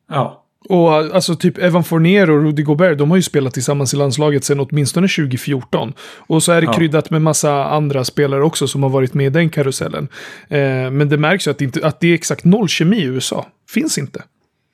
Ja, 0.10 0.44
Och 0.70 0.94
alltså 0.94 1.36
typ 1.36 1.58
Evan 1.58 1.84
Fournier 1.84 2.30
och 2.30 2.44
Rudy 2.44 2.64
Gobert, 2.64 2.98
de 2.98 3.10
har 3.10 3.18
ju 3.18 3.24
spelat 3.24 3.54
tillsammans 3.54 3.94
i 3.94 3.98
landslaget 3.98 4.44
sedan 4.44 4.60
åtminstone 4.60 5.08
2014. 5.08 5.94
Och 6.18 6.44
så 6.44 6.52
är 6.52 6.62
det 6.62 6.66
Ja. 6.68 6.74
kryddat 6.74 7.10
med 7.10 7.22
massa 7.22 7.66
andra 7.66 8.04
spelare 8.04 8.44
också 8.44 8.68
som 8.68 8.84
har 8.84 8.90
varit 8.90 9.14
med 9.14 9.26
i 9.26 9.30
den 9.30 9.50
karusellen. 9.50 10.08
Eh, 10.50 10.92
men 10.92 11.10
det 11.10 11.18
märks 11.18 11.48
ju 11.48 11.52
att 11.52 11.58
det, 11.58 11.66
inte, 11.66 11.88
att 11.88 12.00
det 12.00 12.08
är 12.08 12.14
exakt 12.14 12.46
noll 12.46 12.68
kemi 12.68 12.98
i 12.98 13.04
USA. 13.04 13.46
Finns 13.70 13.98
inte. 13.98 14.24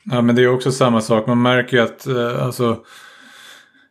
Ja 0.04 0.22
men 0.22 0.36
det 0.36 0.44
är 0.44 0.54
också 0.54 0.72
samma 0.72 1.02
sak. 1.02 1.28
Man 1.28 1.42
märker 1.42 1.78
ju 1.78 1.84
att 1.84 2.08
eh, 2.08 2.46
alltså, 2.46 2.78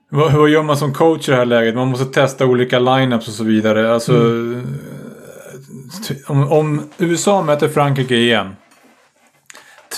vad, 0.09 0.33
vad 0.33 0.49
gör 0.49 0.63
man 0.63 0.77
som 0.77 0.95
coach 0.95 1.29
i 1.29 1.31
det 1.31 1.37
här 1.37 1.45
läget? 1.45 1.75
Man 1.75 1.89
måste 1.89 2.05
testa 2.07 2.47
olika 2.47 2.79
lineups 2.79 3.29
och 3.29 3.35
så 3.35 3.45
vidare. 3.45 3.95
Alltså, 3.95 4.13
t- 6.09 6.15
om, 6.27 6.53
om 6.53 6.83
USA 6.99 7.43
möter 7.43 7.69
Frankrike 7.69 8.15
igen. 8.15 8.57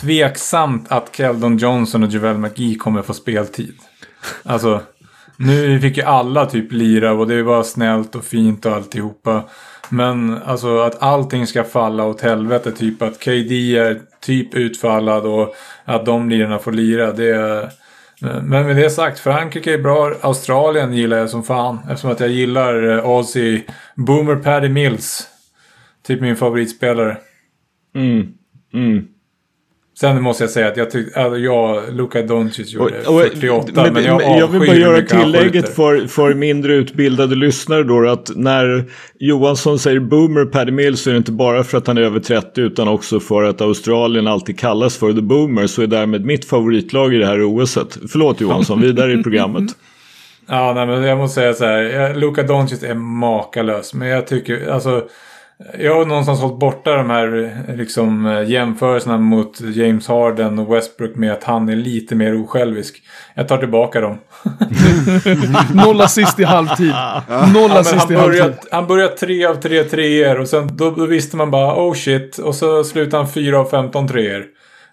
Tveksamt 0.01 0.93
att 0.93 1.17
Keldon 1.17 1.57
Johnson 1.57 2.03
och 2.03 2.11
Javel 2.11 2.39
McGee 2.39 2.75
kommer 2.75 3.03
få 3.03 3.15
speltid. 3.15 3.75
Alltså, 4.43 4.81
nu 5.37 5.81
fick 5.81 5.97
ju 5.97 6.03
alla 6.03 6.47
typ 6.47 6.73
lira 6.73 7.13
och 7.13 7.27
det 7.27 7.43
var 7.43 7.63
snällt 7.63 8.15
och 8.15 8.25
fint 8.25 8.67
och 8.67 8.73
alltihopa. 8.73 9.45
Men 9.89 10.43
alltså 10.43 10.79
att 10.79 11.03
allting 11.03 11.47
ska 11.47 11.65
falla 11.65 12.05
åt 12.05 12.21
helvete. 12.21 12.73
Typ 12.73 13.03
att 13.03 13.25
KD 13.25 13.77
är 13.77 14.01
typ 14.21 14.55
utfallad 14.55 15.27
och 15.27 15.55
att 15.85 16.07
de 16.07 16.31
lirarna 16.31 16.59
får 16.59 16.73
lira. 16.73 17.13
Det 17.13 17.35
är... 17.35 17.71
Men 18.43 18.67
med 18.67 18.77
det 18.77 18.91
sagt, 18.91 19.19
Frankrike 19.19 19.75
är 19.75 19.79
bra. 19.79 20.15
Australien 20.21 20.95
gillar 20.95 21.17
jag 21.17 21.31
som 21.31 21.43
fan. 21.43 21.79
Eftersom 21.89 22.11
att 22.11 22.21
jag 22.21 22.31
gillar 22.31 22.99
eh, 22.99 23.05
Aussie 23.05 23.63
Boomer 23.97 24.37
Paddy 24.37 24.69
Mills. 24.69 25.29
Typ 26.07 26.21
min 26.21 26.37
favoritspelare. 26.37 27.17
Mm. 27.95 28.33
Mm. 28.75 29.09
Sen 30.01 30.23
måste 30.23 30.43
jag 30.45 30.51
säga 30.51 30.69
att 30.69 30.77
jag 30.77 30.91
tyckte, 30.91 31.21
alltså 31.21 31.39
jag, 31.39 31.83
Luka 31.95 32.23
Doncic 32.23 32.73
gjorde 32.73 33.01
Och- 33.07 33.15
och- 33.15 33.23
48, 33.23 33.71
men, 33.75 34.05
jag 34.05 34.17
men 34.17 34.39
jag 34.39 34.49
vill 34.49 34.61
avskyr 34.61 34.67
bara 34.67 34.77
göra 34.77 35.03
tillägget 35.03 35.75
för, 35.75 36.07
för 36.07 36.35
mindre 36.35 36.75
utbildade 36.75 37.35
lyssnare 37.35 37.83
då 37.83 38.09
att 38.09 38.31
när 38.37 38.85
Johansson 39.19 39.79
säger 39.79 40.01
boomer 40.01 40.45
Paddy 40.45 40.73
Mills 40.73 41.01
så 41.03 41.11
är 41.11 41.15
det 41.15 41.19
inte 41.19 41.33
bara 41.33 41.65
för 41.65 41.79
att 41.79 41.87
han 41.87 41.99
är 41.99 42.03
över 42.03 42.21
30 42.21 42.61
utan 42.61 42.89
också 42.89 43.21
för 43.21 43.43
att 43.43 43.61
Australien 43.61 44.27
alltid 44.27 44.59
kallas 44.59 44.97
för 44.97 45.13
the 45.13 45.21
boomer 45.21 45.67
så 45.67 45.83
är 45.83 45.87
därmed 45.87 46.25
mitt 46.25 46.45
favoritlag 46.45 47.15
i 47.15 47.19
det 47.19 47.27
här 47.27 47.43
OSet. 47.43 47.99
Förlåt 48.09 48.41
Johansson, 48.41 48.81
vidare 48.81 49.13
i 49.13 49.23
programmet. 49.23 49.65
Ja, 50.49 50.73
nej, 50.75 50.87
men 50.87 51.03
jag 51.03 51.19
måste 51.19 51.35
säga 51.41 51.53
så 51.55 51.65
här. 51.65 52.15
Luka 52.15 52.43
Doncic 52.43 52.83
är 52.83 52.95
makalös. 52.95 53.95
Men 53.95 54.09
jag 54.09 54.27
tycker, 54.27 54.71
alltså. 54.71 55.03
Jag 55.79 55.95
har 55.95 56.05
någonstans 56.05 56.41
hållit 56.41 56.59
borta 56.59 56.97
de 56.97 57.11
här 57.11 57.57
liksom, 57.77 58.27
eh, 58.27 58.51
jämförelserna 58.51 59.19
mot 59.19 59.61
James 59.61 60.09
Harden 60.09 60.59
och 60.59 60.75
Westbrook 60.75 61.17
med 61.17 61.33
att 61.33 61.45
han 61.45 61.69
är 61.69 61.77
lite 61.77 62.15
mer 62.15 62.43
osjälvisk. 62.43 63.03
Jag 63.35 63.49
tar 63.49 63.59
tillbaka 63.59 64.01
dem. 64.01 64.19
Noll 65.75 66.01
assist 66.01 66.41
i 66.41 66.45
halvtid. 66.45 66.95
Noll 67.55 67.71
Ja, 67.71 67.79
assist 67.81 68.05
han, 68.05 68.13
i 68.13 68.17
halvtid. 68.17 68.41
började, 68.41 68.57
han 68.71 68.87
började 68.87 69.17
tre 69.17 69.47
av 69.47 69.55
tre 69.55 69.85
treor 69.85 70.41
och 70.41 70.49
sen 70.49 70.77
då, 70.77 70.91
då 70.91 71.07
visste 71.07 71.37
man 71.37 71.51
bara 71.51 71.89
oh 71.89 71.95
shit. 71.95 72.39
Och 72.39 72.55
så 72.55 72.85
slutade 72.85 73.23
han 73.23 73.33
fyra 73.33 73.61
av 73.61 73.65
15 73.65 74.09
treor. 74.09 74.45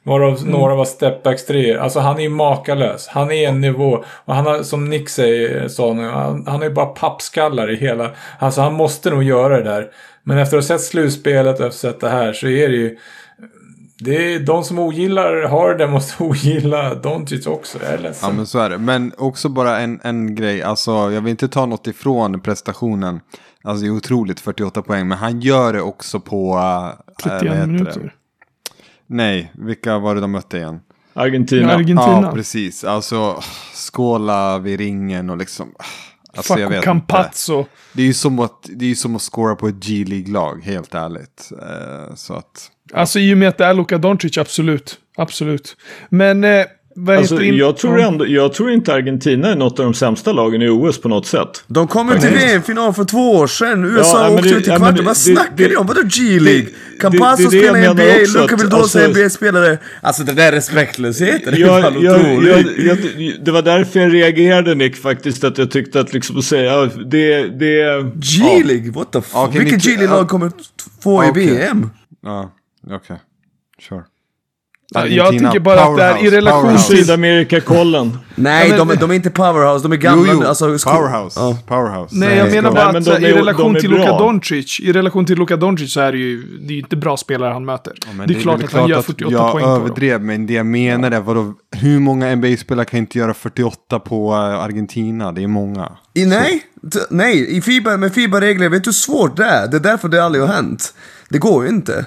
Varav 0.03 0.37
Mm. 0.37 0.51
några 0.51 0.75
var 0.75 0.85
stepbacks 0.85 1.45
treor. 1.45 1.77
Alltså 1.77 1.99
han 1.99 2.17
är 2.17 2.21
ju 2.21 2.29
makalös. 2.29 3.07
Han 3.07 3.31
är 3.31 3.49
en 3.49 3.61
nivå. 3.61 4.03
Och 4.25 4.35
han 4.35 4.45
har, 4.45 4.63
som 4.63 4.89
Nick 4.89 5.09
säger, 5.09 5.67
sa 5.67 5.93
nu, 5.93 6.09
han, 6.09 6.47
han 6.47 6.61
är 6.61 6.65
ju 6.67 6.73
bara 6.73 6.85
pappskallar 6.85 7.71
i 7.71 7.75
hela... 7.75 8.11
Alltså 8.39 8.61
han 8.61 8.73
måste 8.73 9.09
nog 9.09 9.23
göra 9.23 9.57
det 9.57 9.63
där. 9.63 9.87
Men 10.23 10.37
efter 10.37 10.57
att 10.57 10.63
ha 10.63 10.67
sett 10.77 10.81
slutspelet 10.87 11.59
och 11.59 11.65
efter 11.65 11.65
att 11.65 11.73
ha 11.73 11.91
sett 11.91 11.99
det 12.01 12.09
här 12.09 12.33
så 12.33 12.47
är 12.47 12.69
det 12.69 12.75
ju... 12.75 12.97
Det 13.99 14.33
är 14.33 14.39
de 14.39 14.63
som 14.63 14.79
ogillar 14.79 15.47
Harden 15.47 15.91
måste 15.91 16.23
ogilla 16.23 16.95
Doncic 16.95 17.47
också. 17.47 17.77
Jag 17.83 17.93
är 17.93 17.97
ledsen. 17.97 18.29
Ja 18.29 18.35
men 18.35 18.45
så 18.45 18.59
är 18.59 18.69
det. 18.69 18.77
Men 18.77 19.11
också 19.17 19.49
bara 19.49 19.79
en, 19.79 19.99
en 20.03 20.35
grej. 20.35 20.63
Alltså 20.63 20.91
jag 20.91 21.21
vill 21.21 21.31
inte 21.31 21.47
ta 21.47 21.65
något 21.65 21.87
ifrån 21.87 22.41
prestationen. 22.41 23.19
Alltså 23.63 23.81
det 23.83 23.89
är 23.89 23.95
otroligt 23.95 24.39
48 24.39 24.81
poäng. 24.81 25.07
Men 25.07 25.17
han 25.17 25.39
gör 25.41 25.73
det 25.73 25.81
också 25.81 26.19
på... 26.19 26.57
äh, 26.57 27.33
31 27.39 27.49
vad 27.49 27.87
heter 27.87 27.99
det? 28.01 28.11
Nej, 29.13 29.51
vilka 29.53 29.99
var 29.99 30.15
det 30.15 30.21
de 30.21 30.31
mötte 30.31 30.57
igen? 30.57 30.79
Argentina. 31.13 31.73
Argentina. 31.73 32.21
Ja, 32.23 32.31
precis. 32.33 32.83
Alltså 32.83 33.43
skåla 33.91 34.59
vid 34.59 34.79
ringen 34.79 35.29
och 35.29 35.37
liksom... 35.37 35.75
Alltså, 36.35 36.59
jag 36.59 36.69
Fuck 36.69 36.77
vet 36.77 36.83
Campazzo. 36.83 37.65
Det 37.93 38.01
är 38.01 38.05
ju 38.05 38.13
som 38.13 38.39
att, 38.39 38.69
det 38.75 38.85
är 38.85 38.89
ju 38.89 38.95
som 38.95 39.15
att 39.15 39.21
scora 39.21 39.55
på 39.55 39.67
ett 39.67 39.75
G-League-lag, 39.75 40.63
helt 40.63 40.95
ärligt. 40.95 41.51
Eh, 41.61 42.15
så 42.15 42.33
att... 42.33 42.71
Alltså 42.93 43.19
i 43.19 43.33
och 43.33 43.37
med 43.37 43.49
att 43.49 43.57
det 43.57 43.65
är 43.65 43.73
Luka 43.73 43.97
Doncic, 43.97 44.37
absolut. 44.37 44.99
Absolut. 45.17 45.75
Men, 46.09 46.43
eh, 46.43 46.65
Alltså, 47.07 47.41
jag, 47.43 47.77
tror 47.77 47.99
Ja. 47.99 48.07
ändå, 48.07 48.27
jag 48.27 48.53
tror 48.53 48.71
inte 48.71 48.93
Argentina 48.93 49.47
är 49.51 49.55
något 49.55 49.79
av 49.79 49.85
de 49.85 49.93
sämsta 49.93 50.31
lagen 50.31 50.61
i 50.61 50.69
OS 50.69 51.01
på 51.01 51.07
något 51.09 51.25
sätt. 51.27 51.63
De 51.67 51.87
kom 51.87 52.09
ju 52.11 52.19
till 52.19 52.29
VM-final 52.29 52.93
för 52.93 53.03
två 53.03 53.31
år 53.35 53.47
sedan. 53.47 53.85
USA 53.85 54.23
Ja, 54.27 54.35
åkte 54.35 54.49
ut 54.49 54.67
i 54.67 54.69
ja, 54.69 54.75
kvarten. 54.77 55.05
Vad 55.05 55.17
snackar 55.17 55.51
det- 55.55 55.67
ni 55.67 55.75
om? 55.75 55.87
Vadå 55.87 56.01
G-League? 56.05 56.67
Campazzo 56.99 57.43
är 57.43 57.47
spelar 57.47 57.79
i 57.79 57.87
NBA, 57.87 58.39
Luka 58.41 58.55
Vildosa 58.55 58.99
är 58.99 59.05
alltså- 59.05 59.19
NBA-spelare. 59.21 59.77
Alltså 60.01 60.23
det 60.23 60.33
där 60.33 60.51
respektlösheten 60.51 61.53
är 61.53 61.57
Jag, 61.57 61.81
fan 61.81 62.01
jag, 62.01 62.19
otrolig. 62.19 62.51
jag, 62.51 62.97
jag, 63.17 63.35
det 63.45 63.51
var 63.51 63.61
därför 63.61 63.99
jag 63.99 64.13
reagerade 64.13 64.75
Nick 64.75 64.95
faktiskt. 64.95 65.43
Att 65.43 65.57
jag 65.57 65.71
tyckte 65.71 65.99
att 65.99 66.13
liksom 66.13 66.37
att 66.37 66.43
säga 66.45 66.63
ja, 66.73 66.89
det, 67.05 67.47
det... 67.47 68.03
G-League? 68.15 68.91
What 68.91 69.11
the 69.11 69.21
fuck? 69.21 69.35
Okej, 69.35 69.59
Vilket 69.63 69.83
G-League-lag 69.83 70.27
kommer 70.29 70.49
t- 70.49 70.55
få 71.03 71.23
i. 71.25 71.31
VM? 71.31 71.89
Ja, 72.23 72.51
okej. 72.91 73.17
Sure. 73.89 74.03
Jag 74.93 75.29
tycker 75.31 75.59
bara 75.59 75.81
att 75.81 75.97
det 75.97 76.03
är 76.03 76.25
i 76.25 76.29
relation 76.29 76.77
till- 76.77 76.97
Sydamerika-kollen. 76.97 78.17
Nej, 78.35 78.69
Ja, 78.69 78.77
men- 78.85 78.87
de, 78.95 79.01
de 79.01 79.11
är 79.11 79.15
inte 79.15 79.29
powerhouse, 79.29 79.83
de 79.87 79.91
är 79.91 79.95
Jo, 79.95 80.01
gamla. 80.01 80.33
jo. 80.33 80.43
Alltså, 80.43 80.77
sko- 80.77 80.89
powerhouse. 80.91 81.39
Ja. 81.39 81.57
Powerhouse. 81.67 82.15
Nej, 82.15 82.37
jag 82.37 82.51
menar 82.51 82.71
bara 82.71 82.91
men 82.91 83.01
att 83.01 83.07
är- 83.07 83.19
i 83.27 83.33
relation 83.33 83.75
till. 83.75 83.89
Luka 83.89 84.17
Doncic, 84.17 84.79
i 84.79 84.91
relation 84.91 85.25
till 85.25 85.37
Luka 85.37 85.55
Doncic 85.57 85.93
så 85.93 85.99
är 85.99 86.11
det 86.11 86.17
ju, 86.17 86.41
det 86.61 86.67
är 86.67 86.75
ju 86.75 86.79
inte 86.79 86.95
bra 86.95 87.17
spelare 87.17 87.53
han 87.53 87.65
möter. 87.65 87.93
Ja, 88.19 88.25
det 88.27 88.33
är 88.33 88.39
klart 88.39 88.59
väl 88.59 88.65
att 88.65 88.73
han 88.73 88.89
gör 88.89 89.01
48 89.01 89.31
jag 89.33 89.51
poäng 89.51 89.65
dem. 89.65 89.81
överdrev, 89.81 90.21
men 90.21 90.45
det 90.47 90.53
jag 90.53 90.65
menar 90.65 91.11
är 91.11 91.19
vadå, 91.19 91.53
hur 91.75 91.99
många 91.99 92.35
NBA-spelare 92.35 92.85
kan 92.85 92.99
inte 92.99 93.17
göra 93.17 93.33
48 93.33 93.99
på 93.99 94.31
eh, 94.33 94.37
Argentina? 94.63 95.31
Det 95.31 95.43
är 95.43 95.47
många. 95.47 95.91
I, 96.13 96.25
nej, 96.25 96.61
t- 96.93 96.99
nej, 97.09 97.57
i 97.57 97.61
FIBA, 97.61 97.97
med 97.97 98.13
FIBA-regler, 98.13 98.69
vet 98.69 98.83
du 98.83 98.87
hur 98.87 98.93
svårt 98.93 99.37
det 99.37 99.45
är? 99.45 99.67
Det 99.67 99.77
är 99.77 99.81
därför 99.81 100.07
det 100.07 100.23
aldrig 100.25 100.43
har 100.43 100.53
hänt. 100.53 100.93
Det 101.29 101.37
går 101.37 101.63
ju 101.63 101.69
inte. 101.69 102.05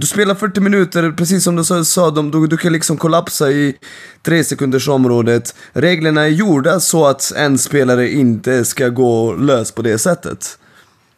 Du 0.00 0.06
spelar 0.06 0.34
40 0.34 0.60
minuter, 0.60 1.12
precis 1.12 1.44
som 1.44 1.56
du 1.56 1.64
sa, 1.84 2.10
de, 2.10 2.30
du, 2.30 2.46
du 2.46 2.56
kan 2.56 2.72
liksom 2.72 2.96
kollapsa 2.96 3.50
i 3.50 3.76
tre 4.22 4.44
sekunders 4.44 4.88
området. 4.88 5.54
Reglerna 5.72 6.22
är 6.22 6.28
gjorda 6.28 6.80
så 6.80 7.06
att 7.06 7.32
en 7.36 7.58
spelare 7.58 8.10
inte 8.10 8.64
ska 8.64 8.88
gå 8.88 9.34
lös 9.34 9.72
på 9.72 9.82
det 9.82 9.98
sättet. 9.98 10.58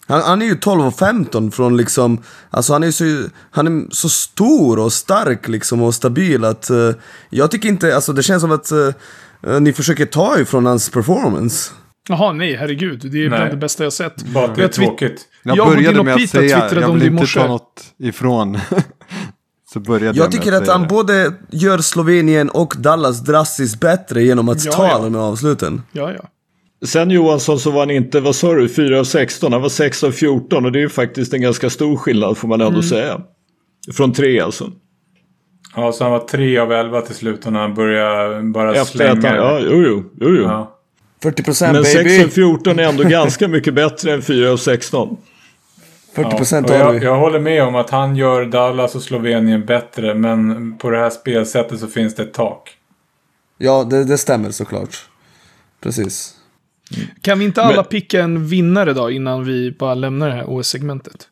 Han, 0.07 0.23
han 0.23 0.43
är 0.43 0.47
ju 0.47 0.55
12 0.55 0.87
och 0.87 0.99
15 0.99 1.51
från 1.51 1.77
liksom, 1.77 2.19
alltså 2.51 2.73
han 2.73 2.83
är 2.83 2.91
så, 2.91 3.29
han 3.51 3.67
är 3.67 3.95
så 3.95 4.09
stor 4.09 4.79
och 4.79 4.93
stark 4.93 5.49
liksom 5.49 5.83
och 5.83 5.95
stabil 5.95 6.45
att 6.45 6.71
uh, 6.71 6.93
jag 7.31 7.51
tycker 7.51 7.69
inte, 7.69 7.95
alltså 7.95 8.13
det 8.13 8.23
känns 8.23 8.41
som 8.41 8.53
att 8.53 8.73
uh, 8.73 9.61
Ni 9.61 9.73
försöker 9.73 10.07
ta 10.07 10.39
ifrån 10.39 10.67
hans 10.67 10.91
performance. 10.91 11.71
Jaha, 12.09 12.33
nej, 12.33 12.55
herregud. 12.57 12.99
Det 13.13 13.25
är 13.25 13.29
bland 13.29 13.43
Nej. 13.45 13.51
det 13.51 13.57
bästa 13.57 13.85
jag 13.85 13.93
sett. 13.93 14.23
Bara 14.23 14.45
att 14.45 14.55
det 14.57 14.65
är 14.65 14.69
tråkigt. 14.69 15.27
Jag, 15.43 15.57
Jag 15.57 15.69
började 15.69 16.03
med 16.03 16.15
att 16.15 16.29
säga, 16.29 16.69
jag 16.81 16.93
vill 16.93 17.03
inte 17.07 17.27
ta 17.27 17.47
något 17.47 17.85
ifrån. 17.99 18.59
så 19.73 19.81
började 19.81 20.19
Jag 20.19 20.25
med 20.25 20.33
tycker 20.33 20.53
att 20.53 20.65
säga 20.67 20.73
han 20.79 20.89
både 20.89 21.33
gör 21.51 21.79
Slovenien 21.79 22.49
och 22.51 22.75
Dallas 22.79 23.21
drastiskt 23.25 23.81
bättre 23.81 24.23
genom 24.23 24.49
att 24.49 24.65
Ja, 24.65 24.73
ta 24.73 24.87
ja. 24.89 24.99
dem 24.99 25.15
i 25.15 25.19
avsluten. 25.19 25.83
Ja, 25.93 26.13
ja. 26.13 26.25
Sen 26.87 27.11
Johansson 27.11 27.59
så 27.59 27.71
var 27.71 27.81
han 27.81 27.91
inte, 27.91 28.21
vad 28.21 28.37
sa 28.37 28.55
du, 28.55 28.69
4 28.69 29.01
av 29.01 29.05
16, 29.05 29.53
han 29.53 29.63
var 29.63 29.69
6 29.69 30.05
av 30.05 30.11
14 30.13 30.65
och 30.65 30.73
det 30.73 30.79
är 30.79 30.81
ju 30.81 30.89
faktiskt 30.89 31.35
en 31.35 31.43
ganska 31.43 31.71
stor 31.71 31.97
skillnad 31.97 32.37
får 32.39 32.49
man 32.49 32.61
ändå 32.61 32.71
Mm. 32.73 32.83
säga. 32.83 33.21
Från 33.93 34.13
3 34.13 34.41
alltså. 34.41 34.71
Ja, 35.77 35.93
så 35.93 36.05
han 36.05 36.13
var 36.13 36.19
3 36.19 36.59
av 36.59 36.73
11 36.73 37.01
till 37.01 37.15
slut 37.15 37.47
och 37.47 37.53
när 37.53 37.61
han 37.61 37.75
började 37.75 38.43
bara 38.43 38.75
Efter 38.75 38.97
slänga. 38.97 39.13
att 39.13 39.25
han, 39.25 39.35
ja, 39.37 39.59
jo, 39.63 39.83
jo, 39.87 40.05
jo, 40.21 40.29
jo. 40.37 40.43
Ja. 40.43 40.77
40% 41.23 41.73
Men 41.73 41.85
6 41.85 41.95
baby! 41.97 42.25
av 42.25 42.29
14 42.29 42.79
är 42.79 42.83
ändå 42.83 43.03
ganska 43.05 43.49
mycket 43.49 43.75
bättre 43.75 44.13
än 44.13 44.23
4 44.23 44.51
av 44.53 44.57
16. 44.57 45.17
40% 46.15 46.55
Ja, 46.55 46.63
och 46.63 46.71
har 46.71 46.77
jag, 46.95 47.01
vi. 47.01 47.05
jag 47.07 47.17
håller 47.19 47.41
med 47.41 47.63
om 47.65 47.75
att 47.75 47.91
han 47.91 48.17
gör 48.17 48.45
Dallas 48.45 48.95
och 48.95 49.03
Slovenien 49.03 49.67
bättre. 49.67 50.15
Men 50.15 50.79
på 50.79 50.91
det 50.91 50.99
här 50.99 51.11
spelsättet 51.11 51.81
så 51.81 51.87
finns 51.87 52.15
det 52.15 52.23
ett 52.23 52.35
tak. 52.35 52.71
Ja, 53.59 53.85
det, 53.85 54.05
det 54.05 54.19
stämmer 54.19 54.51
såklart. 54.51 54.97
Precis. 55.81 56.35
Kan 57.23 57.39
vi 57.39 57.45
inte 57.45 57.63
alla 57.63 57.77
Men- 57.77 57.85
picka 57.85 58.21
en 58.23 58.47
vinnare 58.47 58.93
då 58.93 59.11
innan 59.11 59.45
vi 59.45 59.71
bara 59.79 59.95
lämnar 59.95 60.29
det 60.29 60.35
här 60.35 60.45
OS-segmentet? 60.49 61.29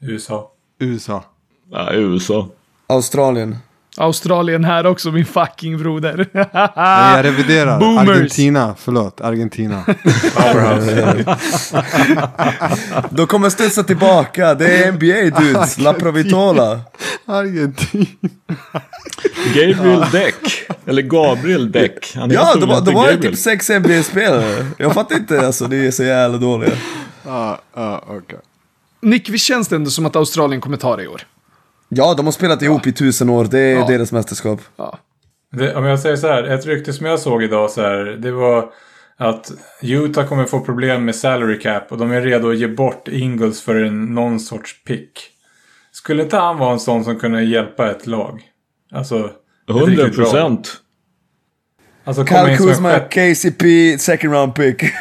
USA. 0.00 0.52
USA. 0.78 1.24
Ja, 1.70 1.92
USA. 1.92 2.48
Australien. 2.86 3.56
Australien 3.96 4.64
här 4.64 4.86
också, 4.86 5.10
min 5.12 5.24
fucking 5.24 5.78
broder. 5.78 6.28
Nej, 6.32 7.16
jag 7.16 7.24
reviderar. 7.24 7.78
Boomers. 7.78 8.08
Argentina. 8.08 8.74
Förlåt, 8.78 9.20
Argentina. 9.20 9.84
De 13.10 13.26
kommer 13.26 13.50
studsa 13.50 13.82
tillbaka, 13.82 14.54
det 14.54 14.84
är 14.84 14.92
NBA 14.92 15.40
dudes, 15.40 15.78
La 15.78 15.92
Provitola. 15.92 16.80
Argentina. 17.26 18.06
Gabriel 19.54 20.04
Deck. 20.12 20.68
Eller 20.86 21.02
Gabriel 21.02 21.72
Deck. 21.72 22.12
Han 22.14 22.30
Ja, 22.30 22.54
de, 22.54 22.84
de 22.84 22.94
var 22.94 23.10
ju 23.10 23.16
typ 23.16 23.38
sex 23.38 23.70
NBA-spelare. 23.70 24.66
Jag 24.78 24.94
fattar 24.94 25.16
inte, 25.16 25.46
alltså 25.46 25.66
det 25.66 25.86
är 25.86 25.90
så 25.90 26.04
jävla 26.04 26.38
dåliga. 26.38 26.72
Ja, 27.26 27.58
ja, 27.74 28.04
okej. 28.08 28.38
Nick, 29.02 29.28
visst 29.28 29.44
känns 29.44 29.68
det 29.68 29.76
ändå 29.76 29.90
som 29.90 30.06
att 30.06 30.16
Australien 30.16 30.60
kommer 30.60 30.76
ta 30.76 30.96
det 30.96 31.02
i 31.02 31.06
år? 31.06 31.22
Ja, 31.94 32.14
de 32.14 32.24
har 32.26 32.32
spelat 32.32 32.62
ihop 32.62 32.86
i 32.86 32.92
tusen 32.92 33.28
år, 33.30 33.44
det 33.50 33.58
är 33.58 33.74
Ja. 33.74 33.86
deras 33.86 34.12
mästerskap. 34.12 34.60
Ja. 34.76 34.98
Det, 35.52 35.74
om 35.74 35.84
jag 35.84 36.00
säger 36.00 36.16
så 36.16 36.26
här, 36.28 36.42
ett 36.44 36.66
rykte 36.66 36.92
som 36.92 37.06
jag 37.06 37.20
såg 37.20 37.42
idag 37.42 37.70
så 37.70 37.80
här, 37.80 37.98
det 38.04 38.30
var 38.32 38.72
att 39.16 39.50
Utah 39.82 40.26
kommer 40.28 40.44
få 40.44 40.60
problem 40.60 41.04
med 41.04 41.14
salary 41.14 41.58
cap 41.58 41.92
och 41.92 41.98
de 41.98 42.10
är 42.10 42.20
redo 42.20 42.50
att 42.50 42.58
ge 42.58 42.68
bort 42.68 43.08
Ingles 43.08 43.62
för 43.62 43.74
en, 43.76 44.14
någon 44.14 44.40
sorts 44.40 44.84
pick. 44.84 45.12
Skulle 45.92 46.22
inte 46.22 46.36
han 46.36 46.58
vara 46.58 46.72
en 46.72 46.80
sån 46.80 47.04
som 47.04 47.18
kunde 47.18 47.42
hjälpa 47.42 47.90
ett 47.90 48.06
lag? 48.06 48.42
Alltså... 48.92 49.24
ett 49.24 49.30
100 49.70 49.86
riktigt 49.86 50.16
bra 50.16 50.24
lag. 50.24 50.30
procent. 50.32 50.76
Alltså 52.04 52.24
Kuzma. 52.24 52.98
KCP, 52.98 53.98
second 53.98 54.32
round 54.32 54.54
pick. 54.54 54.82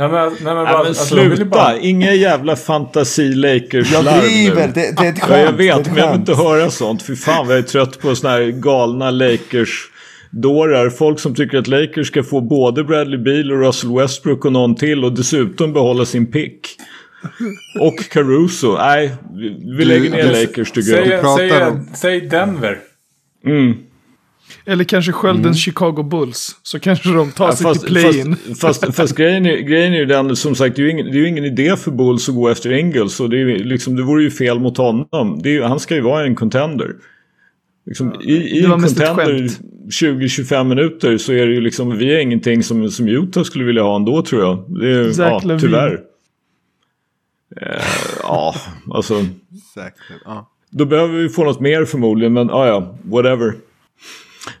Nej 0.00 0.08
men, 0.08 0.32
nej, 0.32 0.38
men, 0.44 0.54
bara, 0.54 0.64
Nej, 0.64 0.72
men 0.78 0.86
alltså, 0.86 1.04
sluta, 1.14 1.44
bara- 1.44 1.78
inga 1.78 2.14
jävla 2.14 2.56
fantasi 2.56 3.32
lakers 3.34 3.92
Jag 3.92 4.04
driver, 4.04 4.70
det, 4.74 4.96
det 4.96 5.06
är 5.06 5.08
ett 5.12 5.18
Ja, 5.20 5.26
skämt. 5.26 5.44
jag 5.44 5.56
det 5.58 5.68
är 5.68 5.76
vet, 5.78 5.86
men 5.86 5.96
jag 5.96 6.10
vill 6.10 6.20
inte 6.20 6.34
höra 6.34 6.70
sånt. 6.70 7.02
Fy 7.02 7.16
fan 7.16 7.46
vad 7.46 7.56
jag 7.56 7.64
är 7.64 7.68
trött 7.68 8.00
på 8.00 8.14
såna 8.14 8.32
här 8.32 8.42
galna 8.50 9.10
Lakers-dårar. 9.10 10.90
Folk 10.90 11.20
som 11.20 11.34
tycker 11.34 11.58
att 11.58 11.66
Lakers 11.68 12.06
ska 12.06 12.22
få 12.22 12.40
både 12.40 12.84
Bradley 12.84 13.18
Beal 13.18 13.52
och 13.52 13.60
Russell 13.60 13.96
Westbrook 13.96 14.44
och 14.44 14.52
någon 14.52 14.74
till 14.74 15.04
och 15.04 15.12
dessutom 15.12 15.72
behålla 15.72 16.04
sin 16.04 16.26
pick. 16.26 16.60
Och 17.80 17.98
Caruso. 18.10 18.76
Nej, 18.76 19.10
vi 19.78 19.84
lägger 19.84 20.10
ner 20.10 20.22
Du- 20.22 20.40
Lakers 20.46 20.70
tycker 20.70 21.10
jag. 21.10 21.36
Säg, 21.38 21.50
säg, 21.50 21.62
säg 21.94 22.20
Denver. 22.20 22.78
Mm. 23.46 23.74
Eller 24.64 24.84
kanske 24.84 25.12
sköldens 25.12 25.58
Chicago 25.58 26.02
Bulls. 26.02 26.56
Så 26.62 26.78
kanske 26.80 27.08
de 27.12 27.30
tar 27.32 27.44
Ja, 27.46 27.52
sig 27.56 27.64
fast, 27.64 27.80
till 27.80 27.88
play-in. 27.94 28.36
fast, 28.36 28.60
fast, 28.80 28.94
fast 28.96 29.16
grejen, 29.16 29.46
är, 29.46 29.56
grejen 29.56 29.92
är 29.92 29.98
ju 29.98 30.06
den, 30.06 30.36
som 30.36 30.54
sagt, 30.54 30.76
det 30.76 30.82
är 30.82 30.84
ju 30.84 30.90
ingen, 30.90 31.06
det 31.06 31.12
är 31.12 31.20
ju 31.20 31.28
ingen 31.28 31.44
idé 31.44 31.76
för 31.76 31.90
Bulls 31.90 32.28
att 32.28 32.34
gå 32.34 32.48
efter 32.48 32.72
Ingles. 32.72 33.20
Och 33.20 33.30
det, 33.30 33.36
är, 33.36 33.40
ju 33.40 33.64
liksom, 33.64 33.96
det 33.96 34.02
vore 34.02 34.22
ju 34.22 34.30
fel 34.30 34.60
mot 34.60 34.76
honom. 34.76 35.40
Det 35.42 35.48
är, 35.48 35.52
ju- 35.52 35.62
han 35.62 35.80
ska 35.80 35.94
ju 35.94 36.00
vara 36.00 36.24
en 36.26 36.34
contender. 36.34 36.94
Liksom, 37.86 38.14
I 38.22 38.58
i 38.58 38.62
contender 38.62 39.14
skämt. 39.14 39.60
20-25 40.02 40.64
minuter 40.64 41.18
så 41.18 41.32
är 41.32 41.46
det 41.46 41.52
ju 41.52 41.60
liksom, 41.60 41.98
vi 41.98 42.14
är 42.14 42.18
ingenting 42.18 42.62
som, 42.62 42.90
som 42.90 43.08
Utah 43.08 43.42
skulle 43.42 43.64
vilja 43.64 43.82
ha 43.82 43.96
ändå 43.96 44.22
tror 44.22 44.42
jag. 44.42 44.64
Det 44.80 44.90
är, 44.90 45.12
ja, 45.22 45.40
tyvärr. 45.60 46.00
Eh, 47.60 47.82
ja, 48.22 48.54
alltså. 48.94 49.14
Säkert. 49.74 50.00
Ja. 50.24 50.50
Då 50.70 50.84
behöver 50.84 51.18
vi 51.18 51.28
få 51.28 51.44
något 51.44 51.60
mer 51.60 51.84
förmodligen, 51.84 52.32
men 52.32 52.50
ah, 52.50 52.66
ja, 52.66 52.94
whatever. 53.02 53.54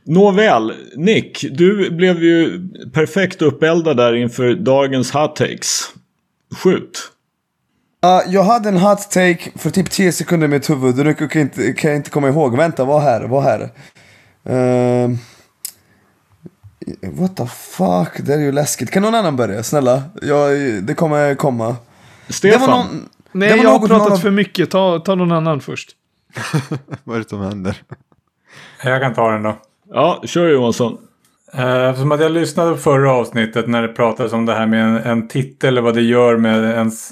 Nåväl, 0.04 0.72
Nick, 0.96 1.44
du 1.50 1.90
blev 1.90 2.22
ju 2.22 2.68
perfekt 2.92 3.42
uppeldad 3.42 3.96
där 3.96 4.14
inför 4.14 4.54
dagens 4.54 5.12
hot 5.12 5.36
takes. 5.36 5.92
Skjut. 6.62 7.12
Ja, 8.00 8.22
jag 8.26 8.44
hade 8.44 8.68
en 8.68 8.76
hot 8.76 9.10
take 9.10 9.50
för 9.56 9.70
typ 9.70 9.90
10 9.90 10.12
sekunder 10.12 10.44
i 10.46 10.50
mitt 10.50 10.70
huvud. 10.70 10.96
Nu 10.96 11.14
kan 11.14 11.28
jag 11.32 11.40
inte, 11.42 11.72
kan 11.72 11.90
jag 11.90 11.96
inte 11.96 12.10
komma 12.10 12.28
ihåg. 12.28 12.56
Vänta, 12.56 12.84
vad 12.84 13.02
här? 13.02 13.24
Vad 13.24 13.42
här? 13.42 13.70
Ehm, 14.44 15.18
what 17.02 17.36
the 17.36 17.46
fuck? 17.46 18.26
Det 18.26 18.34
är 18.34 18.38
ju 18.38 18.52
läskigt. 18.52 18.90
Kan 18.90 19.02
någon 19.02 19.14
annan 19.14 19.36
börja? 19.36 19.62
Snälla. 19.62 20.02
Jag, 20.22 20.58
det 20.82 20.94
kommer 20.94 21.34
komma. 21.34 21.76
Stefan. 22.28 22.60
Det 22.60 22.66
var 22.66 22.76
någon... 22.76 23.08
Nej, 23.32 23.48
det 23.48 23.56
var 23.56 23.64
jag 23.64 23.70
har 23.70 23.88
pratat 23.88 24.08
någon 24.08 24.18
för 24.18 24.30
mycket. 24.30 24.70
Ta, 24.70 24.98
ta 24.98 25.14
någon 25.14 25.32
annan 25.32 25.60
först. 25.60 25.90
Vad 27.04 27.16
är 27.16 27.22
det 27.22 27.28
som 27.28 27.40
händer? 27.40 27.82
Jag 28.84 29.00
kan 29.00 29.14
ta 29.14 29.30
den 29.30 29.42
då. 29.42 29.58
Ja, 29.92 30.22
kör 30.24 30.48
Johansson. 30.48 30.98
Eh, 31.54 31.88
eftersom 31.88 32.12
att 32.12 32.20
jag 32.20 32.32
lyssnade 32.32 32.70
på 32.70 32.76
förra 32.76 33.12
avsnittet 33.12 33.68
när 33.68 33.82
det 33.82 33.88
pratades 33.88 34.32
om 34.32 34.46
det 34.46 34.54
här 34.54 34.66
med 34.66 34.84
en, 34.84 34.96
en 34.96 35.28
titel 35.28 35.78
och 35.78 35.84
vad 35.84 35.94
det 35.94 36.02
gör 36.02 36.36
med 36.36 36.64
ens 36.64 37.10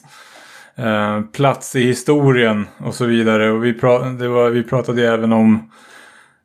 eh, 0.76 1.20
plats 1.32 1.76
i 1.76 1.80
historien 1.82 2.66
och 2.78 2.94
så 2.94 3.04
vidare. 3.04 3.50
Och 3.50 3.64
vi, 3.64 3.72
pra- 3.72 4.18
det 4.18 4.28
var, 4.28 4.50
vi 4.50 4.62
pratade 4.62 5.08
även 5.08 5.32
om 5.32 5.70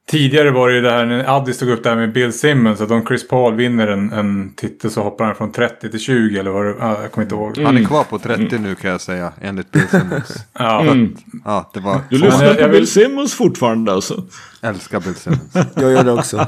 Tidigare 0.08 0.52
var 0.52 0.70
det 0.70 0.76
ju 0.76 0.82
det 0.82 0.92
här 0.92 1.06
när 1.06 1.36
Addis 1.38 1.58
tog 1.60 1.70
upp 1.70 1.84
det 1.84 1.90
här 1.90 1.96
med 1.96 2.14
Bill 2.14 2.34
Simmons. 2.34 2.82
Att 2.82 2.92
om 2.92 3.06
Chris 3.06 3.28
Paul 3.28 3.56
vinner 3.56 3.88
en, 3.88 4.12
en 4.14 4.54
titel 4.56 4.92
så 4.92 5.02
hoppar 5.04 5.26
han 5.26 5.36
från 5.36 5.52
30 5.52 5.90
till 5.92 6.00
20 6.00 6.40
eller 6.40 6.52
vad 6.52 6.66
det 6.66 6.76
ah, 6.80 7.02
Jag 7.02 7.12
kommer 7.12 7.26
inte 7.26 7.36
ihåg. 7.36 7.58
Han 7.58 7.78
är 7.78 7.84
kvar 7.86 8.04
på 8.04 8.20
30 8.20 8.58
nu 8.60 8.76
kan 8.76 8.92
jag 8.92 9.02
säga, 9.02 9.34
enligt 9.42 9.72
Bill 9.72 9.88
Simmons. 9.88 10.46
Ja, 10.60 10.82
Mm. 10.82 11.16
Ja, 11.46 11.72
det 11.74 11.80
var... 11.80 12.00
Du 12.10 12.18
lyssnar 12.18 12.46
jag- 12.46 12.56
på 12.56 12.62
jag 12.62 12.70
Bill 12.72 12.80
vill- 12.80 12.88
Simmons 12.88 13.34
fortfarande 13.34 13.94
alltså? 13.94 14.24
Älskar 14.62 15.00
Bill 15.00 15.16
Simmons. 15.16 15.54
Jag 15.76 15.92
gör 15.92 16.04
det 16.04 16.12
också. 16.12 16.48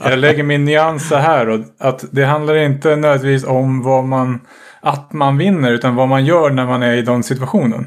Jag 0.00 0.18
lägger 0.18 0.42
min 0.42 0.64
nyans 0.64 1.08
så 1.08 1.16
här. 1.16 1.48
Och 1.48 1.60
att 1.80 2.04
det 2.10 2.24
handlar 2.24 2.54
inte 2.56 2.88
nödvändigtvis 2.96 3.44
om 3.44 3.82
vad 3.82 4.04
man, 4.04 4.40
att 4.80 5.12
man 5.12 5.38
vinner. 5.38 5.72
Utan 5.72 5.94
vad 5.94 6.08
man 6.08 6.24
gör 6.24 6.50
när 6.50 6.66
man 6.66 6.82
är 6.82 6.92
i 6.96 7.02
den 7.02 7.22
situationen. 7.22 7.86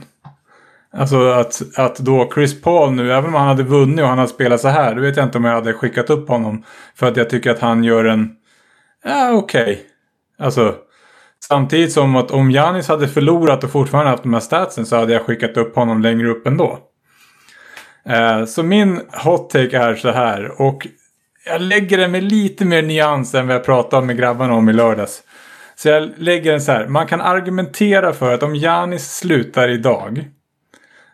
Alltså 0.93 1.29
att, 1.29 1.61
att 1.77 1.97
då 1.97 2.31
Chris 2.33 2.61
Paul 2.61 2.91
nu, 2.91 3.13
även 3.13 3.25
om 3.25 3.33
han 3.33 3.47
hade 3.47 3.63
vunnit 3.63 3.99
och 3.99 4.07
han 4.07 4.17
hade 4.17 4.29
spelat 4.29 4.61
så 4.61 4.67
här. 4.67 4.95
Då 4.95 5.01
vet 5.01 5.17
jag 5.17 5.25
inte 5.25 5.37
om 5.37 5.45
jag 5.45 5.53
hade 5.53 5.73
skickat 5.73 6.09
upp 6.09 6.29
honom. 6.29 6.63
För 6.95 7.07
att 7.07 7.17
jag 7.17 7.29
tycker 7.29 7.51
att 7.51 7.59
han 7.59 7.83
gör 7.83 8.05
en, 8.05 8.31
ja 9.03 9.33
okej. 9.33 9.81
Alltså. 10.39 10.75
Samtidigt 11.47 11.91
som 11.91 12.15
att 12.15 12.31
om 12.31 12.51
Janis 12.51 12.87
hade 12.87 13.07
förlorat 13.07 13.63
och 13.63 13.71
fortfarande 13.71 14.11
haft 14.11 14.23
de 14.23 14.33
här 14.33 14.39
statsen 14.39 14.85
så 14.85 14.95
hade 14.95 15.13
jag 15.13 15.21
skickat 15.21 15.57
upp 15.57 15.75
honom 15.75 16.01
längre 16.01 16.29
upp 16.29 16.47
ändå. 16.47 16.79
Eh, 18.05 18.45
så 18.45 18.63
min 18.63 19.01
hot 19.23 19.49
take 19.49 19.77
är 19.77 19.95
så 19.95 20.11
här. 20.11 20.61
Och 20.61 20.87
jag 21.45 21.61
lägger 21.61 21.97
den 21.97 22.11
med 22.11 22.23
lite 22.23 22.65
mer 22.65 22.81
nyans 22.81 23.35
än 23.35 23.47
vad 23.47 23.55
jag 23.55 23.63
pratade 23.63 24.05
med 24.05 24.17
grabbarna 24.17 24.53
om 24.53 24.69
i 24.69 24.73
lördags. 24.73 25.23
Så 25.75 25.89
jag 25.89 26.09
lägger 26.17 26.51
den 26.51 26.61
så 26.61 26.71
här. 26.71 26.87
Man 26.87 27.07
kan 27.07 27.21
argumentera 27.21 28.13
för 28.13 28.33
att 28.33 28.43
om 28.43 28.55
Janis 28.55 29.15
slutar 29.15 29.69
idag. 29.69 30.25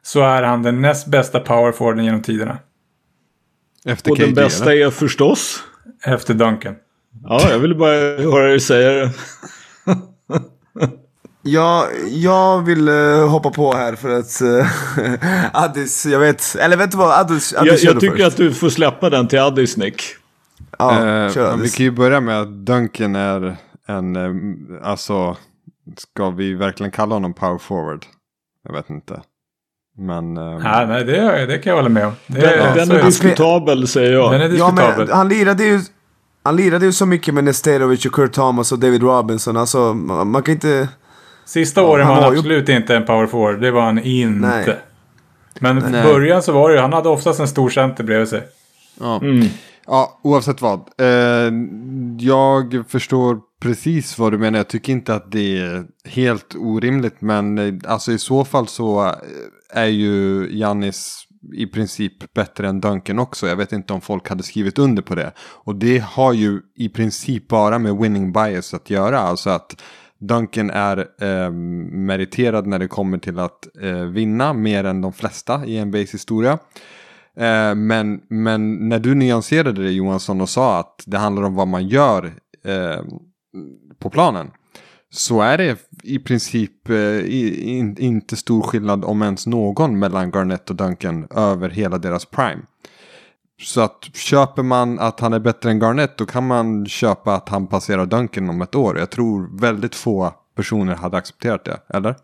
Så 0.06 0.22
är 0.22 0.44
han 0.44 0.64
den 0.64 0.82
näst 0.82 1.08
bästa 1.08 1.40
powerforwarden 1.40 2.06
genom 2.06 2.22
tiderna. 2.22 2.58
Efter 3.86 4.12
Och 4.12 4.18
KG, 4.18 4.26
den 4.26 4.34
bästa 4.36 4.72
eller? 4.72 4.86
är 4.86 4.92
förstås? 4.92 5.64
Efter 6.06 6.34
Duncan. 6.34 6.76
Ja, 7.24 7.50
jag 7.52 7.60
ville 7.60 7.76
bara 7.76 7.92
höra 8.32 8.48
dig 8.48 8.60
säga 8.60 8.92
det. 8.92 9.12
Ja, 11.46 11.88
jag 12.10 12.62
vill 12.62 12.88
eh, 12.88 13.30
hoppa 13.30 13.52
på 13.52 13.74
här 13.74 13.96
för 13.96 14.10
att 14.20 14.42
uh, 14.42 14.66
Addis, 15.64 16.06
jag 16.06 16.20
vet, 16.20 16.56
eller 16.56 16.78
vet 16.78 16.92
du 16.92 16.98
vad, 16.98 17.20
Addis, 17.20 17.54
Addis 17.54 17.84
Jag, 17.84 17.94
jag 17.94 18.00
tycker 18.02 18.16
först. 18.16 18.28
att 18.28 18.38
du 18.38 18.54
får 18.54 18.70
släppa 18.70 19.10
den 19.10 19.28
till 19.28 19.40
Addis, 19.40 19.78
Nick. 19.78 20.02
Ja, 20.78 20.92
Eh, 20.92 21.32
kör 21.34 21.42
men 21.50 21.56
vi 21.56 21.62
Addis. 21.62 21.76
kan 21.76 21.84
ju 21.84 21.92
börja 21.92 22.20
med 22.22 22.42
att 22.42 22.66
Duncan 22.66 23.16
är 23.16 23.58
en, 23.88 24.16
alltså, 24.84 25.38
ska 25.98 26.30
vi 26.30 26.54
verkligen 26.54 26.92
kalla 26.92 27.16
honom 27.16 27.34
power 27.34 27.58
forward? 27.58 28.06
Jag 28.64 28.74
vet 28.74 28.90
inte. 28.90 29.22
Men, 29.98 30.38
eh, 30.38 30.44
Ja, 30.64 30.86
nej, 30.88 31.04
det, 31.04 31.46
det 31.46 31.58
kan 31.58 31.70
jag 31.70 31.78
hålla 31.78 31.90
med 31.90 32.06
om. 32.08 32.14
Det, 32.28 32.40
Den, 32.42 32.78
den 32.78 32.88
så 32.88 32.94
är 32.94 33.04
diskutabel, 33.04 33.88
säger 33.88 34.14
jag. 34.14 34.32
Den 34.32 34.42
är 34.42 34.46
Ja, 34.46 34.50
diskutabel. 34.50 35.08
men 35.08 35.16
han 35.18 35.30
lirade 35.30 35.64
ju... 35.64 35.80
Han 36.46 36.56
lirade 36.56 36.86
ju 36.86 36.92
så 36.92 37.06
mycket 37.06 37.34
med 37.34 37.44
Nesterovic 37.44 38.06
och 38.06 38.12
Kurt 38.12 38.34
Thomas 38.34 38.72
och 38.72 38.80
David 38.80 39.02
Robinson. 39.04 39.58
Alltså, 39.58 39.94
man, 39.94 40.28
man 40.32 40.44
kan 40.44 40.54
inte... 40.54 40.88
Sista 41.46 41.84
åren 41.84 42.06
han 42.06 42.16
var 42.16 42.22
han 42.22 42.24
var 42.24 42.34
ju- 42.34 42.40
absolut 42.40 42.70
inte 42.70 42.96
en 42.96 43.06
power 43.06 43.28
forward. 43.28 43.62
Det 43.62 43.72
var 43.72 43.82
han 43.82 44.00
inte. 44.00 44.48
Nej. 44.48 44.78
Men 45.60 45.78
i 45.96 46.04
början 46.04 46.44
så 46.44 46.52
var 46.52 46.70
det 46.70 46.76
ju, 46.76 46.82
han 46.82 46.94
hade 46.94 47.10
oftast 47.10 47.40
en 47.40 47.48
stor 47.48 47.70
center 47.70 48.04
bredvid 48.04 48.28
sig. 48.28 48.44
Ja. 49.00 49.20
Mm. 49.24 49.48
Ja, 49.88 50.20
oavsett 50.24 50.62
vad. 50.62 50.80
Eh, 50.80 51.54
jag 52.20 52.84
förstår 52.88 53.38
precis 53.64 54.20
vad 54.20 54.32
du 54.32 54.38
menar. 54.38 54.60
Jag 54.60 54.68
tycker 54.68 54.94
inte 54.94 55.16
att 55.16 55.32
det 55.32 55.58
är 55.58 55.86
helt 56.06 56.56
orimligt. 56.56 57.22
Men 57.22 57.58
eh, 57.58 57.74
alltså 57.88 58.12
i 58.12 58.20
så 58.20 58.46
fall 58.46 58.68
så 58.68 59.06
eh, 59.06 59.14
är 59.70 59.86
ju 59.86 60.48
Jannis 60.52 61.28
i 61.54 61.68
princip 61.68 62.34
bättre 62.34 62.68
än 62.68 62.82
Duncan 62.82 63.20
också. 63.20 63.48
Jag 63.48 63.56
vet 63.56 63.72
inte 63.72 63.94
om 63.94 64.02
folk 64.02 64.30
hade 64.30 64.44
skrivit 64.44 64.80
under 64.80 65.02
på 65.02 65.16
det. 65.16 65.32
Och 65.40 65.76
det 65.76 66.04
har 66.04 66.34
ju 66.34 66.62
i 66.76 66.90
princip 66.90 67.48
bara 67.48 67.80
med 67.80 67.98
winning 67.98 68.34
bias 68.34 68.74
att 68.74 68.90
göra. 68.90 69.20
Alltså 69.20 69.50
att 69.50 69.82
Duncan 70.20 70.70
är 70.70 70.98
eh, 70.98 71.52
meriterad 71.92 72.68
när 72.68 72.80
det 72.80 72.88
kommer 72.88 73.18
till 73.18 73.40
att 73.40 73.68
eh, 73.82 74.04
vinna 74.04 74.54
mer 74.54 74.84
än 74.84 75.02
de 75.02 75.14
flesta 75.14 75.66
i 75.66 75.86
NBAs 75.86 76.14
historia. 76.14 76.52
Eh, 77.38 77.76
men, 77.76 78.22
men 78.30 78.90
när 78.90 79.00
du 79.00 79.16
nyanserade 79.16 79.84
det 79.84 79.92
Johansson 79.92 80.42
och 80.42 80.50
sa 80.50 80.80
att 80.80 81.04
det 81.06 81.18
handlar 81.18 81.44
om 81.44 81.56
vad 81.56 81.68
man 81.68 81.88
gör 81.88 82.34
eh, 82.66 83.02
Mm, 83.54 83.78
på 84.00 84.10
planen. 84.10 84.52
Så 85.10 85.42
är 85.42 85.58
det 85.58 85.78
i 86.04 86.20
princip 86.20 86.90
eh, 86.90 86.96
i, 86.96 87.64
in, 87.78 87.98
inte 87.98 88.36
stor 88.36 88.62
skillnad 88.62 89.06
om 89.06 89.22
ens 89.22 89.48
någon 89.48 90.00
mellan 90.00 90.32
Garnett 90.32 90.70
och 90.70 90.76
Duncan 90.76 91.28
över 91.36 91.70
hela 91.70 91.98
deras 91.98 92.26
prime. 92.26 92.62
Så 93.62 93.82
att 93.82 94.10
köper 94.14 94.64
man 94.64 95.00
att 95.00 95.20
han 95.20 95.34
är 95.34 95.40
bättre 95.40 95.72
än 95.72 95.80
Garnett 95.80 96.18
då 96.18 96.26
kan 96.26 96.48
man 96.48 96.86
köpa 96.86 97.36
att 97.36 97.50
han 97.50 97.68
passerar 97.68 98.06
Duncan 98.06 98.50
om 98.50 98.62
ett 98.62 98.76
år. 98.76 99.00
Jag 99.00 99.10
tror 99.10 99.60
väldigt 99.60 99.96
få 99.96 100.34
personer 100.56 100.96
hade 100.96 101.18
accepterat 101.18 101.66
det, 101.66 101.80
eller? 101.90 102.16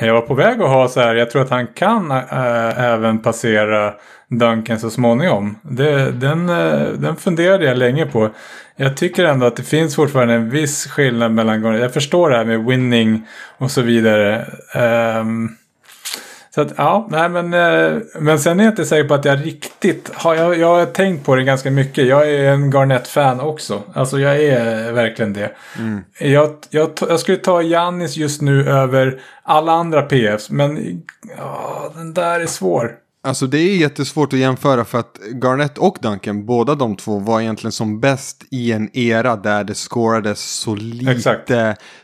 Jag 0.00 0.14
var 0.14 0.20
på 0.20 0.34
väg 0.34 0.62
att 0.62 0.68
ha 0.68 0.88
så 0.88 1.00
här, 1.00 1.14
jag 1.14 1.30
tror 1.30 1.42
att 1.42 1.50
han 1.50 1.66
kan 1.66 2.10
äh, 2.10 2.84
även 2.84 3.18
passera 3.18 3.94
Duncan 4.28 4.80
så 4.80 4.90
småningom. 4.90 5.58
Det, 5.62 6.10
den, 6.10 6.48
äh, 6.48 6.88
den 6.88 7.16
funderade 7.16 7.64
jag 7.64 7.78
länge 7.78 8.06
på. 8.06 8.30
Jag 8.76 8.96
tycker 8.96 9.24
ändå 9.24 9.46
att 9.46 9.56
det 9.56 9.62
finns 9.62 9.96
fortfarande 9.96 10.34
en 10.34 10.50
viss 10.50 10.86
skillnad 10.86 11.32
mellan 11.32 11.62
gånger. 11.62 11.78
Jag 11.78 11.92
förstår 11.92 12.30
det 12.30 12.36
här 12.36 12.44
med 12.44 12.64
winning 12.64 13.26
och 13.58 13.70
så 13.70 13.82
vidare. 13.82 14.46
Ehm, 14.74 15.48
så 16.54 16.60
att 16.60 16.72
ja, 16.76 17.06
nej 17.10 17.28
men, 17.28 17.54
eh, 17.54 18.00
men 18.18 18.38
sen 18.38 18.60
är 18.60 18.64
jag 18.64 18.72
inte 18.72 18.84
säker 18.84 19.08
på 19.08 19.14
att 19.14 19.24
jag 19.24 19.46
riktigt 19.46 20.10
har, 20.14 20.34
jag, 20.34 20.58
jag 20.58 20.74
har 20.74 20.86
tänkt 20.86 21.26
på 21.26 21.34
det 21.34 21.44
ganska 21.44 21.70
mycket. 21.70 22.06
Jag 22.06 22.30
är 22.30 22.52
en 22.52 22.70
Garnett-fan 22.70 23.40
också. 23.40 23.82
Alltså 23.94 24.18
jag 24.18 24.42
är 24.42 24.92
verkligen 24.92 25.32
det. 25.32 25.50
Jag, 26.18 26.50
jag, 26.70 26.90
jag 27.08 27.20
skulle 27.20 27.38
ta 27.38 27.62
Jannis 27.62 28.16
just 28.16 28.42
nu 28.42 28.68
över 28.68 29.20
alla 29.42 29.72
andra 29.72 30.02
PFs, 30.02 30.50
men 30.50 31.02
ja, 31.38 31.92
den 31.96 32.14
där 32.14 32.40
är 32.40 32.46
svår. 32.46 32.92
Alltså 33.24 33.46
det 33.46 33.58
är 33.58 33.76
jättesvårt 33.76 34.32
att 34.32 34.38
jämföra 34.38 34.84
för 34.84 34.98
att 34.98 35.18
Garnett 35.42 35.78
och 35.78 35.98
Duncan, 36.02 36.46
båda 36.46 36.74
de 36.74 36.96
två 36.96 37.18
var 37.18 37.40
egentligen 37.40 37.72
som 37.72 38.00
bäst 38.00 38.44
i 38.50 38.72
en 38.72 38.96
era 38.96 39.36
där 39.36 39.64
det 39.64 39.74
scorades 39.74 40.40
så 40.40 40.74
lite 40.74 41.10
Exakt. 41.10 41.50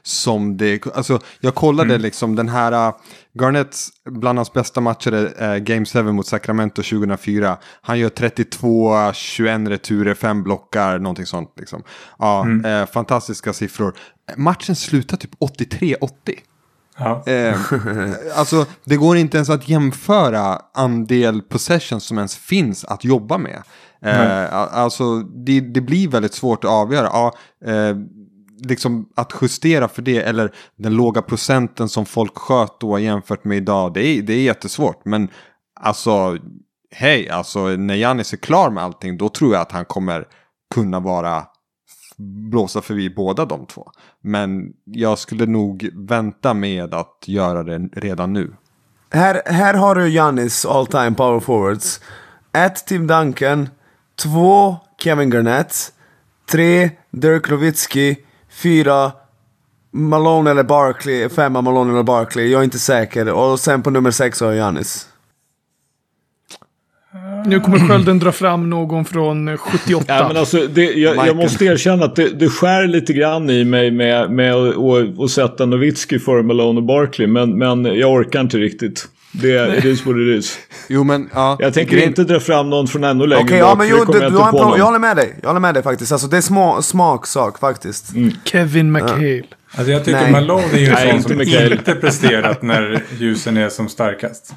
som 0.02 0.56
det... 0.56 0.86
Alltså 0.86 1.20
jag 1.40 1.54
kollade 1.54 1.98
liksom 1.98 2.36
den 2.36 2.48
här... 2.48 2.88
uh, 2.88 2.94
Garnetts 3.32 3.88
bland 4.10 4.38
hans 4.38 4.52
bästa 4.52 4.80
matcher 4.80 5.12
är 5.12 5.54
uh, 5.56 5.62
Game 5.62 5.86
7 5.86 6.02
mot 6.02 6.26
Sacramento 6.26 6.82
2004. 6.82 7.58
Han 7.82 7.98
gör 7.98 8.08
32, 8.08 9.12
21 9.12 9.68
returer, 9.68 10.14
5 10.14 10.42
blockar, 10.42 10.98
någonting 10.98 11.26
sånt 11.26 11.54
liksom. 11.56 11.82
Ja, 12.18 12.46
eh, 12.64 12.86
fantastiska 12.86 13.52
siffror. 13.52 13.94
Matchen 14.36 14.76
slutar 14.76 15.16
typ 15.16 15.34
83-80. 15.40 16.08
Ja. 17.00 17.22
Eh, 17.26 17.58
alltså 18.38 18.66
det 18.84 18.96
går 18.96 19.16
inte 19.16 19.36
ens 19.36 19.50
att 19.50 19.68
jämföra 19.68 20.60
andel 20.74 21.42
possessions 21.42 22.04
som 22.04 22.18
ens 22.18 22.36
finns 22.36 22.84
att 22.84 23.04
jobba 23.04 23.38
med. 23.38 23.62
Eh, 24.02 24.54
alltså 24.54 25.18
det, 25.20 25.60
det 25.60 25.80
blir 25.80 26.08
väldigt 26.08 26.34
svårt 26.34 26.64
att 26.64 26.70
avgöra. 26.70 27.06
Ja, 27.12 27.34
eh, 27.66 27.96
liksom 28.64 29.08
att 29.16 29.32
justera 29.42 29.88
för 29.88 30.02
det 30.02 30.22
eller 30.22 30.54
den 30.76 30.94
låga 30.94 31.22
procenten 31.22 31.88
som 31.88 32.06
folk 32.06 32.38
sköt 32.38 32.80
då 32.80 32.98
jämfört 32.98 33.44
med 33.44 33.56
idag. 33.56 33.94
Det 33.94 34.06
är, 34.06 34.22
det 34.22 34.32
är 34.32 34.42
jättesvårt. 34.42 35.04
Men 35.04 35.28
alltså, 35.80 36.38
hej, 36.94 37.28
alltså 37.28 37.66
när 37.66 37.94
Janis 37.94 38.32
är 38.32 38.36
klar 38.36 38.70
med 38.70 38.84
allting 38.84 39.16
då 39.16 39.28
tror 39.28 39.52
jag 39.52 39.62
att 39.62 39.72
han 39.72 39.84
kommer 39.84 40.24
kunna 40.74 41.00
vara 41.00 41.44
blåsa 42.50 42.80
förbi 42.80 43.10
båda 43.10 43.44
de 43.44 43.66
två. 43.66 43.90
Men 44.20 44.72
jag 44.84 45.18
skulle 45.18 45.46
nog 45.46 45.90
vänta 45.94 46.54
med 46.54 46.94
att 46.94 47.24
göra 47.26 47.62
det 47.62 47.78
redan 47.92 48.32
nu. 48.32 48.52
Här, 49.10 49.42
här 49.46 49.74
har 49.74 49.94
du 49.94 50.08
Janis 50.08 50.66
all 50.66 50.86
time 50.86 51.10
power 51.10 51.40
forwards. 51.40 52.00
1. 52.52 52.86
Tim 52.86 53.06
Duncan. 53.06 53.68
2. 54.22 54.76
Kevin 54.98 55.30
Garnett. 55.30 55.92
3. 56.50 56.90
Dirk 57.10 57.50
Nowitzki. 57.50 58.16
4. 58.50 59.12
Malone 59.90 60.50
eller 60.50 60.62
Barkley. 60.62 61.28
5. 61.28 61.52
Malone 61.52 61.92
eller 61.92 62.02
Barkley. 62.02 62.50
Jag 62.50 62.60
är 62.60 62.64
inte 62.64 62.78
säker. 62.78 63.32
Och 63.32 63.60
sen 63.60 63.82
på 63.82 63.90
nummer 63.90 64.10
6 64.10 64.40
har 64.40 64.46
jag 64.46 64.56
Janis. 64.56 65.09
Nu 67.46 67.60
kommer 67.60 67.78
skölden 67.88 68.18
dra 68.18 68.32
fram 68.32 68.70
någon 68.70 69.04
från 69.04 69.48
eh, 69.48 69.56
78. 69.56 70.04
Ja, 70.08 70.28
men 70.28 70.36
alltså, 70.36 70.66
det, 70.66 70.84
jag, 70.84 71.26
jag 71.26 71.36
måste 71.36 71.64
erkänna 71.64 72.04
att 72.04 72.16
det, 72.16 72.28
det 72.28 72.48
skär 72.48 72.86
lite 72.86 73.12
grann 73.12 73.50
i 73.50 73.64
mig 73.64 73.90
med, 73.90 74.30
med 74.30 74.54
att 74.54 75.30
sätta 75.30 75.66
Nowitzki 75.66 76.18
före 76.18 76.42
Malone 76.42 76.78
och 76.80 76.86
Barkley. 76.86 77.26
Men, 77.26 77.58
men 77.58 77.84
jag 77.84 78.12
orkar 78.12 78.40
inte 78.40 78.58
riktigt. 78.58 79.08
Det 79.32 79.78
it 79.78 79.84
is 79.84 80.06
what 80.06 80.16
it 80.16 80.38
is. 80.38 80.58
Jo 80.88 81.04
men 81.04 81.28
ja. 81.34 81.56
Jag 81.60 81.74
tänker 81.74 81.92
grejen- 81.92 82.08
inte 82.08 82.24
dra 82.24 82.40
fram 82.40 82.70
någon 82.70 82.86
från 82.88 83.04
ännu 83.04 83.26
längre 83.26 83.44
Okej, 83.44 83.60
bak, 83.60 83.70
ja 83.70 83.74
men 83.74 83.88
det 83.88 83.94
jo, 83.98 84.12
du, 84.12 84.18
jag 84.18 84.32
du 84.32 84.36
har 84.36 84.52
på 84.52 84.78
jag 84.78 84.84
håller 84.84 84.98
med 84.98 85.16
dig. 85.16 85.36
Jag 85.40 85.48
håller 85.48 85.60
med 85.60 85.74
dig 85.74 85.82
faktiskt. 85.82 86.12
Alltså 86.12 86.26
det 86.26 86.36
är 86.36 86.40
små, 86.40 86.82
smaksak 86.82 87.58
faktiskt. 87.58 88.12
Kevin 88.44 88.92
McHale. 88.92 89.42
Alltså 89.74 89.92
jag 89.92 90.04
tycker 90.04 90.20
Nej. 90.20 90.32
Malone 90.32 90.64
är 90.72 90.78
ju 90.78 90.86
en 90.86 91.22
sån 91.22 91.22
som 91.22 91.38
Mikael. 91.38 91.72
inte 91.72 91.94
presterat 91.94 92.62
när 92.62 93.02
ljusen 93.18 93.56
är 93.56 93.68
som 93.68 93.88
starkast. 93.88 94.54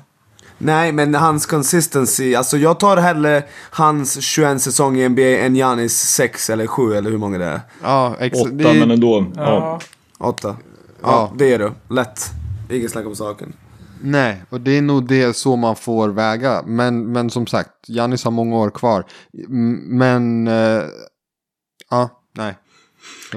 Nej, 0.64 0.92
men 0.92 1.16
hans 1.16 1.46
consistency. 1.46 2.36
Alltså 2.36 2.58
jag 2.58 2.80
tar 2.80 2.98
hellre 2.98 3.44
hans 3.72 4.22
21 4.22 4.62
säsong 4.62 4.98
i 4.98 5.10
NBA 5.10 5.22
än 5.46 5.56
Giannis 5.56 5.94
6 6.00 6.50
eller 6.50 6.68
7 6.68 6.94
eller 6.96 7.10
hur 7.12 7.18
många 7.18 7.38
det 7.38 7.46
är. 7.46 7.62
Ja, 7.84 8.16
ex- 8.20 8.42
Åtta, 8.42 8.50
det 8.52 8.64
är- 8.70 8.80
men 8.80 8.92
ändå. 8.92 9.26
Ja. 9.36 9.80
Ja. 10.20 10.28
8. 10.28 10.48
Ja, 10.48 10.58
Ja. 11.02 11.34
det 11.38 11.54
är 11.54 11.60
du. 11.60 11.72
Lätt. 11.90 12.32
Ingen 12.70 12.90
snack 12.90 13.06
om 13.06 13.16
saken. 13.16 13.54
Nej, 14.02 14.44
och 14.50 14.62
det 14.62 14.78
är 14.78 14.82
nog 14.82 15.08
det 15.08 15.34
så 15.36 15.56
man 15.56 15.76
får 15.76 16.10
väga. 16.10 16.64
Men, 16.66 17.12
men 17.12 17.30
som 17.30 17.48
sagt, 17.48 17.70
Janis 17.88 18.24
har 18.24 18.32
många 18.32 18.56
år 18.56 18.70
kvar. 18.70 19.06
Men, 19.88 20.48
eh, 20.48 20.84
ja, 21.90 22.10
nej. 22.38 22.56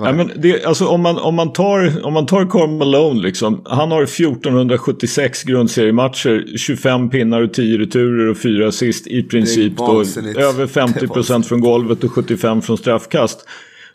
Ja, 0.05 0.13
men 0.13 0.31
det, 0.37 0.65
alltså, 0.65 0.87
om, 0.87 1.03
man, 1.03 1.19
om, 1.19 1.35
man 1.35 1.53
tar, 1.53 2.07
om 2.07 2.13
man 2.13 2.27
tar 2.27 2.47
Karl 2.47 2.71
Malone, 2.71 3.21
liksom, 3.21 3.63
han 3.65 3.91
har 3.91 4.03
1476 4.03 5.43
grundseriematcher, 5.43 6.57
25 6.57 7.11
pinnar 7.11 7.43
och 7.43 7.53
10 7.53 7.79
returer 7.79 8.29
och 8.29 8.39
4 8.39 8.69
assist 8.69 9.07
i 9.07 9.23
princip. 9.23 9.77
Då, 9.77 10.01
över 10.01 10.35
Det 10.35 10.41
är 10.43 10.67
50% 10.67 11.09
vansinnigt. 11.09 11.49
från 11.49 11.61
golvet 11.61 12.05
och 12.05 12.13
75 12.13 12.63
från 12.63 12.79
straffkast. 12.79 13.47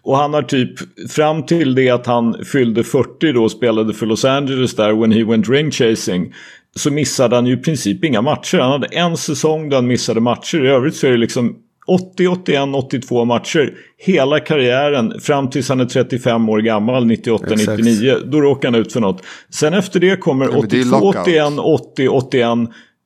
Och 0.04 0.18
han 0.18 0.34
har 0.34 0.42
typ, 0.42 0.74
fram 1.12 1.46
till 1.46 1.76
det 1.76 1.90
att 1.90 2.06
han 2.06 2.46
fyllde 2.46 2.84
40 2.84 3.34
då 3.34 3.44
och 3.44 3.52
spelade 3.52 3.94
för 3.94 4.06
Los 4.06 4.26
Angeles 4.26 4.76
där, 4.76 5.02
when 5.02 5.12
he 5.12 5.24
went 5.24 5.50
ring 5.50 5.72
chasing, 5.72 6.34
så 6.76 6.92
missade 6.92 7.36
han 7.36 7.46
ju 7.46 7.54
i 7.54 7.58
princip 7.58 8.04
inga 8.04 8.22
matcher. 8.22 8.58
Han 8.58 8.72
hade 8.72 8.88
en 8.88 9.18
säsong 9.18 9.70
där 9.70 9.76
han 9.78 9.88
missade 9.88 10.22
matcher. 10.22 10.66
I 10.66 10.68
övrigt 10.68 10.96
så 10.96 11.08
är 11.08 11.12
det 11.12 11.18
liksom 11.18 11.56
80, 11.88 12.28
81, 12.28 12.76
82 12.76 13.26
matcher. 13.26 13.74
Hela 13.98 14.40
karriären 14.40 15.20
fram 15.20 15.50
tills 15.50 15.70
han 15.70 15.80
är 15.80 15.86
35 15.86 16.50
år 16.50 16.60
gammal, 16.60 17.06
98, 17.06 17.54
Exakt. 17.54 17.84
99. 17.84 18.18
Då 18.26 18.42
råkar 18.42 18.72
han 18.72 18.82
ut 18.82 18.94
för 18.94 19.00
något. 19.00 19.24
Sen 19.50 19.74
efter 19.74 20.00
det 20.00 20.16
kommer 20.16 20.46
är 20.46 20.58
82, 20.58 21.00
lockout. 21.00 21.28
81, 21.28 21.60
80, 21.60 22.08
81. 22.08 22.50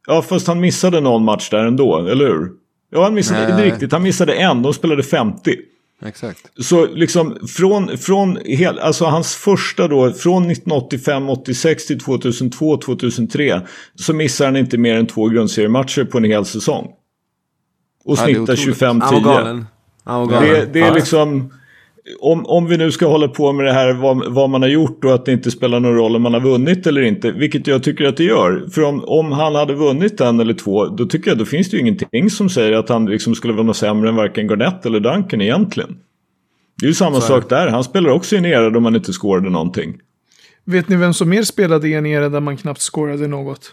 Ja, 0.07 0.21
fast 0.21 0.47
han 0.47 0.59
missade 0.59 0.99
någon 0.99 1.23
match 1.23 1.49
där 1.49 1.65
ändå, 1.65 2.07
eller 2.07 2.27
hur? 2.27 2.49
Ja, 2.91 3.03
han 3.03 3.13
missade, 3.13 3.45
det 3.45 3.53
är 3.53 3.63
riktigt. 3.63 3.91
Han 3.91 4.03
missade 4.03 4.33
en, 4.33 4.61
de 4.61 4.73
spelade 4.73 5.03
50. 5.03 5.55
Exakt. 6.05 6.51
Så 6.57 6.85
liksom 6.85 7.37
från, 7.47 7.97
från 7.97 8.37
hel, 8.45 8.79
alltså 8.79 9.05
hans 9.05 9.35
första 9.35 9.87
då, 9.87 10.11
från 10.13 10.51
1985, 10.51 11.29
86 11.29 11.87
till 11.87 11.99
2002, 11.99 12.77
2003 12.77 13.61
så 13.95 14.13
missar 14.13 14.45
han 14.45 14.57
inte 14.57 14.77
mer 14.77 14.95
än 14.95 15.07
två 15.07 15.27
grundseriematcher 15.27 16.03
på 16.03 16.17
en 16.17 16.23
hel 16.23 16.45
säsong. 16.45 16.87
Och 18.05 18.17
snittar 18.17 18.41
otroligt. 18.41 18.59
25-10. 18.59 19.01
Han 19.01 19.23
var 19.23 19.33
galen. 19.35 19.65
Han 20.03 20.19
var 20.19 20.27
galen. 20.27 20.49
Det, 20.49 20.65
det 20.73 20.79
är 20.79 20.87
Ja. 20.87 20.93
liksom... 20.93 21.53
Om, 22.19 22.45
om 22.45 22.65
vi 22.67 22.77
nu 22.77 22.91
ska 22.91 23.07
hålla 23.07 23.27
på 23.27 23.53
med 23.53 23.65
det 23.65 23.73
här 23.73 23.93
vad, 23.93 24.33
vad 24.33 24.49
man 24.49 24.61
har 24.61 24.69
gjort 24.69 25.05
och 25.05 25.13
att 25.13 25.25
det 25.25 25.31
inte 25.31 25.51
spelar 25.51 25.79
någon 25.79 25.95
roll 25.95 26.15
om 26.15 26.21
man 26.21 26.33
har 26.33 26.39
vunnit 26.41 26.87
eller 26.87 27.01
inte. 27.01 27.31
Vilket 27.31 27.67
jag 27.67 27.83
tycker 27.83 28.05
att 28.05 28.17
det 28.17 28.23
gör. 28.23 28.65
För 28.71 28.83
om, 28.83 29.03
om 29.07 29.31
han 29.31 29.55
hade 29.55 29.73
vunnit 29.73 30.21
en 30.21 30.39
eller 30.39 30.53
två 30.53 30.85
då 30.85 31.05
tycker 31.05 31.31
jag 31.31 31.37
då 31.37 31.45
finns 31.45 31.69
det 31.69 31.77
ju 31.77 31.81
ingenting 31.81 32.29
som 32.29 32.49
säger 32.49 32.73
att 32.77 32.89
han 32.89 33.05
liksom 33.05 33.35
skulle 33.35 33.53
vara 33.53 33.63
något 33.63 33.77
sämre 33.77 34.09
än 34.09 34.15
varken 34.15 34.47
Garnett 34.47 34.85
eller 34.85 34.99
Duncan 34.99 35.41
egentligen. 35.41 35.97
Det 36.79 36.85
är 36.85 36.87
ju 36.87 36.93
samma 36.93 37.15
Så 37.15 37.21
sak 37.21 37.49
där. 37.49 37.67
Han 37.67 37.83
spelar 37.83 38.09
också 38.09 38.35
i 38.35 38.37
en 38.37 38.45
era 38.45 38.69
då 38.69 38.79
man 38.79 38.95
inte 38.95 39.11
scorade 39.13 39.49
någonting. 39.49 39.97
Vet 40.65 40.89
ni 40.89 40.95
vem 40.95 41.13
som 41.13 41.29
mer 41.29 41.43
spelade 41.43 41.87
i 41.87 41.93
en 41.93 42.05
era 42.05 42.29
där 42.29 42.39
man 42.39 42.57
knappt 42.57 42.81
scorade 42.81 43.27
något? 43.27 43.71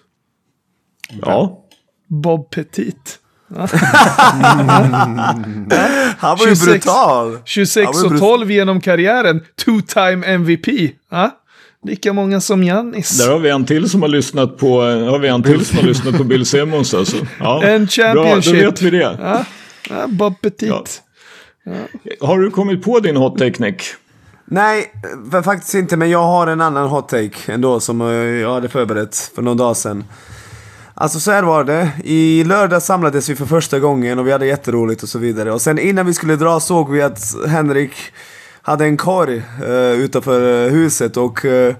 Ja. 1.22 1.64
Bob 2.08 2.50
Petit. 2.50 3.18
Han 6.18 6.38
var 6.38 6.46
ju 6.46 6.54
26. 6.56 6.66
brutal. 6.66 7.38
26 7.44 7.84
Ja, 7.84 7.92
men 7.94 8.04
och 8.04 8.10
brut- 8.10 8.20
12 8.20 8.50
genom 8.50 8.80
karriären. 8.80 9.40
Two-time 9.66 10.24
MVP. 10.26 10.92
Ja? 11.10 11.30
Lika 11.84 12.12
många 12.12 12.40
som 12.40 12.62
Giannis. 12.62 13.18
Där 13.18 13.30
har 13.32 13.38
vi 13.38 13.50
en 13.50 13.64
till 13.66 13.90
som 13.90 14.02
har 14.02 14.08
lyssnat 14.08 14.58
på, 14.58 14.80
har 14.82 15.18
vi 15.18 15.28
en 15.28 15.42
till 15.42 15.64
som 15.66 15.76
har 15.78 15.84
lyssnat 15.84 16.16
på 16.16 16.24
Bill 16.24 16.46
Simmons 16.46 16.94
alltså. 16.94 17.16
Ja. 17.40 17.62
En 17.64 17.88
championship. 17.88 18.52
Bra, 18.52 18.62
då 18.62 18.70
vet 18.70 18.82
vi 18.82 18.90
det. 18.90 19.16
Ja, 19.22 19.44
ja, 19.90 20.06
Bob 20.08 20.40
Petit. 20.40 20.68
Ja. 21.64 21.72
Har 22.26 22.38
du 22.38 22.50
kommit 22.50 22.82
på 22.84 23.00
din 23.00 23.16
hot 23.16 23.38
take 23.38 23.62
Nick? 23.62 23.82
Nej, 24.44 24.92
för 25.30 25.42
faktiskt 25.42 25.74
inte. 25.74 25.96
Men 25.96 26.10
jag 26.10 26.22
har 26.22 26.46
en 26.46 26.60
annan 26.60 26.88
hot 26.88 27.08
take 27.08 27.52
ändå 27.52 27.80
som 27.80 28.00
eh, 28.00 28.06
jag 28.16 28.54
hade 28.54 28.68
förberett 28.68 29.16
för 29.34 29.42
någon 29.42 29.56
dag 29.56 29.76
sedan. 29.76 30.04
Alltså 31.02 31.20
så 31.20 31.30
här 31.30 31.42
var 31.42 31.64
det. 31.64 31.90
I 32.04 32.44
lördag 32.44 32.82
samlades 32.82 33.28
vi 33.28 33.36
för 33.36 33.46
första 33.46 33.78
gången 33.78 34.18
och 34.18 34.26
vi 34.26 34.32
hade 34.32 34.46
jätteroligt 34.46 35.02
och 35.02 35.08
så 35.08 35.18
vidare. 35.18 35.52
Och 35.52 35.62
sen 35.62 35.78
innan 35.78 36.06
vi 36.06 36.14
skulle 36.14 36.36
dra 36.36 36.60
såg 36.60 36.90
vi 36.90 37.02
att 37.02 37.34
Henrik 37.48 37.92
hade 38.62 38.84
en 38.84 38.96
korg 38.96 39.42
uh, 39.62 39.70
utanför 39.74 40.66
eh, 40.66 40.72
huset 40.72 41.16
och 41.16 41.44
uh, 41.44 41.74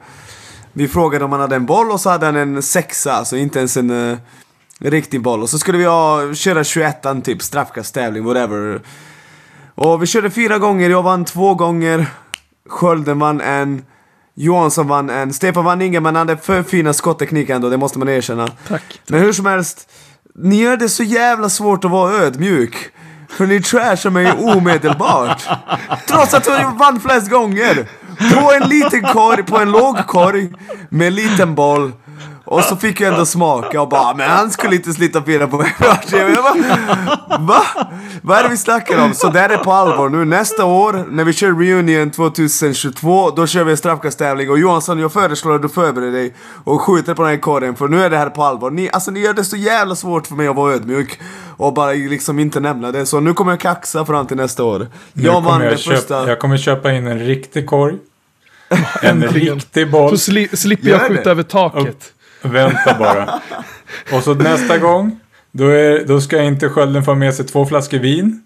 vi 0.73 0.89
frågade 0.89 1.25
om 1.25 1.33
han 1.33 1.41
hade 1.41 1.57
en 1.57 1.67
boll 1.67 1.91
och 1.91 2.01
så 2.01 2.11
hade 2.11 2.27
han 2.27 2.37
en 2.37 2.63
sexa, 2.63 3.13
alltså 3.13 3.37
inte 3.37 3.59
ens 3.59 3.77
en 3.77 3.91
uh, 3.91 4.19
riktig 4.79 5.23
boll. 5.23 5.43
Och 5.43 5.51
så 5.51 5.59
skulle 5.59 5.79
vi 5.79 5.85
ha, 5.85 6.35
köra 6.35 6.65
21 6.65 7.07
typ, 7.25 7.43
straffkasttävling, 7.43 8.25
whatever. 8.25 8.81
Och 9.75 10.03
vi 10.03 10.07
körde 10.07 10.31
fyra 10.31 10.59
gånger, 10.59 10.91
jag 10.91 11.03
vann 11.03 11.25
två 11.25 11.55
gånger. 11.55 12.07
Skölden 12.69 13.19
vann 13.19 13.41
en. 13.41 13.85
Johansson 14.35 14.89
vann 14.89 15.11
en. 15.11 15.33
Stefan 15.33 15.65
vann 15.65 15.83
ingen, 15.83 16.03
men 16.03 16.17
han 16.17 16.29
hade 16.29 16.43
för 16.43 16.63
fina 16.63 16.93
skottteknik 16.93 17.51
ändå, 17.51 17.69
det 17.69 17.77
måste 17.77 17.99
man 17.99 18.09
erkänna. 18.09 18.49
Tack. 18.69 19.01
Men 19.07 19.21
hur 19.21 19.33
som 19.33 19.47
helst, 19.47 19.91
ni 20.35 20.57
gör 20.57 20.77
det 20.77 20.89
så 20.89 21.03
jävla 21.03 21.49
svårt 21.49 21.85
att 21.85 21.91
vara 21.91 22.13
ödmjuk. 22.13 22.91
För 23.29 23.47
ni 23.47 23.63
trashar 23.63 24.11
mig 24.11 24.33
omedelbart. 24.33 25.43
Trots 26.09 26.35
att 26.35 26.47
jag 26.47 26.79
vann 26.79 27.01
flest 27.01 27.31
gånger. 27.31 27.89
På 28.35 28.53
en 28.53 28.69
liten 28.69 29.03
korg, 29.03 29.43
på 29.43 29.59
en 29.59 29.73
låg 29.73 30.07
korg, 30.07 30.53
med 30.89 31.07
en 31.07 31.15
liten 31.15 31.55
boll. 31.55 31.93
Och 32.45 32.65
så 32.65 32.77
fick 32.77 33.01
jag 33.01 33.13
ändå 33.13 33.27
smaka 33.27 33.81
och 33.81 33.89
bara, 33.89 34.15
men 34.15 34.31
han 34.31 34.51
skulle 34.51 34.77
inte 34.77 34.93
slita 34.93 35.23
fyra 35.23 35.47
på 35.47 35.57
mig. 35.57 35.75
Jag 36.11 36.43
bara, 36.43 37.39
va? 37.39 37.63
Vad 38.23 38.39
är 38.39 38.43
det 38.43 38.49
vi 38.49 38.57
snackar 38.57 39.05
om? 39.05 39.15
Så 39.15 39.29
det 39.31 39.41
är 39.41 39.57
på 39.57 39.73
allvar 39.73 40.09
nu. 40.09 40.25
Nästa 40.25 40.65
år, 40.65 41.05
när 41.11 41.25
vi 41.25 41.33
kör 41.33 41.53
reunion 41.53 42.11
2022, 42.11 43.31
då 43.31 43.47
kör 43.47 43.65
vi 43.65 43.71
en 43.71 43.77
straffkasttävling. 43.77 44.51
Och 44.51 44.59
Johansson, 44.59 44.99
jag 44.99 45.13
föreslår 45.13 45.55
att 45.55 45.63
du 45.63 45.69
förbereder 45.69 46.13
dig 46.13 46.35
och 46.65 46.81
skjuter 46.81 47.15
på 47.15 47.23
den 47.23 47.31
här 47.31 47.39
korgen. 47.39 47.77
För 47.77 47.89
nu 47.89 48.03
är 48.03 48.11
det 48.11 48.17
här 48.17 48.31
på 48.31 48.43
allvar. 48.45 48.71
Ni, 48.71 48.91
alltså, 48.91 49.11
ni 49.11 49.21
gör 49.21 49.35
det 49.35 49.45
så 49.45 49.57
jävla 49.57 49.95
svårt 49.95 50.27
för 50.27 50.35
mig 50.35 50.49
att 50.49 50.57
vara 50.57 50.75
ödmjuk. 50.75 51.21
Och 51.57 51.75
bara 51.75 51.93
liksom 51.93 52.39
inte 52.39 52.61
nämna 52.61 52.93
det. 52.93 53.07
Så 53.07 53.21
nu 53.21 53.35
kommer 53.35 53.53
jag 53.53 53.61
kaxa 53.61 54.05
fram 54.05 54.27
till 54.27 54.37
nästa 54.37 54.65
år. 54.65 54.89
Nu 55.13 55.23
Jag 55.25 55.33
vann 55.33 55.45
kommer 55.45 55.71
det 55.71 55.77
köpa, 55.77 55.97
första... 55.97 56.29
jag 56.29 56.39
kommer 56.39 56.57
köpa 56.57 56.93
in 56.93 57.07
en 57.07 57.19
riktig 57.19 57.67
korg. 57.67 57.97
En 59.03 59.23
riktig 59.23 59.91
boll. 59.91 60.11
Så 60.11 60.19
sli 60.19 60.49
slipper 60.49 60.89
jag 60.89 61.01
skjuta 61.01 61.31
över 61.31 61.43
taket. 61.43 62.13
Vänta 62.43 62.95
bara. 62.99 63.41
Och 64.13 64.23
så 64.23 64.35
nästa 64.35 64.79
gång. 64.79 65.21
Då, 65.53 65.69
är, 65.69 66.05
då 66.05 66.21
ska 66.21 66.43
inte 66.43 66.69
skölden 66.69 67.05
få 67.05 67.15
med 67.15 67.35
sig 67.35 67.47
två 67.47 67.67
flaskor 67.67 67.99
vin. 67.99 68.43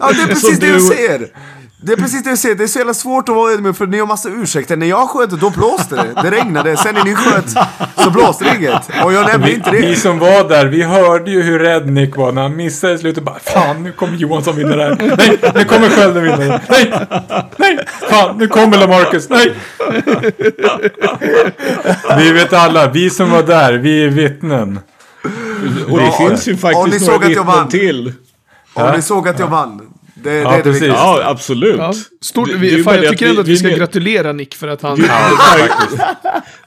Ja, 0.00 0.12
det 0.12 0.22
är 0.22 0.26
precis 0.26 0.58
det 0.58 0.66
jag 0.66 0.76
du- 0.76 0.80
ser! 0.80 1.28
Det 1.78 1.92
är 1.92 1.96
precis 1.96 2.22
det 2.24 2.30
jag 2.30 2.38
ser. 2.38 2.54
Det 2.54 2.62
är 2.64 2.68
så 2.68 2.78
jävla 2.78 2.94
svårt 2.94 3.28
att 3.28 3.34
vara 3.34 3.52
ödmjuk 3.52 3.76
för 3.76 3.86
ni 3.86 3.98
har 3.98 4.06
massa 4.06 4.28
ursäkter. 4.28 4.76
När 4.76 4.86
jag 4.86 5.08
sköt, 5.10 5.30
då 5.30 5.50
blåste 5.50 5.94
det. 5.96 6.22
Det 6.22 6.30
regnade. 6.30 6.76
Sen 6.76 6.94
när 6.94 7.04
ni 7.04 7.14
sköt 7.14 7.50
så 7.96 8.10
blåste 8.10 8.44
det 8.44 8.56
inget. 8.56 8.90
Och 9.04 9.12
jag 9.12 9.26
nämnde 9.26 9.46
Vi, 9.46 9.54
inte 9.54 9.70
vi 9.70 9.80
det. 9.82 9.96
som 9.96 10.18
var 10.18 10.48
där, 10.48 10.66
vi 10.66 10.82
hörde 10.82 11.30
ju 11.30 11.42
hur 11.42 11.58
rädd 11.58 11.90
Nick 11.90 12.16
var 12.16 12.32
när 12.32 12.42
han 12.42 12.56
missade 12.56 12.92
i 12.92 12.98
slutet. 12.98 13.24
Bara, 13.24 13.38
Fan, 13.38 13.82
nu 13.82 13.92
kommer 13.92 14.16
Johansson 14.16 14.56
vinna 14.56 14.76
det 14.76 14.82
här. 14.84 14.96
Nej, 15.18 15.52
nu 15.54 15.64
kommer 15.64 15.88
skölden 15.88 16.22
vinna 16.22 16.36
det. 16.36 16.60
Nej, 16.68 16.92
nej, 17.56 17.78
fan, 18.10 18.38
nu 18.38 18.48
kommer 18.48 18.78
LaMarcus. 18.78 19.28
Nej. 19.28 19.52
Vi 22.18 22.32
vet 22.32 22.52
alla, 22.52 22.88
vi 22.90 23.10
som 23.10 23.30
var 23.30 23.42
där, 23.42 23.72
vi 23.72 24.04
är 24.04 24.08
vittnen. 24.08 24.80
Och 25.90 25.98
det 25.98 26.04
Ja, 26.04 26.12
finns 26.28 26.48
ju 26.48 26.52
och 26.54 26.58
faktiskt 26.60 27.06
några 27.06 27.12
såg 27.12 27.14
att 27.14 27.22
jag 27.22 27.28
vittnen 27.28 27.46
vann. 27.46 27.68
till. 27.68 28.12
Om 28.74 28.92
ni 28.96 29.02
såg 29.02 29.28
att 29.28 29.38
jag 29.38 29.46
vann. 29.48 29.80
Det, 30.26 30.32
det 30.32 30.40
Ja, 30.42 30.52
är 30.52 30.56
det 30.56 30.62
precis. 30.62 30.82
viktigaste. 30.82 31.04
Ja, 31.04 31.22
absolut. 31.24 31.76
Ja, 31.78 31.92
stort, 32.22 32.48
Det- 32.48 32.58
det 32.58 32.68
är 32.72 32.76
vi, 32.76 32.82
fan, 32.82 32.94
jag 32.94 33.02
det 33.02 33.08
tycker 33.10 33.28
ändå 33.28 33.40
att 33.40 33.48
vi 33.48 33.56
ska 33.56 33.68
vi- 33.68 33.74
gratulera 33.74 34.32
Nick 34.32 34.54
för 34.54 34.68
att 34.68 34.82
han... 34.82 35.02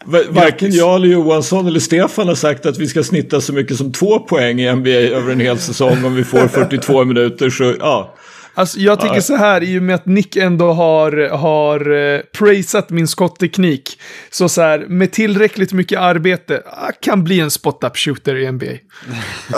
Va- 0.06 0.24
Varken 0.30 0.72
jag 0.72 0.96
eller 0.96 1.08
Johansson 1.08 1.68
eller 1.68 1.80
Stefan 1.80 2.28
har 2.28 2.36
sagt 2.36 2.66
att 2.66 2.78
vi 2.78 2.88
ska 2.88 3.04
snitta 3.04 3.42
så 3.42 3.54
mycket 3.54 3.78
som 3.78 3.92
två 3.92 4.20
poäng 4.20 4.60
i 4.62 4.76
NBA 4.76 4.90
över 4.90 5.32
en 5.32 5.40
hel 5.40 5.58
säsong 5.60 6.06
om 6.06 6.16
vi 6.16 6.24
får 6.24 6.48
42 6.48 7.06
minuter. 7.06 7.50
Så 7.50 7.74
ja, 7.80 8.16
Alltså 8.54 8.80
jag 8.80 9.00
tycker 9.02 9.22
så 9.22 9.36
här, 9.36 9.64
i 9.64 9.80
och 9.80 9.84
med 9.84 9.96
att 9.96 10.06
Nick 10.06 10.36
ändå 10.36 10.74
har, 10.74 11.30
har 11.38 11.92
uh, 11.92 12.20
praisat 12.34 12.90
min 12.90 13.08
skottteknik. 13.08 14.00
Så 14.32 14.50
så 14.50 14.62
här, 14.62 14.80
med 14.88 15.12
tillräckligt 15.12 15.74
mycket 15.74 16.00
arbete, 16.00 16.62
ah, 16.66 16.92
kan 17.02 17.24
bli 17.24 17.40
en 17.40 17.52
spot-up 17.52 17.98
shooter 17.98 18.36
i 18.36 18.52
NBA. 18.52 18.66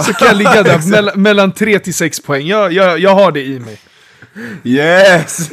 Så 0.06 0.14
kan 0.14 0.28
jag 0.28 0.38
ligga 0.38 0.64
där 0.64 0.78
mell- 0.92 1.16
mellan 1.18 1.52
3 1.52 1.80
till 1.80 1.94
6 1.94 2.20
poäng. 2.20 2.48
Jag, 2.48 2.74
jag, 2.74 3.00
jag 3.00 3.16
har 3.16 3.32
det 3.32 3.42
i 3.42 3.60
mig. 3.60 3.78
Yes! 4.64 5.50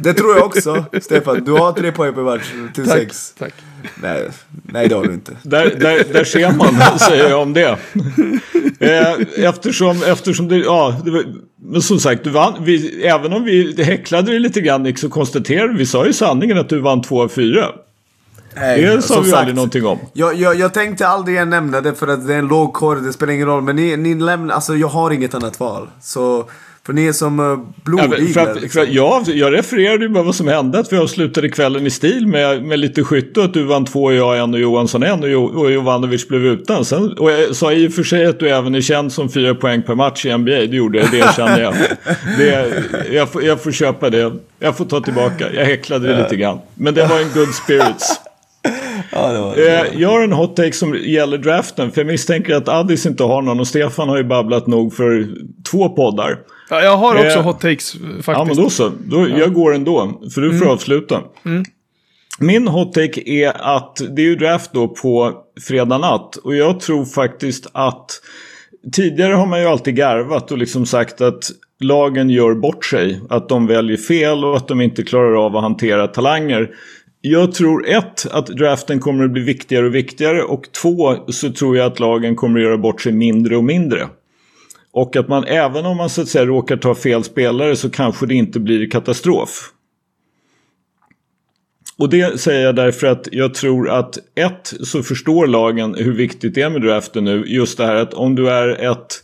Det 0.00 0.14
tror 0.14 0.36
jag 0.36 0.46
också, 0.46 0.84
Stefan. 1.02 1.44
Du 1.44 1.52
har 1.52 1.72
tre 1.72 1.92
poäng 1.92 2.14
per 2.14 2.22
match 2.22 2.52
till 2.74 2.86
Tack. 2.86 2.98
sex. 2.98 3.34
tack. 3.38 3.54
Nej, 4.02 4.28
nej 4.62 4.88
det 4.88 4.94
har 4.94 5.04
du 5.04 5.14
inte. 5.14 5.32
där, 5.42 5.74
där, 5.80 6.04
där 6.12 6.24
ser 6.24 6.52
man, 6.52 6.98
säger 6.98 7.28
jag 7.30 7.42
om 7.42 7.52
det. 7.52 7.78
Eh, 8.80 9.44
Eftersom, 9.44 10.02
eftersom 10.06 10.48
det, 10.48 10.56
ja, 10.56 11.00
det 11.04 11.10
var, 11.10 11.24
men 11.62 11.82
som 11.82 12.00
sagt, 12.00 12.24
du 12.24 12.30
vann, 12.30 12.54
vi, 12.64 13.02
även 13.06 13.32
om 13.32 13.44
vi 13.44 13.82
häcklade 13.84 14.30
dig 14.30 14.40
lite 14.40 14.60
grann 14.60 14.82
Nick, 14.82 14.98
så 14.98 15.08
konstaterade 15.08 15.72
vi, 15.72 15.78
vi 15.78 15.86
sa 15.86 16.06
ju 16.06 16.12
sanningen 16.12 16.58
att 16.58 16.68
du 16.68 16.80
vann 16.80 17.02
två 17.02 17.22
av 17.22 17.28
fyra. 17.28 17.66
Nej, 18.56 18.82
Det 18.82 19.02
sa 19.02 19.20
vi 19.20 19.30
sagt, 19.30 19.38
aldrig 19.38 19.54
någonting 19.56 19.86
om. 19.86 19.98
Jag, 20.12 20.34
jag, 20.34 20.54
jag 20.56 20.74
tänkte 20.74 21.06
aldrig 21.08 21.46
nämna 21.48 21.80
det 21.80 21.94
för 21.94 22.08
att 22.08 22.26
det 22.26 22.34
är 22.34 22.38
en 22.38 22.48
låg 22.48 22.72
korg, 22.72 23.00
det 23.02 23.12
spelar 23.12 23.32
ingen 23.32 23.46
roll. 23.46 23.62
Men 23.62 23.76
ni, 23.76 23.96
ni 23.96 24.14
lämnar, 24.14 24.54
alltså 24.54 24.76
jag 24.76 24.88
har 24.88 25.10
inget 25.10 25.34
annat 25.34 25.60
val. 25.60 25.88
Så, 26.02 26.48
för 26.86 26.92
ni 26.92 27.06
är 27.06 27.12
som 27.12 27.38
Ja, 27.38 27.44
men 27.56 27.74
blodiglar. 27.84 28.68
för 28.68 28.80
att, 28.82 28.88
ja, 28.92 29.22
jag 29.26 29.52
refererade 29.52 30.04
ju 30.04 30.08
bara 30.08 30.24
vad 30.24 30.34
som 30.34 30.48
hände. 30.48 30.78
Att 30.78 30.92
vi 30.92 30.96
avslutade 30.96 31.48
kvällen 31.48 31.86
i 31.86 31.90
stil 31.90 32.26
med, 32.26 32.62
med 32.62 32.78
lite 32.78 33.04
skytte. 33.04 33.40
och 33.40 33.46
Att 33.46 33.54
du 33.54 33.64
vann 33.64 33.84
två, 33.84 34.12
jag 34.12 34.38
en 34.38 34.54
och 34.54 34.60
Johansson 34.60 35.02
en. 35.02 35.22
Och, 35.22 35.28
jo, 35.28 35.44
och 35.44 35.72
Jovanovic 35.72 36.28
blev 36.28 36.46
utan. 36.46 36.84
Sen, 36.84 37.12
och 37.12 37.30
jag 37.30 37.56
sa 37.56 37.72
i 37.72 37.88
och 37.88 37.92
för 37.92 38.02
sig 38.02 38.26
att 38.26 38.38
du 38.38 38.48
även 38.50 38.74
är 38.74 38.80
känd 38.80 39.12
som 39.12 39.28
fyra 39.28 39.54
poäng 39.54 39.82
per 39.82 39.94
match 39.94 40.26
i 40.26 40.36
NBA. 40.36 40.50
Det 40.50 40.64
gjorde 40.76 40.98
jag, 40.98 41.10
det 41.10 41.34
känner 41.36 41.60
jag. 41.60 41.74
Det, 42.38 42.72
jag, 43.12 43.28
får, 43.28 43.42
jag 43.44 43.62
får 43.62 43.72
köpa 43.72 44.10
det. 44.10 44.32
Jag 44.58 44.76
får 44.76 44.84
ta 44.84 45.00
tillbaka. 45.00 45.52
Jag 45.54 45.64
häcklade 45.64 46.08
det 46.08 46.22
lite 46.22 46.36
grann. 46.36 46.58
Men 46.74 46.94
det 46.94 47.06
var 47.06 47.20
en 47.20 47.28
good 47.34 47.54
spirits. 47.54 48.20
Ja, 49.12 49.32
det 49.32 49.38
var, 49.38 49.56
Eh, 49.58 50.00
jag 50.00 50.08
har 50.08 50.20
en 50.22 50.32
hot 50.32 50.56
take 50.56 50.72
som 50.72 50.94
gäller 50.94 51.38
draften. 51.38 51.90
För 51.90 52.00
jag 52.00 52.06
misstänker 52.06 52.54
att 52.54 52.68
Addis 52.68 53.06
inte 53.06 53.24
har 53.24 53.42
någon. 53.42 53.60
Och 53.60 53.66
Stefan 53.66 54.08
har 54.08 54.16
ju 54.16 54.24
babblat 54.24 54.66
nog 54.66 54.94
för 54.94 55.26
två 55.70 55.88
poddar. 55.88 56.38
Ja, 56.74 56.82
jag 56.82 56.96
har 56.96 57.14
också 57.14 57.38
Eh, 57.38 57.44
hot 57.44 57.60
takes 57.60 57.94
eh, 57.94 58.00
faktiskt. 58.00 58.26
Ja, 58.26 58.44
men 58.44 58.56
då 58.56 58.70
så. 58.70 58.92
Då, 59.04 59.28
Jag 59.28 59.52
går 59.52 59.74
ändå, 59.74 60.20
för 60.34 60.40
du 60.40 60.58
får 60.58 60.66
avsluta. 60.66 61.20
Min 62.38 62.68
hot 62.68 62.92
take 62.92 63.22
är 63.26 63.76
att 63.76 64.00
det 64.10 64.22
är 64.22 64.26
ju 64.26 64.36
draft 64.36 64.72
då 64.72 64.88
på 64.88 65.32
fredag 65.68 65.98
natt. 65.98 66.36
Och 66.36 66.56
jag 66.56 66.80
tror 66.80 67.04
faktiskt 67.04 67.66
att 67.72 68.06
tidigare 68.92 69.34
har 69.34 69.46
man 69.46 69.60
ju 69.60 69.66
alltid 69.66 69.96
garvat 69.96 70.52
och 70.52 70.58
liksom 70.58 70.86
sagt 70.86 71.20
att 71.20 71.50
lagen 71.80 72.30
gör 72.30 72.54
bort 72.54 72.84
sig. 72.84 73.20
Att 73.30 73.48
de 73.48 73.66
väljer 73.66 73.96
fel 73.96 74.44
och 74.44 74.56
att 74.56 74.68
de 74.68 74.80
inte 74.80 75.02
klarar 75.02 75.46
av 75.46 75.56
att 75.56 75.62
hantera 75.62 76.06
talanger. 76.06 76.70
Jag 77.20 77.52
tror 77.52 77.88
ett, 77.88 78.26
att 78.30 78.46
draften 78.46 79.00
kommer 79.00 79.24
att 79.24 79.30
bli 79.30 79.42
viktigare 79.42 79.86
och 79.86 79.94
viktigare. 79.94 80.42
Och 80.42 80.72
två, 80.82 81.16
så 81.28 81.52
tror 81.52 81.76
jag 81.76 81.86
att 81.86 82.00
lagen 82.00 82.36
kommer 82.36 82.60
att 82.60 82.64
göra 82.64 82.78
bort 82.78 83.00
sig 83.00 83.12
mindre 83.12 83.56
och 83.56 83.64
mindre. 83.64 84.08
Och 84.94 85.16
att 85.16 85.28
man 85.28 85.44
även 85.44 85.86
om 85.86 85.96
man 85.96 86.10
så 86.10 86.22
att 86.22 86.28
säga 86.28 86.46
råkar 86.46 86.76
ta 86.76 86.94
fel 86.94 87.24
spelare 87.24 87.76
så 87.76 87.90
kanske 87.90 88.26
det 88.26 88.34
inte 88.34 88.60
blir 88.60 88.90
katastrof. 88.90 89.70
Och 91.98 92.08
det 92.08 92.40
säger 92.40 92.64
jag 92.64 92.76
därför 92.76 93.06
att 93.06 93.28
jag 93.32 93.54
tror 93.54 93.90
att 93.90 94.18
ett 94.34 94.74
så 94.80 95.02
förstår 95.02 95.46
lagen 95.46 95.94
hur 95.94 96.12
viktigt 96.12 96.54
det 96.54 96.62
är 96.62 96.70
med 96.70 96.82
draften 96.82 97.24
nu. 97.24 97.44
Just 97.46 97.78
det 97.78 97.86
här 97.86 97.94
att 97.94 98.14
om 98.14 98.34
du 98.34 98.50
är 98.50 98.90
ett, 98.90 99.22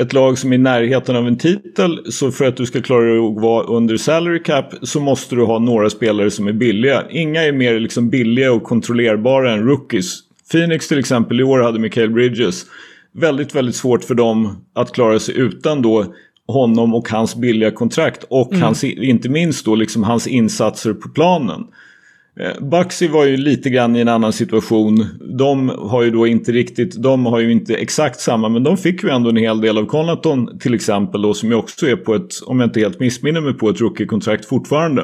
ett 0.00 0.12
lag 0.12 0.38
som 0.38 0.52
är 0.52 0.56
i 0.56 0.58
närheten 0.58 1.16
av 1.16 1.26
en 1.26 1.38
titel 1.38 2.12
så 2.12 2.30
för 2.30 2.44
att 2.44 2.56
du 2.56 2.66
ska 2.66 2.82
klara 2.82 3.04
dig 3.04 3.18
att 3.18 3.42
vara 3.42 3.64
under 3.64 3.96
salary 3.96 4.42
cap 4.42 4.74
så 4.82 5.00
måste 5.00 5.34
du 5.34 5.44
ha 5.44 5.58
några 5.58 5.90
spelare 5.90 6.30
som 6.30 6.48
är 6.48 6.52
billiga. 6.52 7.04
Inga 7.10 7.42
är 7.42 7.52
mer 7.52 7.80
liksom 7.80 8.10
billiga 8.10 8.52
och 8.52 8.62
kontrollerbara 8.62 9.52
än 9.52 9.66
rookies. 9.66 10.20
Phoenix 10.52 10.88
till 10.88 10.98
exempel 10.98 11.40
i 11.40 11.42
år 11.42 11.58
hade 11.58 11.78
Mikael 11.78 12.10
Bridges. 12.10 12.66
Väldigt, 13.14 13.54
väldigt 13.54 13.76
svårt 13.76 14.04
för 14.04 14.14
dem 14.14 14.56
att 14.74 14.92
klara 14.92 15.18
sig 15.18 15.38
utan 15.38 15.82
då 15.82 16.14
honom 16.46 16.94
och 16.94 17.08
hans 17.08 17.36
billiga 17.36 17.70
kontrakt 17.70 18.24
och 18.30 18.52
Mm. 18.52 18.62
hans, 18.62 18.84
inte 18.84 19.28
minst 19.28 19.64
då 19.64 19.74
liksom 19.74 20.02
hans 20.02 20.26
insatser 20.26 20.92
på 20.92 21.08
planen. 21.08 21.66
Eh, 22.40 22.60
Baxi 22.68 23.08
var 23.08 23.24
ju 23.24 23.36
lite 23.36 23.70
grann 23.70 23.96
i 23.96 24.00
en 24.00 24.08
annan 24.08 24.32
situation. 24.32 25.06
De 25.38 25.68
har 25.68 26.02
ju 26.02 26.10
då 26.10 26.26
inte 26.26 26.52
riktigt, 26.52 27.02
de 27.02 27.26
har 27.26 27.38
ju 27.40 27.52
inte 27.52 27.74
exakt 27.74 28.20
samma, 28.20 28.48
men 28.48 28.62
de 28.62 28.76
fick 28.76 29.02
ju 29.02 29.10
ändå 29.10 29.30
en 29.30 29.36
hel 29.36 29.60
del 29.60 29.78
av 29.78 29.86
Connaughton 29.86 30.58
till 30.58 30.74
exempel 30.74 31.22
då 31.22 31.34
som 31.34 31.48
ju 31.48 31.54
också 31.54 31.86
är 31.86 31.96
på 31.96 32.14
ett, 32.14 32.32
om 32.46 32.60
jag 32.60 32.66
inte 32.66 32.80
helt 32.80 33.00
missminner 33.00 33.40
mig 33.40 33.52
på 33.54 33.68
ett 33.70 33.80
rookie-kontrakt 33.80 34.44
fortfarande. 34.44 35.02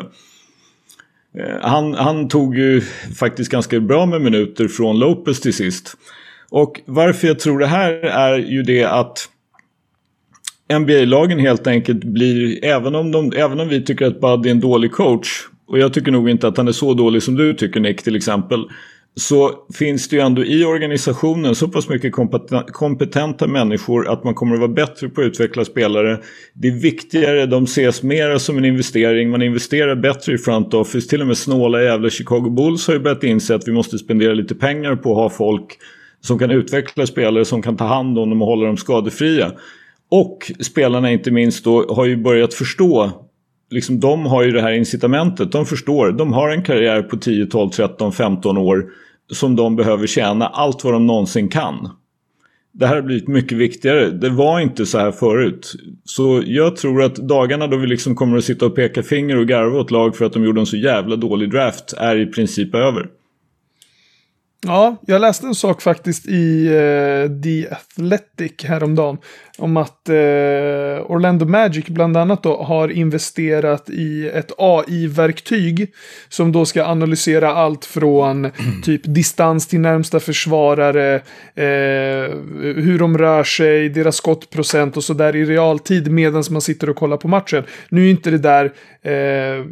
Eh, 1.39 1.69
Han, 1.69 1.95
han 1.95 2.29
tog 2.29 2.57
ju 2.59 2.81
faktiskt 3.19 3.51
ganska 3.51 3.81
bra 3.81 4.07
med 4.07 4.23
minuter 4.23 4.69
från 4.69 4.99
Lopez 4.99 5.41
till 5.41 5.55
sist. 5.55 5.97
Och 6.55 6.81
varför 6.87 7.29
jag 7.29 7.39
tror 7.39 7.59
det 7.59 7.67
här 7.67 7.93
är 8.03 8.39
ju 8.39 8.63
det 8.63 8.85
att 8.85 9.29
NBA-lagen 10.73 11.39
helt 11.39 11.67
enkelt 11.67 12.05
blir, 12.05 12.65
även 12.65 12.95
om, 12.95 13.13
de, 13.13 13.33
även 13.37 13.61
om 13.61 13.69
vi 13.69 13.85
tycker 13.85 14.07
att 14.07 14.21
Bud 14.21 14.47
är 14.47 14.51
en 14.51 14.61
dålig 14.61 14.93
coach, 14.93 15.29
och 15.67 15.79
jag 15.79 15.95
tycker 15.95 16.13
nog 16.13 16.31
inte 16.31 16.49
att 16.49 16.57
han 16.57 16.69
är 16.69 16.73
så 16.73 16.95
dålig 16.95 17.23
som 17.23 17.35
du 17.35 17.55
tycker 17.55 17.81
Nick 17.81 18.03
till 18.03 18.17
exempel, 18.17 18.65
så 19.17 19.51
finns 19.75 20.09
det 20.09 20.17
ju 20.17 20.23
ändå 20.23 20.45
i 20.45 20.65
organisationen 20.65 21.55
så 21.55 21.69
pass 21.69 21.89
mycket 21.89 22.13
kompetenta 22.73 23.47
människor 23.47 24.09
att 24.09 24.25
man 24.25 24.35
kommer 24.35 24.55
att 24.55 24.61
vara 24.61 24.73
bättre 24.73 25.09
på 25.09 25.21
att 25.21 25.27
utveckla 25.27 25.65
spelare. 25.65 26.21
Det 26.53 26.69
är 26.69 26.81
viktigare, 26.81 27.47
de 27.47 27.65
ses 27.65 28.03
mer 28.03 28.39
som 28.39 28.59
en 28.59 28.65
investering, 28.65 29.31
man 29.31 29.43
investerar 29.43 29.97
bättre 29.97 30.35
i 30.35 30.39
front 30.39 30.75
office. 30.75 31.09
Till 31.09 31.21
och 31.21 31.27
med 31.27 31.37
snåla 31.37 31.83
jävla 31.83 32.11
Chicago 32.11 32.51
Bulls 32.51 32.87
har 32.87 32.95
ju 32.95 33.01
börjat 33.01 33.25
inse 33.25 33.55
att 33.55 33.69
vi 33.69 33.73
måste 33.73 33.99
spendera 33.99 34.35
lite 34.35 34.55
pengar 34.55 34.97
på 34.97 35.11
att 35.11 35.17
ha 35.17 35.31
folk 35.31 35.79
som 36.25 36.39
kan 36.39 36.51
utveckla 36.51 37.07
spelare, 37.07 37.45
som 37.45 37.63
kan 37.63 37.77
ta 37.77 37.85
hand 37.85 38.19
om 38.19 38.31
dem 38.31 38.43
och 38.43 38.49
hålla 38.49 38.67
dem 38.67 38.77
skadefria. 38.77 39.53
Och 40.11 40.53
spelarna 40.61 41.13
inte 41.13 41.31
minst 41.31 41.65
då 41.65 41.95
har 41.95 42.05
ju 42.05 42.17
börjat 42.17 42.55
förstå 42.55 43.25
Liksom 43.71 44.01
de 44.01 44.27
har 44.27 44.43
ju 44.43 44.51
det 44.51 44.61
här 44.61 44.73
incitamentet. 44.73 45.53
De 45.53 45.67
förstår. 45.67 46.13
De 46.13 46.33
har 46.33 46.49
en 46.51 46.63
karriär 46.63 47.03
på 47.03 47.17
10, 47.17 47.47
12, 47.47 47.71
13, 47.71 48.13
15 48.13 48.59
år. 48.59 48.87
Som 49.33 49.57
de 49.57 49.77
behöver 49.77 50.07
tjäna 50.07 50.47
allt 50.47 50.85
vad 50.85 50.93
de 50.93 51.07
någonsin 51.07 51.49
kan. 51.49 51.91
Det 52.73 52.87
här 52.87 52.95
har 52.95 53.03
blivit 53.03 53.29
mycket 53.29 53.59
viktigare. 53.59 54.11
Det 54.11 54.29
var 54.29 54.61
inte 54.61 54.87
så 54.87 54.99
här 54.99 55.13
förut. 55.13 55.73
Så 56.05 56.43
jag 56.47 56.77
tror 56.77 57.03
att 57.03 57.17
dagarna 57.17 57.67
då 57.67 57.77
vi 57.77 57.87
liksom 57.87 58.15
kommer 58.15 58.37
att 58.37 58.45
sitta 58.45 58.67
och 58.67 58.77
peka 58.77 59.03
finger 59.03 59.37
och 59.39 59.49
garva 59.49 59.79
åt 59.79 59.91
lag 59.91 60.17
för 60.17 60.25
att 60.25 60.33
de 60.33 60.45
gjorde 60.45 60.61
en 60.61 60.67
så 60.67 60.77
jävla 60.77 61.17
dålig 61.17 61.51
draft 61.51 61.93
är 61.93 62.17
i 62.17 62.27
princip 62.27 62.75
över. 62.75 63.09
Ja, 64.67 64.97
jag 65.07 65.21
läste 65.21 65.47
en 65.47 65.55
sak 65.55 65.83
faktiskt 65.83 66.27
i 66.27 66.67
eh, 66.67 67.43
The 67.43 67.69
Athletic 67.71 68.65
häromdagen. 68.65 69.19
Om 69.59 69.77
att 69.77 70.09
eh, 70.09 70.15
Orlando 71.07 71.47
Magic 71.47 71.87
bland 71.87 72.17
annat 72.17 72.43
då 72.43 72.63
har 72.63 72.89
investerat 72.89 73.91
i 73.91 74.29
ett 74.29 74.53
AI-verktyg. 74.59 75.93
Som 76.29 76.53
då 76.53 76.65
ska 76.65 76.85
analysera 76.85 77.53
allt 77.53 77.85
från 77.85 78.51
typ 78.83 79.01
distans 79.05 79.67
till 79.67 79.81
närmsta 79.81 80.21
försvarare. 80.21 81.15
Eh, 81.55 82.35
hur 82.61 82.99
de 82.99 83.19
rör 83.19 83.45
sig, 83.45 83.89
deras 83.89 84.17
skottprocent 84.17 84.97
och 84.97 85.05
sådär 85.05 85.37
i 85.37 85.45
realtid 85.45 86.11
medan 86.11 86.45
man 86.51 86.61
sitter 86.61 86.91
och 86.91 86.97
kollar 86.97 87.17
på 87.17 87.29
matchen. 87.29 87.65
Nu 87.89 88.07
är 88.07 88.11
inte 88.11 88.31
det 88.31 88.39
där 88.39 88.73
eh, 89.03 89.65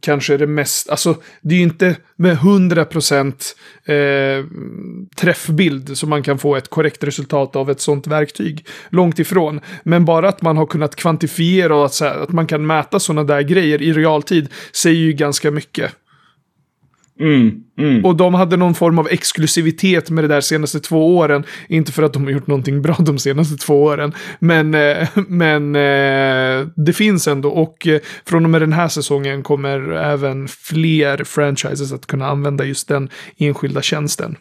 kanske 0.00 0.36
det 0.36 0.46
mest, 0.46 0.90
alltså 0.90 1.16
det 1.40 1.54
är 1.54 1.58
ju 1.58 1.64
inte 1.64 1.96
med 2.16 2.36
100% 2.36 3.32
eh, 3.84 4.44
träffbild 5.16 5.98
som 5.98 6.10
man 6.10 6.22
kan 6.22 6.38
få 6.38 6.56
ett 6.56 6.70
korrekt 6.70 7.04
resultat 7.04 7.56
av 7.56 7.70
ett 7.70 7.80
sånt 7.80 8.06
verktyg. 8.06 8.66
Långt 9.04 9.18
ifrån. 9.18 9.60
Men 9.82 10.04
bara 10.04 10.28
att 10.28 10.42
man 10.42 10.56
har 10.56 10.66
kunnat 10.66 10.96
kvantifiera 10.96 11.76
och 11.76 11.84
att, 11.84 11.94
så 11.94 12.04
här, 12.04 12.18
att 12.18 12.32
man 12.32 12.46
kan 12.46 12.66
mäta 12.66 13.00
sådana 13.00 13.24
där 13.24 13.42
grejer 13.42 13.82
i 13.82 13.92
realtid 13.92 14.48
säger 14.72 15.00
ju 15.00 15.12
ganska 15.12 15.50
mycket. 15.50 15.92
Mm, 17.20 17.64
mm. 17.78 18.04
Och 18.04 18.16
de 18.16 18.34
hade 18.34 18.56
någon 18.56 18.74
form 18.74 18.98
av 18.98 19.08
exklusivitet 19.10 20.10
med 20.10 20.24
det 20.24 20.28
där 20.28 20.40
senaste 20.40 20.80
två 20.80 21.16
åren. 21.16 21.44
Inte 21.68 21.92
för 21.92 22.02
att 22.02 22.12
de 22.12 22.24
har 22.24 22.30
gjort 22.30 22.46
någonting 22.46 22.82
bra 22.82 22.96
de 22.98 23.18
senaste 23.18 23.56
två 23.56 23.82
åren. 23.82 24.12
Men, 24.38 24.74
eh, 24.74 25.08
men 25.28 25.76
eh, 25.76 26.66
det 26.76 26.92
finns 26.92 27.28
ändå. 27.28 27.48
Och 27.48 27.86
eh, 27.86 28.00
från 28.26 28.44
och 28.44 28.50
med 28.50 28.62
den 28.62 28.72
här 28.72 28.88
säsongen 28.88 29.42
kommer 29.42 29.92
även 29.92 30.48
fler 30.48 31.24
franchises 31.24 31.92
att 31.92 32.06
kunna 32.06 32.26
använda 32.26 32.64
just 32.64 32.88
den 32.88 33.08
enskilda 33.38 33.82
tjänsten. 33.82 34.36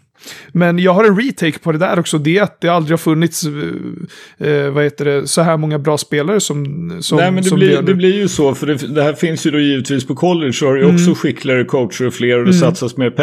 Men 0.52 0.80
jag 0.80 0.94
har 0.94 1.04
en 1.04 1.20
retake 1.20 1.60
på 1.60 1.72
det 1.72 1.78
där 1.78 2.00
också. 2.00 2.18
Det 2.18 2.38
är 2.38 2.44
att 2.44 2.62
det 2.62 2.70
aldrig 2.70 2.92
har 2.92 2.98
funnits 2.98 3.46
eh, 4.38 4.70
vad 4.70 4.84
heter 4.84 5.06
det, 5.06 5.28
så 5.28 5.42
här 5.42 5.58
många 5.58 5.80
bra 5.80 5.98
spelare 5.98 6.40
som, 6.40 6.66
som, 7.02 7.18
Nej 7.18 7.32
men 7.32 7.44
det 7.44 7.50
som 7.50 7.60
blir, 7.60 7.82
det 7.82 7.94
blir 7.94 8.16
ju 8.16 8.28
så 8.28 8.56
för 8.56 8.68
det, 8.68 8.76
det 8.76 9.04
här 9.04 9.14
finns 9.14 9.46
ju 9.46 9.52
då 9.52 9.60
givetvis 9.60 10.08
på 10.08 10.16
college 10.16 10.54
så 10.54 10.66
har 10.66 10.76
det 10.76 10.82
ju 10.82 10.94
också 10.94 11.14
skickligare 11.16 11.66
coacher 11.66 12.08
och 12.08 12.14
fler 12.14 12.40
och 12.40 12.46
det 12.46 12.54
satsas 12.54 12.98
mer 12.98 13.10
pengar. 13.10 13.23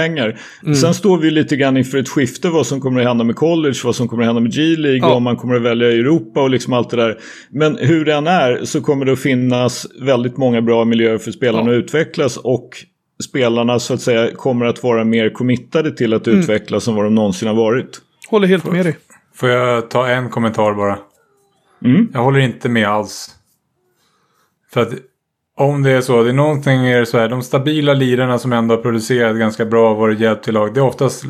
Sen 0.81 0.94
står 0.94 1.18
vi 1.18 1.31
lite 1.31 1.56
grann 1.56 1.77
inför 1.77 1.98
ett 1.98 2.09
skifte 2.09 2.48
vad 2.48 2.66
som 2.66 2.81
kommer 2.81 3.01
att 3.01 3.06
hända 3.06 3.24
med 3.24 3.36
college, 3.36 3.74
vad 3.85 3.97
som 3.97 4.09
kommer 4.09 4.22
att 4.22 4.27
hända 4.27 4.40
med 4.40 4.52
G-League 4.52 4.98
Ja. 4.98 5.10
och 5.10 5.16
om 5.16 5.22
man 5.22 5.36
kommer 5.36 5.56
att 5.56 5.62
välja 5.62 5.89
Europa 5.93 6.43
och 6.43 6.51
liksom 6.51 6.72
allt 6.72 6.90
det 6.90 6.97
där. 6.97 7.18
Men 7.51 7.77
hur 7.77 8.05
det 8.05 8.14
än 8.14 8.27
är 8.27 8.64
så 8.64 8.81
kommer 8.81 9.05
det 9.05 9.12
att 9.12 9.20
finnas 9.20 9.86
väldigt 10.01 10.36
många 10.36 10.62
bra 10.62 10.85
miljöer 10.85 11.18
för 11.18 11.31
spelarna 11.32 11.72
Ja. 11.72 11.78
att 11.78 11.85
utvecklas 11.85 12.36
och 12.36 12.70
spelarna 13.24 13.78
så 13.78 13.94
att 13.94 14.01
säga 14.01 14.31
kommer 14.35 14.66
att 14.66 14.82
vara 14.82 15.05
mer 15.05 15.31
committade 15.31 15.90
till 15.97 16.14
att 16.14 16.28
utvecklas 16.28 16.89
än 16.89 16.94
vad 16.94 17.05
de 17.05 17.14
någonsin 17.14 17.48
har 17.48 17.55
varit. 17.55 18.01
Håller 18.31 18.48
helt 18.48 18.72
med 18.72 18.86
dig. 18.86 18.97
Får 19.35 19.48
jag 19.48 19.90
ta 19.90 20.06
en 20.09 20.28
kommentar 20.31 20.74
bara? 20.74 20.98
Mm. 21.85 22.09
Jag 22.12 22.20
håller 22.22 22.39
inte 22.40 22.68
med 22.68 22.89
alls. 22.89 23.31
För 24.72 24.81
att 24.82 24.93
om 25.60 25.82
det 25.82 25.90
är 25.90 26.00
så, 26.00 26.22
det 26.22 26.28
är 26.28 26.32
någonting 26.32 26.86
är 26.86 27.00
det 27.00 27.06
så 27.06 27.18
här, 27.18 27.28
de 27.28 27.42
stabila 27.42 27.94
lirarna 27.94 28.38
som 28.38 28.52
ändå 28.52 28.74
har 28.74 28.82
producerat 28.82 29.36
ganska 29.36 29.64
bra 29.64 29.90
och 29.90 29.96
varit 29.96 30.20
hjälp 30.20 30.42
till 30.42 30.54
lag. 30.54 30.74
Det 30.74 30.80
är 30.80 30.84
oftast 30.84 31.24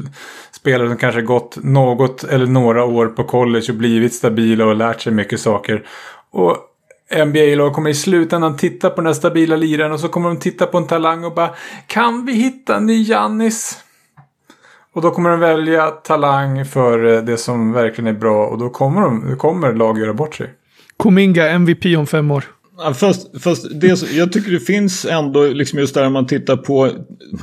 spelare 0.53 0.89
som 0.89 0.97
kanske 0.97 1.23
gått 1.23 1.59
något 1.63 2.25
eller 2.25 2.47
några 2.47 2.85
år 2.85 3.07
på 3.07 3.25
college 3.25 3.67
och 3.69 3.75
blivit 3.75 4.15
stabila 4.15 4.65
och 4.65 4.77
lärt 4.77 5.01
sig 5.01 5.13
mycket 5.13 5.41
saker. 5.41 5.87
Och 6.31 6.57
NBA-lag 7.27 7.73
kommer 7.73 7.91
i 7.91 7.95
slutändan 7.95 8.57
titta 8.57 8.91
på 8.91 8.97
den 8.97 9.07
här 9.07 9.15
stabila 9.15 9.57
liraren 9.57 9.93
och 9.93 10.01
så 10.01 10.09
kommer 10.09 10.29
de 10.29 10.39
titta 10.39 10.67
på 10.67 10.79
en 10.79 10.87
talang 10.87 11.25
och 11.25 11.35
bara 11.35 11.51
Kan 11.87 12.27
vi 12.27 12.33
hitta 12.33 12.77
en 12.77 12.87
ny 12.87 13.03
Jannis? 13.03 13.79
Och 14.93 15.03
då 15.03 15.11
kommer 15.11 15.31
de 15.31 15.41
välja 15.41 15.87
talang 15.91 16.65
för 16.65 17.15
eh, 17.15 17.23
det 17.23 17.37
som 17.37 17.73
verkligen 17.73 18.15
är 18.17 18.19
bra 18.19 18.47
och 18.47 18.59
då 18.59 18.71
kommer, 18.71 19.01
de, 19.01 19.31
då 19.31 19.37
kommer 19.37 19.73
lag 19.73 19.99
göra 19.99 20.15
bort 20.15 20.35
sig. 20.35 20.51
Kominga 20.97 21.49
MVP 21.49 21.85
om 21.99 22.07
fem 22.07 22.31
år. 22.31 22.45
Fast, 22.95 23.43
fast 23.43 23.81
det, 23.81 24.13
jag 24.13 24.33
tycker 24.33 24.51
det 24.51 24.61
finns 24.61 25.05
ändå 25.05 25.47
liksom 25.47 25.79
just 25.79 25.95
där 25.95 26.11
man 26.11 26.27
tittar 26.27 26.57
på, 26.57 26.91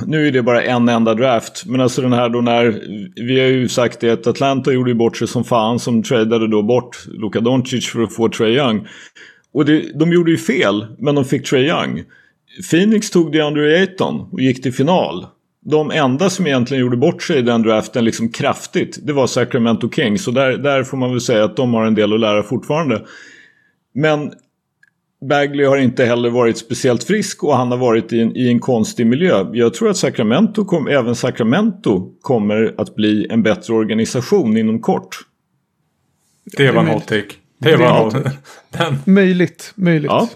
nu 0.06 0.28
är 0.28 0.32
det 0.32 0.42
bara 0.42 0.62
en 0.62 0.88
enda 0.88 1.14
draft, 1.14 1.62
men 1.66 1.80
alltså 1.80 2.02
den 2.02 2.12
här 2.12 2.28
då 2.28 2.40
när, 2.40 2.82
vi 3.16 3.40
har 3.40 3.46
ju 3.46 3.68
sagt 3.68 4.00
det 4.00 4.10
att 4.10 4.26
Atlanta 4.26 4.72
gjorde 4.72 4.90
ju 4.90 4.94
bort 4.94 5.16
sig 5.16 5.28
som 5.28 5.44
fan 5.44 5.78
som 5.78 6.02
tradade 6.02 6.48
då 6.48 6.62
bort 6.62 7.06
Luka 7.06 7.40
Doncic 7.40 7.88
för 7.88 8.02
att 8.02 8.14
få 8.14 8.28
Trae 8.28 8.50
Young. 8.50 8.86
Och 9.52 9.64
det, 9.64 9.98
de 9.98 10.12
gjorde 10.12 10.30
ju 10.30 10.38
fel, 10.38 10.86
men 10.98 11.14
de 11.14 11.24
fick 11.24 11.48
Trae 11.48 11.62
Young. 11.62 12.04
Phoenix 12.70 13.10
tog 13.10 13.32
DeAndre 13.32 13.80
Ayton 13.80 14.28
och 14.32 14.40
gick 14.40 14.62
till 14.62 14.72
final. 14.72 15.26
De 15.64 15.90
enda 15.90 16.30
som 16.30 16.46
egentligen 16.46 16.80
gjorde 16.80 16.96
bort 16.96 17.22
sig 17.22 17.38
i 17.38 17.42
den 17.42 17.62
draften 17.62 18.04
liksom 18.04 18.28
kraftigt, 18.28 18.98
det 19.02 19.12
var 19.12 19.26
Sacramento 19.26 19.90
Kings. 19.90 20.24
Så 20.24 20.30
där, 20.30 20.56
där 20.56 20.84
får 20.84 20.96
man 20.96 21.10
väl 21.10 21.20
säga 21.20 21.44
att 21.44 21.56
de 21.56 21.74
har 21.74 21.84
en 21.84 21.94
del 21.94 22.12
att 22.12 22.20
lära 22.20 22.42
fortfarande. 22.42 23.02
Men 23.94 24.32
Bagley 25.20 25.64
har 25.66 25.76
inte 25.76 26.04
heller 26.04 26.30
varit 26.30 26.58
speciellt 26.58 27.04
frisk 27.04 27.44
och 27.44 27.56
han 27.56 27.70
har 27.70 27.78
varit 27.78 28.12
i 28.12 28.20
en, 28.20 28.36
i 28.36 28.48
en 28.48 28.60
konstig 28.60 29.06
miljö. 29.06 29.46
Jag 29.52 29.74
tror 29.74 29.90
att 29.90 29.96
Sacramento, 29.96 30.64
kom, 30.64 30.88
även 30.88 31.14
Sacramento 31.16 32.10
kommer 32.20 32.74
att 32.78 32.94
bli 32.94 33.26
en 33.30 33.42
bättre 33.42 33.74
organisation 33.74 34.56
inom 34.56 34.80
kort. 34.80 35.16
Det 36.56 36.70
var 36.70 36.80
en 36.80 36.84
möjligt. 36.86 36.94
hot 37.02 37.08
take. 37.08 37.34
Det 37.58 37.76
var 37.76 38.04
hot 38.04 38.14
Den. 38.70 38.98
Möjligt, 39.14 39.72
möjligt. 39.74 40.10
Ja. 40.10 40.28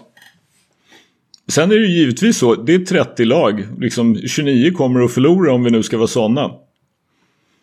Sen 1.47 1.71
är 1.71 1.75
det 1.75 1.81
ju 1.81 1.99
givetvis 1.99 2.37
så, 2.37 2.55
det 2.55 2.73
är 2.73 2.79
30 2.79 3.25
lag. 3.25 3.67
Liksom 3.79 4.17
29 4.27 4.71
kommer 4.71 5.01
att 5.01 5.11
förlora 5.13 5.53
om 5.53 5.63
vi 5.63 5.71
nu 5.71 5.83
ska 5.83 5.97
vara 5.97 6.07
sådana. 6.07 6.51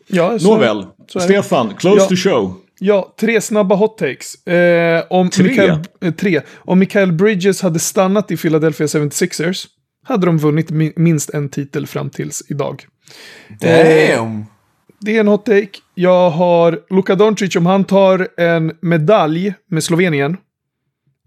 Ja, 0.06 0.38
så- 0.38 0.48
Nåväl, 0.54 0.86
så. 1.08 1.20
Stefan, 1.20 1.74
close 1.78 2.00
Ja. 2.02 2.06
to 2.06 2.16
show. 2.16 2.54
Ja, 2.82 3.14
tre 3.20 3.40
snabba 3.40 3.74
hot 3.74 3.98
takes. 3.98 4.46
Eh, 4.46 5.04
om 5.10 5.30
Tre? 5.30 5.44
Mikael, 5.48 5.78
eh, 6.00 6.12
tre. 6.14 6.40
Om 6.54 6.78
Mikael 6.78 7.12
Bridges 7.12 7.62
hade 7.62 7.78
stannat 7.78 8.30
i 8.30 8.36
Philadelphia 8.36 8.86
76ers 8.86 9.66
hade 10.04 10.26
de 10.26 10.38
vunnit 10.38 10.70
mi- 10.70 10.92
minst 10.96 11.30
en 11.30 11.48
titel 11.48 11.86
fram 11.86 12.10
tills 12.10 12.42
idag. 12.48 12.86
Damn! 13.60 14.44
Det 15.00 15.16
är 15.16 15.20
en 15.20 15.28
hot 15.28 15.46
take. 15.46 15.68
Jag 15.94 16.30
har 16.30 16.80
Luka 16.90 17.14
Doncic, 17.14 17.56
om 17.56 17.66
han 17.66 17.84
tar 17.84 18.28
en 18.36 18.72
medalj 18.82 19.54
med 19.70 19.84
Slovenien 19.84 20.36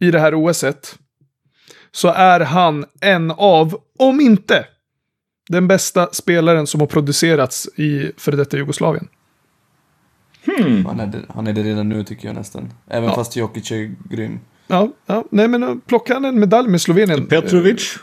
i 0.02 0.12
det 0.12 0.20
här 0.20 0.36
OSet, 0.36 0.96
så 1.92 2.08
är 2.08 2.40
han 2.40 2.86
en 3.02 3.32
av, 3.32 3.76
om 4.00 4.22
inte, 4.22 4.66
den 5.50 5.68
bästa 5.68 6.10
spelaren 6.12 6.68
som 6.68 6.80
har 6.80 6.88
producerats 6.88 7.68
i 7.78 8.12
före 8.18 8.36
detta 8.36 8.58
Jugoslavien. 8.58 9.08
Han, 10.88 11.00
är 11.00 11.08
det, 11.08 11.20
han 11.34 11.48
är 11.48 11.54
det 11.54 11.64
redan 11.64 11.90
nu 11.90 12.04
tycker 12.04 12.28
jag 12.28 12.36
nästan. 12.36 12.74
Även 12.88 13.10
Ja. 13.10 13.16
fast 13.16 13.36
Jokic 13.36 13.72
är 13.72 13.96
grym. 14.10 14.40
Ja, 14.68 14.90
ja, 15.06 15.24
nej 15.32 15.48
men 15.48 15.64
uh, 15.64 15.76
plocka 15.88 16.14
han 16.14 16.26
en 16.26 16.40
medalj 16.40 16.70
med 16.70 16.82
Slovenien. 16.82 17.26
Petrovic? 17.26 17.96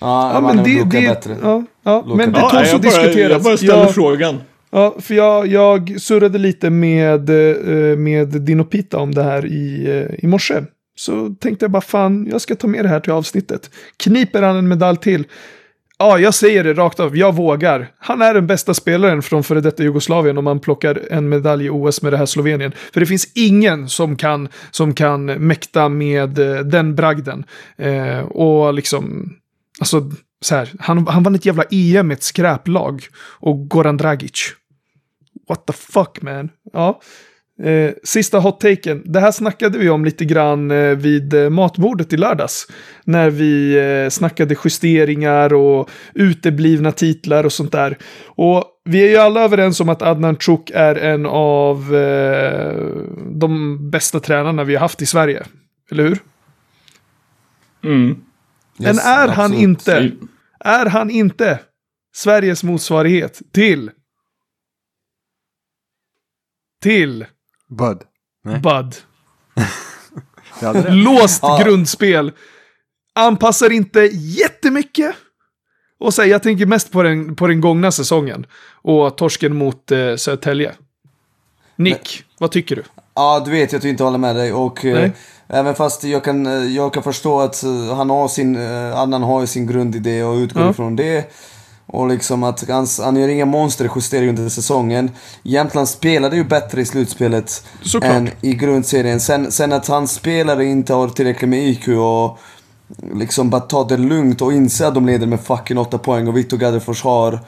Ja, 0.00 0.30
Ja, 0.34 0.40
men 0.54 0.64
det, 0.64 0.84
det, 0.84 1.08
bättre. 1.08 1.36
ja, 1.42 1.64
ja, 1.82 2.04
men 2.16 2.32
det 2.32 2.40
tåls 2.40 2.54
att 2.54 2.70
bara, 2.72 2.78
diskuteras. 2.82 3.30
jag 3.32 3.42
bara 3.42 3.56
ställer 3.56 3.74
Jag- 3.76 3.94
frågan. 3.94 4.36
Ja, 4.70 4.94
för 5.00 5.14
jag, 5.14 5.46
jag 5.46 6.00
surrade 6.00 6.38
lite 6.38 6.70
med, 6.70 7.30
eh, 7.30 7.96
med 7.96 8.28
Dino 8.28 8.64
Pita 8.64 8.98
om 8.98 9.14
det 9.14 9.22
här 9.22 9.46
i, 9.46 9.86
eh, 9.90 10.24
i 10.24 10.26
morse. 10.26 10.54
Så 10.96 11.34
tänkte 11.40 11.64
jag 11.64 11.70
bara 11.70 11.80
fan, 11.82 12.26
jag 12.30 12.40
ska 12.40 12.54
ta 12.54 12.66
med 12.66 12.84
det 12.84 12.88
här 12.88 13.00
till 13.00 13.12
avsnittet. 13.12 13.70
Kniper 13.96 14.42
han 14.42 14.56
en 14.56 14.68
medalj 14.68 14.98
till? 14.98 15.24
Ja, 15.98 16.18
jag 16.18 16.34
säger 16.34 16.64
det 16.64 16.74
rakt 16.74 17.00
av. 17.00 17.16
Jag 17.16 17.34
vågar. 17.34 17.92
Han 17.98 18.22
är 18.22 18.34
den 18.34 18.46
bästa 18.46 18.74
spelaren 18.74 19.22
från 19.22 19.44
före 19.44 19.60
detta 19.60 19.82
Jugoslavien 19.82 20.38
om 20.38 20.44
man 20.44 20.60
plockar 20.60 21.02
en 21.10 21.28
medalj 21.28 21.66
i 21.66 21.70
OS 21.70 22.02
med 22.02 22.12
det 22.12 22.16
här 22.16 22.26
Slovenien. 22.26 22.72
För 22.92 23.00
det 23.00 23.06
finns 23.06 23.32
ingen 23.34 23.88
som 23.88 24.16
kan, 24.16 24.48
som 24.70 24.94
kan 24.94 25.24
mäkta 25.24 25.88
med 25.88 26.38
eh, 26.38 26.58
den 26.58 26.94
bragden. 26.94 27.44
Eh, 27.76 28.18
och 28.18 28.74
liksom, 28.74 29.32
alltså, 29.80 30.10
så 30.40 30.54
här, 30.54 30.72
han, 30.78 31.06
han 31.06 31.22
vann 31.22 31.34
ett 31.34 31.46
jävla 31.46 31.64
EM 31.70 32.08
med 32.08 32.14
ett 32.14 32.22
skräplag. 32.22 33.06
Och 33.40 33.68
Goran 33.68 33.96
Dragic. 33.96 34.52
What 35.48 35.66
the 35.66 35.72
fuck 35.72 36.22
man? 36.22 36.50
Ja. 36.72 37.00
Eh, 37.62 37.92
sista 38.04 38.38
hot-taken. 38.38 39.02
Det 39.04 39.20
här 39.20 39.32
snackade 39.32 39.78
vi 39.78 39.88
om 39.88 40.04
lite 40.04 40.24
grann 40.24 40.70
eh, 40.70 40.96
vid 40.96 41.34
eh, 41.34 41.50
matbordet 41.50 42.12
i 42.12 42.16
lördags. 42.16 42.66
När 43.04 43.30
vi 43.30 43.78
eh, 43.78 44.10
snackade 44.10 44.56
justeringar 44.64 45.54
och 45.54 45.90
uteblivna 46.14 46.92
titlar 46.92 47.44
och 47.44 47.52
sånt 47.52 47.72
där. 47.72 47.98
Och 48.24 48.64
vi 48.84 49.04
är 49.04 49.08
ju 49.08 49.16
alla 49.16 49.40
överens 49.40 49.80
om 49.80 49.88
att 49.88 50.02
Adnan 50.02 50.36
Chuk 50.36 50.70
är 50.74 50.94
en 50.94 51.26
av 51.26 51.94
eh, 51.94 52.86
de 53.30 53.78
bästa 53.90 54.20
tränarna 54.20 54.64
vi 54.64 54.74
har 54.74 54.80
haft 54.80 55.02
i 55.02 55.06
Sverige. 55.06 55.46
Eller 55.90 56.04
hur? 56.04 56.18
Mm. 57.84 58.16
Men 58.78 58.94
Yes, 58.94 59.06
är 59.06 59.28
han 59.28 59.44
absolut. 59.44 59.62
inte, 59.62 60.12
är 60.60 60.86
han 60.86 61.10
inte 61.10 61.58
Sveriges 62.16 62.64
motsvarighet 62.64 63.42
till 63.52 63.90
till 66.82 67.26
Bud. 67.70 67.98
Nej. 68.44 68.60
Bud? 68.60 68.94
Låst 70.88 71.38
Ja. 71.42 71.60
grundspel. 71.64 72.32
Anpassar 73.14 73.70
inte 73.72 74.00
jättemycket. 74.12 75.14
Och 76.00 76.14
så, 76.14 76.22
här, 76.22 76.28
jag 76.28 76.42
tänker 76.42 76.66
mest 76.66 76.92
på 76.92 77.02
den, 77.02 77.36
på 77.36 77.46
den 77.46 77.60
gångna 77.60 77.92
säsongen. 77.92 78.46
Och 78.82 79.16
torsken 79.16 79.56
mot 79.56 79.92
eh, 79.92 80.16
Södertälje. 80.16 80.74
Nick, 81.76 82.24
vad 82.38 82.50
tycker 82.50 82.76
du? 82.76 82.82
Ja, 83.14 83.42
du 83.44 83.50
vet 83.50 83.74
att 83.74 83.84
jag 83.84 83.90
inte 83.90 84.04
håller 84.04 84.18
med 84.18 84.36
dig 84.36 84.52
och 84.52 84.84
eh, 84.84 85.10
även 85.48 85.74
fast 85.74 86.04
jag 86.04 86.24
kan, 86.24 86.46
eh, 86.46 86.52
jag 86.52 86.92
kan 86.94 87.02
förstå 87.02 87.40
att 87.40 87.62
eh, 87.62 87.96
han 87.96 88.10
har 88.10 88.28
sin, 88.28 88.56
eh, 88.56 88.98
Adnan 89.00 89.22
har 89.22 89.46
sin 89.46 89.66
grundidé 89.66 90.22
och 90.22 90.34
utgår 90.36 90.62
Ja. 90.62 90.70
ifrån 90.70 90.96
det. 90.96 91.32
Och 91.96 92.08
liksom 92.08 92.42
att 92.42 92.68
han, 92.68 92.86
han 93.02 93.16
gör 93.16 93.28
inga 93.28 93.44
monsterjusteringar 93.44 94.28
under 94.28 94.48
säsongen. 94.48 95.10
Jämtland 95.42 95.88
spelade 95.88 96.36
ju 96.36 96.44
bättre 96.44 96.80
i 96.80 96.84
slutspelet 96.84 97.64
Såklart. 97.82 98.12
än 98.12 98.30
i 98.40 98.54
grundserien. 98.54 99.20
Sen, 99.20 99.52
sen 99.52 99.72
att 99.72 99.86
hans 99.86 100.12
spelare 100.12 100.64
inte 100.64 100.94
har 100.94 101.08
tillräckligt 101.08 101.50
med 101.50 101.68
IQ 101.68 101.88
och 101.88 102.38
liksom 103.14 103.50
bara 103.50 103.60
ta 103.60 103.84
det 103.84 103.96
lugnt 103.96 104.42
och 104.42 104.52
inse 104.52 104.86
att 104.86 104.94
de 104.94 105.06
leder 105.06 105.26
med 105.26 105.40
fucking 105.40 105.78
8 105.78 105.98
poäng 105.98 106.28
och 106.28 106.36
Victor 106.36 106.56
Gaddefors 106.56 107.02
har 107.02 107.40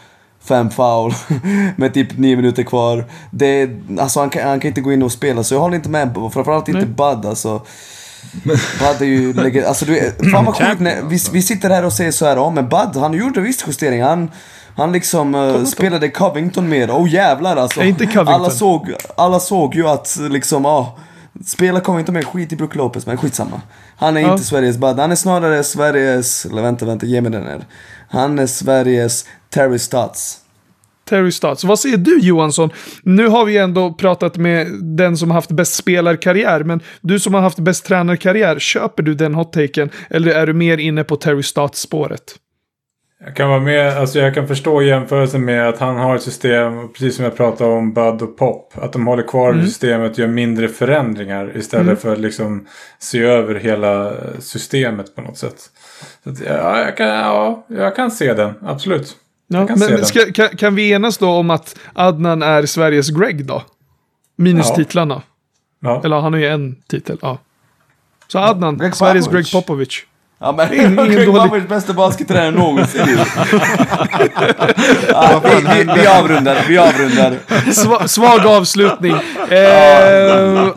fem 0.45 0.71
foul 0.71 1.13
med 1.77 1.95
typ 1.95 2.19
9 2.19 2.37
minuter 2.37 2.63
kvar. 2.63 3.05
Det, 3.31 3.71
alltså 3.99 4.21
han 4.21 4.31
kan, 4.31 4.49
han 4.49 4.61
kan 4.61 4.69
inte 4.69 4.81
gå 4.81 4.93
in 4.93 5.03
och 5.03 5.13
spela 5.13 5.45
så 5.45 5.55
jag 5.55 5.61
håller 5.61 5.77
inte 5.77 5.91
med. 5.91 6.31
Framförallt 6.33 6.69
inte 6.69 6.81
Nej. 6.81 7.15
Bud 7.15 7.27
alltså. 7.27 7.63
Bud 8.45 9.01
är 9.01 9.05
ju 9.05 9.33
legend. 9.33 9.67
Alltså 9.67 9.85
du 9.85 10.13
fan 10.33 10.45
vad 10.45 10.57
sjukt 10.57 10.81
när 10.81 11.03
vi, 11.03 11.19
vi 11.33 11.43
sitter 11.43 11.71
här 11.71 11.85
och 11.85 11.93
säger 11.93 12.11
så 12.11 12.27
här, 12.27 12.37
ja 12.37 12.51
men 12.51 12.69
Bud 12.69 12.97
han 12.97 13.13
gjorde 13.13 13.41
visst 13.41 13.65
justeringar. 13.67 14.09
Han, 14.09 14.31
han 14.77 14.93
liksom 14.93 15.35
uh, 15.35 15.65
spelade 15.65 16.09
Covington 16.09 16.69
mer. 16.69 16.91
Oh 16.91 17.09
jävlar 17.11 17.57
alltså. 17.57 17.83
Inte 17.83 18.07
Covington. 18.07 18.35
Alla 18.35 18.51
såg, 18.51 18.95
alla 19.17 19.41
såg 19.41 19.75
ju 19.75 19.89
att 19.89 20.17
liksom, 20.31 20.65
ja. 20.65 20.99
Spela 21.47 21.81
Covington 21.81 22.15
mer 22.15 22.23
skit 22.23 22.53
i 22.53 22.57
Brook 22.57 22.75
Lopez, 22.75 23.07
men 23.07 23.17
skitsamma. 23.17 23.61
Han 23.97 24.17
är 24.17 24.21
Ja. 24.21 24.33
inte 24.33 24.45
Sveriges 24.45 24.77
Bud. 24.77 24.99
Han 24.99 25.13
är 25.13 25.17
snarare 25.17 25.65
Sveriges, 25.65 26.45
eller 26.45 26.63
vänta, 26.63 26.87
vänta, 26.87 27.07
ge 27.07 27.21
mig 27.21 27.33
den 27.33 27.47
här. 27.47 27.67
Han 28.11 28.39
är 28.39 28.47
Sveriges 28.47 29.25
Terry 29.51 29.79
Stotts. 29.79 30.39
Terry 31.09 31.33
Stotts. 31.33 31.65
Vad 31.65 31.79
säger 31.79 31.97
du 31.97 32.19
Johansson? 32.19 32.71
Nu 33.03 33.27
har 33.27 33.45
vi 33.45 33.57
ändå 33.57 33.93
pratat 33.93 34.37
med 34.37 34.67
den 34.83 35.17
som 35.17 35.31
har 35.31 35.35
haft 35.35 35.51
bäst 35.51 35.75
spelarkarriär, 35.75 36.65
men 36.65 36.81
du 37.01 37.21
som 37.21 37.35
har 37.35 37.41
haft 37.41 37.59
bäst 37.59 37.87
tränarkarriär, 37.87 38.59
köper 38.59 39.03
du 39.03 39.15
den 39.15 39.35
hot-taken? 39.35 39.91
Eller 40.11 40.33
är 40.33 40.47
du 40.47 40.53
mer 40.53 40.79
inne 40.79 41.05
på 41.05 41.17
Terry 41.17 41.43
Stotts-spåret? 41.43 42.23
Jag 43.25 43.37
kan 43.37 43.49
vara 43.49 43.61
med, 43.61 43.97
alltså 43.99 44.19
jag 44.19 44.35
kan 44.35 44.49
förstå 44.49 44.83
jämförelsen 44.83 45.45
med 45.45 45.69
att 45.69 45.79
han 45.79 45.97
har 45.97 46.17
ett 46.17 46.23
system, 46.23 46.89
precis 46.93 47.17
som 47.17 47.25
jag 47.25 47.37
pratade 47.37 47.71
om 47.71 47.95
Bud 47.95 48.23
och 48.23 48.37
Pop. 48.37 48.73
Att 48.75 48.93
de 48.93 49.07
håller 49.07 49.23
kvar 49.23 49.53
Mm. 49.53 49.67
systemet 49.67 50.13
och 50.13 50.19
gör 50.19 50.27
mindre 50.27 50.69
förändringar 50.69 51.57
istället 51.57 52.01
för 52.01 52.13
att 52.13 52.19
liksom 52.19 52.67
se 52.99 53.23
över 53.23 53.55
hela 53.55 54.13
systemet 54.39 55.15
på 55.15 55.23
något 55.23 55.39
sätt. 55.39 55.57
Så 56.25 56.31
att, 56.31 56.41
ja, 56.41 56.81
jag 56.85 56.97
kan, 56.97 57.07
ja, 57.09 57.67
jag 57.69 57.97
kan 57.97 58.11
se 58.11 58.35
den, 58.35 58.55
absolut. 58.63 59.17
Ja, 59.51 59.67
kan 59.67 59.79
men 59.79 60.05
ska, 60.07 60.33
kan, 60.33 60.49
kan 60.49 60.75
vi 60.75 60.93
enas 60.93 61.19
då 61.19 61.31
om 61.31 61.51
att 61.51 61.79
Adnan 61.95 62.43
är 62.43 62.67
Sveriges 62.67 63.11
Greg 63.11 63.47
då? 63.47 63.63
Minus 64.37 64.67
Ja. 64.69 64.75
titlarna. 64.77 65.23
Ja. 65.81 66.01
Eller 66.05 66.21
han 66.21 66.33
har 66.33 66.41
ju 66.41 66.47
en 66.47 66.77
titel, 66.87 67.19
ja. 67.23 67.39
Så 68.29 68.39
Adnan, 68.39 68.79
Greg 68.79 68.95
Sveriges 68.95 69.27
Popovich. 69.27 69.53
Greg 69.53 69.63
Popovich. 69.63 70.05
Ja 70.41 70.53
men 70.53 70.73
Ingen- 70.75 70.93
ingen 70.99 71.11
Greg 71.13 71.27
dålig- 71.29 71.69
bästa 71.69 71.93
baskettränare 71.93 72.51
någonsin. 72.51 73.01
ja, 75.09 75.43
vi, 75.45 75.85
vi, 75.85 76.01
vi 76.01 76.07
avrundar, 76.07 76.65
vi 76.69 76.79
avrundar. 76.79 77.37
Sva, 77.73 78.09
svag 78.09 78.47
avslutning. 78.47 79.15
Eh, 79.51 79.59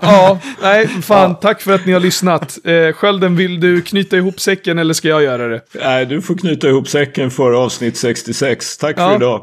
ja, 0.01 0.39
nej, 0.61 0.87
fan, 0.87 1.35
tack 1.35 1.61
för 1.61 1.73
att 1.75 1.85
ni 1.85 1.93
har 1.93 1.99
lyssnat. 1.99 2.57
Eh, 2.65 2.93
Skölden, 2.93 3.35
vill 3.35 3.59
du 3.59 3.81
knyta 3.81 4.17
ihop 4.17 4.39
säcken 4.39 4.79
eller 4.79 4.93
ska 4.93 5.07
jag 5.07 5.23
göra 5.23 5.47
det? 5.47 5.61
Nej, 5.83 6.05
du 6.05 6.21
får 6.21 6.35
knyta 6.35 6.67
ihop 6.67 6.87
säcken 6.87 7.31
för 7.31 7.51
avsnitt 7.51 7.97
66. 7.97 8.77
Tack 8.77 8.95
Ja. 8.99 9.09
för 9.09 9.15
idag. 9.15 9.41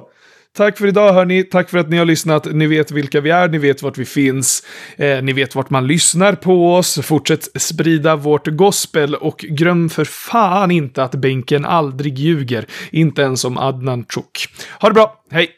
Tack 0.59 0.79
för 0.79 0.87
idag 0.87 1.13
hörni, 1.13 1.45
tack 1.45 1.71
för 1.71 1.79
att 1.79 1.89
ni 1.89 1.97
har 1.97 2.05
lyssnat. 2.05 2.45
Ni 2.45 2.67
vet 2.67 2.91
vilka 2.91 3.21
vi 3.21 3.31
är, 3.31 3.49
ni 3.49 3.59
vet 3.59 3.83
vart 3.83 3.99
vi 3.99 4.05
finns, 4.05 4.63
eh, 4.97 5.23
ni 5.23 5.33
vet 5.33 5.55
vart 5.55 5.71
man 5.71 5.87
lyssnar 5.87 6.33
på 6.33 6.75
oss. 6.75 6.99
Fortsätt 7.03 7.49
sprida 7.61 8.17
vårt 8.17 8.47
gospel 8.47 9.15
och 9.15 9.39
glöm 9.39 9.89
för 9.89 10.05
fan 10.05 10.71
inte 10.71 11.03
att 11.03 11.15
bänken 11.15 11.65
aldrig 11.65 12.19
ljuger. 12.19 12.67
Inte 12.91 13.23
ens 13.23 13.45
om 13.45 13.59
Adnan 13.59 14.05
Chuk. 14.15 14.49
Ha 14.81 14.89
det 14.89 14.95
bra, 14.95 15.23
hej! 15.31 15.51